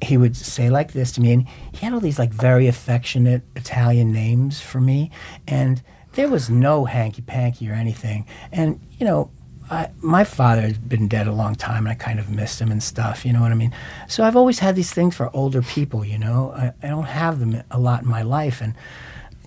He 0.01 0.17
would 0.17 0.35
say 0.35 0.69
like 0.69 0.93
this 0.93 1.11
to 1.13 1.21
me 1.21 1.33
and 1.33 1.47
he 1.71 1.77
had 1.77 1.93
all 1.93 1.99
these 1.99 2.19
like 2.19 2.33
very 2.33 2.67
affectionate 2.67 3.43
italian 3.55 4.11
names 4.11 4.59
for 4.59 4.81
me 4.81 5.09
and 5.47 5.81
there 6.13 6.27
was 6.29 6.49
no 6.49 6.85
hanky 6.85 7.21
panky 7.21 7.69
or 7.69 7.73
anything. 7.73 8.25
And 8.51 8.79
you 8.99 9.05
know 9.05 9.31
I, 9.69 9.89
my 9.99 10.23
father 10.23 10.61
had 10.61 10.87
been 10.87 11.07
dead 11.07 11.25
a 11.25 11.31
long 11.31 11.55
time 11.55 11.87
and 11.87 11.89
i 11.89 11.95
kind 11.95 12.19
of 12.19 12.29
missed 12.29 12.61
him 12.61 12.71
and 12.71 12.83
stuff 12.83 13.25
you 13.25 13.33
know 13.33 13.41
what 13.41 13.51
i 13.51 13.55
mean? 13.55 13.73
So 14.07 14.23
i've 14.23 14.35
always 14.35 14.59
had 14.59 14.75
these 14.75 14.91
things 14.91 15.15
for 15.15 15.35
older 15.35 15.61
people 15.61 16.05
you 16.05 16.19
know? 16.19 16.53
I, 16.55 16.73
I 16.83 16.89
don't 16.89 17.05
have 17.05 17.39
them 17.39 17.63
a 17.71 17.79
lot 17.79 18.03
in 18.03 18.07
my 18.07 18.21
life 18.21 18.61
and 18.61 18.75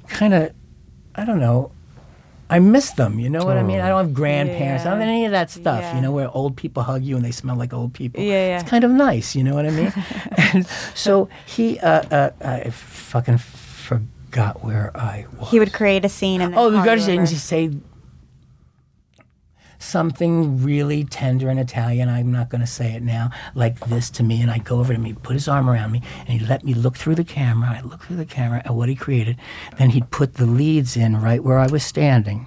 kind 0.08 0.34
of 0.34 0.52
i 1.14 1.24
don't 1.24 1.38
know 1.38 1.70
I 2.50 2.58
miss 2.60 2.92
them, 2.92 3.18
you 3.18 3.28
know 3.28 3.44
what 3.44 3.58
I 3.58 3.62
mean? 3.62 3.80
I 3.80 3.88
don't 3.88 4.04
have 4.06 4.14
grandparents. 4.14 4.86
I 4.86 4.90
don't 4.90 5.00
have 5.00 5.08
any 5.08 5.26
of 5.26 5.32
that 5.32 5.50
stuff, 5.50 5.80
Yeah. 5.82 5.96
you 5.96 6.00
know, 6.00 6.12
where 6.12 6.30
old 6.34 6.56
people 6.56 6.82
hug 6.82 7.02
you 7.04 7.14
and 7.16 7.24
they 7.24 7.30
smell 7.30 7.56
like 7.56 7.74
old 7.74 7.92
people. 7.92 8.22
Yeah, 8.22 8.46
yeah. 8.48 8.60
It's 8.60 8.68
kind 8.70 8.84
of 8.84 8.90
nice, 8.90 9.36
you 9.36 9.44
know 9.44 9.54
what 9.54 9.66
I 9.66 9.70
mean? 9.70 9.92
and 10.52 10.66
so 10.94 11.28
he, 11.46 11.78
uh, 11.80 12.02
uh, 12.10 12.30
I 12.40 12.70
fucking 12.70 13.38
forgot 13.38 14.64
where 14.64 14.90
I 14.96 15.26
was. 15.38 15.50
He 15.50 15.58
would 15.58 15.72
create 15.72 16.04
a 16.04 16.08
scene 16.08 16.40
and 16.40 16.54
Oh, 16.54 16.70
the 16.70 16.78
call 16.78 16.86
guy 16.86 16.94
you 16.94 17.00
say, 17.00 17.16
over. 17.18 17.26
say 17.26 17.70
something 19.78 20.62
really 20.62 21.04
tender 21.04 21.50
in 21.50 21.58
Italian. 21.58 22.08
I'm 22.08 22.32
not 22.32 22.48
going 22.48 22.60
to 22.60 22.66
say 22.66 22.94
it 22.94 23.02
now, 23.02 23.30
like 23.54 23.78
this 23.88 24.10
to 24.10 24.22
me. 24.22 24.42
And 24.42 24.50
I'd 24.50 24.64
go 24.64 24.80
over 24.80 24.92
to 24.92 24.98
him, 24.98 25.04
he'd 25.04 25.22
put 25.22 25.34
his 25.34 25.48
arm 25.48 25.68
around 25.68 25.92
me, 25.92 26.02
and 26.20 26.28
he'd 26.28 26.48
let 26.48 26.64
me 26.64 26.74
look 26.74 26.96
through 26.96 27.14
the 27.14 27.24
camera. 27.24 27.76
I'd 27.76 27.84
look 27.84 28.04
through 28.04 28.16
the 28.16 28.26
camera 28.26 28.62
at 28.64 28.74
what 28.74 28.88
he 28.88 28.94
created. 28.94 29.36
Then 29.78 29.90
he'd 29.90 30.10
put 30.10 30.34
the 30.34 30.46
leads 30.46 30.96
in 30.96 31.20
right 31.20 31.42
where 31.42 31.58
I 31.58 31.66
was 31.66 31.84
standing. 31.84 32.46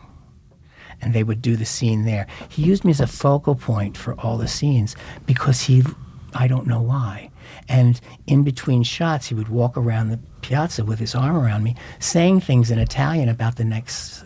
And 1.02 1.14
they 1.14 1.24
would 1.24 1.42
do 1.42 1.56
the 1.56 1.66
scene 1.66 2.06
there. 2.06 2.28
He 2.50 2.62
used 2.64 2.86
me 2.86 2.92
as 2.92 3.00
a 3.00 3.08
focal 3.08 3.56
point 3.56 3.98
for 3.98 4.14
all 4.20 4.38
the 4.38 4.48
scenes 4.48 4.96
because 5.26 5.62
he, 5.62 5.84
I 6.34 6.48
don't 6.48 6.68
know 6.68 6.82
why. 6.82 7.32
And 7.68 8.00
in 8.28 8.44
between 8.44 8.84
shots, 8.84 9.28
he 9.28 9.36
would 9.36 9.50
walk 9.50 9.78
around 9.78 10.10
the 10.10 10.20
piazza 10.42 10.86
with 10.86 11.00
his 11.00 11.16
arm 11.16 11.36
around 11.36 11.64
me, 11.64 11.76
saying 12.00 12.42
things 12.42 12.70
in 12.70 12.78
Italian 12.78 13.30
about 13.30 13.56
the 13.56 13.64
next 13.64 14.24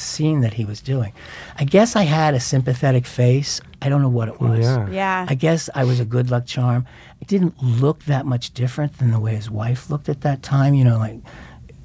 scene 0.00 0.40
that 0.40 0.54
he 0.54 0.64
was 0.64 0.80
doing. 0.80 1.12
I 1.56 1.64
guess 1.64 1.96
I 1.96 2.02
had 2.02 2.34
a 2.34 2.40
sympathetic 2.40 3.06
face. 3.06 3.60
I 3.82 3.88
don't 3.88 4.02
know 4.02 4.08
what 4.08 4.28
it 4.28 4.34
oh, 4.40 4.48
was. 4.48 4.60
Yeah. 4.60 4.90
Yeah. 4.90 5.26
I 5.28 5.34
guess 5.34 5.70
I 5.74 5.84
was 5.84 6.00
a 6.00 6.04
good 6.04 6.30
luck 6.30 6.46
charm. 6.46 6.86
It 7.20 7.28
didn't 7.28 7.62
look 7.62 8.04
that 8.04 8.26
much 8.26 8.52
different 8.52 8.98
than 8.98 9.10
the 9.10 9.20
way 9.20 9.34
his 9.34 9.50
wife 9.50 9.90
looked 9.90 10.08
at 10.08 10.22
that 10.22 10.42
time, 10.42 10.74
you 10.74 10.84
know, 10.84 10.98
like 10.98 11.20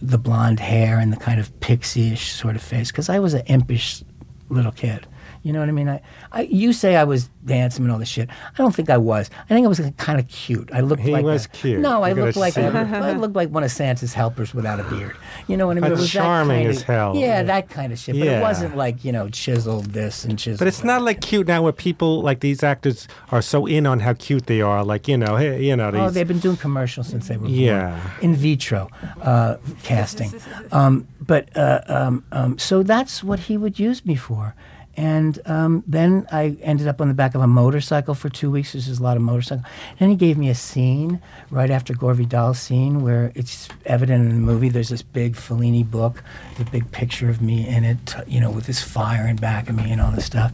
the 0.01 0.17
blonde 0.17 0.59
hair 0.59 0.99
and 0.99 1.11
the 1.11 1.17
kind 1.17 1.39
of 1.39 1.57
pixie-ish 1.59 2.31
sort 2.31 2.55
of 2.55 2.61
face, 2.61 2.91
because 2.91 3.09
I 3.09 3.19
was 3.19 3.33
an 3.33 3.43
impish 3.47 4.03
little 4.49 4.71
kid. 4.71 5.07
You 5.43 5.53
know 5.53 5.59
what 5.59 5.69
I 5.69 5.73
mean? 5.73 5.89
I, 5.89 6.01
I, 6.31 6.41
you 6.43 6.73
say 6.73 6.95
I 6.95 7.03
was 7.03 7.29
handsome 7.47 7.85
and 7.85 7.91
all 7.91 7.99
this 7.99 8.09
shit. 8.09 8.29
I 8.29 8.57
don't 8.57 8.73
think 8.75 8.89
I 8.89 8.97
was. 8.97 9.29
I 9.49 9.53
think 9.53 9.65
I 9.65 9.67
was 9.67 9.79
kind 9.97 10.19
of 10.19 10.27
cute. 10.27 10.69
I 10.73 10.79
looked 10.81 11.01
He 11.03 11.11
like 11.11 11.23
was 11.23 11.45
a- 11.45 11.49
cute. 11.49 11.79
No, 11.79 12.03
I 12.03 12.09
You 12.09 12.15
gotta 12.15 12.25
looked 12.27 12.37
like 12.37 12.53
see 12.53 12.61
a, 12.61 12.67
it. 12.69 12.75
I 12.75 13.11
looked 13.13 13.35
like 13.35 13.49
one 13.49 13.63
of 13.63 13.71
Santa's 13.71 14.13
helpers 14.13 14.53
without 14.53 14.79
a 14.79 14.83
beard. 14.85 15.15
You 15.47 15.57
know 15.57 15.67
what 15.67 15.77
I 15.77 15.81
mean? 15.81 15.91
It 15.91 15.95
was 15.97 16.11
that 16.13 16.19
charming 16.19 16.57
kind 16.59 16.69
as 16.69 16.81
of- 16.81 16.87
hell. 16.87 17.15
Yeah, 17.15 17.43
that 17.43 17.69
kind 17.69 17.93
of 17.93 17.99
shit. 17.99 18.15
But 18.17 18.25
Yeah. 18.25 18.39
it 18.39 18.41
wasn't 18.41 18.75
like 18.75 19.05
you 19.05 19.11
know 19.11 19.29
chiseled 19.29 19.85
this 19.93 20.25
and 20.25 20.37
chiseled. 20.39 20.59
But 20.59 20.67
it's 20.67 20.83
not 20.83 21.01
like 21.03 21.21
cute 21.21 21.47
now 21.47 21.61
where 21.63 21.71
people 21.73 22.21
like 22.21 22.39
these 22.39 22.63
actors 22.63 23.07
are 23.31 23.41
so 23.41 23.65
in 23.65 23.85
on 23.85 23.99
how 23.99 24.13
cute 24.13 24.47
they 24.47 24.61
are. 24.61 24.83
Like 24.83 25.07
you 25.07 25.17
know, 25.17 25.35
hey, 25.35 25.63
you 25.63 25.75
know 25.75 25.91
these. 25.91 26.01
Oh, 26.01 26.09
they've 26.09 26.27
been 26.27 26.39
doing 26.39 26.57
commercials 26.57 27.07
since 27.07 27.27
they 27.27 27.35
were 27.37 27.41
born. 27.47 27.53
Yeah. 27.53 27.99
in 28.21 28.35
vitro 28.35 28.89
uh, 29.21 29.57
casting. 29.83 30.33
Um, 30.71 31.07
but 31.21 31.55
uh, 31.55 31.81
um, 31.87 32.23
um, 32.31 32.57
so 32.57 32.83
that's 32.83 33.23
what 33.23 33.39
he 33.39 33.57
would 33.57 33.79
use 33.79 34.05
me 34.05 34.15
for. 34.15 34.55
And 34.97 35.39
um, 35.45 35.83
then 35.85 36.25
I 36.31 36.57
ended 36.61 36.87
up 36.87 37.01
on 37.01 37.07
the 37.09 37.13
back 37.13 37.35
of 37.35 37.41
a 37.41 37.47
motorcycle 37.47 38.13
for 38.13 38.29
two 38.29 38.49
weeks. 38.49 38.73
There's 38.73 38.87
just 38.87 38.99
a 38.99 39.03
lot 39.03 39.17
of 39.17 39.23
motorcycle. 39.23 39.65
Then 39.99 40.09
he 40.09 40.15
gave 40.15 40.37
me 40.37 40.49
a 40.49 40.55
scene 40.55 41.21
right 41.49 41.69
after 41.69 41.93
Gore 41.93 42.13
Vidal's 42.13 42.59
scene 42.59 43.01
where 43.01 43.31
it's 43.35 43.67
evident 43.85 44.23
in 44.23 44.29
the 44.29 44.35
movie. 44.35 44.69
There's 44.69 44.89
this 44.89 45.01
big 45.01 45.35
Fellini 45.35 45.89
book, 45.89 46.23
the 46.57 46.65
big 46.65 46.91
picture 46.91 47.29
of 47.29 47.41
me 47.41 47.67
in 47.67 47.83
it, 47.83 48.15
you 48.25 48.39
know, 48.39 48.51
with 48.51 48.67
this 48.67 48.81
fire 48.81 49.27
in 49.27 49.35
back 49.35 49.69
of 49.69 49.75
me 49.75 49.91
and 49.91 49.99
all 49.99 50.11
this 50.11 50.25
stuff. 50.25 50.53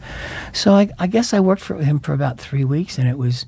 So 0.52 0.72
I, 0.72 0.88
I 0.98 1.06
guess 1.06 1.32
I 1.32 1.40
worked 1.40 1.62
for 1.62 1.76
him 1.76 2.00
for 2.00 2.12
about 2.12 2.38
three 2.38 2.64
weeks, 2.64 2.98
and 2.98 3.08
it 3.08 3.18
was 3.18 3.46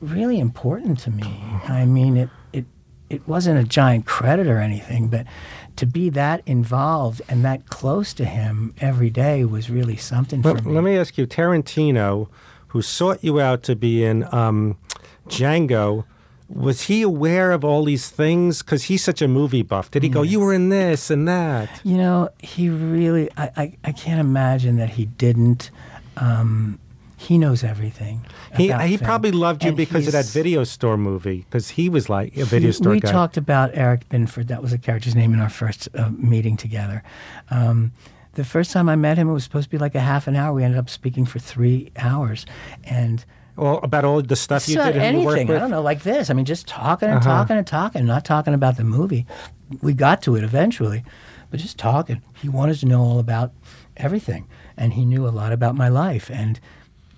really 0.00 0.38
important 0.38 0.98
to 1.00 1.10
me. 1.10 1.42
I 1.68 1.84
mean, 1.84 2.16
it 2.16 2.30
it 2.52 2.64
it 3.08 3.26
wasn't 3.28 3.58
a 3.58 3.64
giant 3.64 4.06
credit 4.06 4.46
or 4.46 4.58
anything, 4.58 5.08
but 5.08 5.26
to 5.76 5.86
be 5.86 6.08
that 6.10 6.42
involved 6.46 7.22
and 7.28 7.44
that 7.44 7.68
close 7.68 8.12
to 8.14 8.24
him 8.24 8.74
every 8.80 9.10
day 9.10 9.44
was 9.44 9.68
really 9.70 9.96
something 9.96 10.42
Well, 10.42 10.56
for 10.56 10.68
me. 10.68 10.74
let 10.74 10.84
me 10.84 10.96
ask 10.96 11.16
you, 11.18 11.26
Tarantino, 11.26 12.28
who 12.68 12.82
sought 12.82 13.22
you 13.22 13.40
out 13.40 13.62
to 13.64 13.76
be 13.76 14.04
in 14.04 14.24
um, 14.34 14.76
Django, 15.28 16.04
was 16.48 16.82
he 16.82 17.02
aware 17.02 17.50
of 17.52 17.64
all 17.64 17.84
these 17.84 18.08
things? 18.08 18.62
Because 18.62 18.84
he's 18.84 19.02
such 19.02 19.20
a 19.20 19.26
movie 19.28 19.62
buff. 19.62 19.90
Did 19.90 20.02
he 20.04 20.08
go, 20.08 20.22
"You 20.22 20.38
were 20.40 20.52
in 20.54 20.68
this 20.68 21.10
and 21.10 21.26
that"? 21.26 21.80
You 21.84 21.96
know, 21.96 22.28
he 22.38 22.68
really, 22.68 23.28
I, 23.36 23.50
I, 23.56 23.72
I 23.84 23.92
can't 23.92 24.20
imagine 24.20 24.76
that 24.76 24.90
he 24.90 25.06
didn't. 25.06 25.70
Um, 26.16 26.78
he 27.16 27.38
knows 27.38 27.64
everything. 27.64 28.24
He 28.56 28.70
he 28.72 28.96
film. 28.96 29.06
probably 29.06 29.30
loved 29.32 29.62
you 29.64 29.68
And 29.68 29.76
because 29.76 30.06
of 30.06 30.12
that 30.12 30.26
video 30.26 30.64
store 30.64 30.96
movie. 30.98 31.38
Because 31.48 31.70
he 31.70 31.88
was 31.88 32.08
like 32.10 32.36
a 32.36 32.44
video 32.44 32.68
He- 32.68 32.72
store 32.72 32.92
we 32.92 33.00
guy. 33.00 33.10
talked 33.10 33.36
about 33.36 33.70
Eric 33.74 34.08
Binford. 34.10 34.48
That 34.48 34.60
was 34.62 34.72
a 34.72 34.78
character's 34.78 35.14
name 35.14 35.32
in 35.32 35.40
our 35.40 35.48
first 35.48 35.88
uh, 35.94 36.10
meeting 36.10 36.56
together. 36.56 37.02
Um, 37.50 37.92
the 38.34 38.44
first 38.44 38.70
time 38.70 38.88
I 38.90 38.96
met 38.96 39.16
him, 39.16 39.30
it 39.30 39.32
was 39.32 39.44
supposed 39.44 39.64
to 39.64 39.70
be 39.70 39.78
like 39.78 39.94
a 39.94 40.00
half 40.00 40.26
an 40.26 40.36
hour. 40.36 40.52
We 40.52 40.62
ended 40.62 40.78
up 40.78 40.90
speaking 40.90 41.24
for 41.24 41.38
three 41.38 41.90
hours, 41.96 42.44
and 42.84 43.24
all 43.56 43.78
about 43.78 44.04
all 44.04 44.20
the 44.20 44.36
stuff 44.36 44.68
you 44.68 44.74
did 44.76 44.96
and 44.98 45.24
worked 45.24 45.38
anything. 45.38 45.46
with. 45.48 45.56
I 45.56 45.60
don't 45.60 45.70
know, 45.70 45.80
like 45.80 46.02
this. 46.02 46.28
I 46.28 46.34
mean, 46.34 46.44
just 46.44 46.66
talking 46.68 47.08
and 47.08 47.16
Uh-huh. 47.18 47.30
talking 47.30 47.56
and 47.56 47.66
talking, 47.66 48.04
not 48.04 48.26
talking 48.26 48.52
about 48.52 48.76
the 48.76 48.84
movie. 48.84 49.24
We 49.80 49.94
got 49.94 50.20
to 50.22 50.36
it 50.36 50.44
eventually, 50.44 51.02
but 51.50 51.60
just 51.60 51.78
talking. 51.78 52.20
He 52.34 52.50
wanted 52.50 52.78
to 52.80 52.86
know 52.86 53.00
all 53.00 53.18
about 53.18 53.52
everything, 53.96 54.46
and 54.76 54.92
he 54.92 55.06
knew 55.06 55.26
a 55.26 55.30
lot 55.32 55.52
about 55.52 55.74
my 55.74 55.88
life. 55.88 56.30
And 56.30 56.60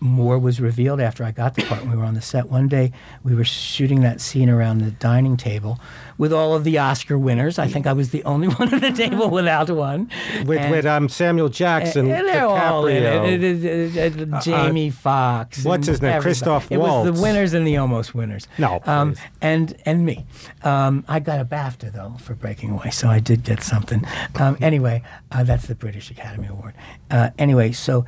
more 0.00 0.38
was 0.38 0.60
revealed 0.60 1.00
after 1.00 1.24
I 1.24 1.30
got 1.32 1.54
the 1.54 1.62
part 1.64 1.82
when 1.82 1.90
we 1.90 1.96
were 1.96 2.04
on 2.04 2.14
the 2.14 2.22
set. 2.22 2.48
One 2.48 2.68
day, 2.68 2.92
we 3.24 3.34
were 3.34 3.44
shooting 3.44 4.02
that 4.02 4.20
scene 4.20 4.48
around 4.48 4.78
the 4.78 4.92
dining 4.92 5.36
table 5.36 5.80
with 6.18 6.32
all 6.32 6.54
of 6.54 6.64
the 6.64 6.78
Oscar 6.78 7.18
winners. 7.18 7.58
I 7.58 7.66
think 7.66 7.86
I 7.86 7.92
was 7.92 8.10
the 8.10 8.22
only 8.24 8.48
one 8.60 8.72
at 8.72 8.80
the 8.80 8.92
table 8.92 9.28
without 9.38 9.70
one. 9.70 10.10
with 10.46 10.58
And- 10.58 10.70
with 10.70 10.86
um, 10.86 11.08
Samuel 11.08 11.48
Jackson, 11.48 12.10
and 12.10 12.28
they're 12.28 12.46
all 12.46 12.86
in 12.86 13.02
DiCaprio. 13.02 14.42
Jamie 14.42 14.90
Foxx. 14.90 15.64
what's 15.64 15.86
his 15.86 16.00
name? 16.02 16.10
everybody. 16.12 16.22
Christoph 16.22 16.70
It 16.70 16.78
was 16.78 17.06
the 17.14 17.20
winners 17.20 17.52
and 17.54 17.66
the 17.66 17.76
almost 17.76 18.14
winners. 18.14 18.46
No, 18.58 18.80
um, 18.86 19.14
and 19.40 19.76
and 19.84 20.04
me. 20.04 20.26
Um, 20.62 21.04
I 21.08 21.20
got 21.20 21.40
a 21.40 21.44
BAFTA 21.44 21.92
though 21.92 22.14
for 22.20 22.34
Breaking 22.34 22.70
Away, 22.70 22.90
so 22.90 23.08
I 23.08 23.18
did 23.20 23.42
get 23.44 23.62
something. 23.62 24.04
Um, 24.36 24.56
anyway, 24.60 25.02
uh, 25.32 25.42
that's 25.44 25.66
the 25.66 25.74
British 25.74 26.10
Academy 26.10 26.46
Award. 26.48 26.74
Uh, 27.10 27.30
anyway, 27.38 27.72
so. 27.72 28.04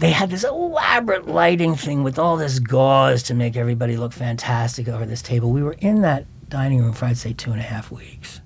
They 0.00 0.12
had 0.12 0.30
this 0.30 0.44
elaborate 0.44 1.28
lighting 1.28 1.76
thing 1.76 2.02
with 2.02 2.18
all 2.18 2.38
this 2.38 2.58
gauze 2.58 3.22
to 3.24 3.34
make 3.34 3.54
everybody 3.54 3.98
look 3.98 4.14
fantastic 4.14 4.88
over 4.88 5.04
this 5.04 5.20
table. 5.20 5.50
We 5.50 5.62
were 5.62 5.76
in 5.80 6.00
that 6.00 6.24
dining 6.48 6.80
room 6.80 6.94
for 6.94 7.04
I'd 7.04 7.18
say 7.18 7.34
two 7.34 7.52
and 7.52 7.60
a 7.60 7.64
half 7.64 7.90
weeks. 7.90 8.40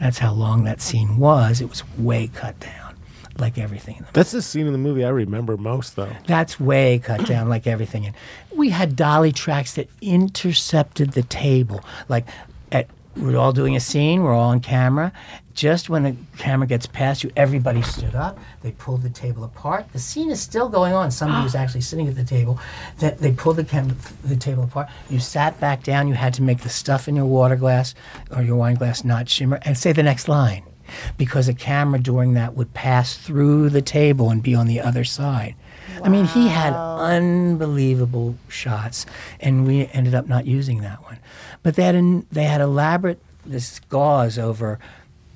That's 0.00 0.16
how 0.16 0.32
long 0.32 0.64
that 0.64 0.80
scene 0.80 1.18
was. 1.18 1.60
It 1.60 1.68
was 1.68 1.82
way 1.98 2.28
cut 2.28 2.58
down, 2.60 2.96
like 3.38 3.58
everything 3.58 3.96
in 3.96 4.04
the 4.04 4.12
That's 4.14 4.30
the 4.30 4.40
scene 4.40 4.66
in 4.66 4.72
the 4.72 4.78
movie 4.78 5.04
I 5.04 5.10
remember 5.10 5.58
most, 5.58 5.96
though. 5.96 6.08
that's 6.26 6.58
way 6.58 6.98
cut 6.98 7.26
down, 7.26 7.50
like 7.50 7.66
everything. 7.66 8.06
And 8.06 8.14
we 8.54 8.70
had 8.70 8.96
dolly 8.96 9.32
tracks 9.32 9.74
that 9.74 9.90
intercepted 10.00 11.12
the 11.12 11.24
table. 11.24 11.84
Like, 12.08 12.26
at, 12.72 12.88
we're 13.16 13.36
all 13.36 13.52
doing 13.52 13.76
a 13.76 13.80
scene, 13.80 14.22
we're 14.22 14.34
all 14.34 14.48
on 14.48 14.60
camera. 14.60 15.12
Just 15.56 15.88
when 15.88 16.02
the 16.02 16.14
camera 16.36 16.66
gets 16.66 16.84
past 16.86 17.24
you, 17.24 17.32
everybody 17.34 17.80
stood 17.80 18.14
up. 18.14 18.38
They 18.60 18.72
pulled 18.72 19.02
the 19.02 19.08
table 19.08 19.42
apart. 19.42 19.90
The 19.94 19.98
scene 19.98 20.30
is 20.30 20.38
still 20.38 20.68
going 20.68 20.92
on. 20.92 21.10
Somebody 21.10 21.42
was 21.44 21.54
actually 21.56 21.80
sitting 21.80 22.06
at 22.08 22.14
the 22.14 22.24
table. 22.24 22.60
That 22.98 23.18
they 23.18 23.32
pulled 23.32 23.56
the 23.56 23.64
cam- 23.64 23.96
the 24.22 24.36
table 24.36 24.64
apart. 24.64 24.88
You 25.08 25.18
sat 25.18 25.58
back 25.58 25.82
down. 25.82 26.08
You 26.08 26.14
had 26.14 26.34
to 26.34 26.42
make 26.42 26.60
the 26.60 26.68
stuff 26.68 27.08
in 27.08 27.16
your 27.16 27.24
water 27.24 27.56
glass 27.56 27.94
or 28.30 28.42
your 28.42 28.56
wine 28.56 28.74
glass 28.74 29.02
not 29.02 29.30
shimmer 29.30 29.58
and 29.62 29.78
say 29.78 29.92
the 29.92 30.02
next 30.02 30.28
line 30.28 30.62
because 31.16 31.48
a 31.48 31.54
camera 31.54 31.98
during 31.98 32.34
that 32.34 32.54
would 32.54 32.74
pass 32.74 33.16
through 33.16 33.70
the 33.70 33.82
table 33.82 34.28
and 34.28 34.42
be 34.42 34.54
on 34.54 34.66
the 34.66 34.80
other 34.80 35.04
side. 35.04 35.54
I 36.02 36.10
mean, 36.10 36.26
he 36.26 36.48
had 36.48 36.74
unbelievable 36.74 38.36
shots, 38.48 39.06
and 39.40 39.66
we 39.66 39.88
ended 39.92 40.14
up 40.14 40.28
not 40.28 40.46
using 40.46 40.82
that 40.82 41.02
one. 41.04 41.18
But 41.62 41.76
they 41.76 41.84
had 41.84 41.94
an, 41.94 42.26
they 42.30 42.44
had 42.44 42.60
elaborate 42.60 43.20
this 43.46 43.80
gauze 43.88 44.38
over 44.38 44.78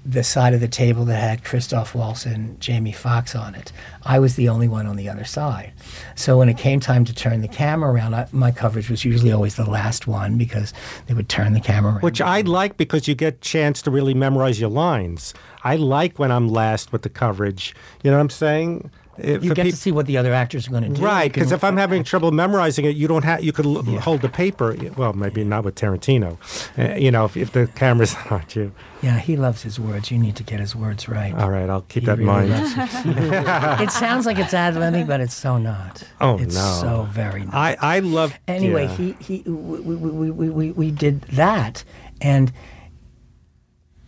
the 0.05 0.25
side 0.25 0.55
of 0.55 0.61
the 0.61 0.69
table 0.69 1.05
that 1.05 1.21
had 1.21 1.45
Christoph 1.45 1.95
Waltz 1.95 2.25
and 2.25 2.59
Jamie 2.61 2.93
Foxx 2.93 3.35
on 3.35 3.55
it. 3.55 3.71
I 4.03 4.19
was 4.19 4.35
the 4.35 4.49
only 4.49 4.67
one 4.67 4.87
on 4.87 4.97
the 4.97 5.09
other 5.09 5.25
side. 5.25 5.73
So 6.15 6.39
when 6.39 6.49
it 6.49 6.57
came 6.57 6.81
time 6.81 7.05
to 7.05 7.15
turn 7.15 7.43
the 7.43 7.49
camera 7.49 7.93
around, 7.93 8.15
I, 8.15 8.27
my 8.33 8.51
coverage 8.51 8.89
was 8.89 9.05
usually 9.05 9.31
always 9.31 9.57
the 9.57 9.69
last 9.69 10.07
one 10.07 10.39
because 10.39 10.73
they 11.07 11.15
would 11.15 11.29
turn 11.29 11.53
the 11.53 11.61
camera 11.61 11.93
around. 11.93 12.03
Which 12.03 12.21
I 12.21 12.41
like 12.41 12.79
because 12.79 13.09
you 13.09 13.15
get 13.15 13.35
a 13.35 13.39
chance 13.39 13.83
to 13.83 13.91
really 13.91 14.15
memorize 14.15 14.59
your 14.59 14.71
lines. 14.71 15.35
I 15.65 15.77
like 15.77 16.19
when 16.19 16.33
I'm 16.33 16.49
last 16.49 16.93
with 16.93 17.03
the 17.03 17.11
coverage. 17.11 17.75
You 18.03 18.11
know 18.11 18.17
what 18.17 18.23
I'm 18.23 18.31
saying? 18.31 18.91
If- 19.23 19.43
you 19.45 19.51
for 19.51 19.55
get 19.55 19.65
peop- 19.65 19.75
to 19.75 19.81
see 19.81 19.93
what 19.93 20.07
the 20.07 20.17
other 20.19 20.33
actors 20.33 20.67
are 20.69 20.71
going 20.71 20.83
to 20.85 20.89
do. 20.91 21.03
Right, 21.03 21.33
because 21.33 21.53
if 21.53 21.63
I'm 21.65 21.77
having 21.77 22.03
trouble 22.05 22.31
memorizing 22.33 22.85
it, 22.85 22.97
you 22.97 23.07
don't 23.09 23.25
have. 23.25 23.43
You 23.45 23.53
could 23.53 23.67
l- 23.67 23.83
hold 24.01 24.23
the 24.23 24.29
paper. 24.29 24.77
Well, 24.97 25.13
maybe 25.13 25.45
not 25.45 25.65
with 25.65 25.75
Tarantino. 25.77 26.39
Uh, 26.79 26.95
you 26.97 27.11
know, 27.11 27.25
if, 27.27 27.37
if 27.37 27.53
the 27.53 27.67
camera's 27.75 28.15
on 28.31 28.45
you. 28.55 28.73
yeah, 29.03 29.19
he 29.19 29.37
loves 29.37 29.63
his 29.63 29.79
words. 29.81 30.11
You 30.11 30.19
need 30.19 30.37
to 30.37 30.43
get 30.43 30.61
his 30.61 30.75
words 30.77 31.09
right. 31.09 31.35
All 31.35 31.51
right, 31.51 31.69
I'll 31.71 31.83
keep 31.83 32.03
He 32.03 32.07
that 32.07 32.19
in 32.19 32.27
really 32.27 32.49
mind. 32.49 33.81
it. 33.83 33.91
sounds 33.91 34.27
like 34.27 34.39
it's 34.39 34.55
ad 34.55 34.75
libbing, 34.75 35.07
but 35.07 35.21
it's 35.21 35.35
so 35.35 35.59
not. 35.59 36.03
Oh, 36.21 36.39
it's 36.39 36.55
no. 36.55 36.79
so 36.81 37.09
very 37.11 37.45
not. 37.45 37.55
I 37.55 37.77
I 37.81 37.99
love. 38.01 38.39
anyway, 38.49 38.85
yeah. 38.85 38.97
he 38.97 39.13
he 39.21 39.51
we, 39.51 39.97
we, 39.97 40.31
we, 40.31 40.51
we, 40.51 40.71
we 40.73 40.91
did 40.91 41.23
that, 41.33 41.85
and 42.21 42.53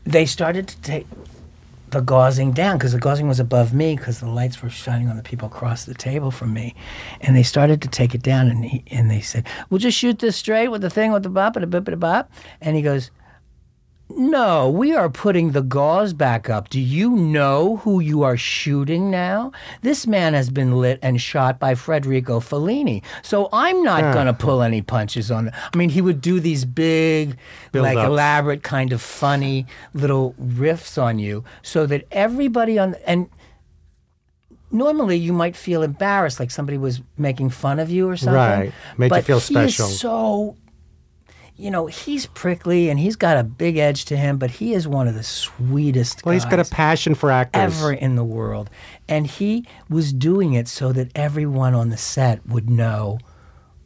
they 0.05 0.27
started 0.27 0.67
to 0.69 0.81
take 0.83 1.07
the 1.93 2.01
gauzing 2.01 2.53
down 2.53 2.79
because 2.79 2.93
the 2.93 2.99
gauzing 2.99 3.29
was 3.29 3.39
above 3.39 3.73
me 3.73 3.97
because 3.97 4.21
the 4.21 4.29
lights 4.29 4.63
were 4.63 4.71
shining 4.71 5.09
on 5.09 5.17
the 5.17 5.23
people 5.23 5.47
across 5.47 5.85
the 5.85 5.95
table 5.95 6.31
from 6.31 6.53
me, 6.53 6.75
and 7.21 7.37
they 7.37 7.43
started 7.43 7.81
to 7.83 7.89
take 7.89 8.15
it 8.15 8.23
down, 8.23 8.49
and 8.49 8.65
he 8.65 8.83
and 8.91 9.11
they 9.11 9.21
said, 9.21 9.47
"We'll 9.71 9.79
just 9.79 9.97
shoot 9.97 10.19
this 10.19 10.37
straight 10.37 10.69
with 10.69 10.83
the 10.83 10.91
thing 10.91 11.13
with 11.13 11.23
the 11.23 11.29
bop 11.29 11.55
and 11.57 11.65
a 11.65 11.69
bip 11.69 11.87
and 11.87 11.95
a 11.95 11.99
bop," 11.99 12.31
and 12.61 12.75
he 12.77 12.83
goes. 12.83 13.11
No, 14.17 14.69
we 14.69 14.95
are 14.95 15.09
putting 15.09 15.53
the 15.53 15.63
gauze 15.63 16.13
back 16.13 16.51
up. 16.51 16.69
Do 16.69 16.81
you 16.81 17.11
know 17.11 17.77
who 17.79 18.01
you 18.01 18.23
are 18.23 18.37
shooting 18.37 19.11
now? 19.11 19.53
This 19.83 20.07
man 20.07 20.35
has 20.35 20.51
been 20.51 20.77
lit 20.79 20.99
and 21.03 21.21
shot 21.21 21.59
by 21.59 21.75
Federico 21.75 22.41
Fellini. 22.41 23.03
So 23.23 23.49
I'm 23.53 23.83
not 23.83 24.05
ah. 24.05 24.13
going 24.15 24.27
to 24.27 24.35
pull 24.35 24.63
any 24.63 24.83
punches 24.83 25.31
on 25.31 25.49
it. 25.49 25.55
I 25.57 25.77
mean, 25.77 25.91
he 25.91 26.01
would 26.01 26.21
do 26.21 26.41
these 26.41 26.65
big, 26.65 27.31
like 27.31 27.95
Build-ups. 27.95 28.07
elaborate, 28.07 28.63
kind 28.63 28.93
of 28.93 29.01
funny 29.01 29.67
little 29.95 30.35
riffs 30.41 31.01
on 31.01 31.19
you 31.19 31.45
so 31.63 31.87
that 31.87 32.07
everybody 32.11 32.79
on 32.79 32.95
and 33.07 33.29
normally 34.73 35.17
you 35.17 35.33
might 35.33 35.55
feel 35.55 35.83
embarrassed 35.83 36.41
like 36.41 36.51
somebody 36.51 36.79
was 36.79 37.01
making 37.19 37.51
fun 37.51 37.79
of 37.79 37.91
you 37.91 38.09
or 38.09 38.17
something. 38.17 38.35
Right. 38.35 38.73
Made 38.97 39.07
you 39.07 39.11
but 39.11 39.25
feel 39.25 39.39
he 39.39 39.57
is 39.57 39.75
special. 39.75 39.87
so 39.89 40.57
you 41.57 41.71
know, 41.71 41.87
he's 41.87 42.27
prickly 42.27 42.89
and 42.89 42.99
he's 42.99 43.17
got 43.17 43.37
a 43.37 43.45
big 43.45 43.77
edge 43.77 44.07
to 44.07 44.17
him, 44.17 44.39
but 44.39 44.51
he 44.51 44.75
is 44.75 44.89
one 44.89 45.07
of 45.07 45.15
the 45.15 45.23
sweetest 45.23 46.25
Well, 46.25 46.33
he's 46.33 46.45
got 46.45 46.59
a 46.61 46.65
passion 46.65 47.15
for 47.15 47.31
actors. 47.31 47.63
ever 47.63 47.93
in 47.93 48.17
the 48.17 48.25
world. 48.25 48.71
And 49.09 49.27
he 49.27 49.67
was 49.89 50.13
doing 50.13 50.55
it 50.55 50.67
so 50.69 50.93
that 50.93 51.11
everyone 51.15 51.75
on 51.75 51.91
the 51.91 51.97
set 51.97 52.47
would 52.47 52.71
know 52.71 53.19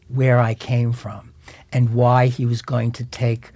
where 0.08 0.38
I 0.38 0.54
came 0.54 0.92
from 0.92 1.32
and 1.72 1.92
why 1.92 2.28
he 2.28 2.46
was 2.46 2.62
going 2.62 2.92
to 2.92 3.04
take 3.04 3.50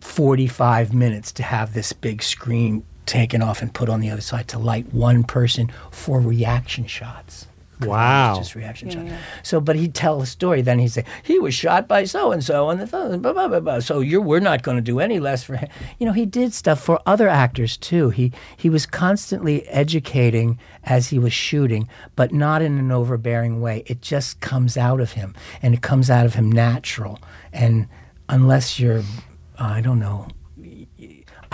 45 0.00 0.92
minutes 0.92 1.32
to 1.32 1.42
have 1.44 1.74
this 1.74 1.92
big 1.92 2.22
screen 2.22 2.84
taken 3.06 3.42
off 3.42 3.62
and 3.62 3.72
put 3.72 3.88
on 3.88 4.00
the 4.00 4.10
other 4.10 4.20
side 4.20 4.48
to 4.48 4.58
light 4.58 4.92
one 4.92 5.22
person 5.22 5.70
for 5.90 6.20
reaction 6.20 6.86
shots. 6.86 7.46
Wow. 7.88 8.34
Just 8.36 8.54
reaction 8.54 8.90
shot. 8.90 9.06
So, 9.42 9.60
but 9.60 9.76
he'd 9.76 9.94
tell 9.94 10.20
a 10.22 10.26
story. 10.26 10.62
Then 10.62 10.78
he'd 10.78 10.88
say 10.88 11.04
he 11.22 11.38
was 11.38 11.54
shot 11.54 11.88
by 11.88 12.04
so 12.04 12.32
and 12.32 12.42
so, 12.44 12.70
and 12.70 12.80
the 12.80 12.86
th- 12.86 13.20
blah, 13.22 13.32
blah, 13.32 13.48
blah, 13.48 13.60
blah. 13.60 13.80
so 13.80 14.00
you're 14.00 14.20
we're 14.20 14.40
not 14.40 14.62
going 14.62 14.76
to 14.76 14.82
do 14.82 15.00
any 15.00 15.20
less 15.20 15.42
for 15.44 15.56
him. 15.56 15.68
You 15.98 16.06
know, 16.06 16.12
he 16.12 16.26
did 16.26 16.52
stuff 16.54 16.80
for 16.82 17.00
other 17.06 17.28
actors 17.28 17.76
too. 17.76 18.10
He 18.10 18.32
he 18.56 18.68
was 18.70 18.86
constantly 18.86 19.66
educating 19.68 20.58
as 20.84 21.08
he 21.08 21.18
was 21.18 21.32
shooting, 21.32 21.88
but 22.16 22.32
not 22.32 22.62
in 22.62 22.78
an 22.78 22.90
overbearing 22.92 23.60
way. 23.60 23.82
It 23.86 24.02
just 24.02 24.40
comes 24.40 24.76
out 24.76 25.00
of 25.00 25.12
him, 25.12 25.34
and 25.62 25.74
it 25.74 25.82
comes 25.82 26.10
out 26.10 26.26
of 26.26 26.34
him 26.34 26.50
natural. 26.50 27.18
And 27.52 27.86
unless 28.28 28.78
you're, 28.80 29.02
I 29.58 29.80
don't 29.80 29.98
know. 29.98 30.28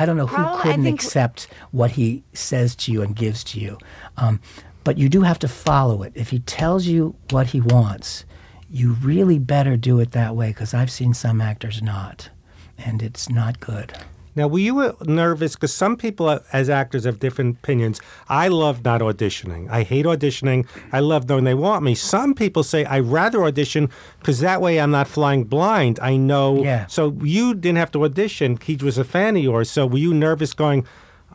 I 0.00 0.06
don't 0.06 0.16
know 0.16 0.26
who 0.26 0.36
Probably- 0.36 0.62
couldn't 0.62 0.84
think- 0.84 1.02
accept 1.02 1.48
what 1.72 1.90
he 1.90 2.22
says 2.32 2.76
to 2.76 2.92
you 2.92 3.02
and 3.02 3.16
gives 3.16 3.42
to 3.44 3.58
you. 3.60 3.78
Um, 4.16 4.40
but 4.88 4.96
you 4.96 5.10
do 5.10 5.20
have 5.20 5.38
to 5.38 5.48
follow 5.48 6.02
it. 6.02 6.14
If 6.14 6.30
he 6.30 6.38
tells 6.38 6.86
you 6.86 7.14
what 7.28 7.48
he 7.48 7.60
wants, 7.60 8.24
you 8.70 8.92
really 9.02 9.38
better 9.38 9.76
do 9.76 10.00
it 10.00 10.12
that 10.12 10.34
way 10.34 10.48
because 10.48 10.72
I've 10.72 10.90
seen 10.90 11.12
some 11.12 11.42
actors 11.42 11.82
not, 11.82 12.30
and 12.78 13.02
it's 13.02 13.28
not 13.28 13.60
good. 13.60 13.92
Now, 14.34 14.48
were 14.48 14.60
you 14.60 14.80
uh, 14.80 14.94
nervous? 15.04 15.56
Because 15.56 15.74
some 15.74 15.98
people, 15.98 16.26
uh, 16.30 16.38
as 16.54 16.70
actors, 16.70 17.04
have 17.04 17.20
different 17.20 17.58
opinions. 17.58 18.00
I 18.30 18.48
love 18.48 18.82
not 18.82 19.02
auditioning. 19.02 19.68
I 19.68 19.82
hate 19.82 20.06
auditioning. 20.06 20.66
I 20.90 21.00
love 21.00 21.28
knowing 21.28 21.44
they 21.44 21.52
want 21.52 21.84
me. 21.84 21.94
Some 21.94 22.32
people 22.32 22.62
say 22.62 22.86
I 22.86 23.00
rather 23.00 23.44
audition 23.44 23.90
because 24.20 24.40
that 24.40 24.62
way 24.62 24.80
I'm 24.80 24.92
not 24.92 25.06
flying 25.06 25.44
blind. 25.44 26.00
I 26.00 26.16
know. 26.16 26.64
Yeah. 26.64 26.86
So 26.86 27.14
you 27.20 27.52
didn't 27.52 27.76
have 27.76 27.92
to 27.92 28.04
audition. 28.06 28.58
He 28.64 28.76
was 28.76 28.96
a 28.96 29.04
fan 29.04 29.36
of 29.36 29.42
yours. 29.42 29.70
So 29.70 29.86
were 29.86 29.98
you 29.98 30.14
nervous 30.14 30.54
going? 30.54 30.86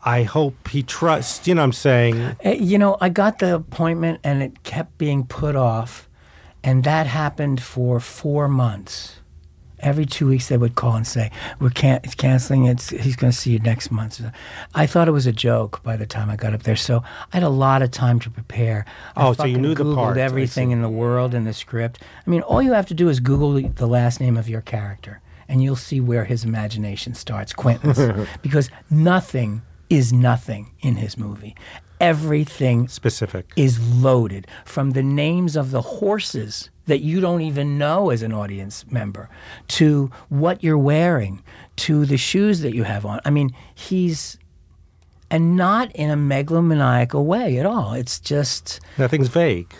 I 0.06 0.24
hope 0.24 0.68
he 0.68 0.84
trusts. 0.84 1.48
You 1.48 1.56
know 1.56 1.62
what 1.62 1.66
I'm 1.68 1.74
saying? 1.74 2.22
Uh, 2.46 2.50
You 2.52 2.78
know, 2.78 2.98
I 3.00 3.10
got 3.10 3.40
the 3.40 3.56
appointment 3.56 4.20
and 4.24 4.44
it 4.44 4.64
kept 4.64 4.98
being 4.98 5.26
put 5.26 5.56
off, 5.56 6.10
and 6.64 6.84
that 6.84 7.08
happened 7.08 7.62
for 7.62 8.00
four 8.00 8.48
months. 8.48 9.20
Every 9.80 10.06
two 10.06 10.28
weeks 10.30 10.48
they 10.48 10.56
would 10.58 10.76
call 10.76 10.96
and 10.96 11.06
say, 11.06 11.30
"We're 11.60 11.70
can- 11.70 12.00
it's 12.06 12.16
canceling. 12.16 12.66
It's 12.68 12.90
he's 12.90 13.18
going 13.18 13.32
to 13.32 13.38
see 13.38 13.52
you 13.52 13.60
next 13.60 13.92
month." 13.92 14.22
I 14.74 14.86
thought 14.86 15.10
it 15.10 15.12
was 15.12 15.28
a 15.28 15.34
joke 15.34 15.84
by 15.84 15.98
the 15.98 16.06
time 16.06 16.30
I 16.30 16.38
got 16.38 16.54
up 16.54 16.64
there, 16.64 16.78
so 16.78 17.04
I 17.34 17.38
had 17.38 17.44
a 17.44 17.50
lot 17.50 17.82
of 17.82 17.92
time 17.92 18.18
to 18.22 18.30
prepare. 18.30 18.86
I 19.18 19.28
Oh, 19.28 19.34
so 19.34 19.44
you 19.44 19.58
knew 19.58 19.76
the 19.76 19.84
Googled 19.84 19.96
parts, 19.96 20.18
I 20.18 20.22
everything 20.22 20.72
in 20.72 20.82
the 20.82 20.88
world 20.90 21.34
in 21.34 21.44
the 21.44 21.52
script. 21.52 22.02
I 22.26 22.30
mean, 22.30 22.42
all 22.44 22.62
you 22.62 22.72
have 22.72 22.86
to 22.88 22.94
do 22.94 23.10
is 23.10 23.20
Google 23.20 23.52
the- 23.54 23.68
the 23.76 23.88
last 23.88 24.22
name 24.22 24.38
of 24.38 24.48
your 24.48 24.62
character, 24.62 25.20
and 25.50 25.62
you'll 25.62 25.76
see 25.76 26.00
where 26.00 26.24
his 26.24 26.46
imagination 26.46 27.14
starts, 27.14 27.52
Quentin's, 27.52 28.00
because 28.42 28.70
nothing 28.90 29.64
is 29.94 30.12
nothing 30.12 30.72
in 30.82 30.96
his 30.96 31.18
movie. 31.18 31.56
Everything 32.00 32.88
Specific. 32.88 33.52
is 33.56 33.80
loaded 33.96 34.48
from 34.66 34.92
the 34.92 35.04
names 35.04 35.56
of 35.56 35.72
the 35.72 35.82
horses 35.82 36.70
that 36.88 37.00
you 37.00 37.22
don't 37.22 37.42
even 37.42 37.78
know 37.78 38.10
as 38.10 38.22
an 38.24 38.34
audience 38.34 38.86
member 38.92 39.30
to 39.70 40.12
what 40.30 40.62
you're 40.64 40.78
wearing 40.78 41.42
to 41.78 42.06
the 42.06 42.18
shoes 42.18 42.60
that 42.62 42.74
you 42.76 42.84
have 42.84 43.06
on. 43.06 43.20
I 43.24 43.30
mean, 43.30 43.52
he's 43.76 44.38
and 45.32 45.56
not 45.56 45.92
in 45.96 46.10
a 46.10 46.16
megalomaniacal 46.18 47.24
way 47.26 47.58
at 47.58 47.66
all. 47.66 47.94
It's 47.94 48.20
just 48.20 48.80
Nothing's 48.98 49.30
vague. 49.30 49.74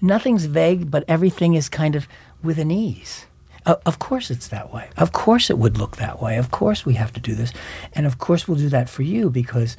nothing's 0.00 0.44
vague, 0.44 0.90
but 0.90 1.04
everything 1.08 1.54
is 1.54 1.68
kind 1.68 1.96
of 1.96 2.06
with 2.42 2.58
an 2.58 2.70
ease. 2.70 3.23
O- 3.66 3.80
Of 3.86 3.98
course, 3.98 4.30
it's 4.30 4.48
that 4.48 4.72
way. 4.72 4.88
Of 4.96 5.12
course, 5.12 5.50
it 5.50 5.58
would 5.58 5.78
look 5.78 5.96
that 5.96 6.20
way. 6.20 6.36
Of 6.36 6.50
course, 6.50 6.84
we 6.84 6.94
have 6.94 7.12
to 7.14 7.20
do 7.20 7.34
this. 7.34 7.52
And 7.94 8.06
of 8.06 8.18
course, 8.18 8.46
we'll 8.46 8.58
do 8.58 8.68
that 8.68 8.88
for 8.90 9.02
you 9.02 9.30
because 9.30 9.76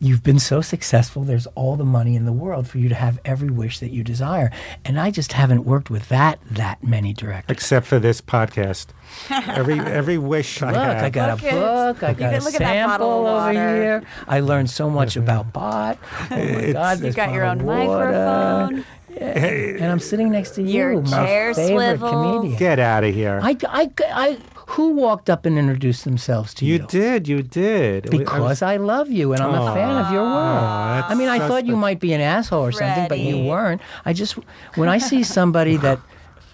you've 0.00 0.22
been 0.22 0.38
so 0.38 0.60
successful. 0.60 1.22
There's 1.22 1.46
all 1.48 1.76
the 1.76 1.84
money 1.84 2.16
in 2.16 2.24
the 2.24 2.32
world 2.32 2.66
for 2.68 2.78
you 2.78 2.88
to 2.88 2.94
have 2.94 3.18
every 3.24 3.48
wish 3.50 3.78
that 3.78 3.90
you 3.90 4.02
desire. 4.02 4.50
And 4.84 4.98
I 4.98 5.10
just 5.10 5.32
haven't 5.32 5.64
worked 5.64 5.88
with 5.90 6.08
that 6.08 6.38
that 6.50 6.82
many 6.82 7.12
directors. 7.12 7.54
Except 7.54 7.86
for 7.86 7.98
this 7.98 8.20
podcast. 8.20 8.86
every 9.30 9.78
every 10.00 10.18
wish 10.18 10.62
I 10.62 10.66
Look, 10.72 10.76
have. 10.76 11.04
I 11.04 11.10
got 11.10 11.30
Look 11.30 11.42
a 11.44 11.48
at- 11.54 11.54
book. 11.94 12.02
I 12.02 12.12
got 12.14 12.18
can 12.32 12.40
a 12.40 12.44
look 12.44 12.54
at 12.54 12.60
that 12.60 12.86
bottle 12.86 13.24
sample 13.24 13.26
over 13.28 13.52
here. 13.52 14.02
I 14.28 14.40
learned 14.40 14.70
so 14.70 14.90
much 14.90 15.10
mm-hmm. 15.10 15.22
about 15.22 15.52
bot. 15.52 15.98
Oh 16.30 16.36
my 16.36 16.72
God! 16.72 16.98
You 16.98 17.04
this 17.04 17.14
got 17.14 17.32
your 17.32 17.44
own 17.44 17.64
water. 17.64 18.10
microphone. 18.10 18.84
And 19.20 19.84
I'm 19.90 20.00
sitting 20.00 20.30
next 20.30 20.52
to 20.56 20.62
Your 20.62 20.92
you, 20.94 21.00
my 21.02 21.26
chair 21.26 21.54
favorite 21.54 21.98
swivel. 21.98 22.10
comedian. 22.10 22.58
Get 22.58 22.78
out 22.78 23.04
of 23.04 23.14
here. 23.14 23.40
I, 23.42 23.56
I, 23.68 23.90
I, 24.12 24.38
who 24.68 24.94
walked 24.94 25.28
up 25.30 25.46
and 25.46 25.58
introduced 25.58 26.04
themselves 26.04 26.54
to 26.54 26.64
you? 26.64 26.74
you 26.74 26.86
did. 26.86 27.28
You 27.28 27.42
did. 27.42 28.06
I 28.06 28.10
was- 28.10 28.18
Because 28.18 28.62
I 28.62 28.76
love 28.76 29.10
you 29.10 29.32
and 29.32 29.42
I'm 29.42 29.54
a 29.54 29.74
fan 29.74 30.04
of 30.04 30.12
your 30.12 30.22
work. 30.22 31.00
that's 31.02 31.12
I 31.12 31.14
mean, 31.14 31.28
I 31.28 31.38
so 31.38 31.48
thought 31.48 31.66
you 31.66 31.74
spe- 31.74 31.78
might 31.80 32.00
be 32.00 32.12
an 32.12 32.20
asshole 32.20 32.64
or 32.64 32.72
something, 32.72 33.08
but 33.08 33.18
you 33.18 33.32
Freddie. 33.32 33.48
weren't. 33.48 33.80
I 34.04 34.12
just, 34.12 34.34
when 34.76 34.88
I 34.88 34.98
see 34.98 35.22
somebody 35.22 35.76
that 35.86 35.98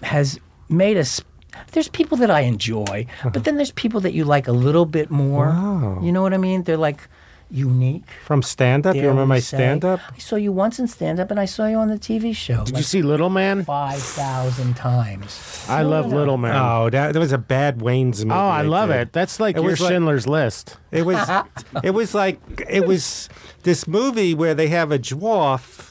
has 0.03 0.39
made 0.69 0.97
a, 0.97 1.05
sp- 1.05 1.27
there's 1.73 1.87
people 1.89 2.17
that 2.17 2.31
I 2.31 2.41
enjoy, 2.41 2.85
but 3.23 3.35
uh-huh. 3.35 3.39
then 3.43 3.55
there's 3.57 3.71
people 3.71 3.99
that 4.01 4.13
you 4.13 4.23
like 4.25 4.47
a 4.47 4.51
little 4.53 4.85
bit 4.85 5.09
more. 5.11 5.47
Wow. 5.47 5.99
You 6.01 6.11
know 6.11 6.21
what 6.21 6.33
I 6.33 6.37
mean? 6.37 6.63
They're 6.63 6.77
like 6.77 7.07
unique. 7.51 8.03
From 8.25 8.41
stand 8.41 8.87
up? 8.87 8.95
You 8.95 9.01
remember 9.03 9.25
my 9.25 9.39
say. 9.39 9.57
stand 9.57 9.83
up? 9.85 9.99
I 10.13 10.17
saw 10.17 10.35
you 10.37 10.51
once 10.51 10.79
in 10.79 10.87
stand 10.87 11.19
up 11.19 11.31
and 11.31 11.39
I 11.39 11.45
saw 11.45 11.67
you 11.67 11.77
on 11.77 11.87
the 11.89 11.97
TV 11.99 12.35
show. 12.35 12.63
Did 12.63 12.77
you 12.77 12.83
see 12.83 13.01
Little 13.01 13.29
Man? 13.29 13.63
5,000 13.65 14.75
times. 14.75 15.65
I 15.67 15.83
love 15.83 16.11
Little 16.11 16.37
Man. 16.37 16.55
Oh, 16.55 16.89
that, 16.89 17.13
that 17.13 17.19
was 17.19 17.31
a 17.31 17.37
bad 17.37 17.81
Wayne's 17.81 18.23
movie. 18.25 18.37
Oh, 18.37 18.47
I 18.47 18.61
love 18.61 18.89
did. 18.89 18.95
it. 19.01 19.13
That's 19.13 19.39
like 19.39 19.55
It 19.57 19.61
your 19.61 19.71
was 19.71 19.81
like- 19.81 19.91
Schindler's 19.91 20.27
List. 20.27 20.77
It 20.91 21.05
was 21.05 21.17
it 21.83 21.91
was 21.91 22.13
like 22.13 22.39
it 22.69 22.85
was 22.85 23.29
this 23.63 23.87
movie 23.87 24.33
where 24.33 24.53
they 24.53 24.67
have 24.69 24.91
a 24.91 24.99
dwarf 24.99 25.90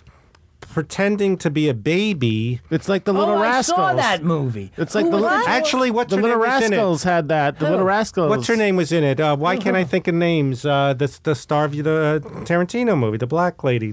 pretending 0.73 1.37
to 1.39 1.51
be 1.51 1.69
a 1.69 1.75
baby. 1.75 2.61
It's 2.71 2.89
like 2.89 3.05
the 3.05 3.13
Little 3.13 3.35
oh, 3.37 3.43
Rascals. 3.43 3.79
I 3.79 3.91
saw 3.91 3.95
that 3.95 4.23
movie. 4.23 4.73
It's 4.77 4.95
like 4.95 5.11
the 5.11 5.17
li- 5.19 5.45
Actually, 5.47 5.91
what's 5.91 6.11
the 6.11 6.17
her 6.17 6.23
Little 6.23 6.39
name 6.39 6.49
was 6.49 6.63
in 6.65 6.73
it? 6.73 6.77
Rascals 6.77 7.03
had 7.03 7.29
that. 7.29 7.59
The 7.59 7.71
Little 7.71 7.85
Rascals. 7.85 8.31
What's 8.31 8.47
her 8.47 8.57
name 8.57 8.77
was 8.77 8.93
in 8.93 9.05
it? 9.05 9.21
Uh, 9.21 9.37
why 9.37 9.57
can't 9.57 9.77
I 9.77 9.85
think 9.85 10.09
of 10.09 10.15
names? 10.15 10.65
Uh, 10.65 10.95
the 10.95 11.19
the 11.23 11.35
star 11.35 11.65
of 11.67 11.73
the 11.73 11.81
uh, 11.81 12.19
Tarantino 12.45 12.97
movie, 12.99 13.19
the 13.19 13.27
black 13.27 13.63
lady, 13.65 13.93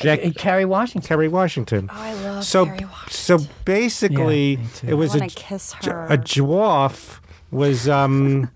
Jack 0.00 0.24
Uh, 0.24 0.30
Kerry 0.36 0.64
Washington. 0.64 1.06
Kerry 1.06 1.28
Washington. 1.28 1.88
Oh, 1.92 1.96
I 1.96 2.14
love 2.14 2.44
so 2.44 2.64
Kerry 2.66 2.78
Washington. 2.84 3.10
so 3.10 3.38
basically, 3.64 4.54
Yeah, 4.82 4.90
it 4.90 4.94
was 4.94 5.14
I 5.20 5.26
a 5.26 5.28
kiss 5.28 5.72
her. 5.84 6.06
a 6.08 6.18
dwarf 6.18 7.20
was 7.50 7.88
um. 7.88 8.50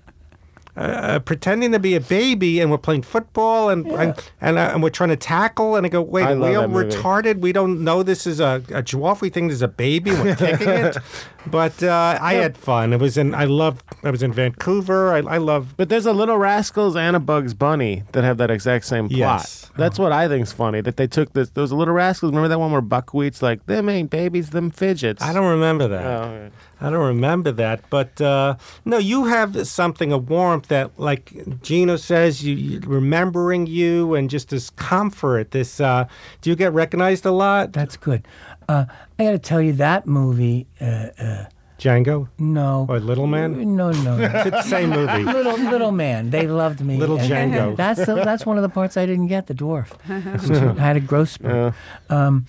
Uh, 0.78 1.18
pretending 1.18 1.72
to 1.72 1.78
be 1.80 1.96
a 1.96 2.00
baby, 2.00 2.60
and 2.60 2.70
we're 2.70 2.78
playing 2.78 3.02
football, 3.02 3.68
and 3.68 3.84
and 3.88 4.14
and, 4.40 4.56
uh, 4.56 4.70
and 4.72 4.80
we're 4.80 4.90
trying 4.90 5.08
to 5.08 5.16
tackle, 5.16 5.74
and 5.74 5.84
I 5.84 5.88
go, 5.88 6.00
wait, 6.00 6.22
I 6.22 6.32
are 6.32 6.36
we 6.36 6.40
love 6.40 6.54
all 6.54 6.62
that 6.62 6.68
movie. 6.68 6.94
retarded? 6.94 7.40
We 7.40 7.50
don't 7.50 7.82
know 7.82 8.04
this 8.04 8.28
is 8.28 8.38
a, 8.38 8.62
a 8.68 8.80
dwarf. 8.84 9.20
We 9.20 9.28
think 9.28 9.48
this 9.48 9.56
is 9.56 9.62
a 9.62 9.66
baby. 9.66 10.12
We're 10.12 10.36
kicking 10.36 10.68
it, 10.68 10.96
but 11.48 11.82
uh, 11.82 12.16
I 12.20 12.34
had 12.34 12.56
fun. 12.56 12.92
It 12.92 13.00
was 13.00 13.18
in. 13.18 13.34
I 13.34 13.44
love. 13.44 13.82
I 14.04 14.12
was 14.12 14.22
in 14.22 14.32
Vancouver. 14.32 15.12
I, 15.14 15.18
I 15.18 15.38
love. 15.38 15.74
But 15.76 15.88
there's 15.88 16.06
a 16.06 16.12
Little 16.12 16.38
Rascals 16.38 16.94
and 16.94 17.16
a 17.16 17.20
Bugs 17.20 17.54
Bunny 17.54 18.04
that 18.12 18.22
have 18.22 18.38
that 18.38 18.52
exact 18.52 18.84
same 18.84 19.08
plot. 19.08 19.18
Yes. 19.18 19.72
That's 19.76 19.98
what 19.98 20.12
I 20.12 20.28
think's 20.28 20.52
funny 20.52 20.80
that 20.82 20.96
they 20.96 21.08
took 21.08 21.32
this. 21.32 21.50
Those 21.50 21.72
Little 21.72 21.94
Rascals. 21.94 22.30
Remember 22.30 22.48
that 22.48 22.60
one 22.60 22.70
where 22.70 22.80
Buckwheat's 22.80 23.42
like, 23.42 23.66
"Them 23.66 23.88
ain't 23.88 24.10
babies, 24.10 24.50
them 24.50 24.70
fidgets." 24.70 25.22
I 25.22 25.32
don't 25.32 25.50
remember 25.50 25.88
that. 25.88 26.04
Oh, 26.04 26.50
I 26.80 26.90
don't 26.90 27.06
remember 27.06 27.50
that, 27.52 27.82
but 27.90 28.20
uh, 28.20 28.56
no, 28.84 28.98
you 28.98 29.24
have 29.24 29.66
something 29.66 30.12
a 30.12 30.18
warmth 30.18 30.68
that, 30.68 30.98
like 30.98 31.32
Gino 31.62 31.96
says, 31.96 32.44
you, 32.44 32.54
you 32.54 32.80
remembering 32.86 33.66
you 33.66 34.14
and 34.14 34.30
just 34.30 34.50
this 34.50 34.70
comfort. 34.70 35.50
This, 35.50 35.80
uh, 35.80 36.06
do 36.40 36.50
you 36.50 36.56
get 36.56 36.72
recognized 36.72 37.26
a 37.26 37.32
lot, 37.32 37.72
That's 37.72 37.96
good. 37.96 38.26
Uh, 38.68 38.84
I 39.18 39.24
got 39.24 39.30
to 39.32 39.38
tell 39.38 39.62
you 39.62 39.72
that 39.74 40.06
movie. 40.06 40.66
Uh, 40.80 41.08
uh, 41.18 41.44
Django 41.78 42.28
no. 42.38 42.86
or 42.88 42.98
Little 42.98 43.28
Man? 43.28 43.76
No, 43.76 43.90
no. 43.92 44.16
no. 44.16 44.18
It's 44.34 44.50
the 44.50 44.62
same 44.62 44.90
movie. 44.90 45.22
little 45.22 45.56
little 45.56 45.92
man. 45.92 46.30
They 46.30 46.48
loved 46.48 46.80
me. 46.80 46.96
Little 46.96 47.20
And 47.20 47.52
Django. 47.52 47.76
That's 47.76 48.04
the, 48.04 48.16
that's 48.16 48.44
one 48.44 48.56
of 48.56 48.62
the 48.62 48.68
parts 48.68 48.96
I 48.96 49.06
didn't 49.06 49.28
get. 49.28 49.46
The 49.46 49.54
dwarf. 49.54 49.92
I 50.76 50.80
had 50.80 50.96
a 50.96 51.00
growth 51.00 51.30
spurt. 51.30 51.74
Um, 52.10 52.46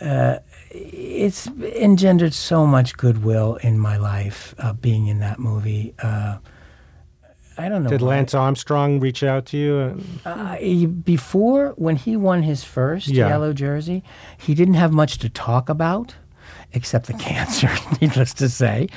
uh, 0.00 0.38
it's 0.76 1.46
engendered 1.46 2.34
so 2.34 2.66
much 2.66 2.96
goodwill 2.96 3.56
in 3.56 3.78
my 3.78 3.96
life 3.96 4.54
uh, 4.58 4.72
being 4.72 5.06
in 5.06 5.18
that 5.20 5.38
movie. 5.38 5.94
Uh, 6.02 6.38
I 7.58 7.68
don't 7.70 7.82
know. 7.82 7.88
Did 7.88 8.02
why. 8.02 8.08
Lance 8.08 8.34
Armstrong 8.34 9.00
reach 9.00 9.22
out 9.22 9.46
to 9.46 9.56
you? 9.56 10.02
Uh, 10.26 10.56
he- 10.56 10.84
before, 10.86 11.72
when 11.76 11.96
he 11.96 12.14
won 12.16 12.42
his 12.42 12.64
first 12.64 13.08
Yeah. 13.08 13.28
yellow 13.28 13.52
jersey, 13.54 14.02
he 14.36 14.54
didn't 14.54 14.74
have 14.74 14.92
much 14.92 15.16
to 15.18 15.30
talk 15.30 15.68
about, 15.70 16.14
except 16.74 17.06
the 17.06 17.14
cancer, 17.30 17.70
needless 18.00 18.34
to 18.34 18.48
say. 18.50 18.88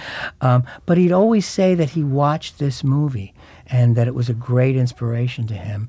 Um, 0.41 0.65
but 0.85 0.97
he'd 0.97 1.13
always 1.13 1.45
say 1.45 1.73
that 1.75 1.91
he 1.91 2.03
watched 2.03 2.59
this 2.59 2.83
movie 2.83 3.33
and 3.67 3.95
that 3.95 4.07
it 4.07 4.15
was 4.15 4.27
a 4.29 4.33
great 4.33 4.75
inspiration 4.75 5.47
to 5.47 5.53
him. 5.53 5.87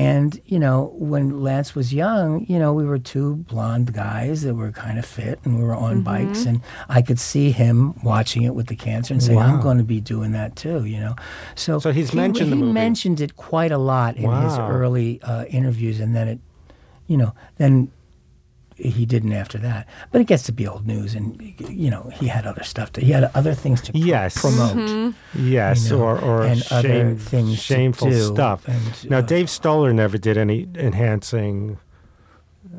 And, 0.00 0.40
you 0.46 0.58
know, 0.58 0.92
when 0.94 1.42
Lance 1.42 1.74
was 1.74 1.92
young, 1.92 2.46
you 2.48 2.58
know, 2.58 2.72
we 2.72 2.84
were 2.84 2.98
two 2.98 3.36
blonde 3.36 3.92
guys 3.92 4.42
that 4.42 4.54
were 4.54 4.72
kind 4.72 4.98
of 4.98 5.04
fit 5.04 5.38
and 5.44 5.58
we 5.58 5.64
were 5.64 5.74
on 5.74 6.02
bikes. 6.02 6.46
And 6.46 6.62
I 6.88 7.02
could 7.02 7.18
see 7.18 7.50
him 7.50 7.94
watching 8.02 8.42
it 8.44 8.54
with 8.54 8.68
the 8.68 8.76
cancer 8.76 9.12
and 9.12 9.22
say, 9.22 9.36
I'm 9.36 9.60
going 9.60 9.78
to 9.78 9.84
be 9.84 10.00
doing 10.00 10.32
that 10.32 10.56
too, 10.56 10.86
you 10.86 11.00
know. 11.00 11.14
So, 11.54 11.78
So 11.78 11.92
he's 11.92 12.10
he, 12.10 12.16
mentioned 12.16 12.50
the 12.50 12.56
he 12.56 12.62
mentioned 12.62 13.20
it 13.20 13.36
quite 13.36 13.72
a 13.72 13.78
lot 13.78 14.16
in 14.16 14.30
his 14.30 14.58
early 14.58 15.20
uh, 15.22 15.44
interviews. 15.46 16.00
And 16.00 16.16
then 16.16 16.28
it, 16.28 16.38
you 17.06 17.18
know, 17.18 17.34
then 17.58 17.90
he 18.82 19.06
didn't 19.06 19.32
after 19.32 19.58
that. 19.58 19.86
But 20.10 20.20
it 20.20 20.26
gets 20.26 20.42
to 20.44 20.52
be 20.52 20.66
old 20.66 20.86
news, 20.86 21.14
and 21.14 21.40
you 21.68 21.90
know 21.90 22.10
he 22.14 22.26
had 22.28 22.46
other 22.46 22.62
stuff. 22.62 22.92
To, 22.92 23.00
he 23.00 23.12
had 23.12 23.30
other 23.34 23.54
things 23.54 23.80
to 23.82 23.92
pr- 23.92 23.98
Yes. 23.98 24.40
promote. 24.40 25.14
Yes, 25.34 25.90
You 25.90 25.96
know, 25.98 26.02
or 26.04 26.18
or 26.18 26.42
and 26.42 26.62
other 26.70 26.88
shame- 26.88 27.16
things 27.16 27.56
to 27.56 27.62
shameful 27.62 28.10
do, 28.10 28.22
stuff. 28.34 28.66
and, 28.68 29.10
now, 29.10 29.18
uh, 29.18 29.22
Dave 29.22 29.48
Stoller 29.50 29.92
never 29.92 30.18
did 30.18 30.36
any 30.38 30.66
enhancing 30.74 31.78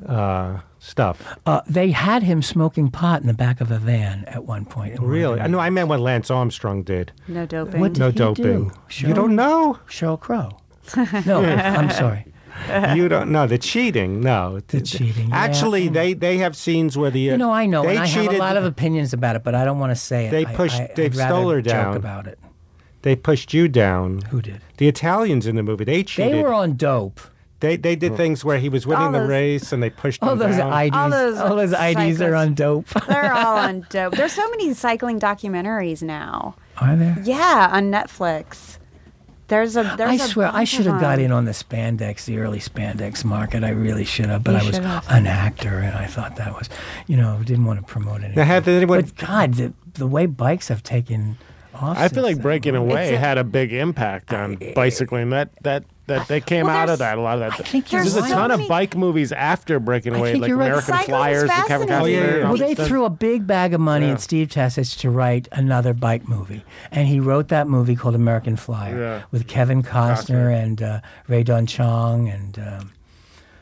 uh, 0.08 0.60
stuff. 0.80 1.38
Uh, 1.45 1.62
they 1.68 1.91
had 1.91 2.24
him 2.24 2.41
smoking 2.41 2.89
pot 2.89 3.22
in 3.22 3.28
the 3.28 3.34
back 3.34 3.62
of 3.62 3.72
a 3.72 3.78
van 3.78 4.24
at 4.26 4.45
one 4.45 4.66
point. 4.66 4.93
in 4.93 5.02
one 5.02 5.06
of 5.06 5.10
Really? 5.12 5.36
the 5.38 5.43
I 5.43 5.47
know. 5.47 5.60
I 5.60 5.70
meant 5.70 5.89
what 5.89 5.99
Lance 5.99 6.32
Armstrong 6.32 6.84
did. 6.84 7.12
No 7.28 7.45
doping. 7.45 7.80
What 7.80 7.93
did 7.93 7.99
No 7.99 8.08
he 8.08 8.14
doping. 8.18 8.43
do? 8.70 8.72
You 9.08 9.14
don't 9.14 9.36
know? 9.36 9.80
Sheryl 9.88 10.20
Crow. 10.20 10.58
no, 11.26 11.43
I'm 11.43 11.89
sorry. 11.91 12.26
you 12.95 13.08
don't 13.10 13.32
know 13.32 13.47
the 13.47 13.58
cheating. 13.58 14.22
No, 14.22 14.60
The 14.68 14.82
cheating, 14.82 15.30
yeah. 15.30 15.36
Actually, 15.38 15.88
they 15.88 16.14
they 16.14 16.38
have 16.39 16.56
scenes 16.56 16.97
where 16.97 17.10
the 17.12 17.30
uh, 17.30 17.34
You 17.34 17.38
know, 17.38 17.52
I 17.52 17.66
know, 17.66 17.84
they 17.84 17.91
and 17.95 17.99
I 17.99 18.06
cheated. 18.08 18.24
have 18.32 18.34
a 18.36 18.38
lot 18.39 18.58
of 18.58 18.66
opinions 18.66 19.14
about 19.14 19.36
it, 19.36 19.43
but 19.43 19.56
I 19.56 19.66
don't 19.66 19.80
want 19.80 19.91
to 19.91 19.95
say 19.95 20.28
it. 20.28 20.32
They 20.32 20.45
pushed 20.45 20.80
I, 20.80 20.84
I'd 20.86 20.93
Dave 20.95 21.18
rather 21.18 21.30
Stoller 21.34 21.62
joke 21.62 21.72
down. 21.72 21.95
about 21.97 22.28
it. 22.28 22.39
they 23.04 23.16
pushed 23.16 23.54
you 23.54 23.68
down. 23.68 24.22
Who 24.30 24.41
did? 24.41 24.62
The 24.78 24.88
Italians 24.88 25.47
in 25.47 25.56
the 25.56 25.64
movie 25.64 25.86
they 25.86 26.04
cheated. 26.04 26.34
They 26.34 26.43
were 26.43 26.54
on 26.54 26.76
dope. 26.76 27.20
They 27.62 27.76
they 27.78 27.95
did 27.95 28.16
things 28.18 28.43
where 28.43 28.58
he 28.58 28.70
was 28.70 28.88
winning 28.88 29.04
All 29.06 29.12
the 29.12 29.20
those- 29.20 29.30
race 29.30 29.72
and 29.72 29.84
they 29.84 29.91
pushed 29.91 30.24
All 30.24 30.34
him 30.34 30.39
those 30.39 30.58
down. 30.58 30.74
IDs, 30.74 30.95
All 30.95 31.10
those 31.12 31.38
all 31.38 31.56
those 31.56 31.74
IDs 31.74 32.20
are 32.22 32.34
on 32.36 32.56
dope. 32.56 32.88
They're 33.08 33.32
all 33.34 33.58
on 33.58 33.86
dope. 33.89 34.16
There's 34.16 34.32
so 34.34 34.49
many 34.49 34.74
cycling 34.86 35.20
documentaries 35.20 36.02
now. 36.02 36.56
Are 36.78 36.95
there? 36.95 37.16
Yeah, 37.24 37.70
on 37.72 37.91
Netflix. 37.91 38.78
There's 39.52 39.76
a. 39.76 39.84
There's 39.97 40.22
I 40.22 40.26
a 40.26 40.28
swear, 40.30 40.49
I 40.54 40.64
should 40.64 40.86
have 40.86 41.02
got 41.02 41.20
um, 41.20 41.26
in 41.26 41.32
on 41.34 41.43
the 41.43 41.52
spandex, 41.52 42.24
the 42.24 42.38
early 42.38 42.60
spandex 42.60 43.26
market. 43.26 43.66
I 43.66 43.72
really 43.72 44.06
should 44.06 44.28
have, 44.28 44.45
but 44.45 44.52
You 44.52 44.58
I 44.60 44.64
was 44.64 44.76
should 44.76 44.86
have. 44.86 45.06
an 45.10 45.28
actor, 45.28 45.80
and 45.80 45.93
I 45.93 46.06
thought 46.08 46.38
that 46.38 46.54
was, 46.54 46.70
you 47.06 47.18
know, 47.18 47.38
didn't 47.43 47.66
want 47.66 47.80
to 47.80 47.86
promote 47.86 48.24
it. 48.24 48.34
Now, 48.34 48.45
have 48.45 48.66
anyone? 48.70 49.02
But 49.02 49.16
God, 49.18 49.56
the, 49.56 49.74
the 49.95 50.08
way 50.08 50.26
bikes 50.26 50.70
have 50.70 50.84
taken 50.84 51.32
off. 51.32 51.51
I 51.82 52.08
feel 52.08 52.24
like 52.24 52.36
then. 52.36 52.44
breaking 52.44 52.76
away 52.76 53.14
a- 53.14 53.18
had 53.18 53.38
a 53.38 53.44
big 53.44 53.74
impact 53.74 54.34
on 54.34 54.58
bicycling. 54.76 55.30
That 55.32 55.50
that 55.64 55.84
that 56.08 56.28
they 56.28 56.42
came 56.42 56.66
Well, 56.66 56.76
out 56.76 56.90
of 56.90 57.00
that. 57.00 57.18
A 57.18 57.22
lot 57.22 57.36
of 57.36 57.40
that. 57.52 57.60
I 57.60 57.64
think 57.64 57.92
you're 57.92 58.02
There's 58.02 58.16
a 58.18 58.22
ton 58.22 58.52
of 58.52 58.68
bike 58.68 58.98
movies 58.98 59.32
after 59.32 59.80
breaking 59.80 60.14
away, 60.16 60.34
like 60.36 60.52
right. 60.52 60.56
American 60.68 60.82
Cycling's 60.82 61.06
Flyers, 61.08 61.42
the 61.44 61.48
Kevin 61.68 61.88
fascinating. 61.88 61.94
Oh, 61.94 62.06
yeah, 62.06 62.20
Costner. 62.34 62.38
yeah. 62.40 62.44
Well, 62.50 62.58
they 62.58 62.74
stuff. 62.74 62.88
threw 62.88 63.06
a 63.06 63.10
big 63.10 63.48
bag 63.48 63.74
of 63.74 63.80
money 63.80 64.08
Yeah. 64.08 64.14
at 64.14 64.22
Steve 64.22 64.48
Tesich 64.50 64.98
to 65.00 65.10
write 65.10 65.48
another 65.54 65.94
bike 65.94 66.28
movie, 66.28 66.66
and 66.92 67.08
he 67.08 67.20
wrote 67.22 67.48
that 67.50 67.68
movie 67.68 67.96
called 67.96 68.16
American 68.16 68.58
Flyer 68.58 69.00
Yeah. 69.00 69.22
with 69.32 69.48
Kevin 69.48 69.84
Costner, 69.84 70.48
Costner. 70.50 70.64
and 70.64 70.82
uh, 70.82 71.00
Rae 71.30 71.44
Dawn 71.44 71.66
Chong, 71.66 72.28
and 72.28 72.60
um, 72.60 72.92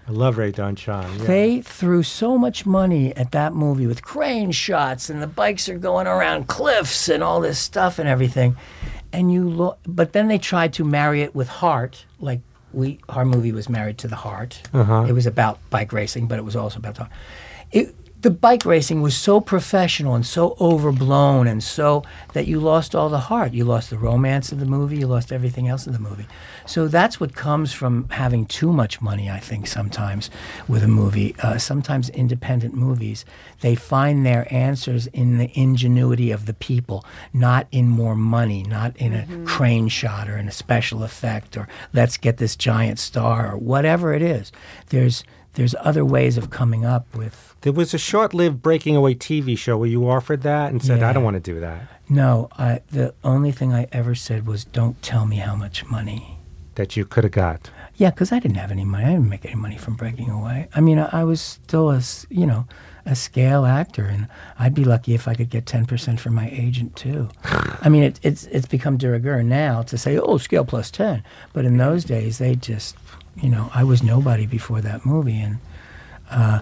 I 0.09 0.11
love 0.11 0.39
Rae 0.39 0.51
Dawn 0.51 0.75
Chong. 0.75 1.03
Yeah. 1.19 1.25
they 1.25 1.61
threw 1.61 2.01
so 2.01 2.35
much 2.35 2.65
money 2.65 3.15
at 3.15 3.31
that 3.31 3.53
movie 3.53 3.85
with 3.85 4.01
crane 4.01 4.51
shots, 4.51 5.07
and 5.07 5.21
the 5.21 5.27
bikes 5.27 5.69
are 5.69 5.77
going 5.77 6.07
around 6.07 6.47
cliffs 6.47 7.09
and 7.09 7.21
all 7.23 7.39
this 7.39 7.59
stuff 7.59 7.99
and 7.99 8.09
everything, 8.09 8.57
and 9.13 9.31
you 9.31 9.47
look, 9.47 9.77
but 9.85 10.13
then 10.13 10.27
they 10.27 10.39
tried 10.39 10.73
to 10.73 10.83
marry 10.83 11.21
it 11.21 11.35
with 11.35 11.47
heart, 11.47 12.05
like 12.19 12.39
we 12.73 12.99
our 13.07 13.23
movie 13.23 13.51
was 13.51 13.69
married 13.69 13.99
to 13.99 14.07
the 14.07 14.15
heart. 14.15 14.61
Uh-huh. 14.73 15.05
It 15.07 15.13
was 15.13 15.27
about 15.27 15.59
bike 15.69 15.93
racing, 15.93 16.27
but 16.27 16.39
it 16.39 16.43
was 16.45 16.55
also 16.55 16.79
about 16.79 16.95
the 16.95 17.01
heart. 17.03 17.13
It, 17.71 17.95
the 18.21 18.29
bike 18.29 18.65
racing 18.65 19.01
was 19.01 19.15
so 19.15 19.39
professional 19.39 20.13
and 20.13 20.25
so 20.25 20.57
overblown 20.59 21.47
and 21.47 21.63
so 21.63 22.03
that 22.33 22.47
you 22.47 22.59
lost 22.59 22.93
all 22.93 23.07
the 23.07 23.19
heart. 23.19 23.53
You 23.53 23.63
lost 23.63 23.89
the 23.89 23.97
romance 23.97 24.51
of 24.51 24.59
the 24.59 24.65
movie. 24.65 24.97
You 24.97 25.07
lost 25.07 25.31
everything 25.31 25.69
else 25.69 25.87
in 25.87 25.93
the 25.93 25.99
movie. 25.99 26.27
So 26.65 26.89
that's 26.89 27.19
what 27.19 27.33
comes 27.33 27.71
from 27.71 28.09
having 28.09 28.45
too 28.45 28.73
much 28.73 29.01
money, 29.01 29.29
I 29.29 29.39
think, 29.39 29.67
sometimes 29.67 30.29
with 30.67 30.83
a 30.83 30.87
movie. 30.87 31.33
Uh, 31.41 31.57
sometimes 31.57 32.09
independent 32.09 32.73
movies, 32.73 33.23
they 33.61 33.75
find 33.75 34.25
their 34.25 34.51
answers 34.53 35.07
in 35.07 35.37
the 35.37 35.51
ingenuity 35.57 36.31
of 36.31 36.45
the 36.45 36.53
people, 36.53 37.05
not 37.31 37.67
in 37.71 37.87
more 37.87 38.15
money, 38.15 38.63
not 38.63 38.97
in 38.97 39.13
a 39.13 39.27
crane 39.45 39.87
shot 39.87 40.29
or 40.29 40.37
in 40.37 40.49
a 40.49 40.51
special 40.51 41.03
effect 41.03 41.55
or 41.55 41.69
let's 41.93 42.17
get 42.17 42.37
this 42.37 42.57
giant 42.57 42.99
star 42.99 43.53
or 43.53 43.57
whatever 43.57 44.13
it 44.13 44.21
is. 44.21 44.51
There's 44.87 45.23
there's 45.59 45.75
other 45.81 46.05
ways 46.05 46.37
of 46.37 46.49
coming 46.49 46.85
up 46.85 47.05
with 47.13 47.53
There 47.61 47.73
was 47.73 47.93
a 47.93 47.97
short-lived 47.97 48.61
breaking 48.61 48.95
away 48.95 49.13
TV 49.13 49.57
show 49.57 49.77
where 49.77 49.89
you 49.89 50.09
offered 50.09 50.41
that 50.43 50.71
and 50.71 50.81
said, 50.81 50.99
Yeah. 50.99 51.09
"I 51.09 51.13
don't 51.13 51.25
want 51.25 51.35
to 51.35 51.51
do 51.53 51.59
that." 51.59 51.81
No, 52.07 52.47
I, 52.57 52.79
the 52.89 53.13
only 53.25 53.51
thing 53.51 53.73
I 53.73 53.87
ever 53.91 54.15
said 54.15 54.47
was, 54.47 54.63
"Don't 54.63 55.01
tell 55.01 55.25
me 55.25 55.35
how 55.37 55.55
much 55.55 55.85
money." 55.85 56.37
That 56.75 56.95
you 56.95 57.03
could 57.03 57.25
have 57.25 57.33
got. 57.33 57.69
Yeah, 57.97 58.11
because 58.11 58.31
I 58.31 58.39
didn't 58.39 58.55
have 58.55 58.71
any 58.71 58.85
money. 58.85 59.03
I 59.03 59.09
didn't 59.11 59.27
make 59.27 59.45
any 59.45 59.55
money 59.55 59.77
from 59.77 59.95
breaking 59.97 60.29
away. 60.29 60.69
I 60.73 60.79
mean, 60.79 60.97
I, 60.97 61.09
I 61.21 61.23
was 61.25 61.41
still 61.41 61.91
a, 61.91 62.01
you 62.29 62.45
know, 62.45 62.65
a 63.05 63.13
scale 63.15 63.65
actor, 63.65 64.05
and 64.05 64.27
I'd 64.57 64.73
be 64.73 64.85
lucky 64.85 65.13
if 65.13 65.27
I 65.27 65.33
could 65.35 65.49
get 65.49 65.65
ten 65.65 65.85
percent 65.85 66.21
from 66.21 66.33
my 66.35 66.49
agent 66.51 66.95
too. 66.95 67.27
I 67.85 67.89
mean, 67.89 68.03
it, 68.03 68.19
it's 68.23 68.45
it's 68.45 68.67
become 68.67 68.95
de 68.95 69.09
rigueur 69.09 69.43
now 69.43 69.81
to 69.83 69.97
say, 69.97 70.17
"Oh, 70.17 70.37
scale 70.37 70.63
plus 70.63 70.89
10. 70.91 71.21
But 71.51 71.65
in 71.65 71.75
those 71.77 72.05
days, 72.05 72.37
they 72.37 72.55
just, 72.55 72.95
you 73.41 73.49
know, 73.49 73.69
I 73.73 73.83
was 73.83 74.03
nobody 74.03 74.45
before 74.45 74.81
that 74.81 75.05
movie, 75.05 75.39
and 75.39 75.57
uh, 76.29 76.61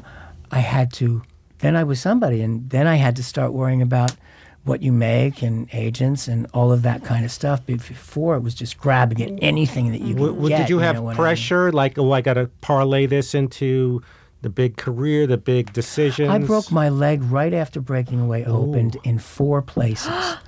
I 0.52 0.60
had 0.60 0.94
to. 0.94 1.24
Then 1.60 1.76
I 1.76 1.84
was 1.84 1.99
somebody, 1.99 2.41
and 2.41 2.70
then 2.70 2.88
I 2.88 2.95
had 2.95 3.16
to 3.16 3.24
start 3.24 3.52
worrying 3.52 3.82
about 3.82 4.16
what 4.64 4.84
you 4.84 4.91
make 4.91 5.41
and 5.41 5.70
agents 5.74 6.28
and 6.28 6.45
all 6.54 6.72
of 6.72 6.82
that 6.84 7.04
kind 7.04 7.26
of 7.26 7.32
stuff. 7.32 7.66
Before 7.66 8.36
it 8.36 8.41
was 8.41 8.54
just 8.54 8.78
grabbing 8.78 9.22
at 9.22 9.44
anything 9.44 9.91
that 9.91 10.02
you 10.02 10.14
could 10.14 10.36
w- 10.36 10.49
get. 10.49 10.58
did 10.58 10.70
you 10.70 10.80
have 10.80 10.95
know 10.95 11.02
what 11.04 11.10
I 11.10 11.14
mean? 11.14 11.18
pressure? 11.18 11.72
Like, 11.72 11.98
oh, 11.98 12.12
I 12.12 12.22
got 12.22 12.36
to 12.36 12.49
parlay 12.62 13.08
this 13.08 13.34
into 13.34 14.04
the 14.44 14.49
big 14.49 14.78
career, 14.78 15.26
the 15.26 15.38
big 15.38 15.74
decisions. 15.74 16.30
I 16.30 16.38
broke 16.38 16.72
my 16.72 16.90
leg 16.90 17.24
right 17.24 17.54
after 17.54 17.82
Breaking 17.82 18.20
Away 18.20 18.45
opened 18.45 18.98
in 19.04 19.18
four 19.20 19.62
places. 19.62 20.14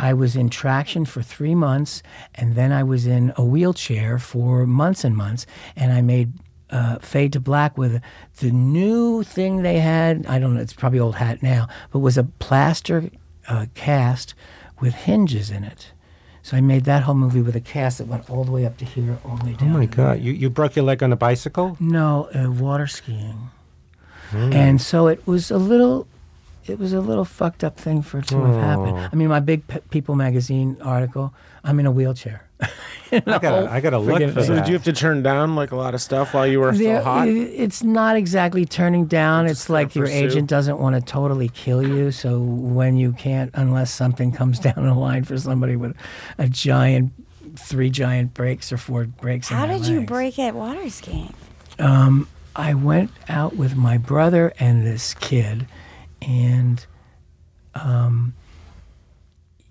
I 0.00 0.14
was 0.14 0.34
in 0.34 0.48
traction 0.48 1.04
for 1.04 1.22
three 1.22 1.54
months, 1.54 2.02
and 2.34 2.54
then 2.54 2.72
I 2.72 2.82
was 2.82 3.06
in 3.06 3.34
a 3.36 3.44
wheelchair 3.44 4.18
for 4.18 4.66
months 4.66 5.04
and 5.04 5.14
months, 5.14 5.46
and 5.76 5.92
I 5.92 6.00
made 6.00 6.32
uh, 6.70 6.98
Fade 7.00 7.34
to 7.34 7.40
Black 7.40 7.76
with 7.76 8.00
the 8.38 8.50
new 8.50 9.22
thing 9.22 9.62
they 9.62 9.78
had. 9.78 10.24
I 10.26 10.38
don't 10.38 10.54
know, 10.54 10.60
it's 10.60 10.72
probably 10.72 11.00
old 11.00 11.16
hat 11.16 11.42
now, 11.42 11.68
but 11.92 11.98
was 11.98 12.16
a 12.16 12.24
plaster 12.24 13.10
uh, 13.46 13.66
cast 13.74 14.34
with 14.80 14.94
hinges 14.94 15.50
in 15.50 15.64
it. 15.64 15.92
So 16.42 16.56
I 16.56 16.62
made 16.62 16.84
that 16.84 17.02
whole 17.02 17.14
movie 17.14 17.42
with 17.42 17.54
a 17.54 17.60
cast 17.60 17.98
that 17.98 18.06
went 18.06 18.30
all 18.30 18.44
the 18.44 18.52
way 18.52 18.64
up 18.64 18.78
to 18.78 18.86
here, 18.86 19.18
all 19.26 19.36
the 19.36 19.44
way 19.44 19.52
down. 19.52 19.68
Oh 19.68 19.78
my 19.78 19.84
God! 19.84 20.20
You 20.20 20.32
you 20.32 20.48
broke 20.48 20.76
your 20.76 20.86
leg 20.86 21.02
on 21.02 21.12
a 21.12 21.16
bicycle? 21.16 21.76
no, 21.78 22.30
uh, 22.34 22.50
water 22.50 22.86
skiing. 22.86 23.50
Hmm. 24.30 24.52
And 24.52 24.80
so 24.80 25.08
it 25.08 25.26
was 25.26 25.50
a 25.50 25.58
little, 25.58 26.06
it 26.66 26.78
was 26.78 26.92
a 26.92 27.00
little 27.00 27.24
fucked 27.24 27.64
up 27.64 27.76
thing 27.76 28.02
for 28.02 28.18
it 28.18 28.26
to 28.28 28.36
have 28.38 28.54
happened. 28.56 28.96
Oh. 28.98 29.08
I 29.12 29.14
mean, 29.16 29.28
my 29.28 29.40
big 29.40 29.66
Pe- 29.66 29.80
People 29.90 30.14
magazine 30.14 30.76
article, 30.82 31.32
I'm 31.64 31.80
in 31.80 31.86
a 31.86 31.90
wheelchair. 31.90 32.44
I 33.12 33.20
gotta 33.20 33.68
I 33.70 33.80
gotta 33.80 33.98
look 33.98 34.20
friggin' 34.20 34.34
for 34.34 34.44
So 34.44 34.54
that. 34.54 34.60
did 34.64 34.68
you 34.68 34.74
have 34.74 34.84
to 34.84 34.92
turn 34.92 35.22
down 35.22 35.56
like 35.56 35.72
a 35.72 35.76
lot 35.76 35.94
of 35.94 36.02
stuff 36.02 36.34
while 36.34 36.46
you 36.46 36.60
were 36.60 36.74
still 36.74 36.84
There- 36.92 37.02
hot? 37.02 37.26
It's 37.28 37.82
not 37.82 38.16
exactly 38.16 38.64
turning 38.66 39.06
down. 39.06 39.48
Just 39.48 39.62
It's 39.62 39.70
like 39.70 39.94
your 39.96 40.04
pursue. 40.06 40.18
agent 40.26 40.48
doesn't 40.50 40.78
want 40.78 40.94
to 40.96 41.00
totally 41.00 41.48
kill 41.48 41.82
you. 41.86 42.10
So 42.12 42.38
when 42.40 42.96
you 42.98 43.12
can't, 43.12 43.50
unless 43.54 43.90
something 43.90 44.30
comes 44.30 44.58
down 44.66 44.84
the 44.86 44.94
line 44.94 45.24
for 45.24 45.38
somebody 45.38 45.74
with 45.76 45.96
a 46.38 46.48
giant, 46.48 47.12
three 47.56 47.88
giant 47.90 48.34
breaks 48.34 48.70
or 48.72 48.76
four 48.76 49.06
breaks. 49.06 49.50
in 49.50 49.56
How 49.56 49.66
their 49.66 49.78
did 49.78 49.86
you 49.88 49.98
legs. 50.00 50.08
break 50.08 50.38
it 50.38 50.54
water 50.54 50.88
skiing? 50.90 51.32
Um, 51.78 52.28
I 52.54 52.74
went 52.74 53.10
out 53.28 53.56
with 53.56 53.74
my 53.74 53.96
brother 53.96 54.52
and 54.60 54.86
this 54.86 55.14
kid, 55.14 55.66
and 56.22 56.84
um, 57.74 58.34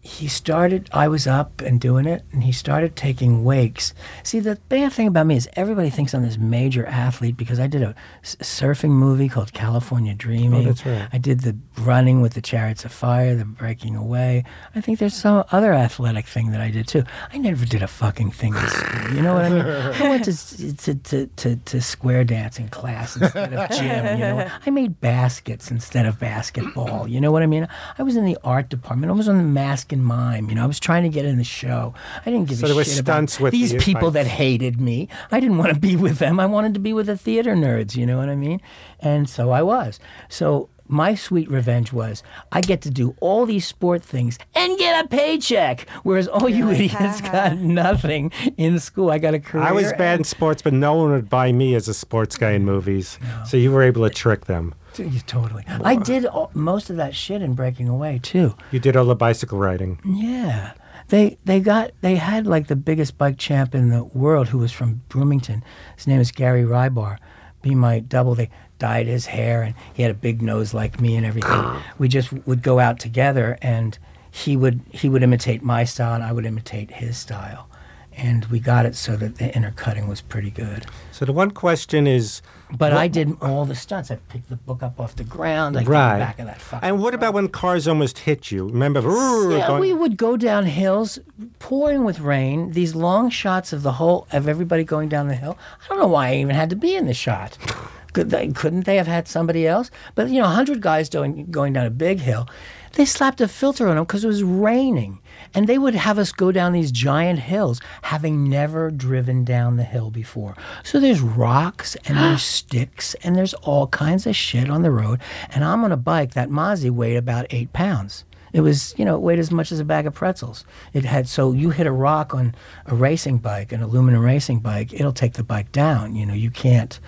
he 0.09 0.27
started. 0.27 0.89
I 0.91 1.07
was 1.07 1.27
up 1.27 1.61
and 1.61 1.79
doing 1.79 2.05
it, 2.05 2.23
and 2.31 2.43
he 2.43 2.51
started 2.51 2.95
taking 2.95 3.43
wakes. 3.43 3.93
See, 4.23 4.39
the 4.39 4.55
bad 4.67 4.91
thing 4.91 5.07
about 5.07 5.27
me 5.27 5.35
is 5.35 5.47
everybody 5.53 5.89
thinks 5.89 6.13
I'm 6.13 6.23
this 6.23 6.37
major 6.37 6.85
athlete 6.87 7.37
because 7.37 7.59
I 7.59 7.67
did 7.67 7.83
a 7.83 7.93
s- 8.23 8.35
surfing 8.41 8.89
movie 8.89 9.29
called 9.29 9.53
California 9.53 10.15
Dreaming. 10.15 10.61
oh, 10.65 10.69
that's 10.69 10.85
right. 10.85 11.07
I 11.13 11.17
did 11.19 11.41
the 11.41 11.55
running 11.79 12.21
with 12.21 12.33
the 12.33 12.41
Chariots 12.41 12.83
of 12.85 12.91
Fire, 12.91 13.35
the 13.35 13.45
breaking 13.45 13.95
away. 13.95 14.43
I 14.75 14.81
think 14.81 14.97
there's 14.99 15.13
some 15.13 15.43
other 15.51 15.73
athletic 15.73 16.25
thing 16.25 16.51
that 16.51 16.61
I 16.61 16.71
did 16.71 16.87
too. 16.87 17.03
I 17.31 17.37
never 17.37 17.65
did 17.65 17.83
a 17.83 17.87
fucking 17.87 18.31
thing 18.31 18.55
in 18.55 18.67
school. 18.67 19.13
You 19.15 19.21
know 19.21 19.35
what 19.35 19.45
I 19.45 19.49
mean? 19.49 19.61
I 19.65 20.09
went 20.09 20.25
to 20.25 20.75
to, 20.77 20.95
to, 20.95 21.27
to, 21.27 21.55
to 21.55 21.81
square 21.81 22.23
dancing 22.23 22.67
class 22.69 23.15
instead 23.15 23.53
of 23.53 23.69
gym. 23.69 24.17
You 24.17 24.25
know, 24.25 24.49
I 24.65 24.69
made 24.71 24.99
baskets 24.99 25.69
instead 25.71 26.05
of 26.05 26.19
basketball. 26.19 27.07
You 27.07 27.21
know 27.21 27.31
what 27.31 27.43
I 27.43 27.47
mean? 27.47 27.67
I 27.97 28.03
was 28.03 28.15
in 28.15 28.25
the 28.25 28.37
art 28.43 28.69
department. 28.69 29.11
I 29.11 29.15
was 29.15 29.29
on 29.29 29.37
the 29.37 29.43
mask 29.43 29.93
and 29.99 30.05
mime. 30.05 30.49
You 30.49 30.55
know, 30.55 30.63
I 30.63 30.67
was 30.67 30.79
trying 30.79 31.03
to 31.03 31.09
get 31.09 31.25
in 31.25 31.37
the 31.37 31.43
show. 31.43 31.93
I 32.25 32.31
didn't 32.31 32.47
give 32.47 32.57
So 32.57 32.65
a 32.65 32.67
there 32.69 32.75
were 32.75 32.83
shit 32.83 33.03
stunts 33.05 33.35
about 33.35 33.43
with 33.43 33.51
these 33.51 33.71
the 33.71 33.79
people 33.79 34.11
fights. 34.11 34.13
that 34.13 34.27
hated 34.27 34.79
me. 34.79 35.07
I 35.31 35.39
didn't 35.39 35.57
want 35.57 35.73
to 35.73 35.79
be 35.79 35.95
with 35.95 36.19
them. 36.19 36.39
I 36.39 36.45
wanted 36.45 36.73
to 36.75 36.79
be 36.79 36.93
with 36.93 37.07
the 37.07 37.17
theater 37.17 37.53
nerds. 37.55 37.95
You 37.95 38.05
know 38.05 38.17
what 38.17 38.29
I 38.29 38.35
mean? 38.35 38.61
And 38.99 39.29
so 39.29 39.51
I 39.51 39.61
was. 39.61 39.99
So 40.29 40.69
my 40.87 41.13
sweet 41.13 41.49
revenge 41.49 41.93
was 41.93 42.23
I 42.51 42.61
get 42.61 42.81
to 42.81 42.89
do 42.89 43.15
all 43.19 43.45
these 43.45 43.65
sport 43.65 44.03
things 44.03 44.39
and 44.55 44.77
get 44.77 45.05
a 45.05 45.07
paycheck, 45.07 45.87
whereas 46.03 46.27
all 46.27 46.49
you 46.49 46.69
idiots 46.71 47.21
uh-huh. 47.21 47.31
got 47.31 47.57
nothing 47.59 48.31
in 48.57 48.79
school. 48.79 49.11
I 49.11 49.19
got 49.19 49.35
a 49.35 49.39
career. 49.39 49.63
I 49.63 49.71
was 49.71 49.93
bad 49.93 50.19
in 50.19 50.23
sports, 50.23 50.61
but 50.61 50.73
no 50.73 50.95
one 50.95 51.11
would 51.11 51.29
buy 51.29 51.51
me 51.51 51.75
as 51.75 51.87
a 51.87 51.93
sports 51.93 52.37
guy 52.37 52.51
in 52.51 52.65
movies. 52.65 53.19
So 53.45 53.55
you 53.55 53.71
were 53.71 53.83
able 53.83 54.07
to 54.07 54.13
trick 54.13 54.45
them. 54.45 54.73
Yeah, 55.13 55.21
Totally. 55.25 55.63
I 55.67 55.95
did 55.95 56.25
all, 56.25 56.51
most 56.53 56.89
of 56.89 56.97
that 56.97 57.15
shit 57.15 57.41
in 57.41 57.53
Breaking 57.53 57.87
Away 57.87 58.19
too. 58.21 58.55
You 58.71 58.79
did 58.79 58.95
all 58.95 59.05
the 59.05 59.15
bicycle 59.15 59.57
riding. 59.57 59.99
Yeah. 60.05 60.73
They 61.09 61.37
they 61.43 61.59
got 61.59 61.91
they 62.01 62.15
had 62.15 62.45
like 62.45 62.67
the 62.67 62.75
biggest 62.75 63.17
bike 63.17 63.37
champ 63.37 63.73
in 63.73 63.89
the 63.89 64.03
world 64.03 64.49
who 64.49 64.59
was 64.59 64.71
from 64.71 65.01
Bloomington. 65.09 65.63
His 65.95 66.05
name 66.05 66.19
is 66.19 66.31
Gary 66.31 66.63
Rybar. 66.63 67.17
Be 67.61 67.73
my 67.75 67.99
double. 67.99 68.35
They 68.35 68.49
dyed 68.77 69.07
his 69.07 69.25
hair 69.25 69.61
and 69.63 69.75
he 69.93 70.03
had 70.03 70.11
a 70.11 70.15
big 70.15 70.41
nose 70.41 70.73
like 70.73 71.01
me 71.01 71.15
and 71.15 71.25
everything. 71.25 71.63
we 71.97 72.07
just 72.07 72.31
would 72.31 72.61
go 72.61 72.79
out 72.79 72.99
together 72.99 73.57
and 73.61 73.97
he 74.31 74.55
would 74.55 74.81
he 74.91 75.09
would 75.09 75.23
imitate 75.23 75.63
my 75.63 75.83
style 75.83 76.13
and 76.13 76.23
I 76.23 76.31
would 76.31 76.45
imitate 76.45 76.91
his 76.91 77.17
style. 77.17 77.67
And 78.15 78.45
we 78.45 78.59
got 78.59 78.85
it 78.85 78.95
so 78.95 79.15
that 79.15 79.37
the 79.37 79.55
intercutting 79.55 80.07
was 80.07 80.21
pretty 80.21 80.51
good. 80.51 80.85
So 81.11 81.25
the 81.25 81.33
one 81.33 81.51
question 81.51 82.05
is, 82.05 82.41
But 82.77 82.93
I 82.93 83.07
did 83.07 83.35
all 83.41 83.65
the 83.65 83.75
stunts. 83.75 84.11
I 84.11 84.15
picked 84.15 84.49
the 84.49 84.55
book 84.55 84.83
up 84.83 84.99
off 84.99 85.15
the 85.15 85.23
ground. 85.23 85.75
I 85.75 85.83
right? 85.83 86.19
the 86.19 86.25
back 86.25 86.39
of 86.39 86.45
that 86.45 86.61
fucking 86.61 86.87
and 86.87 87.01
what 87.01 87.15
about 87.15 87.33
when 87.33 87.47
cars 87.47 87.87
almost 87.87 88.19
hit 88.19 88.51
you? 88.51 88.67
Remember? 88.67 88.99
Yeah, 89.01 89.67
going- 89.67 89.81
we 89.81 89.93
would 89.93 90.17
go 90.17 90.37
down 90.37 90.65
hills, 90.65 91.17
pouring 91.57 92.03
with 92.03 92.19
rain. 92.19 92.71
These 92.71 92.93
long 92.93 93.31
shots 93.31 93.73
of 93.73 93.81
the 93.81 93.93
whole 93.93 94.27
of 94.31 94.47
everybody 94.47 94.83
going 94.83 95.09
down 95.09 95.27
the 95.27 95.35
hill. 95.35 95.57
I 95.83 95.87
don't 95.89 95.99
know 95.99 96.07
why 96.07 96.29
I 96.29 96.35
even 96.35 96.55
had 96.55 96.69
to 96.69 96.75
be 96.75 96.95
in 96.95 97.07
the 97.07 97.13
shot. 97.13 97.57
Could 98.13 98.31
they, 98.31 98.47
couldn't 98.47 98.85
they 98.85 98.95
have 98.95 99.07
had 99.07 99.27
somebody 99.27 99.67
else? 99.67 99.91
But 100.15 100.29
you 100.29 100.41
know, 100.41 100.47
hundred 100.47 100.81
guys 100.81 101.09
doing 101.09 101.45
going 101.51 101.73
down 101.73 101.85
a 101.85 101.91
big 101.91 102.19
hill. 102.19 102.47
They 102.93 103.05
slapped 103.05 103.39
a 103.39 103.47
filter 103.47 103.87
on 103.87 103.95
them 103.95 104.05
because 104.05 104.23
it 104.23 104.27
was 104.27 104.43
raining, 104.43 105.19
and 105.53 105.67
they 105.67 105.77
would 105.77 105.95
have 105.95 106.17
us 106.19 106.31
go 106.31 106.51
down 106.51 106.73
these 106.73 106.91
giant 106.91 107.39
hills, 107.39 107.81
having 108.03 108.49
never 108.49 108.91
driven 108.91 109.43
down 109.43 109.77
the 109.77 109.83
hill 109.83 110.11
before. 110.11 110.55
So 110.83 110.99
there's 110.99 111.21
rocks 111.21 111.95
and 112.05 112.17
there's 112.19 112.43
sticks 112.43 113.15
and 113.23 113.35
there's 113.35 113.53
all 113.55 113.87
kinds 113.87 114.27
of 114.27 114.35
shit 114.35 114.69
on 114.69 114.81
the 114.81 114.91
road. 114.91 115.21
And 115.49 115.63
I'm 115.63 115.83
on 115.83 115.91
a 115.91 115.97
bike 115.97 116.33
that 116.33 116.49
Mozzie 116.49 116.91
weighed 116.91 117.17
about 117.17 117.47
eight 117.49 117.73
pounds. 117.73 118.25
It 118.51 118.61
was, 118.61 118.95
you 118.97 119.05
know, 119.05 119.15
it 119.15 119.21
weighed 119.21 119.39
as 119.39 119.51
much 119.51 119.71
as 119.71 119.79
a 119.79 119.85
bag 119.85 120.07
of 120.07 120.13
pretzels. 120.13 120.65
It 120.93 121.05
had 121.05 121.27
so 121.27 121.51
you 121.51 121.69
hit 121.69 121.85
a 121.85 121.91
rock 121.91 122.33
on 122.33 122.55
a 122.87 122.95
racing 122.95 123.37
bike, 123.37 123.71
an 123.71 123.81
aluminum 123.81 124.23
racing 124.23 124.59
bike, 124.59 124.93
it'll 124.93 125.13
take 125.13 125.33
the 125.33 125.43
bike 125.43 125.71
down. 125.71 126.15
You 126.15 126.25
know, 126.25 126.33
you 126.33 126.49
can't. 126.49 126.99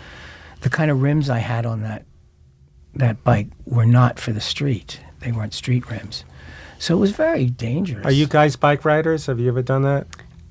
The 0.62 0.70
kind 0.70 0.92
of 0.92 1.02
rims 1.02 1.30
I 1.30 1.40
had 1.40 1.66
on 1.66 1.82
that 1.82 2.06
that 2.94 3.24
bike 3.24 3.48
were 3.66 3.86
not 3.86 4.20
for 4.20 4.34
the 4.34 4.42
street. 4.42 5.00
They 5.22 5.32
weren't 5.32 5.54
street 5.54 5.90
rims, 5.90 6.26
so 6.82 6.96
it 6.98 7.00
was 7.00 7.12
very 7.12 7.46
dangerous. 7.46 8.06
Are 8.06 8.12
you 8.12 8.26
guys 8.28 8.56
bike 8.56 8.84
riders? 8.86 9.28
Have 9.28 9.40
you 9.40 9.48
ever 9.50 9.62
done 9.62 9.84
that? 9.84 10.08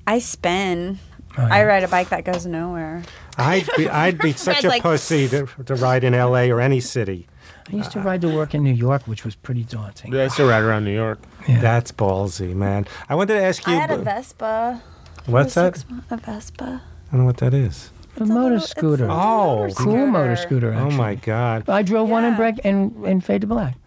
I 0.07 0.19
spin. 0.19 0.97
Oh, 1.37 1.43
I 1.43 1.63
ride 1.63 1.83
a 1.83 1.87
bike 1.87 2.09
that 2.09 2.25
goes 2.25 2.45
nowhere. 2.45 3.03
I'd 3.37 3.67
be, 3.77 3.87
I'd 4.03 4.17
be 4.17 4.33
such 4.33 4.63
a 4.63 4.67
like, 4.67 4.81
pussy 4.81 5.27
to, 5.29 5.47
to 5.65 5.75
ride 5.75 6.03
in 6.03 6.13
L.A. 6.13 6.49
or 6.51 6.59
any 6.59 6.79
city. 6.79 7.27
I 7.71 7.75
used 7.75 7.91
to 7.91 7.99
ride 8.01 8.21
to 8.21 8.27
work 8.27 8.53
in 8.53 8.63
New 8.63 8.73
York, 8.73 9.03
which 9.07 9.23
was 9.23 9.35
pretty 9.35 9.63
daunting. 9.63 10.13
Yeah, 10.13 10.23
I 10.23 10.27
still 10.29 10.49
ride 10.49 10.63
around 10.63 10.83
New 10.83 10.93
York. 10.93 11.19
Yeah. 11.47 11.61
That's 11.61 11.91
ballsy, 11.91 12.53
man. 12.53 12.85
I 13.07 13.15
wanted 13.15 13.35
to 13.35 13.43
ask 13.43 13.65
you. 13.65 13.71
I 13.73 13.75
you. 13.75 13.81
had 13.81 13.91
a 13.91 13.97
Vespa. 13.99 14.81
what's 15.27 15.55
a 15.55 15.71
that? 15.71 15.85
A 16.09 16.17
Vespa. 16.17 16.81
I 17.07 17.11
don't 17.11 17.21
know 17.21 17.25
what 17.25 17.37
that 17.37 17.53
is. 17.53 17.91
a 18.17 18.21
It's 18.23 18.29
motor 18.29 18.41
little- 18.41 18.57
it's 18.57 18.65
a 18.65 18.69
scooter. 18.69 19.07
Oh, 19.09 19.61
motor 19.63 19.73
cool 19.75 20.07
motor 20.07 20.35
scooter. 20.35 20.71
scooter. 20.71 20.73
Oh 20.73 20.91
my 20.91 21.15
God! 21.15 21.69
I 21.69 21.81
drove 21.83 22.09
one 22.09 22.23
in 22.25 22.31
Yeah. 22.31 22.37
break 22.37 22.59
and 22.65 23.05
and 23.05 23.23
fade 23.23 23.41
to 23.41 23.47
black. 23.47 23.77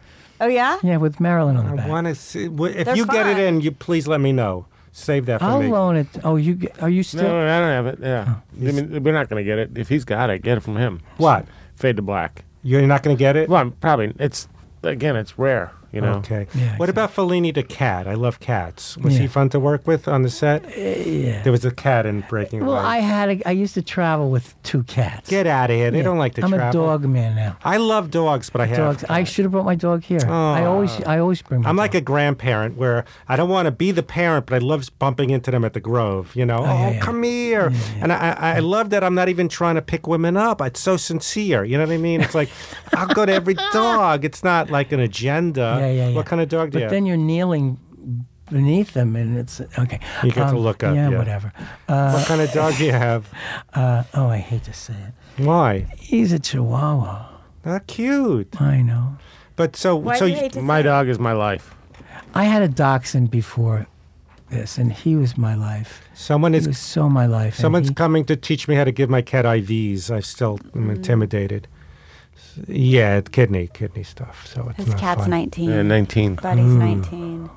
Oh 0.44 0.48
yeah. 0.48 0.78
Yeah, 0.82 0.98
with 0.98 1.20
Marilyn 1.20 1.56
on 1.56 1.64
the 1.66 1.72
I 1.72 1.76
back. 1.76 1.88
want 1.88 2.06
to 2.06 2.14
see. 2.14 2.48
wh- 2.48 2.70
If 2.76 2.84
They're 2.84 2.96
you 2.96 3.06
get 3.06 3.26
it 3.26 3.34
fun. 3.36 3.40
in, 3.40 3.60
you 3.62 3.70
please 3.72 4.06
let 4.06 4.20
me 4.20 4.30
know. 4.32 4.66
Save 4.92 5.24
that 5.26 5.40
for 5.40 5.46
me. 5.46 5.50
I'll 5.52 5.62
me. 5.62 5.68
loan 5.68 5.96
it. 5.96 6.06
Oh, 6.22 6.36
you 6.36 6.54
get- 6.54 6.82
are 6.82 6.90
you 6.90 7.02
still? 7.02 7.22
No, 7.24 7.40
I 7.44 7.58
don't 7.60 7.70
have 7.70 7.86
it. 7.86 7.98
Yeah, 8.02 8.24
oh. 8.28 8.68
I 8.68 8.72
mean, 8.72 9.02
we're 9.02 9.12
not 9.14 9.28
going 9.30 9.44
to 9.44 9.48
get 9.50 9.58
it. 9.58 9.70
If 9.76 9.88
he's 9.88 10.04
got 10.04 10.28
it, 10.30 10.42
get 10.42 10.58
it 10.58 10.60
from 10.60 10.76
him. 10.76 11.00
What? 11.16 11.46
Fade 11.76 11.96
to 11.96 12.02
black. 12.02 12.44
You're 12.62 12.82
not 12.82 13.02
going 13.02 13.16
to 13.16 13.18
get 13.18 13.36
it? 13.36 13.48
Well, 13.48 13.60
I'm 13.60 13.72
probably 13.72 14.12
it's 14.18 14.46
again, 14.82 15.16
it's 15.16 15.38
rare. 15.38 15.72
You 15.94 16.00
know. 16.00 16.14
Okay. 16.14 16.46
Yeah, 16.54 16.76
what 16.76 16.88
about 16.88 17.14
Fellini 17.14 17.54
the 17.54 17.62
cat? 17.62 18.06
I 18.08 18.14
love 18.14 18.40
cats. 18.40 18.96
Was 18.98 19.16
he 19.16 19.26
fun 19.26 19.48
to 19.50 19.60
work 19.60 19.86
with 19.86 20.08
on 20.08 20.22
the 20.22 20.30
set? 20.30 20.64
Uh, 20.64 20.70
yeah. 20.80 21.42
There 21.42 21.52
was 21.52 21.64
a 21.64 21.70
cat 21.70 22.04
in 22.06 22.22
Breaking 22.28 22.64
Well, 22.64 22.72
Away. 22.76 22.80
I 22.84 22.98
had. 22.98 23.28
A, 23.30 23.48
I 23.48 23.52
used 23.52 23.74
to 23.74 23.82
travel 23.82 24.30
with 24.30 24.54
two 24.62 24.82
cats. 24.84 25.30
Get 25.30 25.46
out 25.46 25.70
of 25.70 25.76
here. 25.76 25.90
They 25.90 25.98
Yeah. 25.98 26.04
don't 26.04 26.18
like 26.18 26.34
to 26.34 26.42
I'm 26.44 26.50
travel. 26.50 26.84
a 26.84 26.86
dog 26.98 27.04
man 27.04 27.36
now. 27.36 27.56
I 27.64 27.76
love 27.76 28.10
dogs, 28.10 28.50
but 28.50 28.60
I 28.60 28.66
have. 28.66 28.76
Dogs. 28.76 29.04
I 29.08 29.24
should 29.24 29.44
have 29.44 29.52
brought 29.52 29.64
my 29.64 29.74
dog 29.76 30.02
here. 30.02 30.20
Oh. 30.26 30.32
I 30.52 30.64
always. 30.64 31.00
I 31.04 31.18
always 31.18 31.42
bring. 31.42 31.62
My 31.62 31.68
I'm 31.68 31.76
dog. 31.76 31.82
like 31.84 31.94
a 31.94 32.00
grandparent 32.00 32.76
where 32.76 33.04
I 33.28 33.36
don't 33.36 33.48
want 33.48 33.66
to 33.66 33.72
be 33.72 33.90
the 33.92 34.02
parent, 34.02 34.46
but 34.46 34.54
I 34.54 34.58
love 34.58 34.88
bumping 34.98 35.30
into 35.30 35.50
them 35.50 35.64
at 35.64 35.72
the 35.74 35.80
Grove. 35.80 36.34
You 36.34 36.44
know, 36.46 36.58
oh, 36.58 36.64
yeah, 36.64 36.90
yeah. 36.90 37.00
come 37.00 37.22
here, 37.22 37.72
and 38.00 38.12
I, 38.12 38.36
I 38.38 38.56
I 38.56 38.58
love 38.60 38.90
that 38.90 39.04
I'm 39.04 39.14
not 39.14 39.28
even 39.28 39.48
trying 39.48 39.74
to 39.76 39.82
pick 39.82 40.06
women 40.06 40.36
up. 40.36 40.60
It's 40.60 40.80
so 40.80 40.96
sincere. 40.96 41.64
You 41.64 41.78
know 41.78 41.84
what 41.84 41.92
I 41.92 41.98
mean? 41.98 42.20
It's 42.20 42.34
like 42.34 42.48
I'll 42.94 43.06
go 43.06 43.24
to 43.26 43.32
every 43.32 43.54
dog. 43.72 44.24
It's 44.24 44.42
not 44.42 44.70
like 44.70 44.92
an 44.92 45.00
agenda. 45.00 45.78
Yeah, 45.86 45.92
yeah, 45.92 46.08
yeah. 46.10 46.14
What 46.16 46.26
kind 46.26 46.40
of 46.42 46.48
dog 46.48 46.70
do 46.70 46.74
But 46.74 46.78
you 46.78 46.82
have? 46.84 46.90
But 46.90 46.94
then 46.94 47.06
you're 47.06 47.16
kneeling 47.16 47.78
beneath 48.50 48.92
them, 48.92 49.16
and 49.16 49.36
it's 49.38 49.60
okay. 49.78 50.00
You 50.22 50.32
get 50.32 50.50
to 50.50 50.58
look 50.58 50.82
up, 50.82 50.94
Yeah, 50.94 51.10
yeah. 51.10 51.18
whatever. 51.18 51.52
Uh, 51.88 52.12
what 52.12 52.26
kind 52.26 52.40
of 52.40 52.52
dog 52.52 52.76
do 52.76 52.84
you 52.84 52.92
have? 52.92 53.28
uh, 53.74 54.04
oh, 54.14 54.28
I 54.28 54.38
hate 54.38 54.64
to 54.64 54.72
say 54.72 54.94
it. 54.94 55.42
Why? 55.44 55.86
He's 55.98 56.32
a 56.32 56.38
Chihuahua. 56.38 57.28
Not 57.64 57.86
cute. 57.86 58.60
I 58.60 58.82
know. 58.82 59.16
But 59.56 59.76
so 59.76 59.96
Why 59.96 60.18
so 60.18 60.26
do 60.26 60.32
you 60.32 60.38
hate 60.38 60.52
to 60.52 60.62
My 60.62 60.80
say- 60.80 60.84
dog 60.84 61.08
is 61.08 61.18
my 61.18 61.32
life. 61.32 61.74
I 62.34 62.44
had 62.44 62.62
a 62.62 62.68
dachshund 62.68 63.30
before 63.30 63.86
this, 64.50 64.76
and 64.78 64.92
he 64.92 65.16
was 65.16 65.38
my 65.38 65.54
life. 65.54 66.02
someone 66.14 66.52
He 66.52 66.58
is 66.58 66.66
was 66.68 66.78
so 66.78 67.08
my 67.08 67.26
life. 67.26 67.54
someone's 67.56 67.88
he- 67.88 67.94
coming 67.94 68.24
to 68.26 68.36
teach 68.36 68.68
me 68.68 68.74
how 68.74 68.84
to 68.84 68.92
give 68.92 69.08
my 69.08 69.22
cat 69.22 69.44
IVs. 69.44 70.10
I 70.10 70.20
still 70.20 70.58
am 70.74 70.88
Mm. 70.88 70.96
intimidated. 70.96 71.66
Yeah, 72.68 73.20
kidney, 73.20 73.68
kidney 73.72 74.02
stuff. 74.02 74.46
So 74.46 74.68
it's 74.70 74.78
His 74.78 74.88
not 74.88 74.98
cat's 74.98 75.20
fun. 75.22 75.30
19. 75.30 75.70
Yeah, 75.70 75.82
19. 75.82 76.34
Buddy's 76.36 76.64
Hmm. 76.64 76.78
19. 76.78 77.50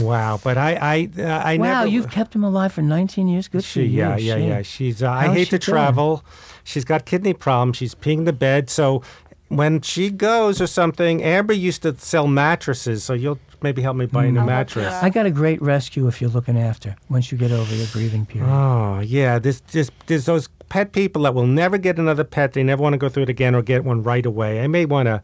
Wow, 0.00 0.40
but 0.42 0.56
I, 0.56 0.74
I, 0.80 1.10
uh, 1.20 1.22
I 1.44 1.56
wow, 1.58 1.80
never. 1.80 1.86
you've 1.88 2.10
kept 2.10 2.34
him 2.34 2.42
alive 2.42 2.72
for 2.72 2.80
19 2.80 3.28
years. 3.28 3.48
Good 3.48 3.64
She, 3.64 3.80
for 3.80 3.84
you. 3.84 3.98
yeah, 3.98 4.16
yeah, 4.16 4.36
yeah. 4.36 4.62
She's. 4.62 5.02
Uh, 5.02 5.10
I 5.10 5.28
hate 5.34 5.48
she 5.48 5.50
to 5.50 5.58
travel. 5.58 6.24
She's 6.64 6.84
got 6.86 7.04
kidney 7.04 7.34
problems. 7.34 7.76
She's 7.76 7.94
peeing 7.94 8.24
the 8.24 8.32
bed. 8.32 8.70
So 8.70 9.02
when 9.50 9.80
she 9.82 10.10
goes 10.10 10.60
or 10.60 10.66
something, 10.66 11.22
Amber 11.22 11.52
used 11.52 11.82
to 11.82 11.94
sell 11.98 12.26
mattresses. 12.26 13.04
So 13.04 13.12
you'll 13.14 13.38
maybe 13.62 13.82
help 13.82 13.96
me 13.96 14.06
buy 14.06 14.24
a 14.24 14.32
new 14.32 14.42
mattress. 14.44 14.94
I 15.02 15.10
got 15.10 15.26
a 15.26 15.30
great 15.30 15.60
rescue 15.60 16.06
if 16.08 16.20
you're 16.20 16.30
looking 16.30 16.56
after 16.58 16.96
once 17.10 17.30
you 17.30 17.36
get 17.36 17.50
over 17.52 17.74
your 17.74 17.86
breathing 17.88 18.24
period. 18.26 18.48
Oh 18.50 19.00
yeah, 19.00 19.38
there's 19.38 19.60
just 19.62 19.92
there's 20.06 20.24
those 20.24 20.48
pet 20.70 20.92
people 20.92 21.22
that 21.22 21.34
will 21.34 21.48
never 21.48 21.76
get 21.78 21.98
another 21.98 22.22
pet. 22.22 22.52
They 22.52 22.62
never 22.62 22.80
want 22.80 22.92
to 22.94 22.96
go 22.96 23.08
through 23.08 23.24
it 23.24 23.28
again 23.28 23.56
or 23.56 23.60
get 23.62 23.84
one 23.84 24.04
right 24.04 24.24
away. 24.24 24.62
I 24.62 24.68
may 24.68 24.84
want 24.86 25.06
to, 25.08 25.20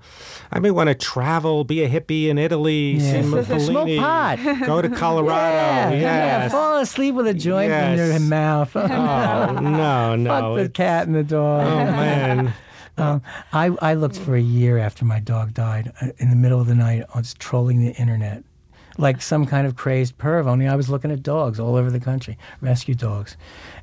I 0.52 0.58
may 0.58 0.72
want 0.72 0.88
to 0.88 0.94
travel, 0.96 1.62
be 1.62 1.84
a 1.84 1.88
hippie 1.88 2.26
in 2.26 2.36
Italy, 2.36 2.94
Yeah. 2.98 3.12
see 3.12 3.22
Smoke 3.28 3.48
Mussolini, 3.48 3.98
pot. 3.98 4.38
go 4.66 4.82
to 4.82 4.88
Colorado. 5.04 5.94
yeah, 5.96 6.00
yeah, 6.00 6.48
fall 6.48 6.78
asleep 6.78 7.14
with 7.14 7.28
a 7.28 7.34
joint 7.34 7.70
in 7.72 7.96
your 7.96 8.18
mouth. 8.20 8.74
Oh 8.76 9.58
no, 9.62 10.16
no. 10.16 10.30
Fuck 10.56 10.64
the 10.64 10.68
cat 10.68 11.06
and 11.06 11.14
the 11.14 11.22
dog. 11.22 11.64
Oh 11.64 11.92
man. 11.92 12.52
Um, 12.98 13.22
I, 13.52 13.66
I 13.82 13.94
looked 13.94 14.16
for 14.16 14.36
a 14.36 14.40
year 14.40 14.78
after 14.78 15.04
my 15.04 15.20
dog 15.20 15.52
died. 15.54 15.92
Uh, 16.00 16.08
In 16.18 16.30
the 16.30 16.36
middle 16.36 16.60
of 16.60 16.66
the 16.66 16.74
night, 16.74 17.04
I 17.14 17.18
was 17.18 17.34
trolling 17.34 17.80
the 17.80 17.92
internet 17.94 18.42
like 18.98 19.20
some 19.20 19.44
kind 19.46 19.66
of 19.66 19.76
crazed 19.76 20.16
perv, 20.16 20.46
only 20.46 20.66
I 20.66 20.74
was 20.74 20.88
looking 20.88 21.10
at 21.10 21.22
dogs 21.22 21.60
all 21.60 21.76
over 21.76 21.90
the 21.90 22.00
country, 22.00 22.38
rescue 22.62 22.94
dogs. 22.94 23.36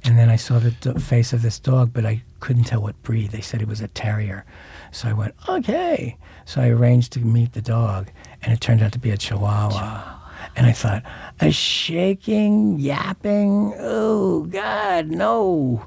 And 0.03 0.17
then 0.17 0.29
I 0.29 0.35
saw 0.37 0.57
the 0.59 0.71
do- 0.71 0.95
face 0.95 1.33
of 1.33 1.41
this 1.43 1.59
dog, 1.59 1.91
but 1.93 2.03
I 2.05 2.23
couldn't 2.39 2.63
tell 2.63 2.81
what 2.81 2.99
breed. 3.03 3.29
They 3.29 3.41
said 3.41 3.61
it 3.61 3.67
was 3.67 3.81
a 3.81 3.87
terrier. 3.89 4.43
So 4.91 5.07
I 5.09 5.13
went, 5.13 5.35
okay. 5.47 6.17
So 6.45 6.61
I 6.61 6.69
arranged 6.69 7.13
to 7.13 7.19
meet 7.19 7.53
the 7.53 7.61
dog, 7.61 8.09
and 8.41 8.51
it 8.51 8.59
turned 8.59 8.81
out 8.81 8.91
to 8.93 8.99
be 8.99 9.11
a 9.11 9.17
chihuahua. 9.17 10.19
And 10.55 10.65
I 10.65 10.71
thought, 10.71 11.03
a 11.39 11.51
shaking, 11.51 12.79
yapping, 12.79 13.75
oh, 13.77 14.45
God, 14.45 15.07
no. 15.07 15.85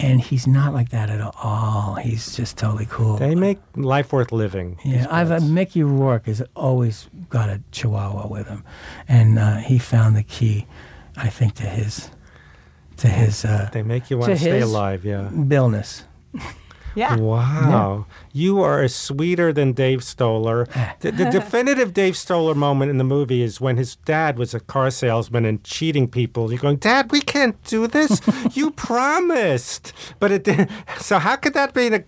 And 0.00 0.20
he's 0.20 0.46
not 0.46 0.74
like 0.74 0.88
that 0.90 1.08
at 1.08 1.20
all. 1.20 1.94
He's 1.94 2.34
just 2.36 2.58
totally 2.58 2.86
cool. 2.90 3.16
They 3.16 3.34
make 3.36 3.58
life 3.76 4.12
worth 4.12 4.32
living. 4.32 4.78
Yeah, 4.84 5.06
I've 5.08 5.30
uh, 5.30 5.38
Mickey 5.40 5.82
Rourke 5.84 6.26
has 6.26 6.42
always 6.56 7.08
got 7.30 7.48
a 7.48 7.60
Chihuahua 7.70 8.26
with 8.26 8.48
him, 8.48 8.64
and 9.06 9.38
uh, 9.38 9.56
he 9.58 9.78
found 9.78 10.16
the 10.16 10.24
key, 10.24 10.66
I 11.16 11.28
think, 11.28 11.54
to 11.54 11.62
his, 11.62 12.10
to 12.98 13.08
his 13.08 13.44
uh, 13.44 13.70
They 13.72 13.82
make 13.84 14.10
you 14.10 14.18
want 14.18 14.32
To 14.32 14.34
to 14.36 14.40
stay 14.40 14.60
alive. 14.60 15.04
Yeah. 15.04 15.28
Billness. 15.30 16.04
Yeah. 16.94 17.16
Wow. 17.16 18.06
You 18.32 18.60
are 18.62 18.82
a 18.82 18.88
sweeter 18.88 19.52
than 19.52 19.72
Dave 19.72 20.02
Stoller. 20.04 20.66
The, 21.00 21.10
the 21.10 21.30
definitive 21.30 21.92
Dave 21.92 22.16
Stoller 22.16 22.54
moment 22.54 22.90
in 22.90 22.98
the 22.98 23.04
movie 23.04 23.42
is 23.42 23.60
when 23.60 23.76
his 23.76 23.96
dad 23.96 24.38
was 24.38 24.54
a 24.54 24.60
car 24.60 24.90
salesman 24.90 25.44
and 25.44 25.62
cheating 25.64 26.08
people. 26.08 26.50
You're 26.50 26.60
going, 26.60 26.76
Dad, 26.76 27.10
we 27.10 27.20
can't 27.20 27.62
do 27.64 27.86
this. 27.86 28.20
you 28.52 28.70
promised. 28.70 29.92
But 30.18 30.30
it 30.30 30.44
didn't. 30.44 30.70
So, 30.98 31.18
how 31.18 31.36
could 31.36 31.54
that 31.54 31.74
be 31.74 31.88
a, 31.88 32.04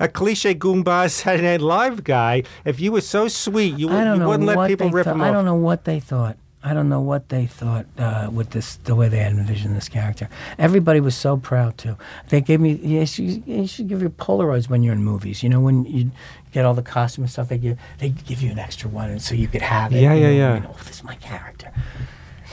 a 0.00 0.08
cliche 0.08 0.54
Goomba 0.54 1.10
Saturday 1.10 1.44
Night 1.44 1.60
Live 1.60 2.02
guy 2.02 2.42
if 2.64 2.80
you 2.80 2.90
were 2.90 3.00
so 3.00 3.28
sweet? 3.28 3.78
You, 3.78 3.90
you 3.90 4.26
wouldn't 4.26 4.46
let 4.46 4.68
people 4.68 4.90
rip 4.90 5.04
thought. 5.04 5.14
him 5.14 5.22
I 5.22 5.30
don't 5.30 5.44
know 5.44 5.54
what 5.54 5.84
they 5.84 6.00
thought. 6.00 6.36
I 6.64 6.74
don't 6.74 6.88
know 6.88 7.00
what 7.00 7.28
they 7.28 7.46
thought 7.46 7.86
uh, 7.98 8.28
with 8.32 8.50
this, 8.50 8.76
the 8.76 8.94
way 8.94 9.08
they 9.08 9.18
had 9.18 9.32
envisioned 9.32 9.74
this 9.74 9.88
character. 9.88 10.28
Everybody 10.58 11.00
was 11.00 11.16
so 11.16 11.36
proud 11.36 11.76
too. 11.76 11.96
They 12.28 12.40
gave 12.40 12.60
me, 12.60 12.74
you 12.74 13.04
should, 13.04 13.44
you 13.46 13.66
should 13.66 13.88
give 13.88 14.00
you 14.00 14.10
Polaroids 14.10 14.68
when 14.68 14.82
you're 14.84 14.92
in 14.94 15.02
movies. 15.02 15.42
You 15.42 15.48
know, 15.48 15.60
when 15.60 15.84
you 15.86 16.12
get 16.52 16.64
all 16.64 16.74
the 16.74 16.82
costume 16.82 17.24
and 17.24 17.30
stuff, 17.32 17.48
they 17.48 17.58
give, 17.58 17.78
they 17.98 18.10
give 18.10 18.40
you 18.42 18.50
an 18.52 18.60
extra 18.60 18.88
one, 18.88 19.10
and 19.10 19.20
so 19.20 19.34
you 19.34 19.48
could 19.48 19.62
have 19.62 19.92
it. 19.92 20.02
Yeah, 20.02 20.14
yeah, 20.14 20.28
know, 20.28 20.32
yeah. 20.36 20.54
You 20.54 20.60
know, 20.60 20.70
oh, 20.78 20.82
this 20.84 20.96
is 20.96 21.04
my 21.04 21.16
character. 21.16 21.72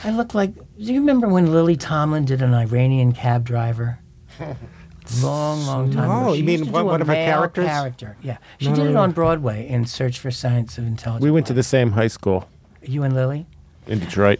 I 0.02 0.10
look 0.10 0.34
like. 0.34 0.54
Do 0.54 0.92
you 0.92 0.98
remember 1.00 1.28
when 1.28 1.52
Lily 1.52 1.76
Tomlin 1.76 2.24
did 2.24 2.42
an 2.42 2.52
Iranian 2.54 3.12
cab 3.12 3.44
driver? 3.44 3.98
Long, 5.22 5.66
long 5.66 5.90
time 5.90 6.04
ago. 6.04 6.22
No, 6.26 6.32
She 6.34 6.38
you 6.40 6.44
mean 6.44 6.58
used 6.60 6.66
to 6.66 6.72
one- 6.72 6.84
a 6.84 6.86
one 6.88 7.00
of 7.02 7.08
her 7.08 7.14
characters? 7.14 7.66
Character, 7.66 8.16
yeah. 8.22 8.36
She 8.58 8.68
No, 8.68 8.74
did 8.76 8.84
no, 8.84 8.90
it 8.90 8.92
no. 8.94 9.00
on 9.02 9.10
Broadway 9.12 9.66
in 9.66 9.84
Search 9.84 10.20
for 10.20 10.30
Science 10.30 10.78
of 10.78 10.86
Intelligence. 10.86 11.24
We 11.24 11.32
went 11.32 11.46
to 11.48 11.52
the 11.52 11.64
same 11.64 11.90
high 11.92 12.06
school 12.06 12.48
You 12.82 13.02
and 13.02 13.12
Lily? 13.14 13.46
In 13.90 13.98
Detroit, 13.98 14.38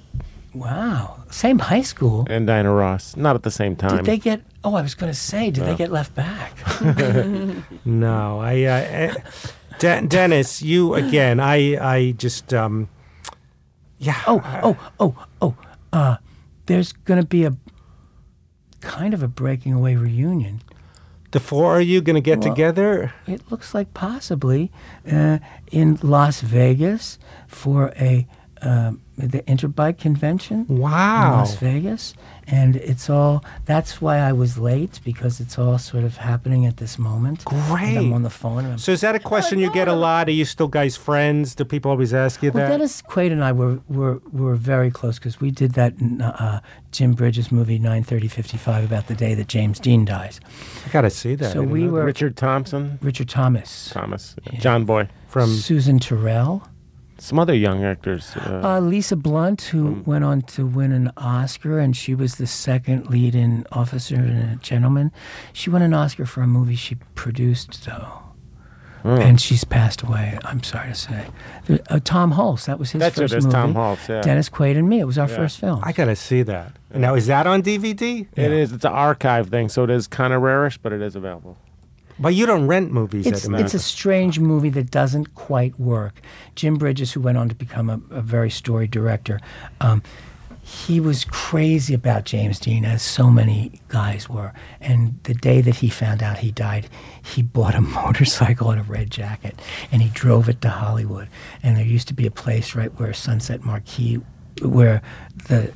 Wow. 0.55 1.17
Same 1.31 1.59
high 1.59 1.83
school. 1.83 2.27
and 2.31 2.47
Diana 2.47 2.73
Ross. 2.73 3.17
Not 3.17 3.37
at 3.37 3.43
the 3.43 3.51
same 3.51 3.77
time. 3.77 3.97
Did 3.99 4.07
they 4.07 4.19
get? 4.19 4.41
Oh, 4.65 4.75
I 4.75 4.83
was 4.83 4.95
going 4.95 5.13
to 5.13 5.19
say, 5.19 5.51
did 5.51 5.65
they 5.65 5.77
get 5.77 5.91
left 5.93 6.15
back? 6.15 6.57
No, 7.85 8.41
I, 8.41 8.63
uh, 8.65 8.87
eh, 8.91 9.15
De- 9.79 10.07
Dennis, 10.07 10.61
you 10.63 10.95
again. 10.95 11.41
I, 11.41 11.77
I 11.97 12.13
just, 12.13 12.53
um, 12.55 12.89
yeah. 13.99 14.21
Oh, 14.27 14.41
oh, 14.63 14.91
oh, 14.99 15.27
oh. 15.43 15.55
Uh, 15.93 16.17
there's 16.67 16.93
going 16.93 17.21
to 17.21 17.27
be 17.27 17.45
a 17.45 17.57
kind 18.81 19.15
of 19.15 19.23
a 19.23 19.29
breaking 19.29 19.73
away 19.73 19.95
reunion. 19.97 20.63
the 21.33 21.41
four 21.41 21.81
of 21.81 21.87
you 21.87 22.01
gonna 22.01 22.21
get 22.21 22.41
Well- 22.41 22.49
together? 22.55 23.13
It 23.27 23.43
looks 23.51 23.73
like 23.75 23.93
possibly 23.95 24.71
uh, 25.11 25.39
in 25.71 25.99
Las 26.03 26.41
Vegas 26.41 27.19
for 27.47 27.93
a 27.97 28.27
um, 28.63 29.01
the 29.27 29.43
Interbike 29.43 29.99
convention. 29.99 30.67
in 30.69 30.79
Wow. 30.79 31.39
Las 31.39 31.55
Vegas, 31.57 32.15
and 32.47 32.77
it's 32.77 33.09
all. 33.11 33.45
That's 33.67 34.01
why 34.01 34.19
I 34.19 34.33
was 34.33 34.59
late 34.59 35.01
because 35.05 35.41
it's 35.41 35.59
all 35.59 35.79
sort 35.79 36.05
of 36.05 36.17
happening 36.17 36.67
at 36.67 36.77
this 36.79 36.99
moment. 36.99 37.45
And 37.51 37.67
Great. 37.69 37.97
I'm 37.97 38.13
on 38.13 38.23
the 38.23 38.31
phone. 38.31 38.65
And 38.65 38.73
I'm 38.75 38.79
So 38.79 38.93
is 38.93 39.01
that 39.03 39.15
a 39.15 39.19
question 39.21 39.59
you 39.59 39.71
get 39.73 39.89
a 39.89 39.93
lot? 39.95 40.29
Are 40.29 40.33
you 40.33 40.45
still 40.45 40.69
guys 40.69 40.97
friends? 40.97 41.55
Do 41.55 41.65
people 41.65 41.91
always 41.91 42.13
ask 42.15 42.43
you 42.43 42.51
that? 42.51 42.55
Well, 42.57 42.67
that? 42.67 42.73
Dennis 42.79 43.03
Quaid 43.03 43.33
and 43.33 43.45
I 43.45 43.53
were 43.53 43.81
were, 43.89 44.21
were 44.33 44.55
very 44.57 44.91
close 44.91 45.19
because 45.19 45.41
we 45.41 45.51
did 45.51 45.73
that 45.73 45.95
uh, 46.23 46.61
Jim 46.93 47.13
Bridges 47.15 47.53
movie 47.53 47.79
93055 47.79 48.85
about 48.85 49.07
the 49.07 49.15
day 49.15 49.35
that 49.35 49.49
James 49.49 49.79
Dean 49.79 50.05
dies. 50.05 50.41
I 50.87 50.89
gotta 50.91 51.11
see 51.11 51.35
that. 51.37 51.53
So 51.53 51.63
we 51.63 51.87
were 51.89 52.05
Richard 52.05 52.37
Thompson, 52.37 52.99
Richard 53.03 53.29
Thomas, 53.29 53.91
Thomas, 53.93 54.37
John 54.59 54.85
Boy, 54.85 55.09
from 55.29 55.51
Susan 55.51 55.99
Tyrrell, 55.99 56.67
some 57.21 57.39
other 57.39 57.55
young 57.55 57.85
actors. 57.85 58.33
Uh, 58.37 58.61
uh, 58.65 58.81
Lisa 58.81 59.15
Blount, 59.17 59.63
who 59.63 59.95
Hmm. 59.95 60.11
went 60.11 60.25
on 60.25 60.43
to 60.43 60.67
win 60.67 60.93
an 60.93 61.13
Oscar, 61.17 61.79
and 61.79 61.97
she 61.97 62.15
was 62.15 62.37
the 62.37 62.47
second 62.47 63.09
lead 63.11 63.35
in 63.35 63.67
Officer 63.73 64.17
and 64.17 64.53
a 64.53 64.57
Gentleman. 64.57 65.13
She 65.53 65.71
won 65.71 65.83
an 65.83 65.95
Oscar 65.95 66.27
for 66.27 66.43
a 66.43 66.47
movie 66.47 66.77
she 66.77 66.97
produced, 67.15 67.85
though. 67.87 68.09
Hmm. 69.03 69.09
And 69.21 69.41
she's 69.41 69.65
passed 69.65 70.03
away. 70.03 70.39
I'm 70.45 70.63
sorry 70.63 70.89
to 70.91 70.95
say. 70.95 71.25
Uh, 71.89 72.01
Tom 72.05 72.33
Hulce, 72.35 72.67
that 72.67 72.79
was 72.79 72.91
his 72.91 73.01
That's 73.01 73.17
it, 73.17 73.23
first 73.23 73.35
it's 73.35 73.45
movie. 73.47 73.55
Tom 73.55 73.73
Hulce, 73.75 74.09
yeah. 74.09 74.21
Dennis 74.21 74.51
Quaid 74.51 74.77
and 74.77 74.87
me. 74.91 75.01
It 75.01 75.07
was 75.07 75.17
our 75.17 75.27
Yeah. 75.29 75.37
first 75.37 75.59
film. 75.59 75.81
I 75.83 75.93
gotta 75.93 76.15
see 76.17 76.43
that. 76.43 76.73
Now 76.95 77.15
is 77.15 77.27
that 77.27 77.47
on 77.47 77.63
DVD? 77.63 78.27
It 78.37 78.53
is. 78.53 78.73
It's 78.73 78.85
an 78.85 78.93
archive 78.93 79.49
thing, 79.49 79.71
so 79.71 79.85
it 79.85 79.91
is 79.91 80.07
kind 80.07 80.35
of 80.35 80.43
rarish, 80.43 80.79
but 80.83 80.93
it 80.93 81.01
is 81.01 81.17
available. 81.17 81.57
But 82.21 82.35
you 82.35 82.45
don't 82.45 82.67
rent 82.67 82.93
movies 82.93 83.27
It's, 83.27 83.47
it's 83.47 83.75
a 83.75 83.79
strange 83.79 84.39
movie 84.39 84.69
that 84.71 84.91
doesn't 84.91 85.35
quite 85.35 85.81
work. 85.81 86.21
Jim 86.55 86.77
Bridges, 86.77 87.13
who 87.13 87.21
went 87.21 87.39
on 87.39 87.49
to 87.49 87.55
become 87.55 87.89
a, 87.89 88.01
a 88.11 88.21
very 88.21 88.51
storied 88.51 88.91
director, 88.91 89.41
um, 89.81 90.03
he 90.63 91.01
was 91.01 91.25
crazy 91.25 91.95
about 91.95 92.25
James 92.25 92.61
Dean, 92.61 92.85
as 92.85 93.03
so 93.03 93.29
many 93.31 93.81
guys 93.89 94.29
were. 94.29 94.53
And 94.81 95.19
the 95.25 95.35
day 95.35 95.61
that 95.63 95.77
he 95.77 95.89
found 95.89 96.23
out 96.23 96.39
he 96.39 96.53
died, 96.53 96.89
he 97.25 97.43
bought 97.43 97.75
a 97.75 97.81
motorcycle 97.81 98.71
and 98.71 98.81
a 98.81 98.85
red 98.85 99.11
jacket, 99.11 99.59
and 99.91 100.01
he 100.03 100.11
drove 100.11 100.49
it 100.49 100.61
to 100.61 100.69
Hollywood. 100.69 101.29
And 101.63 101.77
there 101.77 101.85
used 101.85 102.07
to 102.09 102.15
be 102.15 102.27
a 102.27 102.31
place 102.31 102.75
right 102.75 102.97
where 103.01 103.13
Sunset 103.13 103.65
Marquis, 103.65 104.21
where 104.63 105.03
the 105.49 105.73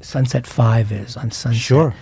Sunset 0.00 0.46
Five 0.46 0.92
is 0.92 1.16
on 1.16 1.30
Sunset. 1.30 1.60
Sure. 1.60 1.94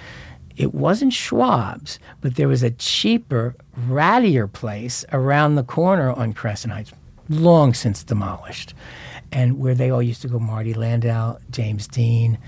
It 0.57 0.73
wasn't 0.73 1.13
Schwab's, 1.13 1.99
but 2.21 2.37
there 2.37 2.49
was 2.49 2.63
a 2.63 2.71
cheaper, 2.71 3.57
rattier 3.89 4.51
place 4.51 5.05
around 5.13 5.57
the 5.57 5.65
corner 5.65 6.13
on 6.13 6.33
Crescent 6.33 6.73
Heights, 6.73 6.93
long 7.29 7.75
since 7.75 8.05
demolished, 8.05 8.75
and 9.33 9.59
where 9.59 9.75
they 9.75 9.91
all 9.91 10.03
used 10.03 10.23
to 10.23 10.29
go. 10.29 10.39
Marty 10.39 10.73
Landau, 10.75 11.39
James 11.51 11.89
Dean, 11.89 12.39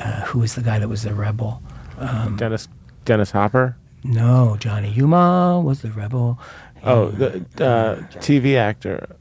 uh, 0.00 0.22
who 0.22 0.38
was 0.38 0.54
the 0.54 0.62
guy 0.62 0.78
that 0.78 0.88
was 0.88 1.02
the 1.02 1.14
rebel. 1.14 1.60
Um, 1.98 2.36
Dennis 2.36 2.68
Dennis 3.04 3.32
Hopper. 3.32 3.76
No, 4.04 4.56
Johnny 4.60 4.90
Yuma 4.90 5.60
was 5.60 5.82
the 5.82 5.90
rebel. 5.90 6.38
Oh, 6.84 7.08
the 7.08 7.38
uh, 7.58 8.00
TV 8.18 8.54
actor. 8.56 9.16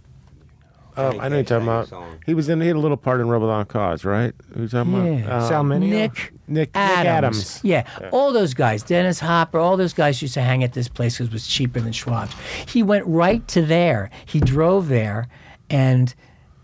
Johnny 0.97 1.19
I 1.19 1.29
know 1.29 1.35
you're 1.37 1.43
talking 1.45 1.67
about. 1.67 1.87
song. 1.87 2.19
He 2.25 2.33
was 2.33 2.49
in. 2.49 2.59
He 2.61 2.67
had 2.67 2.75
a 2.75 2.79
little 2.79 2.97
part 2.97 3.21
in 3.21 3.29
Rebel 3.29 3.47
Without 3.47 3.67
Cause, 3.67 4.03
right? 4.03 4.33
Who's 4.53 4.71
talking 4.71 4.93
Yeah. 4.93 5.01
about? 5.25 5.29
Uh, 5.43 5.47
Sal 5.47 5.63
Nick 5.63 5.79
Nick 5.79 5.89
Adams. 5.89 6.37
Nick 6.47 6.69
Adams. 6.75 7.59
Yeah, 7.63 8.09
all 8.11 8.33
those 8.33 8.53
guys, 8.53 8.83
Dennis 8.83 9.19
Hopper, 9.19 9.59
all 9.59 9.77
those 9.77 9.93
guys 9.93 10.21
used 10.21 10.33
to 10.35 10.41
hang 10.41 10.63
at 10.63 10.73
this 10.73 10.87
place 10.87 11.15
because 11.17 11.27
it 11.27 11.33
was 11.33 11.47
cheaper 11.47 11.79
than 11.79 11.91
Schwab's. 11.93 12.35
He 12.67 12.83
went 12.83 13.05
right 13.05 13.47
to 13.49 13.61
there. 13.61 14.09
He 14.25 14.39
drove 14.39 14.87
there, 14.89 15.27
and 15.69 16.13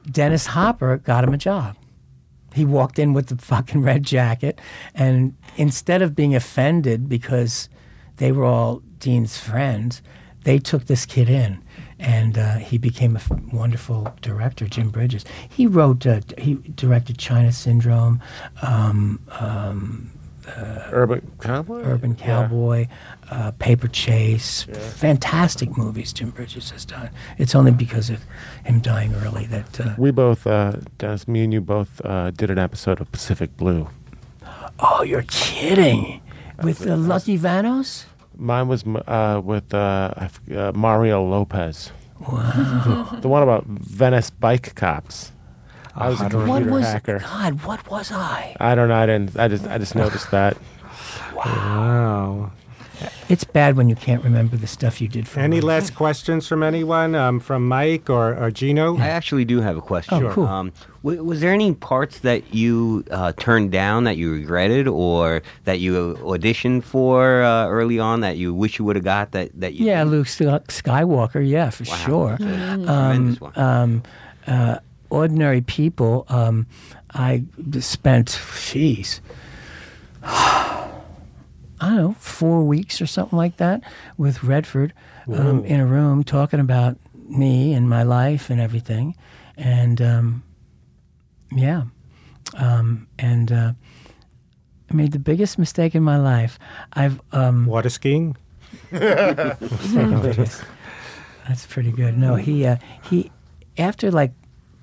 Dennis 0.10 0.47
Hopper 0.47 0.97
got 0.97 1.23
him 1.23 1.34
a 1.34 1.38
job. 1.38 1.76
He 2.53 2.65
walked 2.65 2.99
in 2.99 3.14
with 3.14 3.27
the 3.27 3.38
fucking 3.38 3.81
red 3.81 4.03
jacket, 4.03 4.60
and 4.93 5.35
instead 5.57 6.01
of 6.01 6.15
being 6.15 6.35
offended 6.35 7.10
because 7.10 7.68
they 8.18 8.31
were 8.31 8.45
all 8.45 8.81
Dean's 8.99 9.38
friends, 9.38 10.01
they 10.43 10.60
took 10.60 10.85
this 10.85 11.05
kid 11.05 11.30
in, 11.30 11.61
and 12.03 12.38
uh, 12.38 12.55
he 12.57 12.77
became 12.77 13.15
a 13.15 13.19
f- 13.19 13.31
wonderful 13.51 14.13
director. 14.21 14.67
Jim 14.67 14.89
Bridges. 14.89 15.25
He 15.49 15.65
wrote. 15.65 16.05
Uh, 16.05 16.19
he 16.38 16.55
directed 16.75 17.17
China 17.17 17.51
Syndrome. 17.51 18.21
Um, 18.61 19.19
Urban 20.91 21.31
Cowboy. 21.41 21.81
Urban 21.84 22.17
Yeah. 22.19 22.25
Cowboy, 22.25 22.88
uh, 23.31 23.51
Paper 23.59 23.88
Chase, 23.88 24.63
fantastic 24.63 25.77
movies 25.77 26.11
Jim 26.11 26.31
Bridges 26.31 26.71
has 26.71 26.84
done. 26.85 27.09
It's 27.38 27.55
only 27.55 27.71
because 27.71 28.09
of 28.09 28.19
him 28.65 28.81
dying 28.81 29.13
early 29.23 29.45
that. 29.45 29.80
Uh, 29.80 29.95
We 29.97 30.11
both, 30.11 30.45
uh, 30.45 30.73
Dennis, 30.97 31.27
me 31.30 31.45
and 31.45 31.53
you 31.53 31.61
both 31.61 32.01
uh, 32.03 32.31
did 32.31 32.49
an 32.49 32.59
episode 32.59 32.99
of 32.99 33.09
Pacific 33.13 33.55
Blue. 33.55 33.88
oh, 34.80 35.01
you're 35.03 35.23
kidding! 35.30 36.19
With 36.61 36.85
uh, 36.85 36.97
Lucky 36.97 37.38
Vanous? 37.38 38.05
Mine 38.38 38.68
was 38.68 38.84
uh, 38.85 39.41
with 39.43 39.73
uh, 39.73 40.30
uh, 40.55 40.72
Mario 40.73 41.23
Lopez. 41.23 41.91
Wow. 42.19 43.18
the 43.22 43.27
one 43.27 43.43
about 43.43 43.65
Venice 43.65 44.30
bike 44.30 44.76
cops. 44.76 45.31
I 45.95 46.10
was 46.10 46.22
a 46.22 46.23
What 46.23 46.31
computer 46.31 46.72
was 46.72 46.85
hacker. 46.85 47.19
God? 47.19 47.64
What 47.64 47.89
was 47.91 48.11
I? 48.11 48.55
I 48.60 48.73
don't 48.76 48.88
know. 48.88 48.95
I 48.95 49.05
didn't. 49.05 49.38
I 49.38 49.47
just. 49.47 49.68
I 49.68 49.77
just 49.77 49.93
noticed 49.95 50.31
that. 50.31 50.57
Wow. 51.35 52.51
It's 53.30 53.44
bad 53.44 53.76
when 53.76 53.90
you 53.90 53.95
can't 53.95 54.24
remember 54.24 54.56
the 54.56 54.68
stuff 54.68 55.02
you 55.02 55.07
did 55.07 55.28
for. 55.28 55.40
Any 55.40 55.57
work. 55.57 55.64
last 55.65 55.95
questions 55.95 56.48
from 56.48 56.61
anyone? 56.61 57.15
Um, 57.15 57.40
from 57.40 57.68
Mike 57.68 58.10
or, 58.10 58.36
or 58.38 58.52
Gino? 58.52 58.98
I 58.98 59.07
actually 59.07 59.45
do 59.45 59.61
have 59.61 59.76
a 59.78 59.82
question. 59.82 60.24
Oh, 60.24 60.32
cool. 60.32 60.45
Um, 60.45 60.72
w- 61.03 61.24
was 61.24 61.41
there 61.41 61.52
any 61.52 61.74
parts 61.74 62.20
that 62.20 62.53
you 62.53 63.03
uh, 63.10 63.32
turned 63.34 63.72
down 63.72 64.03
that 64.03 64.18
you 64.18 64.32
regretted, 64.34 64.88
or 64.88 65.41
that 65.65 65.80
you 65.80 66.15
auditioned 66.22 66.84
for 66.84 67.41
uh, 67.41 67.68
early 67.68 67.98
on 67.99 68.20
that 68.22 68.38
you 68.38 68.53
wish 68.53 68.78
you 68.78 68.86
would 68.86 68.95
have 68.95 69.06
got 69.06 69.32
that 69.32 69.49
that 69.60 69.74
you 69.74 69.86
Yeah, 69.88 70.03
didn't? 70.03 70.11
Luke 70.11 70.28
Skywalker. 70.28 71.45
Yeah, 71.48 71.72
for 71.72 71.84
Wow. 71.86 71.95
sure. 71.95 72.38
That's 72.40 72.88
a 72.88 72.91
Um, 72.91 73.36
one. 73.40 73.52
um, 73.60 74.03
uh, 74.45 74.78
ordinary 75.10 75.61
people. 75.61 76.26
Um, 76.30 76.68
I 77.15 77.44
spent, 77.80 78.28
jeez, 78.28 79.20
I 81.84 81.88
don't 81.88 81.97
know, 81.97 82.15
four 82.18 82.64
weeks 82.64 83.01
or 83.01 83.05
something 83.05 83.38
like 83.38 83.57
that 83.57 83.84
with 84.18 84.41
Redford 84.41 84.93
um, 85.27 85.65
in 85.65 85.81
a 85.81 85.85
room 85.85 86.23
talking 86.23 86.61
about 86.61 86.97
me 87.27 87.73
and 87.73 87.89
my 87.89 88.03
life 88.03 88.49
and 88.49 88.61
everything, 88.61 89.18
and 89.57 90.01
um, 90.01 90.43
yeah, 91.51 91.84
um, 92.55 93.07
and 93.19 93.51
uh, 93.51 93.73
I 94.89 94.93
made 94.93 95.11
the 95.11 95.19
biggest 95.19 95.60
mistake 95.60 95.93
in 95.93 96.03
my 96.03 96.15
life. 96.18 96.57
I've 96.93 97.19
um, 97.34 97.65
Water 97.65 97.89
skiing? 97.89 98.38
That's 98.91 99.57
pretty 101.68 101.91
good. 101.91 102.18
No, 102.18 102.35
he 102.35 102.65
uh, 102.65 102.77
he 103.10 103.30
after 103.77 104.10
like 104.10 104.31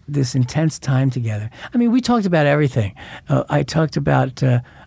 this 0.07 0.35
intense 0.35 0.79
time 0.79 1.09
together. 1.09 1.49
I 1.73 1.79
mean, 1.79 1.93
we 1.93 2.03
talked 2.03 2.27
about 2.27 2.45
everything. 2.45 2.95
Uh, 3.31 3.45
I 3.49 3.63
talked 3.63 3.97
about. 3.97 4.43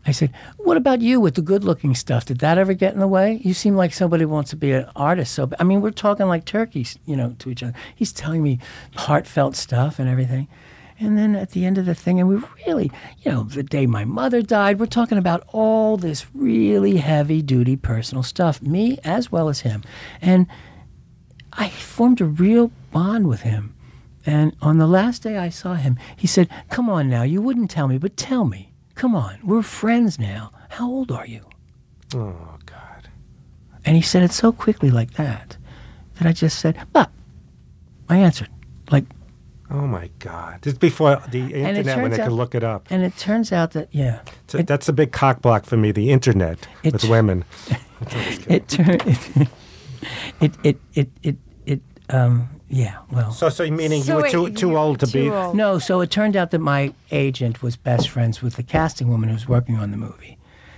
I 0.06 0.12
said, 0.12 0.32
"What 0.58 0.78
about 0.78 1.02
you 1.02 1.20
with 1.20 1.36
the 1.36 1.42
good-looking 1.42 1.96
stuff? 1.96 2.26
Did 2.26 2.40
that 2.40 2.58
ever 2.58 2.74
get 2.74 2.94
in 2.94 3.00
the 3.00 3.08
way? 3.08 3.40
You 3.44 3.54
seem 3.54 3.76
like 3.76 3.94
somebody 3.94 4.26
wants 4.26 4.50
to 4.50 4.56
be 4.56 4.72
an 4.72 4.86
artist. 4.96 5.34
So, 5.34 5.50
I 5.60 5.64
mean, 5.64 5.82
we're 5.82 5.92
talking 5.92 6.28
like 6.28 6.46
turkeys, 6.46 6.98
you 7.06 7.16
know, 7.16 7.36
to 7.40 7.50
each 7.50 7.64
other. 7.64 7.74
He's 7.96 8.12
telling 8.12 8.44
me 8.44 8.60
heartfelt 8.96 9.56
stuff 9.56 10.00
and 10.00 10.10
everything." 10.10 10.48
And 11.00 11.18
then 11.18 11.36
at 11.36 11.52
the 11.52 11.66
end 11.66 11.78
of 11.78 11.86
the 11.86 11.96
thing, 11.96 12.20
and 12.20 12.30
we 12.30 12.42
really, 12.68 12.92
you 13.24 13.32
know, 13.32 13.44
the 13.44 13.64
day 13.64 13.86
my 13.86 14.06
mother 14.06 14.42
died, 14.42 14.80
we're 14.80 14.86
talking 14.86 15.18
about 15.18 15.44
all 15.48 15.98
this 15.98 16.28
really 16.34 16.98
heavy 16.98 17.42
duty 17.42 17.76
personal 17.76 18.24
stuff, 18.24 18.62
me 18.62 19.00
as 19.04 19.32
well 19.32 19.50
as 19.50 19.62
him. 19.62 19.84
And 20.22 20.48
I 21.52 21.70
formed 21.70 22.22
a 22.22 22.26
real 22.26 22.72
bond 22.92 23.28
with 23.28 23.42
him. 23.42 23.76
And 24.26 24.56
on 24.62 24.78
the 24.78 24.88
last 24.88 25.24
day 25.24 25.38
I 25.38 25.50
saw 25.50 25.74
him, 25.74 25.98
he 26.16 26.28
said, 26.28 26.48
Come 26.70 26.90
on 26.90 27.10
now, 27.10 27.24
you 27.24 27.42
wouldn't 27.42 27.72
tell 27.72 27.88
me, 27.88 27.98
but 27.98 28.16
tell 28.16 28.46
me. 28.46 28.73
Come 28.96 29.16
on, 29.16 29.40
we're 29.44 29.62
friends 29.64 30.20
now. 30.20 30.52
How 30.70 30.88
old 30.90 31.12
are 31.12 31.26
you? 31.26 31.42
Oh, 32.16 32.58
God. 32.66 33.10
And 33.86 33.96
he 33.96 34.02
said 34.02 34.24
it 34.24 34.32
so 34.32 34.52
quickly 34.52 34.90
like 34.92 35.14
that 35.14 35.58
that 36.16 36.28
I 36.28 36.32
just 36.32 36.60
said, 36.60 36.78
But 36.94 37.10
I 38.10 38.18
answered. 38.18 38.50
Like, 38.92 39.06
Oh, 39.72 39.88
my 39.88 40.10
God. 40.20 40.62
This 40.62 40.74
is 40.74 40.80
before 40.80 41.22
the 41.32 41.54
internet 41.54 42.00
when 42.02 42.12
they 42.12 42.20
out- 42.20 42.26
could 42.28 42.34
look 42.34 42.54
it 42.54 42.64
up. 42.64 42.86
and 42.92 43.02
it 43.04 43.18
turns 43.18 43.52
out 43.52 43.72
that, 43.72 43.88
yeah, 43.92 44.20
So 44.48 44.60
that's 44.60 44.88
a 44.88 44.94
big 44.94 45.12
cock 45.12 45.42
block 45.42 45.66
for 45.66 45.78
me, 45.78 45.92
the 45.92 46.12
internet 46.12 46.68
It- 46.84 46.94
with 46.94 47.06
women. 47.06 47.44
it 48.48 48.68
turned, 48.68 49.02
it, 49.08 49.48
it, 50.40 50.54
it, 50.64 50.78
it, 50.94 51.10
it, 51.24 51.38
it, 51.66 51.82
um, 52.10 52.50
yeah, 52.70 52.98
well. 53.12 53.32
So, 53.32 53.50
so 53.50 53.70
meaning 53.70 54.04
So 54.04 54.14
you 54.14 54.16
were 54.18 54.24
wait, 54.24 54.32
too, 54.32 54.50
too 54.52 54.78
old 54.78 55.00
to 55.02 55.06
too 55.08 55.24
be. 55.24 55.30
old. 55.30 55.56
No, 55.56 55.80
so 55.80 56.02
it 56.02 56.10
turned 56.12 56.36
out 56.36 56.52
that 56.52 56.60
my 56.60 56.94
agent 57.12 57.62
was 57.62 57.76
best 57.76 58.10
friends 58.10 58.42
with 58.42 58.56
the 58.56 58.64
casting 58.64 59.10
woman 59.10 59.30
who 59.30 59.36
was 59.36 59.48
working 59.48 59.76
on 59.78 59.92
the 59.92 59.98
movie. 59.98 60.38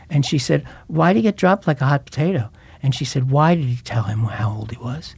And 0.10 0.26
she 0.26 0.38
said, 0.38 0.66
Why 0.88 1.14
did 1.14 1.20
he 1.20 1.24
get 1.24 1.38
dropped 1.38 1.68
like 1.68 1.82
a 1.82 1.86
hot 1.86 2.06
potato? 2.06 2.50
And 2.84 2.94
she 2.94 3.06
said, 3.06 3.32
Why 3.32 3.56
did 3.56 3.66
he 3.66 3.78
tell 3.78 4.04
him 4.04 4.20
how 4.20 4.52
old 4.52 4.72
he 4.72 4.78
was? 4.78 5.16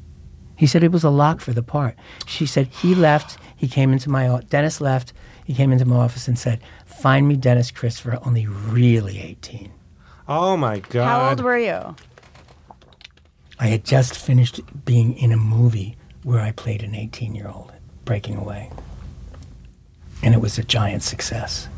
He 0.56 0.65
said 0.65 0.84
it 0.84 0.91
was 0.91 1.03
a 1.03 1.10
lock 1.10 1.39
for 1.41 1.53
the 1.53 1.61
part. 1.64 1.95
She 2.26 2.45
said, 2.45 2.68
He 2.68 2.95
left, 2.95 3.38
he 3.56 3.68
came 3.68 3.91
into 3.91 4.10
my 4.10 4.27
office. 4.27 4.45
Dennis 4.49 4.81
left, 4.81 5.14
he 5.45 5.53
came 5.53 5.72
into 5.72 5.85
my 5.85 5.98
office 5.98 6.27
and 6.27 6.38
said, 6.38 6.61
Find 6.85 7.27
me 7.27 7.35
Dennis 7.35 7.69
Christopher, 7.72 8.19
only 8.26 8.48
really 8.48 9.19
18. 9.19 9.72
Oh, 10.27 10.57
my 10.57 10.80
God. 10.80 11.06
How 11.06 11.30
old 11.30 11.41
were 11.41 11.57
you? 11.57 11.95
I 13.60 13.68
had 13.68 13.84
just 13.85 14.18
finished 14.18 14.60
being 14.85 15.18
in 15.18 15.31
a 15.31 15.38
movie 15.38 15.95
where 16.28 16.41
I 16.41 16.52
played 16.52 16.84
an 16.84 16.94
18 16.94 17.36
year 17.36 17.48
old 17.48 17.72
breaking 18.04 18.36
away. 18.36 18.70
And 20.22 20.34
it 20.34 20.41
was 20.41 20.58
a 20.58 20.64
giant 20.64 21.02
success. 21.02 21.70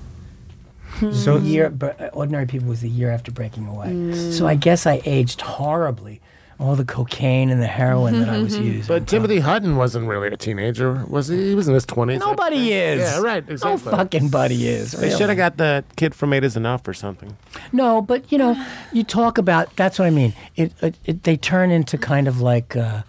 So, 1.14 1.38
year, 1.38 1.72
uh, 1.82 2.10
ordinary 2.14 2.48
people 2.48 2.68
was 2.68 2.82
the 2.82 2.90
year 2.90 3.12
after 3.12 3.32
breaking 3.32 3.68
away. 3.68 4.32
So 4.32 4.48
I 4.48 4.56
guess 4.56 4.88
I 4.88 5.02
aged 5.06 5.40
horribly. 5.42 6.20
All 6.60 6.76
the 6.76 6.84
cocaine 6.84 7.52
and 7.52 7.62
the 7.62 7.68
heroin 7.68 8.20
that 8.20 8.28
I 8.28 8.40
was 8.40 8.58
using. 8.58 8.86
But 8.88 9.08
Timothy 9.08 9.40
Hutton 9.40 9.78
wasn't 9.78 10.08
really 10.08 10.28
a 10.28 10.36
teenager, 10.36 11.06
was 11.08 11.28
he? 11.28 11.50
He 11.50 11.56
was 11.56 11.70
in 11.70 11.74
his 11.74 11.86
twenties. 11.86 12.20
nobody 12.20 12.74
is. 12.74 13.00
Yeah, 13.00 13.22
right. 13.22 13.48
Exactly. 13.48 13.92
No 13.92 13.98
fucking 13.98 14.28
buddy 14.30 14.68
is. 14.68 14.92
They 14.92 15.10
should 15.12 15.30
have 15.30 15.38
got 15.38 15.56
the 15.56 15.86
kid 15.96 16.14
from 16.14 16.34
Eight 16.34 16.44
Is 16.44 16.58
Enough 16.58 16.86
or 16.86 16.94
something. 16.94 17.38
No, 17.72 18.02
but 18.02 18.30
you 18.30 18.38
know, 18.38 18.62
you 18.92 19.06
talk 19.06 19.38
about. 19.38 19.74
That's 19.78 20.00
what 20.00 20.06
I 20.06 20.10
mean. 20.10 20.34
It, 20.58 20.74
it, 20.82 20.96
it 21.06 21.24
they 21.24 21.38
turn 21.38 21.72
into 21.72 21.98
kind 21.98 22.28
of 22.28 22.42
like. 22.42 22.76
Uh, 22.76 23.04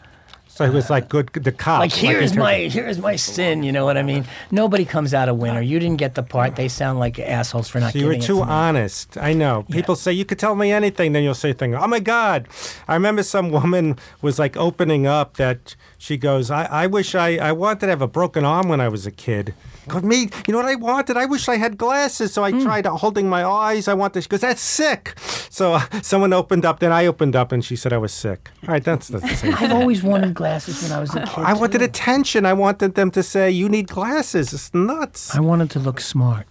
so 0.61 0.71
he 0.71 0.77
was 0.77 0.91
like 0.91 1.09
good, 1.09 1.29
the 1.33 1.53
cop. 1.53 1.81
like 1.81 1.93
here's 1.93 2.33
in- 2.33 2.39
my 2.39 2.55
here's 2.55 2.99
my 2.99 3.17
sin. 3.17 3.63
You 3.63 3.73
know 3.73 3.87
what 3.87 3.97
I 3.97 4.03
mean? 4.03 4.27
Nobody 4.51 4.85
comes 4.85 5.15
out 5.15 5.31
a 5.31 5.35
winner. 5.35 5.63
You 5.63 5.79
didn't 5.79 5.97
get 5.97 6.15
the 6.17 6.23
part. 6.23 6.57
They 6.57 6.69
sound 6.69 6.99
like 6.99 7.19
assholes 7.19 7.69
for 7.69 7.81
not. 7.81 7.95
So 7.95 7.99
you 7.99 8.07
were 8.07 8.17
too 8.17 8.37
to 8.37 8.43
honest. 8.43 9.17
I 9.17 9.33
know. 9.33 9.65
People 9.71 9.97
say 9.97 10.13
you 10.13 10.27
could 10.27 10.39
tell 10.39 10.55
me 10.55 10.71
anything, 10.71 11.13
then 11.13 11.23
you'll 11.23 11.33
say 11.33 11.55
things. 11.55 11.77
Oh 11.79 11.87
my 11.87 12.01
God! 12.01 12.47
I 12.87 12.93
remember 12.93 13.23
some 13.23 13.51
woman 13.51 13.99
was 14.21 14.39
like 14.39 14.55
opening 14.59 15.07
up 15.07 15.39
that 15.39 15.77
she 16.07 16.17
goes, 16.17 16.51
"I, 16.51 16.65
I 16.65 16.87
wish 16.87 17.15
I, 17.15 17.37
I 17.37 17.53
wanted 17.53 17.81
to 17.81 17.87
have 17.89 18.01
a 18.03 18.09
broken 18.09 18.43
arm 18.45 18.69
when 18.69 18.81
I 18.81 18.89
was 18.89 19.05
a 19.07 19.11
kid." 19.11 19.53
God, 19.87 20.03
me, 20.05 20.29
you 20.47 20.53
know 20.53 20.59
what 20.59 20.67
I 20.67 20.77
wanted? 20.77 21.17
I 21.17 21.27
wish 21.27 21.49
I 21.49 21.57
had 21.57 21.77
glasses. 21.77 22.33
So 22.33 22.43
I 22.45 22.53
Hmm. 22.53 22.63
tried 22.63 22.87
holding 22.87 23.29
my 23.29 23.45
eyes. 23.45 23.87
I 23.89 23.95
wanted 23.95 24.23
because 24.23 24.41
that's 24.41 24.61
sick. 24.63 25.15
So 25.51 25.75
uh, 25.75 25.81
someone 26.03 26.33
opened 26.33 26.65
up, 26.65 26.79
then 26.81 26.93
I 26.93 27.07
opened 27.07 27.35
up, 27.37 27.53
and 27.53 27.65
she 27.65 27.77
said 27.77 27.93
I 27.93 27.99
was 27.99 28.13
sick. 28.13 28.51
All 28.67 28.73
right, 28.75 28.85
that's 28.85 29.09
the 29.09 29.21
same. 29.37 29.37
Thing. 29.37 29.55
I've 29.55 29.73
always 29.81 30.03
wanted 30.03 30.33
glasses 30.35 30.83
when 30.83 30.93
I 30.93 31.01
was 31.01 31.15
a 31.15 31.21
kid. 31.27 31.45
I 31.45 31.53
wanted 31.55 31.79
too. 31.79 31.85
attention. 31.85 32.47
I 32.47 32.53
wanted 32.55 32.95
them 32.95 33.11
to 33.13 33.23
say, 33.23 33.51
"You 33.51 33.69
need 33.69 33.89
glasses." 33.89 34.53
It's 34.55 34.73
nuts. 34.73 35.35
I 35.37 35.41
wanted 35.41 35.71
to 35.73 35.79
look 35.79 36.01
smart. 36.01 36.47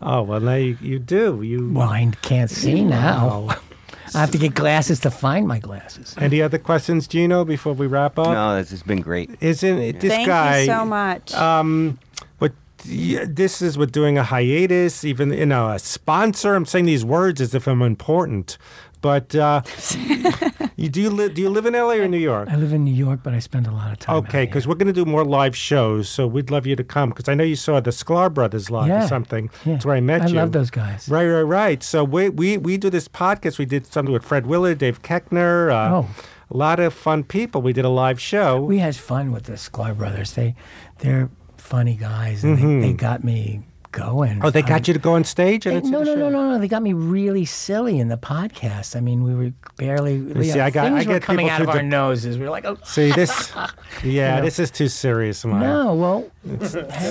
Oh 0.00 0.22
well, 0.22 0.40
now 0.40 0.56
you, 0.56 0.76
you 0.80 0.98
do. 0.98 1.42
You. 1.42 1.80
I 1.80 2.10
can't 2.22 2.50
see 2.50 2.84
now. 2.84 3.48
Wow. 4.14 4.18
I 4.18 4.20
have 4.22 4.30
to 4.32 4.38
get 4.38 4.54
glasses 4.54 5.00
to 5.00 5.10
find 5.10 5.46
my 5.46 5.58
glasses. 5.58 6.14
Any 6.18 6.42
other 6.42 6.58
questions, 6.58 7.06
Gino? 7.08 7.44
Before 7.44 7.72
we 7.72 7.86
wrap 7.86 8.18
up, 8.18 8.28
No, 8.28 8.56
this 8.56 8.70
has 8.70 8.82
been 8.82 9.00
great. 9.00 9.30
isn't 9.40 9.78
it 9.78 10.00
this 10.00 10.10
Thank 10.12 10.26
guy? 10.28 10.60
you 10.60 10.66
so 10.66 10.84
much. 10.84 11.34
Um, 11.34 11.98
but 12.38 12.52
yeah, 12.84 13.24
this 13.28 13.62
is 13.62 13.78
with 13.78 13.92
doing 13.92 14.18
a 14.18 14.22
hiatus, 14.24 15.04
even 15.04 15.32
you 15.32 15.46
know 15.46 15.70
a 15.70 15.78
sponsor. 15.78 16.54
I'm 16.54 16.66
saying 16.66 16.86
these 16.86 17.04
words 17.04 17.40
as 17.40 17.54
if 17.54 17.66
I'm 17.66 17.82
important, 17.82 18.58
but 19.00 19.34
uh, 19.34 19.62
you 20.82 20.88
do 20.90 21.00
you 21.00 21.10
live? 21.10 21.34
Do 21.34 21.40
you 21.42 21.48
live 21.48 21.64
in 21.66 21.74
LA 21.74 21.94
or 21.94 22.08
New 22.08 22.18
York? 22.18 22.48
I 22.50 22.56
live 22.56 22.72
in 22.72 22.84
New 22.84 22.92
York, 22.94 23.20
but 23.22 23.32
I 23.34 23.38
spend 23.38 23.66
a 23.66 23.70
lot 23.70 23.92
of 23.92 23.98
time. 23.98 24.16
Okay, 24.16 24.44
because 24.46 24.66
we're 24.66 24.74
going 24.74 24.92
to 24.92 24.92
do 24.92 25.04
more 25.04 25.24
live 25.24 25.56
shows, 25.56 26.08
so 26.08 26.26
we'd 26.26 26.50
love 26.50 26.66
you 26.66 26.76
to 26.76 26.84
come. 26.84 27.10
Because 27.10 27.28
I 27.28 27.34
know 27.34 27.44
you 27.44 27.56
saw 27.56 27.80
the 27.80 27.90
Sklar 27.90 28.32
Brothers 28.32 28.70
live 28.70 28.90
or 28.90 29.06
something. 29.08 29.48
yeah. 29.64 29.72
That's 29.74 29.86
where 29.86 29.96
I 29.96 30.00
met 30.00 30.22
I 30.22 30.26
you. 30.26 30.38
I 30.38 30.42
love 30.42 30.52
those 30.52 30.70
guys. 30.70 31.08
Right, 31.08 31.26
right, 31.26 31.42
right. 31.42 31.82
So 31.82 32.04
we 32.04 32.28
we 32.28 32.58
we 32.58 32.76
do 32.76 32.90
this 32.90 33.08
podcast. 33.08 33.58
We 33.58 33.64
did 33.64 33.86
something 33.86 34.12
with 34.12 34.24
Fred 34.24 34.46
Willard, 34.46 34.78
Dave 34.78 35.02
Koechner. 35.02 35.70
Uh, 35.70 35.96
Oh. 36.02 36.08
A 36.50 36.56
lot 36.56 36.80
of 36.80 36.92
fun 36.92 37.24
people. 37.24 37.62
We 37.62 37.72
did 37.72 37.86
a 37.86 37.88
live 37.88 38.20
show. 38.20 38.60
We 38.62 38.76
had 38.78 38.94
fun 38.94 39.32
with 39.32 39.44
the 39.44 39.54
Sklar 39.54 39.96
brothers. 39.96 40.32
They, 40.34 40.54
they're 40.98 41.30
funny 41.56 41.94
guys, 41.94 42.44
and 42.44 42.58
Mm-hmm. 42.58 42.80
they, 42.80 42.88
they 42.88 42.92
got 42.92 43.24
me 43.24 43.62
go 43.92 44.22
and 44.22 44.42
Oh, 44.44 44.50
they 44.50 44.62
got 44.62 44.88
you 44.88 44.94
to 44.94 45.00
go 45.00 45.12
on 45.12 45.22
stage? 45.24 45.66
And 45.66 45.74
They- 45.74 45.78
it's 45.80 45.88
no, 45.88 46.02
no, 46.02 46.14
no, 46.14 46.28
no, 46.30 46.50
no. 46.52 46.58
They 46.58 46.66
got 46.68 46.82
me 46.82 46.92
really 46.94 47.44
silly 47.44 47.98
in 48.00 48.08
the 48.08 48.16
podcast. 48.16 48.96
I 48.96 49.00
mean, 49.00 49.22
we 49.22 49.34
were 49.34 49.52
barely. 49.76 50.14
you 50.16 50.42
see, 50.44 50.58
know, 50.58 50.64
I 50.64 50.70
got- 50.70 50.84
things 50.92 51.06
I 51.06 51.08
were 51.08 51.14
get 51.18 51.22
coming 51.22 51.48
out 51.48 51.60
of 51.60 51.66
to 51.68 51.72
our 51.74 51.78
de- 51.82 51.86
noses. 51.86 52.38
We 52.38 52.44
were 52.44 52.50
like, 52.50 52.64
oh, 52.64 52.76
See, 52.84 53.12
this, 53.12 53.52
yeah, 54.02 54.40
this 54.40 54.58
is 54.58 54.70
too 54.70 54.88
serious, 54.88 55.44
Maya. 55.44 55.60
no. 55.60 55.94
Well, 55.94 56.30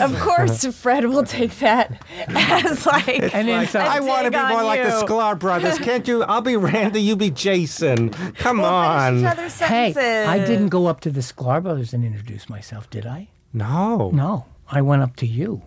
Of 0.01 0.19
course, 0.19 0.65
Fred 0.75 1.05
will 1.05 1.23
take 1.23 1.57
that 1.59 2.03
as 2.27 2.85
like 2.85 3.33
and 3.33 3.47
inside, 3.49 3.87
I 3.87 3.99
want 4.01 4.25
to 4.25 4.31
be 4.31 4.37
more 4.37 4.59
on 4.59 4.65
like 4.65 4.83
the. 4.83 4.89
Sklar 4.89 5.39
brothers. 5.39 5.77
Can't 5.87 6.07
you? 6.07 6.23
I'll 6.23 6.41
be 6.41 6.57
Randy, 6.57 7.01
you 7.01 7.15
be 7.15 7.29
Jason. 7.29 8.09
Come 8.09 8.57
Finish 8.57 8.59
each 8.59 8.65
on. 8.65 9.25
other's 9.25 9.59
hey, 9.59 9.93
sentences. 9.93 10.27
I 10.27 10.39
didn't 10.39 10.69
go 10.69 10.87
up 10.87 10.99
to 11.01 11.09
the 11.11 11.21
Sklar 11.21 11.61
brothers 11.63 11.93
and 11.93 12.03
introduce 12.03 12.49
myself, 12.49 12.89
did 12.89 13.05
I? 13.05 13.29
No. 13.53 14.11
No, 14.13 14.45
I 14.69 14.81
went 14.81 15.01
up 15.01 15.15
to 15.17 15.27
you. 15.27 15.61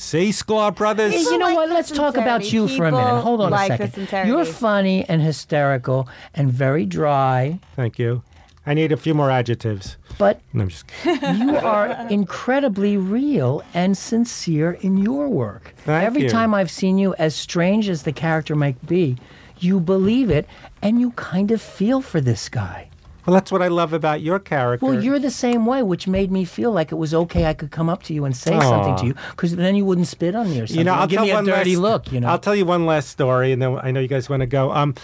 See, 0.00 0.30
Sklar 0.30 0.74
brothers? 0.74 1.12
Hey, 1.12 1.20
you 1.20 1.36
know 1.36 1.44
like 1.48 1.56
what? 1.56 1.68
Let's 1.68 1.90
talk 1.90 2.16
about 2.16 2.42
sincerity. 2.42 2.72
you 2.72 2.78
for 2.78 2.86
a 2.86 2.90
minute. 2.90 3.20
Hold 3.20 3.42
on 3.42 3.50
like 3.50 3.78
a 3.78 3.90
second. 3.90 4.26
You're 4.28 4.46
funny 4.46 5.04
and 5.06 5.20
hysterical 5.20 6.08
and 6.34 6.50
very 6.50 6.86
dry, 6.86 7.60
Thank 7.76 7.98
you. 7.98 8.22
I 8.64 8.72
need 8.72 8.92
a 8.92 8.96
few 8.96 9.12
more 9.14 9.30
adjectives. 9.30 9.98
but 10.16 10.40
No, 10.54 10.62
I'm 10.62 10.68
just 10.70 10.86
you 11.04 11.54
are 11.56 11.90
incredibly 12.08 12.96
real 12.96 13.62
and 13.74 13.96
sincere 13.96 14.72
in 14.80 14.96
your 14.96 15.28
work. 15.28 15.74
Thank 15.84 16.06
Every 16.06 16.22
you. 16.22 16.28
time 16.30 16.54
I've 16.54 16.70
seen 16.70 16.96
you, 16.96 17.14
as 17.18 17.34
strange 17.34 17.88
as 17.90 18.04
the 18.04 18.12
character 18.12 18.54
might 18.56 18.86
be, 18.86 19.18
you 19.58 19.80
believe 19.80 20.30
it 20.30 20.46
and 20.80 20.98
you 20.98 21.10
kind 21.12 21.50
of 21.50 21.60
feel 21.60 22.00
for 22.00 22.22
this 22.22 22.48
guy. 22.48 22.89
Well, 23.30 23.40
that's 23.40 23.52
what 23.52 23.62
I 23.62 23.68
love 23.68 23.92
about 23.92 24.20
your 24.20 24.38
character. 24.38 24.84
Well, 24.86 25.02
you're 25.02 25.18
the 25.18 25.30
same 25.30 25.66
way, 25.66 25.82
which 25.82 26.06
made 26.06 26.30
me 26.30 26.44
feel 26.44 26.72
like 26.72 26.92
it 26.92 26.96
was 26.96 27.14
okay. 27.14 27.46
I 27.46 27.54
could 27.54 27.70
come 27.70 27.88
up 27.88 28.02
to 28.04 28.14
you 28.14 28.24
and 28.24 28.36
say 28.36 28.58
something 28.58 28.96
to 28.96 29.06
you, 29.06 29.14
because 29.30 29.56
then 29.56 29.74
you 29.74 29.84
wouldn't 29.84 30.06
spit 30.06 30.34
on 30.34 30.50
me 30.50 30.60
or 30.60 30.66
something. 30.66 30.78
you 30.78 30.84
know, 30.84 30.94
I'll 30.94 31.06
give 31.06 31.18
tell 31.18 31.26
me 31.26 31.30
a 31.32 31.42
dirty 31.42 31.76
last, 31.76 31.82
look. 32.06 32.12
You 32.12 32.20
know, 32.20 32.28
I'll 32.28 32.38
tell 32.38 32.54
you 32.56 32.64
one 32.64 32.86
last 32.86 33.08
story, 33.08 33.52
and 33.52 33.60
then 33.62 33.78
I 33.82 33.90
know 33.90 34.00
you 34.00 34.08
guys 34.08 34.28
want 34.28 34.40
to 34.40 34.46
go. 34.46 34.72
Um, 34.72 34.94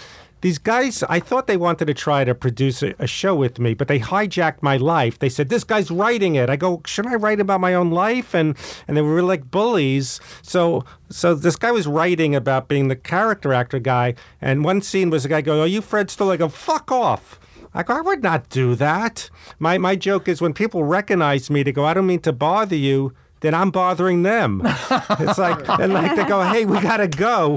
these 0.41 0.59
guys, 0.59 1.01
I 1.09 1.19
thought 1.19 1.47
they 1.47 1.57
wanted 1.57 1.85
to 1.85 1.95
try 1.95 2.23
to 2.23 2.35
produce 2.35 2.83
a, 2.83 2.93
a 2.99 3.07
show 3.07 3.33
with 3.35 3.57
me, 3.57 3.73
but 3.73 3.87
they 3.87 3.99
hijacked 3.99 4.61
my 4.61 4.77
life. 4.77 5.17
They 5.17 5.29
said 5.29 5.49
this 5.49 5.63
guy's 5.63 5.89
writing 5.89 6.35
it. 6.35 6.47
I 6.47 6.55
go, 6.55 6.81
should 6.85 7.07
I 7.07 7.15
write 7.15 7.39
about 7.39 7.59
my 7.59 7.73
own 7.73 7.89
life? 7.89 8.35
And 8.35 8.55
and 8.87 8.95
they 8.95 9.01
were 9.01 9.23
like 9.23 9.49
bullies. 9.49 10.19
So 10.43 10.85
so 11.09 11.33
this 11.33 11.55
guy 11.55 11.71
was 11.71 11.87
writing 11.87 12.35
about 12.35 12.67
being 12.67 12.87
the 12.87 12.95
character 12.95 13.51
actor 13.51 13.79
guy, 13.79 14.13
and 14.39 14.63
one 14.63 14.81
scene 14.83 15.09
was 15.09 15.25
a 15.25 15.29
guy 15.29 15.41
going, 15.41 15.59
"Are 15.59 15.67
you 15.67 15.81
Fred 15.81 16.11
Stoll?" 16.11 16.29
I 16.29 16.37
go, 16.37 16.49
"Fuck 16.49 16.91
off." 16.91 17.39
I 17.77 17.83
go, 17.83 17.95
I 17.95 18.01
would 18.01 18.23
not 18.23 18.49
do 18.49 18.73
that. 18.73 19.29
My 19.59 19.77
my 19.77 19.95
joke 19.95 20.27
is 20.27 20.41
when 20.41 20.51
people 20.51 20.83
recognize 20.83 21.51
me, 21.51 21.63
to 21.63 21.71
go, 21.71 21.85
I 21.85 21.93
don't 21.93 22.07
mean 22.07 22.21
to 22.21 22.33
bother 22.33 22.75
you. 22.75 23.13
Then 23.41 23.53
I'm 23.53 23.69
bothering 23.69 24.23
them. 24.23 24.61
it's 24.65 25.37
like, 25.37 25.67
and 25.79 25.93
like 25.93 26.15
they 26.15 26.25
go, 26.25 26.41
hey, 26.43 26.65
we 26.65 26.79
gotta 26.81 27.07
go. 27.07 27.55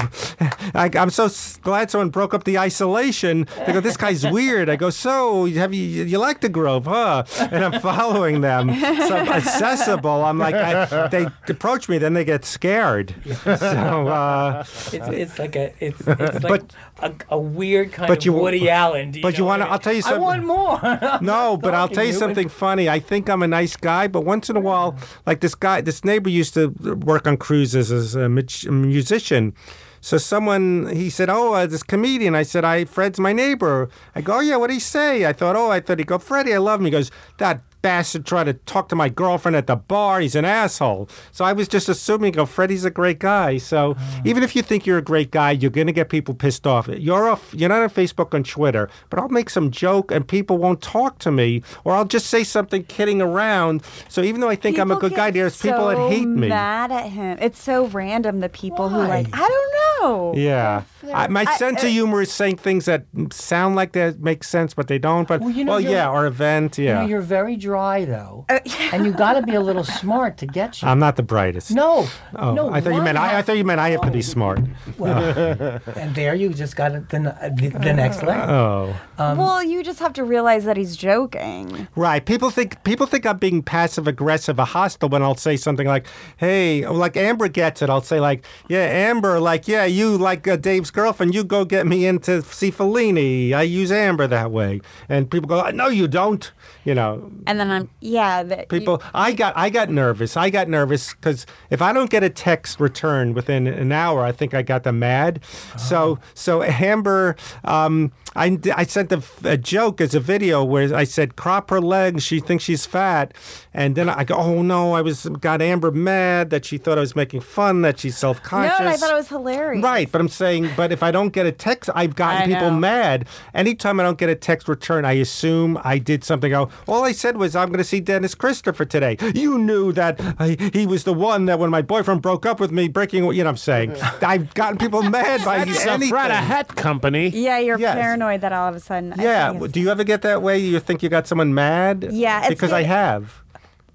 I, 0.75 0.91
I'm 0.95 1.09
so 1.11 1.29
glad 1.63 1.91
someone 1.91 2.11
broke 2.11 2.35
up 2.35 2.45
the 2.45 2.59
isolation. 2.59 3.47
They 3.67 3.73
go, 3.73 3.81
this 3.81 3.97
guy's 3.97 4.27
weird. 4.27 4.69
I 4.69 4.77
go, 4.77 4.91
so 4.91 5.47
have 5.47 5.73
you 5.73 5.83
you 6.05 6.19
like 6.19 6.41
the 6.43 6.49
Grove, 6.51 6.85
huh? 6.87 7.25
And 7.51 7.65
I'm 7.65 7.81
following 7.81 8.43
them. 8.43 8.69
So 8.79 9.17
I'm 9.17 9.29
accessible. 9.29 10.25
I'm 10.25 10.39
like, 10.39 10.55
I, 10.55 11.09
they 11.09 11.27
approach 11.49 11.89
me, 11.89 11.99
then 11.99 12.13
they 12.15 12.25
get 12.25 12.45
scared. 12.45 13.15
So. 13.45 14.09
Uh, 14.09 14.65
it's, 14.93 14.95
it's 15.09 15.39
like 15.39 15.57
a 15.57 15.73
it's, 15.85 16.01
it's 16.07 16.43
like 16.45 16.63
But- 16.63 16.75
a, 17.03 17.15
a 17.31 17.39
weird 17.39 17.93
kind 17.93 18.09
but 18.09 18.19
of 18.19 18.25
you- 18.27 18.33
Woody 18.35 18.69
Allen. 18.69 19.11
do 19.13 19.23
but 19.23 19.39
you 19.39 19.45
wanna- 19.47 19.65
I 19.65 19.69
I'll 19.69 19.79
tell 19.79 19.95
you 19.95 20.03
something. 20.03 20.21
I 20.21 20.25
want 20.25 20.45
more. 20.45 21.19
No, 21.23 21.57
but 21.57 21.75
I'll 21.75 21.89
tell 21.89 22.05
you. 22.05 22.13
something 22.13 22.49
funny. 22.51 22.89
I 22.91 22.99
think 23.01 23.31
I'm 23.31 23.43
a 23.43 23.47
nice 23.49 23.77
guy, 23.77 24.07
but 24.09 24.23
once 24.25 24.51
in 24.51 24.57
a 24.57 24.61
while, 24.61 24.97
like 25.27 25.41
this 25.41 25.55
guy, 25.55 25.70
this 25.79 26.05
neighbor 26.05 26.31
used 26.31 26.55
to 26.55 26.69
work 27.13 27.27
on 27.27 27.37
cruises 27.37 27.93
as 27.93 28.15
a 28.15 28.29
musician. 28.29 29.55
So 30.01 30.17
someone 30.17 30.89
he 30.93 31.11
said, 31.11 31.29
"Oh, 31.29 31.53
uh, 31.53 31.67
this 31.67 31.83
comedian." 31.83 32.35
I 32.35 32.43
said, 32.43 32.65
"I 32.65 32.87
Fred's 32.87 33.21
my 33.21 33.33
neighbor." 33.33 33.91
I 34.17 34.23
go, 34.23 34.39
"Oh 34.39 34.41
yeah, 34.41 34.57
what 34.57 34.69
did 34.69 34.75
he 34.75 34.81
say?" 34.81 35.27
I 35.27 35.35
thought, 35.35 35.57
"Oh, 35.57 35.71
I 35.71 35.81
thought 35.81 35.99
he'd 35.99 36.07
go, 36.07 36.19
Freddie, 36.19 36.55
I 36.55 36.59
love 36.59 36.81
him." 36.81 36.87
He 36.87 36.91
goes, 36.91 37.11
"That 37.37 37.61
bastard 37.83 38.27
tried 38.27 38.45
to 38.45 38.55
talk 38.55 38.89
to 38.91 38.97
my 38.97 39.09
girlfriend 39.09 39.57
at 39.57 39.67
the 39.67 39.77
bar. 39.77 40.21
He's 40.21 40.35
an 40.35 40.45
asshole." 40.45 41.09
So 41.33 41.45
I 41.45 41.53
was 41.53 41.69
just 41.69 41.89
assuming, 41.89 42.33
"Go, 42.33 42.47
Freddie's 42.47 42.85
a 42.85 42.91
great 42.91 43.19
guy." 43.19 43.59
So 43.59 43.97
even 44.25 44.43
if 44.43 44.55
you 44.57 44.63
think 44.63 44.87
you're 44.87 44.99
a 44.99 45.03
great 45.03 45.31
guy, 45.31 45.51
you're 45.53 45.71
gonna 45.71 45.93
get 45.93 46.09
people 46.09 46.35
pissed 46.35 46.67
off. 46.67 46.89
You're 46.89 47.29
off. 47.29 47.55
You're 47.55 47.69
not 47.69 47.83
on 47.83 47.91
Facebook 47.91 48.35
and 48.35 48.45
Twitter, 48.47 48.89
but 49.09 49.19
I'll 49.19 49.29
make 49.29 49.51
some 49.51 49.71
joke 49.71 50.11
and 50.11 50.27
people 50.27 50.59
won't 50.59 50.81
talk 50.81 51.19
to 51.21 51.31
me, 51.31 51.63
or 51.85 51.93
I'll 51.95 52.05
just 52.05 52.27
say 52.27 52.45
something 52.45 52.85
kidding 52.85 53.21
around. 53.23 53.83
So 54.09 54.23
even 54.23 54.41
though 54.41 54.49
I 54.49 54.57
think 54.57 54.79
I'm 54.79 54.91
a 54.91 54.97
good 54.97 55.15
guy, 55.15 55.31
there's 55.31 55.61
people 55.61 55.89
that 55.89 55.99
hate 56.11 56.27
me. 56.29 56.49
Mad 56.49 56.93
at 56.93 57.07
him. 57.11 57.39
It's 57.41 57.61
so 57.63 57.87
random. 57.87 58.41
The 58.41 58.49
people 58.49 58.89
who 58.89 58.99
like 58.99 59.29
I 59.33 59.39
don't 59.39 59.71
know. 60.03 60.35
Yeah, 60.35 60.83
I, 61.13 61.29
my 61.29 61.45
I- 61.47 61.57
sense 61.57 61.83
of 61.83 61.89
uh, 61.89 61.93
humor 61.93 62.23
is 62.23 62.33
saying 62.33 62.57
things 62.57 62.87
that 62.87 63.05
sound 63.33 63.77
like 63.77 63.93
they 63.93 64.13
make 64.19 64.45
sense, 64.45 64.73
but 64.75 64.87
they 64.89 64.99
don't. 64.99 65.29
But 65.29 65.41
Well, 65.41 65.51
you 65.51 65.65
know, 65.65 65.73
well, 65.73 65.81
yeah, 65.81 66.09
or 66.11 66.27
event, 66.27 66.79
You 66.79 66.85
yeah. 66.87 67.01
know, 67.03 67.07
you're 67.07 67.21
very 67.21 67.57
dry 67.71 68.05
though, 68.05 68.45
Uh, 68.49 68.59
and 68.93 69.05
you 69.07 69.13
got 69.25 69.35
to 69.39 69.43
be 69.51 69.55
a 69.55 69.65
little 69.69 69.85
smart 70.03 70.33
to 70.43 70.47
get 70.59 70.71
you. 70.83 70.89
I'm 70.91 70.99
not 71.07 71.15
the 71.21 71.23
brightest. 71.35 71.71
no, 71.71 71.93
Oh, 72.35 72.53
no. 72.59 72.65
I 72.77 72.81
thought 72.81 72.95
you 72.99 73.03
meant 73.09 73.19
I, 73.19 73.39
I 73.39 73.43
thought 73.43 73.57
you 73.61 73.65
meant 73.71 73.81
I 73.87 73.91
have 73.95 74.03
to 74.03 74.11
be 74.21 74.23
smart. 74.23 74.59
and 75.25 76.15
there 76.15 76.35
you 76.35 76.51
just 76.51 76.75
got 76.77 76.93
it 76.93 77.09
the, 77.11 77.19
the, 77.57 77.69
the 77.87 77.93
next 77.93 78.23
level. 78.23 78.55
Oh, 78.55 78.97
well, 79.19 79.63
you 79.63 79.83
just 79.83 79.99
have 80.01 80.13
to 80.15 80.25
realize 80.25 80.65
that 80.65 80.77
he's 80.77 80.97
joking. 80.97 81.89
right. 81.97 82.25
People 82.25 82.51
think 82.51 82.83
people 82.85 83.07
think 83.07 83.27
I'm 83.27 83.39
being 83.39 83.63
passive 83.63 84.07
aggressive 84.09 84.59
or 84.59 84.67
hostile 84.67 85.09
when 85.09 85.23
I'll 85.23 85.37
say 85.37 85.57
something 85.57 85.87
like, 85.87 86.07
"Hey," 86.37 86.87
like 86.87 87.17
Amber 87.17 87.49
gets 87.49 87.83
it. 87.83 87.91
I'll 87.91 88.03
say 88.03 88.21
like, 88.21 88.45
"Yeah, 88.69 88.85
Amber, 89.09 89.39
like, 89.41 89.69
yeah, 89.69 89.85
you 89.85 90.17
like 90.17 90.47
uh, 90.49 90.57
Dave's 90.57 90.91
girlfriend. 90.91 91.35
You 91.35 91.45
go 91.45 91.65
get 91.65 91.87
me 91.87 92.07
into 92.07 92.43
see 92.43 92.71
Fellini. 92.73 93.53
I 93.53 93.63
use 93.63 93.91
Amber 93.93 94.27
that 94.27 94.51
way." 94.51 94.81
And 95.09 95.31
people 95.31 95.49
go, 95.49 95.69
"No, 95.71 95.89
you 95.89 96.09
don't." 96.09 96.51
You 96.85 96.95
know, 96.95 97.31
And 97.47 97.60
then 97.61 97.71
I'm 97.71 97.91
yeah. 98.01 98.43
That 98.43 98.69
people 98.69 99.03
i 99.15 99.33
got 99.33 99.57
i 99.57 99.69
got 99.69 99.91
nervous 99.91 100.37
i 100.37 100.51
got 100.51 100.69
nervous 100.69 101.13
because 101.15 101.47
if 101.69 101.83
i 101.83 101.93
don't 101.93 102.11
get 102.11 102.23
a 102.23 102.31
text 102.31 102.81
returned 102.81 103.35
within 103.35 103.67
an 103.67 103.93
hour 103.93 104.23
i 104.25 104.33
think 104.33 104.55
i 104.55 104.63
got 104.63 104.85
them 104.85 104.99
mad 104.99 105.41
so 105.77 106.19
so 106.35 106.63
amber 106.63 107.37
um, 107.65 108.13
I, 108.37 108.59
I 108.77 108.85
sent 108.85 109.11
a, 109.13 109.23
a 109.45 109.57
joke 109.57 110.01
as 110.01 110.15
a 110.15 110.21
video 110.21 110.63
where 110.65 110.95
I 110.95 111.05
said 111.05 111.37
crop 111.37 111.71
her 111.71 111.81
legs 111.81 112.23
she 112.23 112.39
thinks 112.41 112.65
she's 112.65 112.87
fat 112.87 113.35
and 113.75 113.97
then 113.97 114.09
I 114.09 114.25
go 114.25 114.37
oh 114.37 114.63
no 114.63 114.95
I 114.95 115.03
was 115.03 115.27
got 115.41 115.61
Amber 115.61 115.91
mad 115.91 116.51
that 116.51 116.65
she 116.65 116.79
thought 116.79 116.97
I 116.99 117.01
was 117.01 117.17
making 117.17 117.41
fun 117.41 117.83
that 117.83 117.99
she's 117.99 118.17
self-conscious 118.17 118.79
and 118.79 118.89
I 118.89 118.97
thought 118.97 119.11
it 119.11 119.15
was 119.15 119.29
hilarious. 119.29 119.83
Right, 119.83 120.11
but 120.11 120.21
I'm 120.21 120.29
saying, 120.29 120.71
but 120.77 120.93
if 120.93 121.03
I 121.03 121.11
don't 121.11 121.31
get 121.31 121.47
a 121.47 121.53
text, 121.53 121.91
I've 121.95 122.15
gotten 122.15 122.43
I 122.43 122.55
people 122.55 122.71
know. 122.71 122.79
mad. 122.79 123.27
Anytime 123.55 124.01
I 124.01 124.03
don't 124.03 124.19
get 124.19 124.29
a 124.29 124.35
text 124.35 124.69
return, 124.69 125.05
I 125.05 125.13
assume 125.13 125.79
I 125.85 125.99
did 125.99 126.25
something. 126.25 126.53
Oh, 126.55 126.71
all 126.89 127.05
I 127.05 127.13
said 127.13 127.37
was 127.37 127.55
I'm 127.57 127.69
going 127.69 127.79
to 127.79 127.85
see 127.85 128.01
Dennis 128.01 128.35
Christopher 128.35 128.85
today. 128.85 129.17
You 129.35 129.59
knew 129.59 129.93
that 129.93 130.21
I, 130.39 130.57
he 130.73 130.87
was 130.87 131.05
the 131.05 131.15
one 131.15 131.47
that 131.47 131.59
when 131.59 131.71
my 131.71 131.83
boyfriend 131.83 132.23
broke 132.23 132.47
up 132.47 132.61
with 132.61 132.71
me, 132.73 132.89
breaking. 132.89 133.25
You 133.25 133.33
know, 133.33 133.45
what 133.45 133.47
I'm 133.49 133.57
saying 133.57 133.97
I've 134.23 134.53
gotten 134.55 134.79
people 134.79 135.03
mad 135.03 135.45
by 135.45 135.63
It's 135.63 135.85
a 135.85 135.93
anything. 135.93 136.11
Fred 136.11 136.31
a 136.31 136.37
Hat 136.37 136.75
Company. 136.77 137.29
Yeah, 137.29 137.59
you're 137.59 137.79
Yes. 137.79 137.95
Paranoid 138.21 138.41
that 138.43 138.53
all 138.53 138.69
of 138.69 138.77
a 138.77 138.81
sudden. 138.81 139.15
Yeah, 139.19 139.53
think 139.53 139.73
do 139.73 139.81
you 139.81 139.91
ever 139.91 140.05
get 140.05 140.23
that 140.23 140.43
way? 140.43 140.59
You 140.59 140.79
think 140.81 141.03
you 141.03 141.09
got 141.09 141.27
someone 141.27 141.55
mad? 141.55 142.09
Yeah, 142.13 142.41
it's 142.41 142.49
because 142.51 142.73
I 142.73 142.83
good. 142.83 142.89
have 142.89 143.43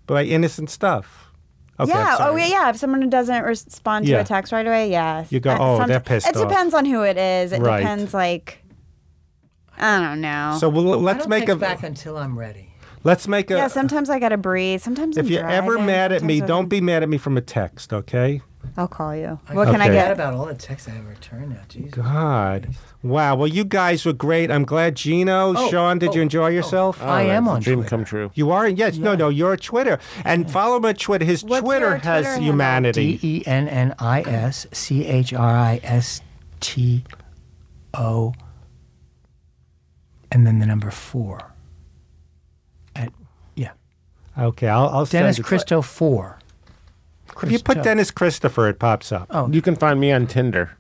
by 0.08 0.24
innocent 0.24 0.70
stuff. 0.70 1.22
Okay, 1.80 1.92
yeah. 1.92 2.14
Oh, 2.14 2.18
sorry. 2.18 2.42
yeah. 2.44 2.48
Yeah. 2.48 2.70
If 2.70 2.78
someone 2.78 3.10
doesn't 3.10 3.44
respond 3.44 4.06
to 4.06 4.12
Yeah. 4.12 4.20
a 4.22 4.24
text 4.24 4.54
right 4.54 4.66
away, 4.66 4.90
yes. 4.90 5.32
You 5.32 5.40
go, 5.42 5.52
Uh, 5.52 5.58
"Oh, 5.60 5.86
they're 5.86 6.00
pissed 6.00 6.28
It 6.28 6.36
off." 6.38 6.48
depends 6.48 6.74
on 6.74 6.86
who 6.86 7.04
it 7.04 7.18
is. 7.18 7.52
It 7.52 7.62
Right. 7.62 7.80
depends, 7.82 8.14
like, 8.14 8.64
I 9.78 10.00
don't 10.00 10.22
know. 10.22 10.58
So 10.60 10.70
we'll, 10.70 10.86
let's 11.02 11.20
don't 11.20 11.30
make 11.30 11.50
a 11.50 11.56
back 11.58 11.84
until 11.84 12.18
I'm 12.18 12.40
ready. 12.40 12.70
let's 13.04 13.28
make 13.28 13.52
a. 13.52 13.56
yeah, 13.58 13.68
sometimes 13.68 14.10
I 14.10 14.20
gotta 14.20 14.38
breathe. 14.38 14.80
Sometimes 14.82 15.18
if 15.18 15.26
I'm 15.26 15.32
you're 15.32 15.46
ever 15.50 15.78
mad 15.78 16.14
at 16.14 16.24
me, 16.24 16.38
sometimes 16.40 16.48
don't 16.48 16.70
be 16.70 16.80
mad 16.82 17.04
at 17.04 17.10
me 17.10 17.18
from 17.18 17.36
a 17.36 17.42
text, 17.42 17.92
okay? 17.92 18.42
I'll 18.78 18.88
call 18.88 19.14
you. 19.16 19.38
What 19.52 19.66
can 19.68 19.76
I 19.82 19.86
Okay. 19.86 19.88
Forget 19.90 20.08
get? 20.08 20.12
about 20.14 20.34
all 20.34 20.46
the 20.46 20.56
texts 20.56 20.88
I 20.88 20.92
have 20.94 21.08
returned 21.08 21.50
now. 21.50 21.58
Jesus. 21.68 21.92
God. 21.94 22.70
Wow. 23.06 23.36
Well, 23.36 23.48
you 23.48 23.64
guys 23.64 24.04
were 24.06 24.14
great. 24.14 24.50
I'm 24.50 24.66
glad. 24.66 24.96
Gino, 24.96 25.54
Oh, 25.56 25.70
Sean, 25.70 26.00
did 26.00 26.16
you 26.16 26.22
oh, 26.22 26.24
enjoy 26.24 26.46
oh. 26.46 26.48
yourself? 26.50 26.98
Oh, 27.02 27.06
I 27.06 27.22
am 27.24 27.46
that's 27.46 27.52
a 27.52 27.56
on 27.56 27.62
dream 27.62 27.76
Twitter. 27.80 27.90
come 27.90 28.04
true. 28.06 28.32
You 28.34 28.52
are? 28.52 28.68
Yes. 28.68 28.98
No, 28.98 29.16
no. 29.16 29.30
You're 29.30 29.54
a 29.54 29.58
Twitter. 29.58 30.00
And 30.24 30.50
follow 30.50 30.78
him 30.78 30.86
at 30.86 30.98
Twitter. 30.98 31.24
His 31.26 31.44
What's 31.44 31.62
Twitter 31.64 31.86
your 31.90 31.98
has 31.98 32.26
Twitter 32.26 32.42
humanity. 32.42 33.18
D 33.18 33.38
E 33.40 33.44
N 33.46 33.68
N 33.70 33.94
I 34.00 34.22
S 34.22 34.66
C 34.72 35.06
H 35.06 35.34
R 35.34 35.56
I 35.56 35.80
S 35.84 36.22
T 36.62 37.04
O, 37.94 38.34
and 40.32 40.46
then 40.48 40.60
the 40.60 40.66
number 40.66 40.90
four. 40.92 41.54
At 42.96 43.12
yeah, 43.56 43.72
Okay. 44.38 44.68
I'll, 44.68 44.90
I'll 44.90 45.06
Dennis 45.06 45.40
it. 45.40 45.44
Christo 45.46 45.82
four. 45.82 46.40
If 47.44 47.52
you 47.52 47.60
put 47.60 47.84
Dennis 47.84 48.12
Christopher, 48.12 48.68
it 48.70 48.80
pops 48.80 49.12
up. 49.12 49.28
Oh, 49.30 49.50
You 49.52 49.62
can 49.62 49.76
find 49.76 50.00
me 50.00 50.12
on 50.12 50.26
Tinder. 50.28 50.78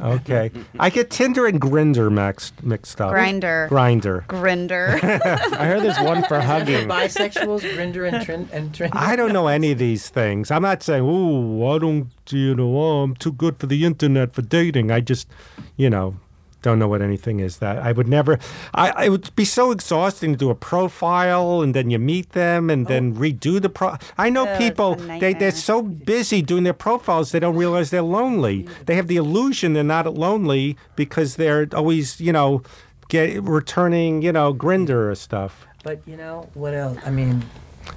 Okay. 0.00 0.50
I 0.78 0.90
get 0.90 1.10
Tinder 1.10 1.46
and 1.46 1.60
Grindr 1.60 2.10
mixed 2.10 2.62
mixed 2.62 3.00
up. 3.00 3.12
Grindr. 3.12 3.68
Grindr. 3.68 4.26
Grindr. 4.26 5.02
I 5.58 5.66
heard 5.66 5.82
there's 5.82 6.00
one 6.00 6.22
for 6.24 6.40
hugging. 6.50 6.88
Bisexuals, 6.88 7.60
Grindr 7.60 8.10
and 8.12 8.24
Trin 8.24 8.48
and 8.52 8.74
Trin. 8.74 8.90
I 8.92 9.16
don't 9.16 9.32
know 9.32 9.46
any 9.46 9.72
of 9.72 9.78
these 9.78 10.08
things. 10.08 10.50
I'm 10.50 10.62
not 10.62 10.82
saying, 10.82 11.02
oh, 11.04 11.74
I 11.74 11.78
don't, 11.78 12.08
you 12.30 12.54
know, 12.54 12.76
oh, 12.76 13.02
I'm 13.02 13.14
too 13.16 13.32
good 13.32 13.58
for 13.58 13.66
the 13.66 13.84
internet 13.84 14.34
for 14.34 14.42
dating. 14.42 14.90
I 14.90 15.00
just, 15.00 15.28
you 15.76 15.90
know, 15.90 16.16
don't 16.62 16.78
know 16.78 16.88
what 16.88 17.02
anything 17.02 17.40
is. 17.40 17.58
That 17.58 17.78
I 17.78 17.92
would 17.92 18.08
never. 18.08 18.38
I 18.74 19.06
it 19.06 19.10
would 19.10 19.34
be 19.36 19.44
so 19.44 19.70
exhausting 19.70 20.32
to 20.32 20.38
do 20.38 20.50
a 20.50 20.54
profile 20.54 21.62
and 21.62 21.74
then 21.74 21.90
you 21.90 21.98
meet 21.98 22.30
them 22.32 22.70
and 22.70 22.86
then 22.86 23.14
oh. 23.16 23.20
redo 23.20 23.60
the 23.60 23.68
pro. 23.68 23.96
I 24.18 24.28
know 24.30 24.46
Oh, 24.48 24.58
people. 24.58 24.94
they 24.96 25.34
they're 25.34 25.52
so 25.52 25.82
busy 25.82 26.42
doing 26.42 26.64
their 26.64 26.72
profiles 26.72 27.32
they 27.32 27.40
don't 27.40 27.56
realize 27.56 27.90
they're 27.90 28.02
lonely. 28.02 28.66
They 28.86 28.94
have 28.96 29.06
the 29.06 29.16
illusion 29.16 29.72
they're 29.72 29.84
not 29.84 30.12
lonely 30.14 30.76
because 30.96 31.36
they're 31.36 31.68
always, 31.74 32.20
you 32.20 32.32
know, 32.32 32.62
get 33.08 33.42
returning, 33.42 34.22
you 34.22 34.32
know, 34.32 34.54
Grindr 34.54 34.88
mm. 34.88 35.10
or 35.10 35.14
stuff. 35.14 35.66
But 35.82 36.00
you 36.06 36.16
know 36.16 36.48
what 36.54 36.74
else? 36.74 36.98
I 37.04 37.10
mean, 37.10 37.44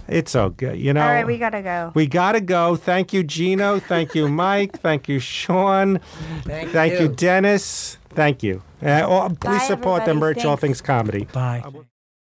It's 0.07 0.35
okay, 0.35 0.75
you 0.75 0.93
know. 0.93 1.01
All 1.01 1.07
right, 1.07 1.25
we 1.27 1.37
gotta 1.37 1.61
go. 1.61 1.91
We 1.93 2.07
gotta 2.07 2.41
go. 2.41 2.75
Thank 2.75 3.13
you, 3.13 3.23
Gino. 3.23 3.79
Thank 3.79 4.15
you, 4.15 4.27
Mike. 4.43 4.79
Thank 4.79 5.07
you, 5.07 5.19
Sean. 5.19 5.99
thank, 6.43 6.69
Thank 6.71 6.99
you, 6.99 7.07
Dennis. 7.07 7.97
Thank 8.09 8.43
you. 8.43 8.61
Uh, 8.81 9.01
oh, 9.07 9.29
please 9.29 9.59
Bye, 9.59 9.67
support 9.67 10.05
the 10.05 10.11
everybody. 10.11 10.35
merch 10.39 10.45
All 10.45 10.57
Things 10.57 10.81
Comedy. 10.81 11.25
Bye. 11.25 11.63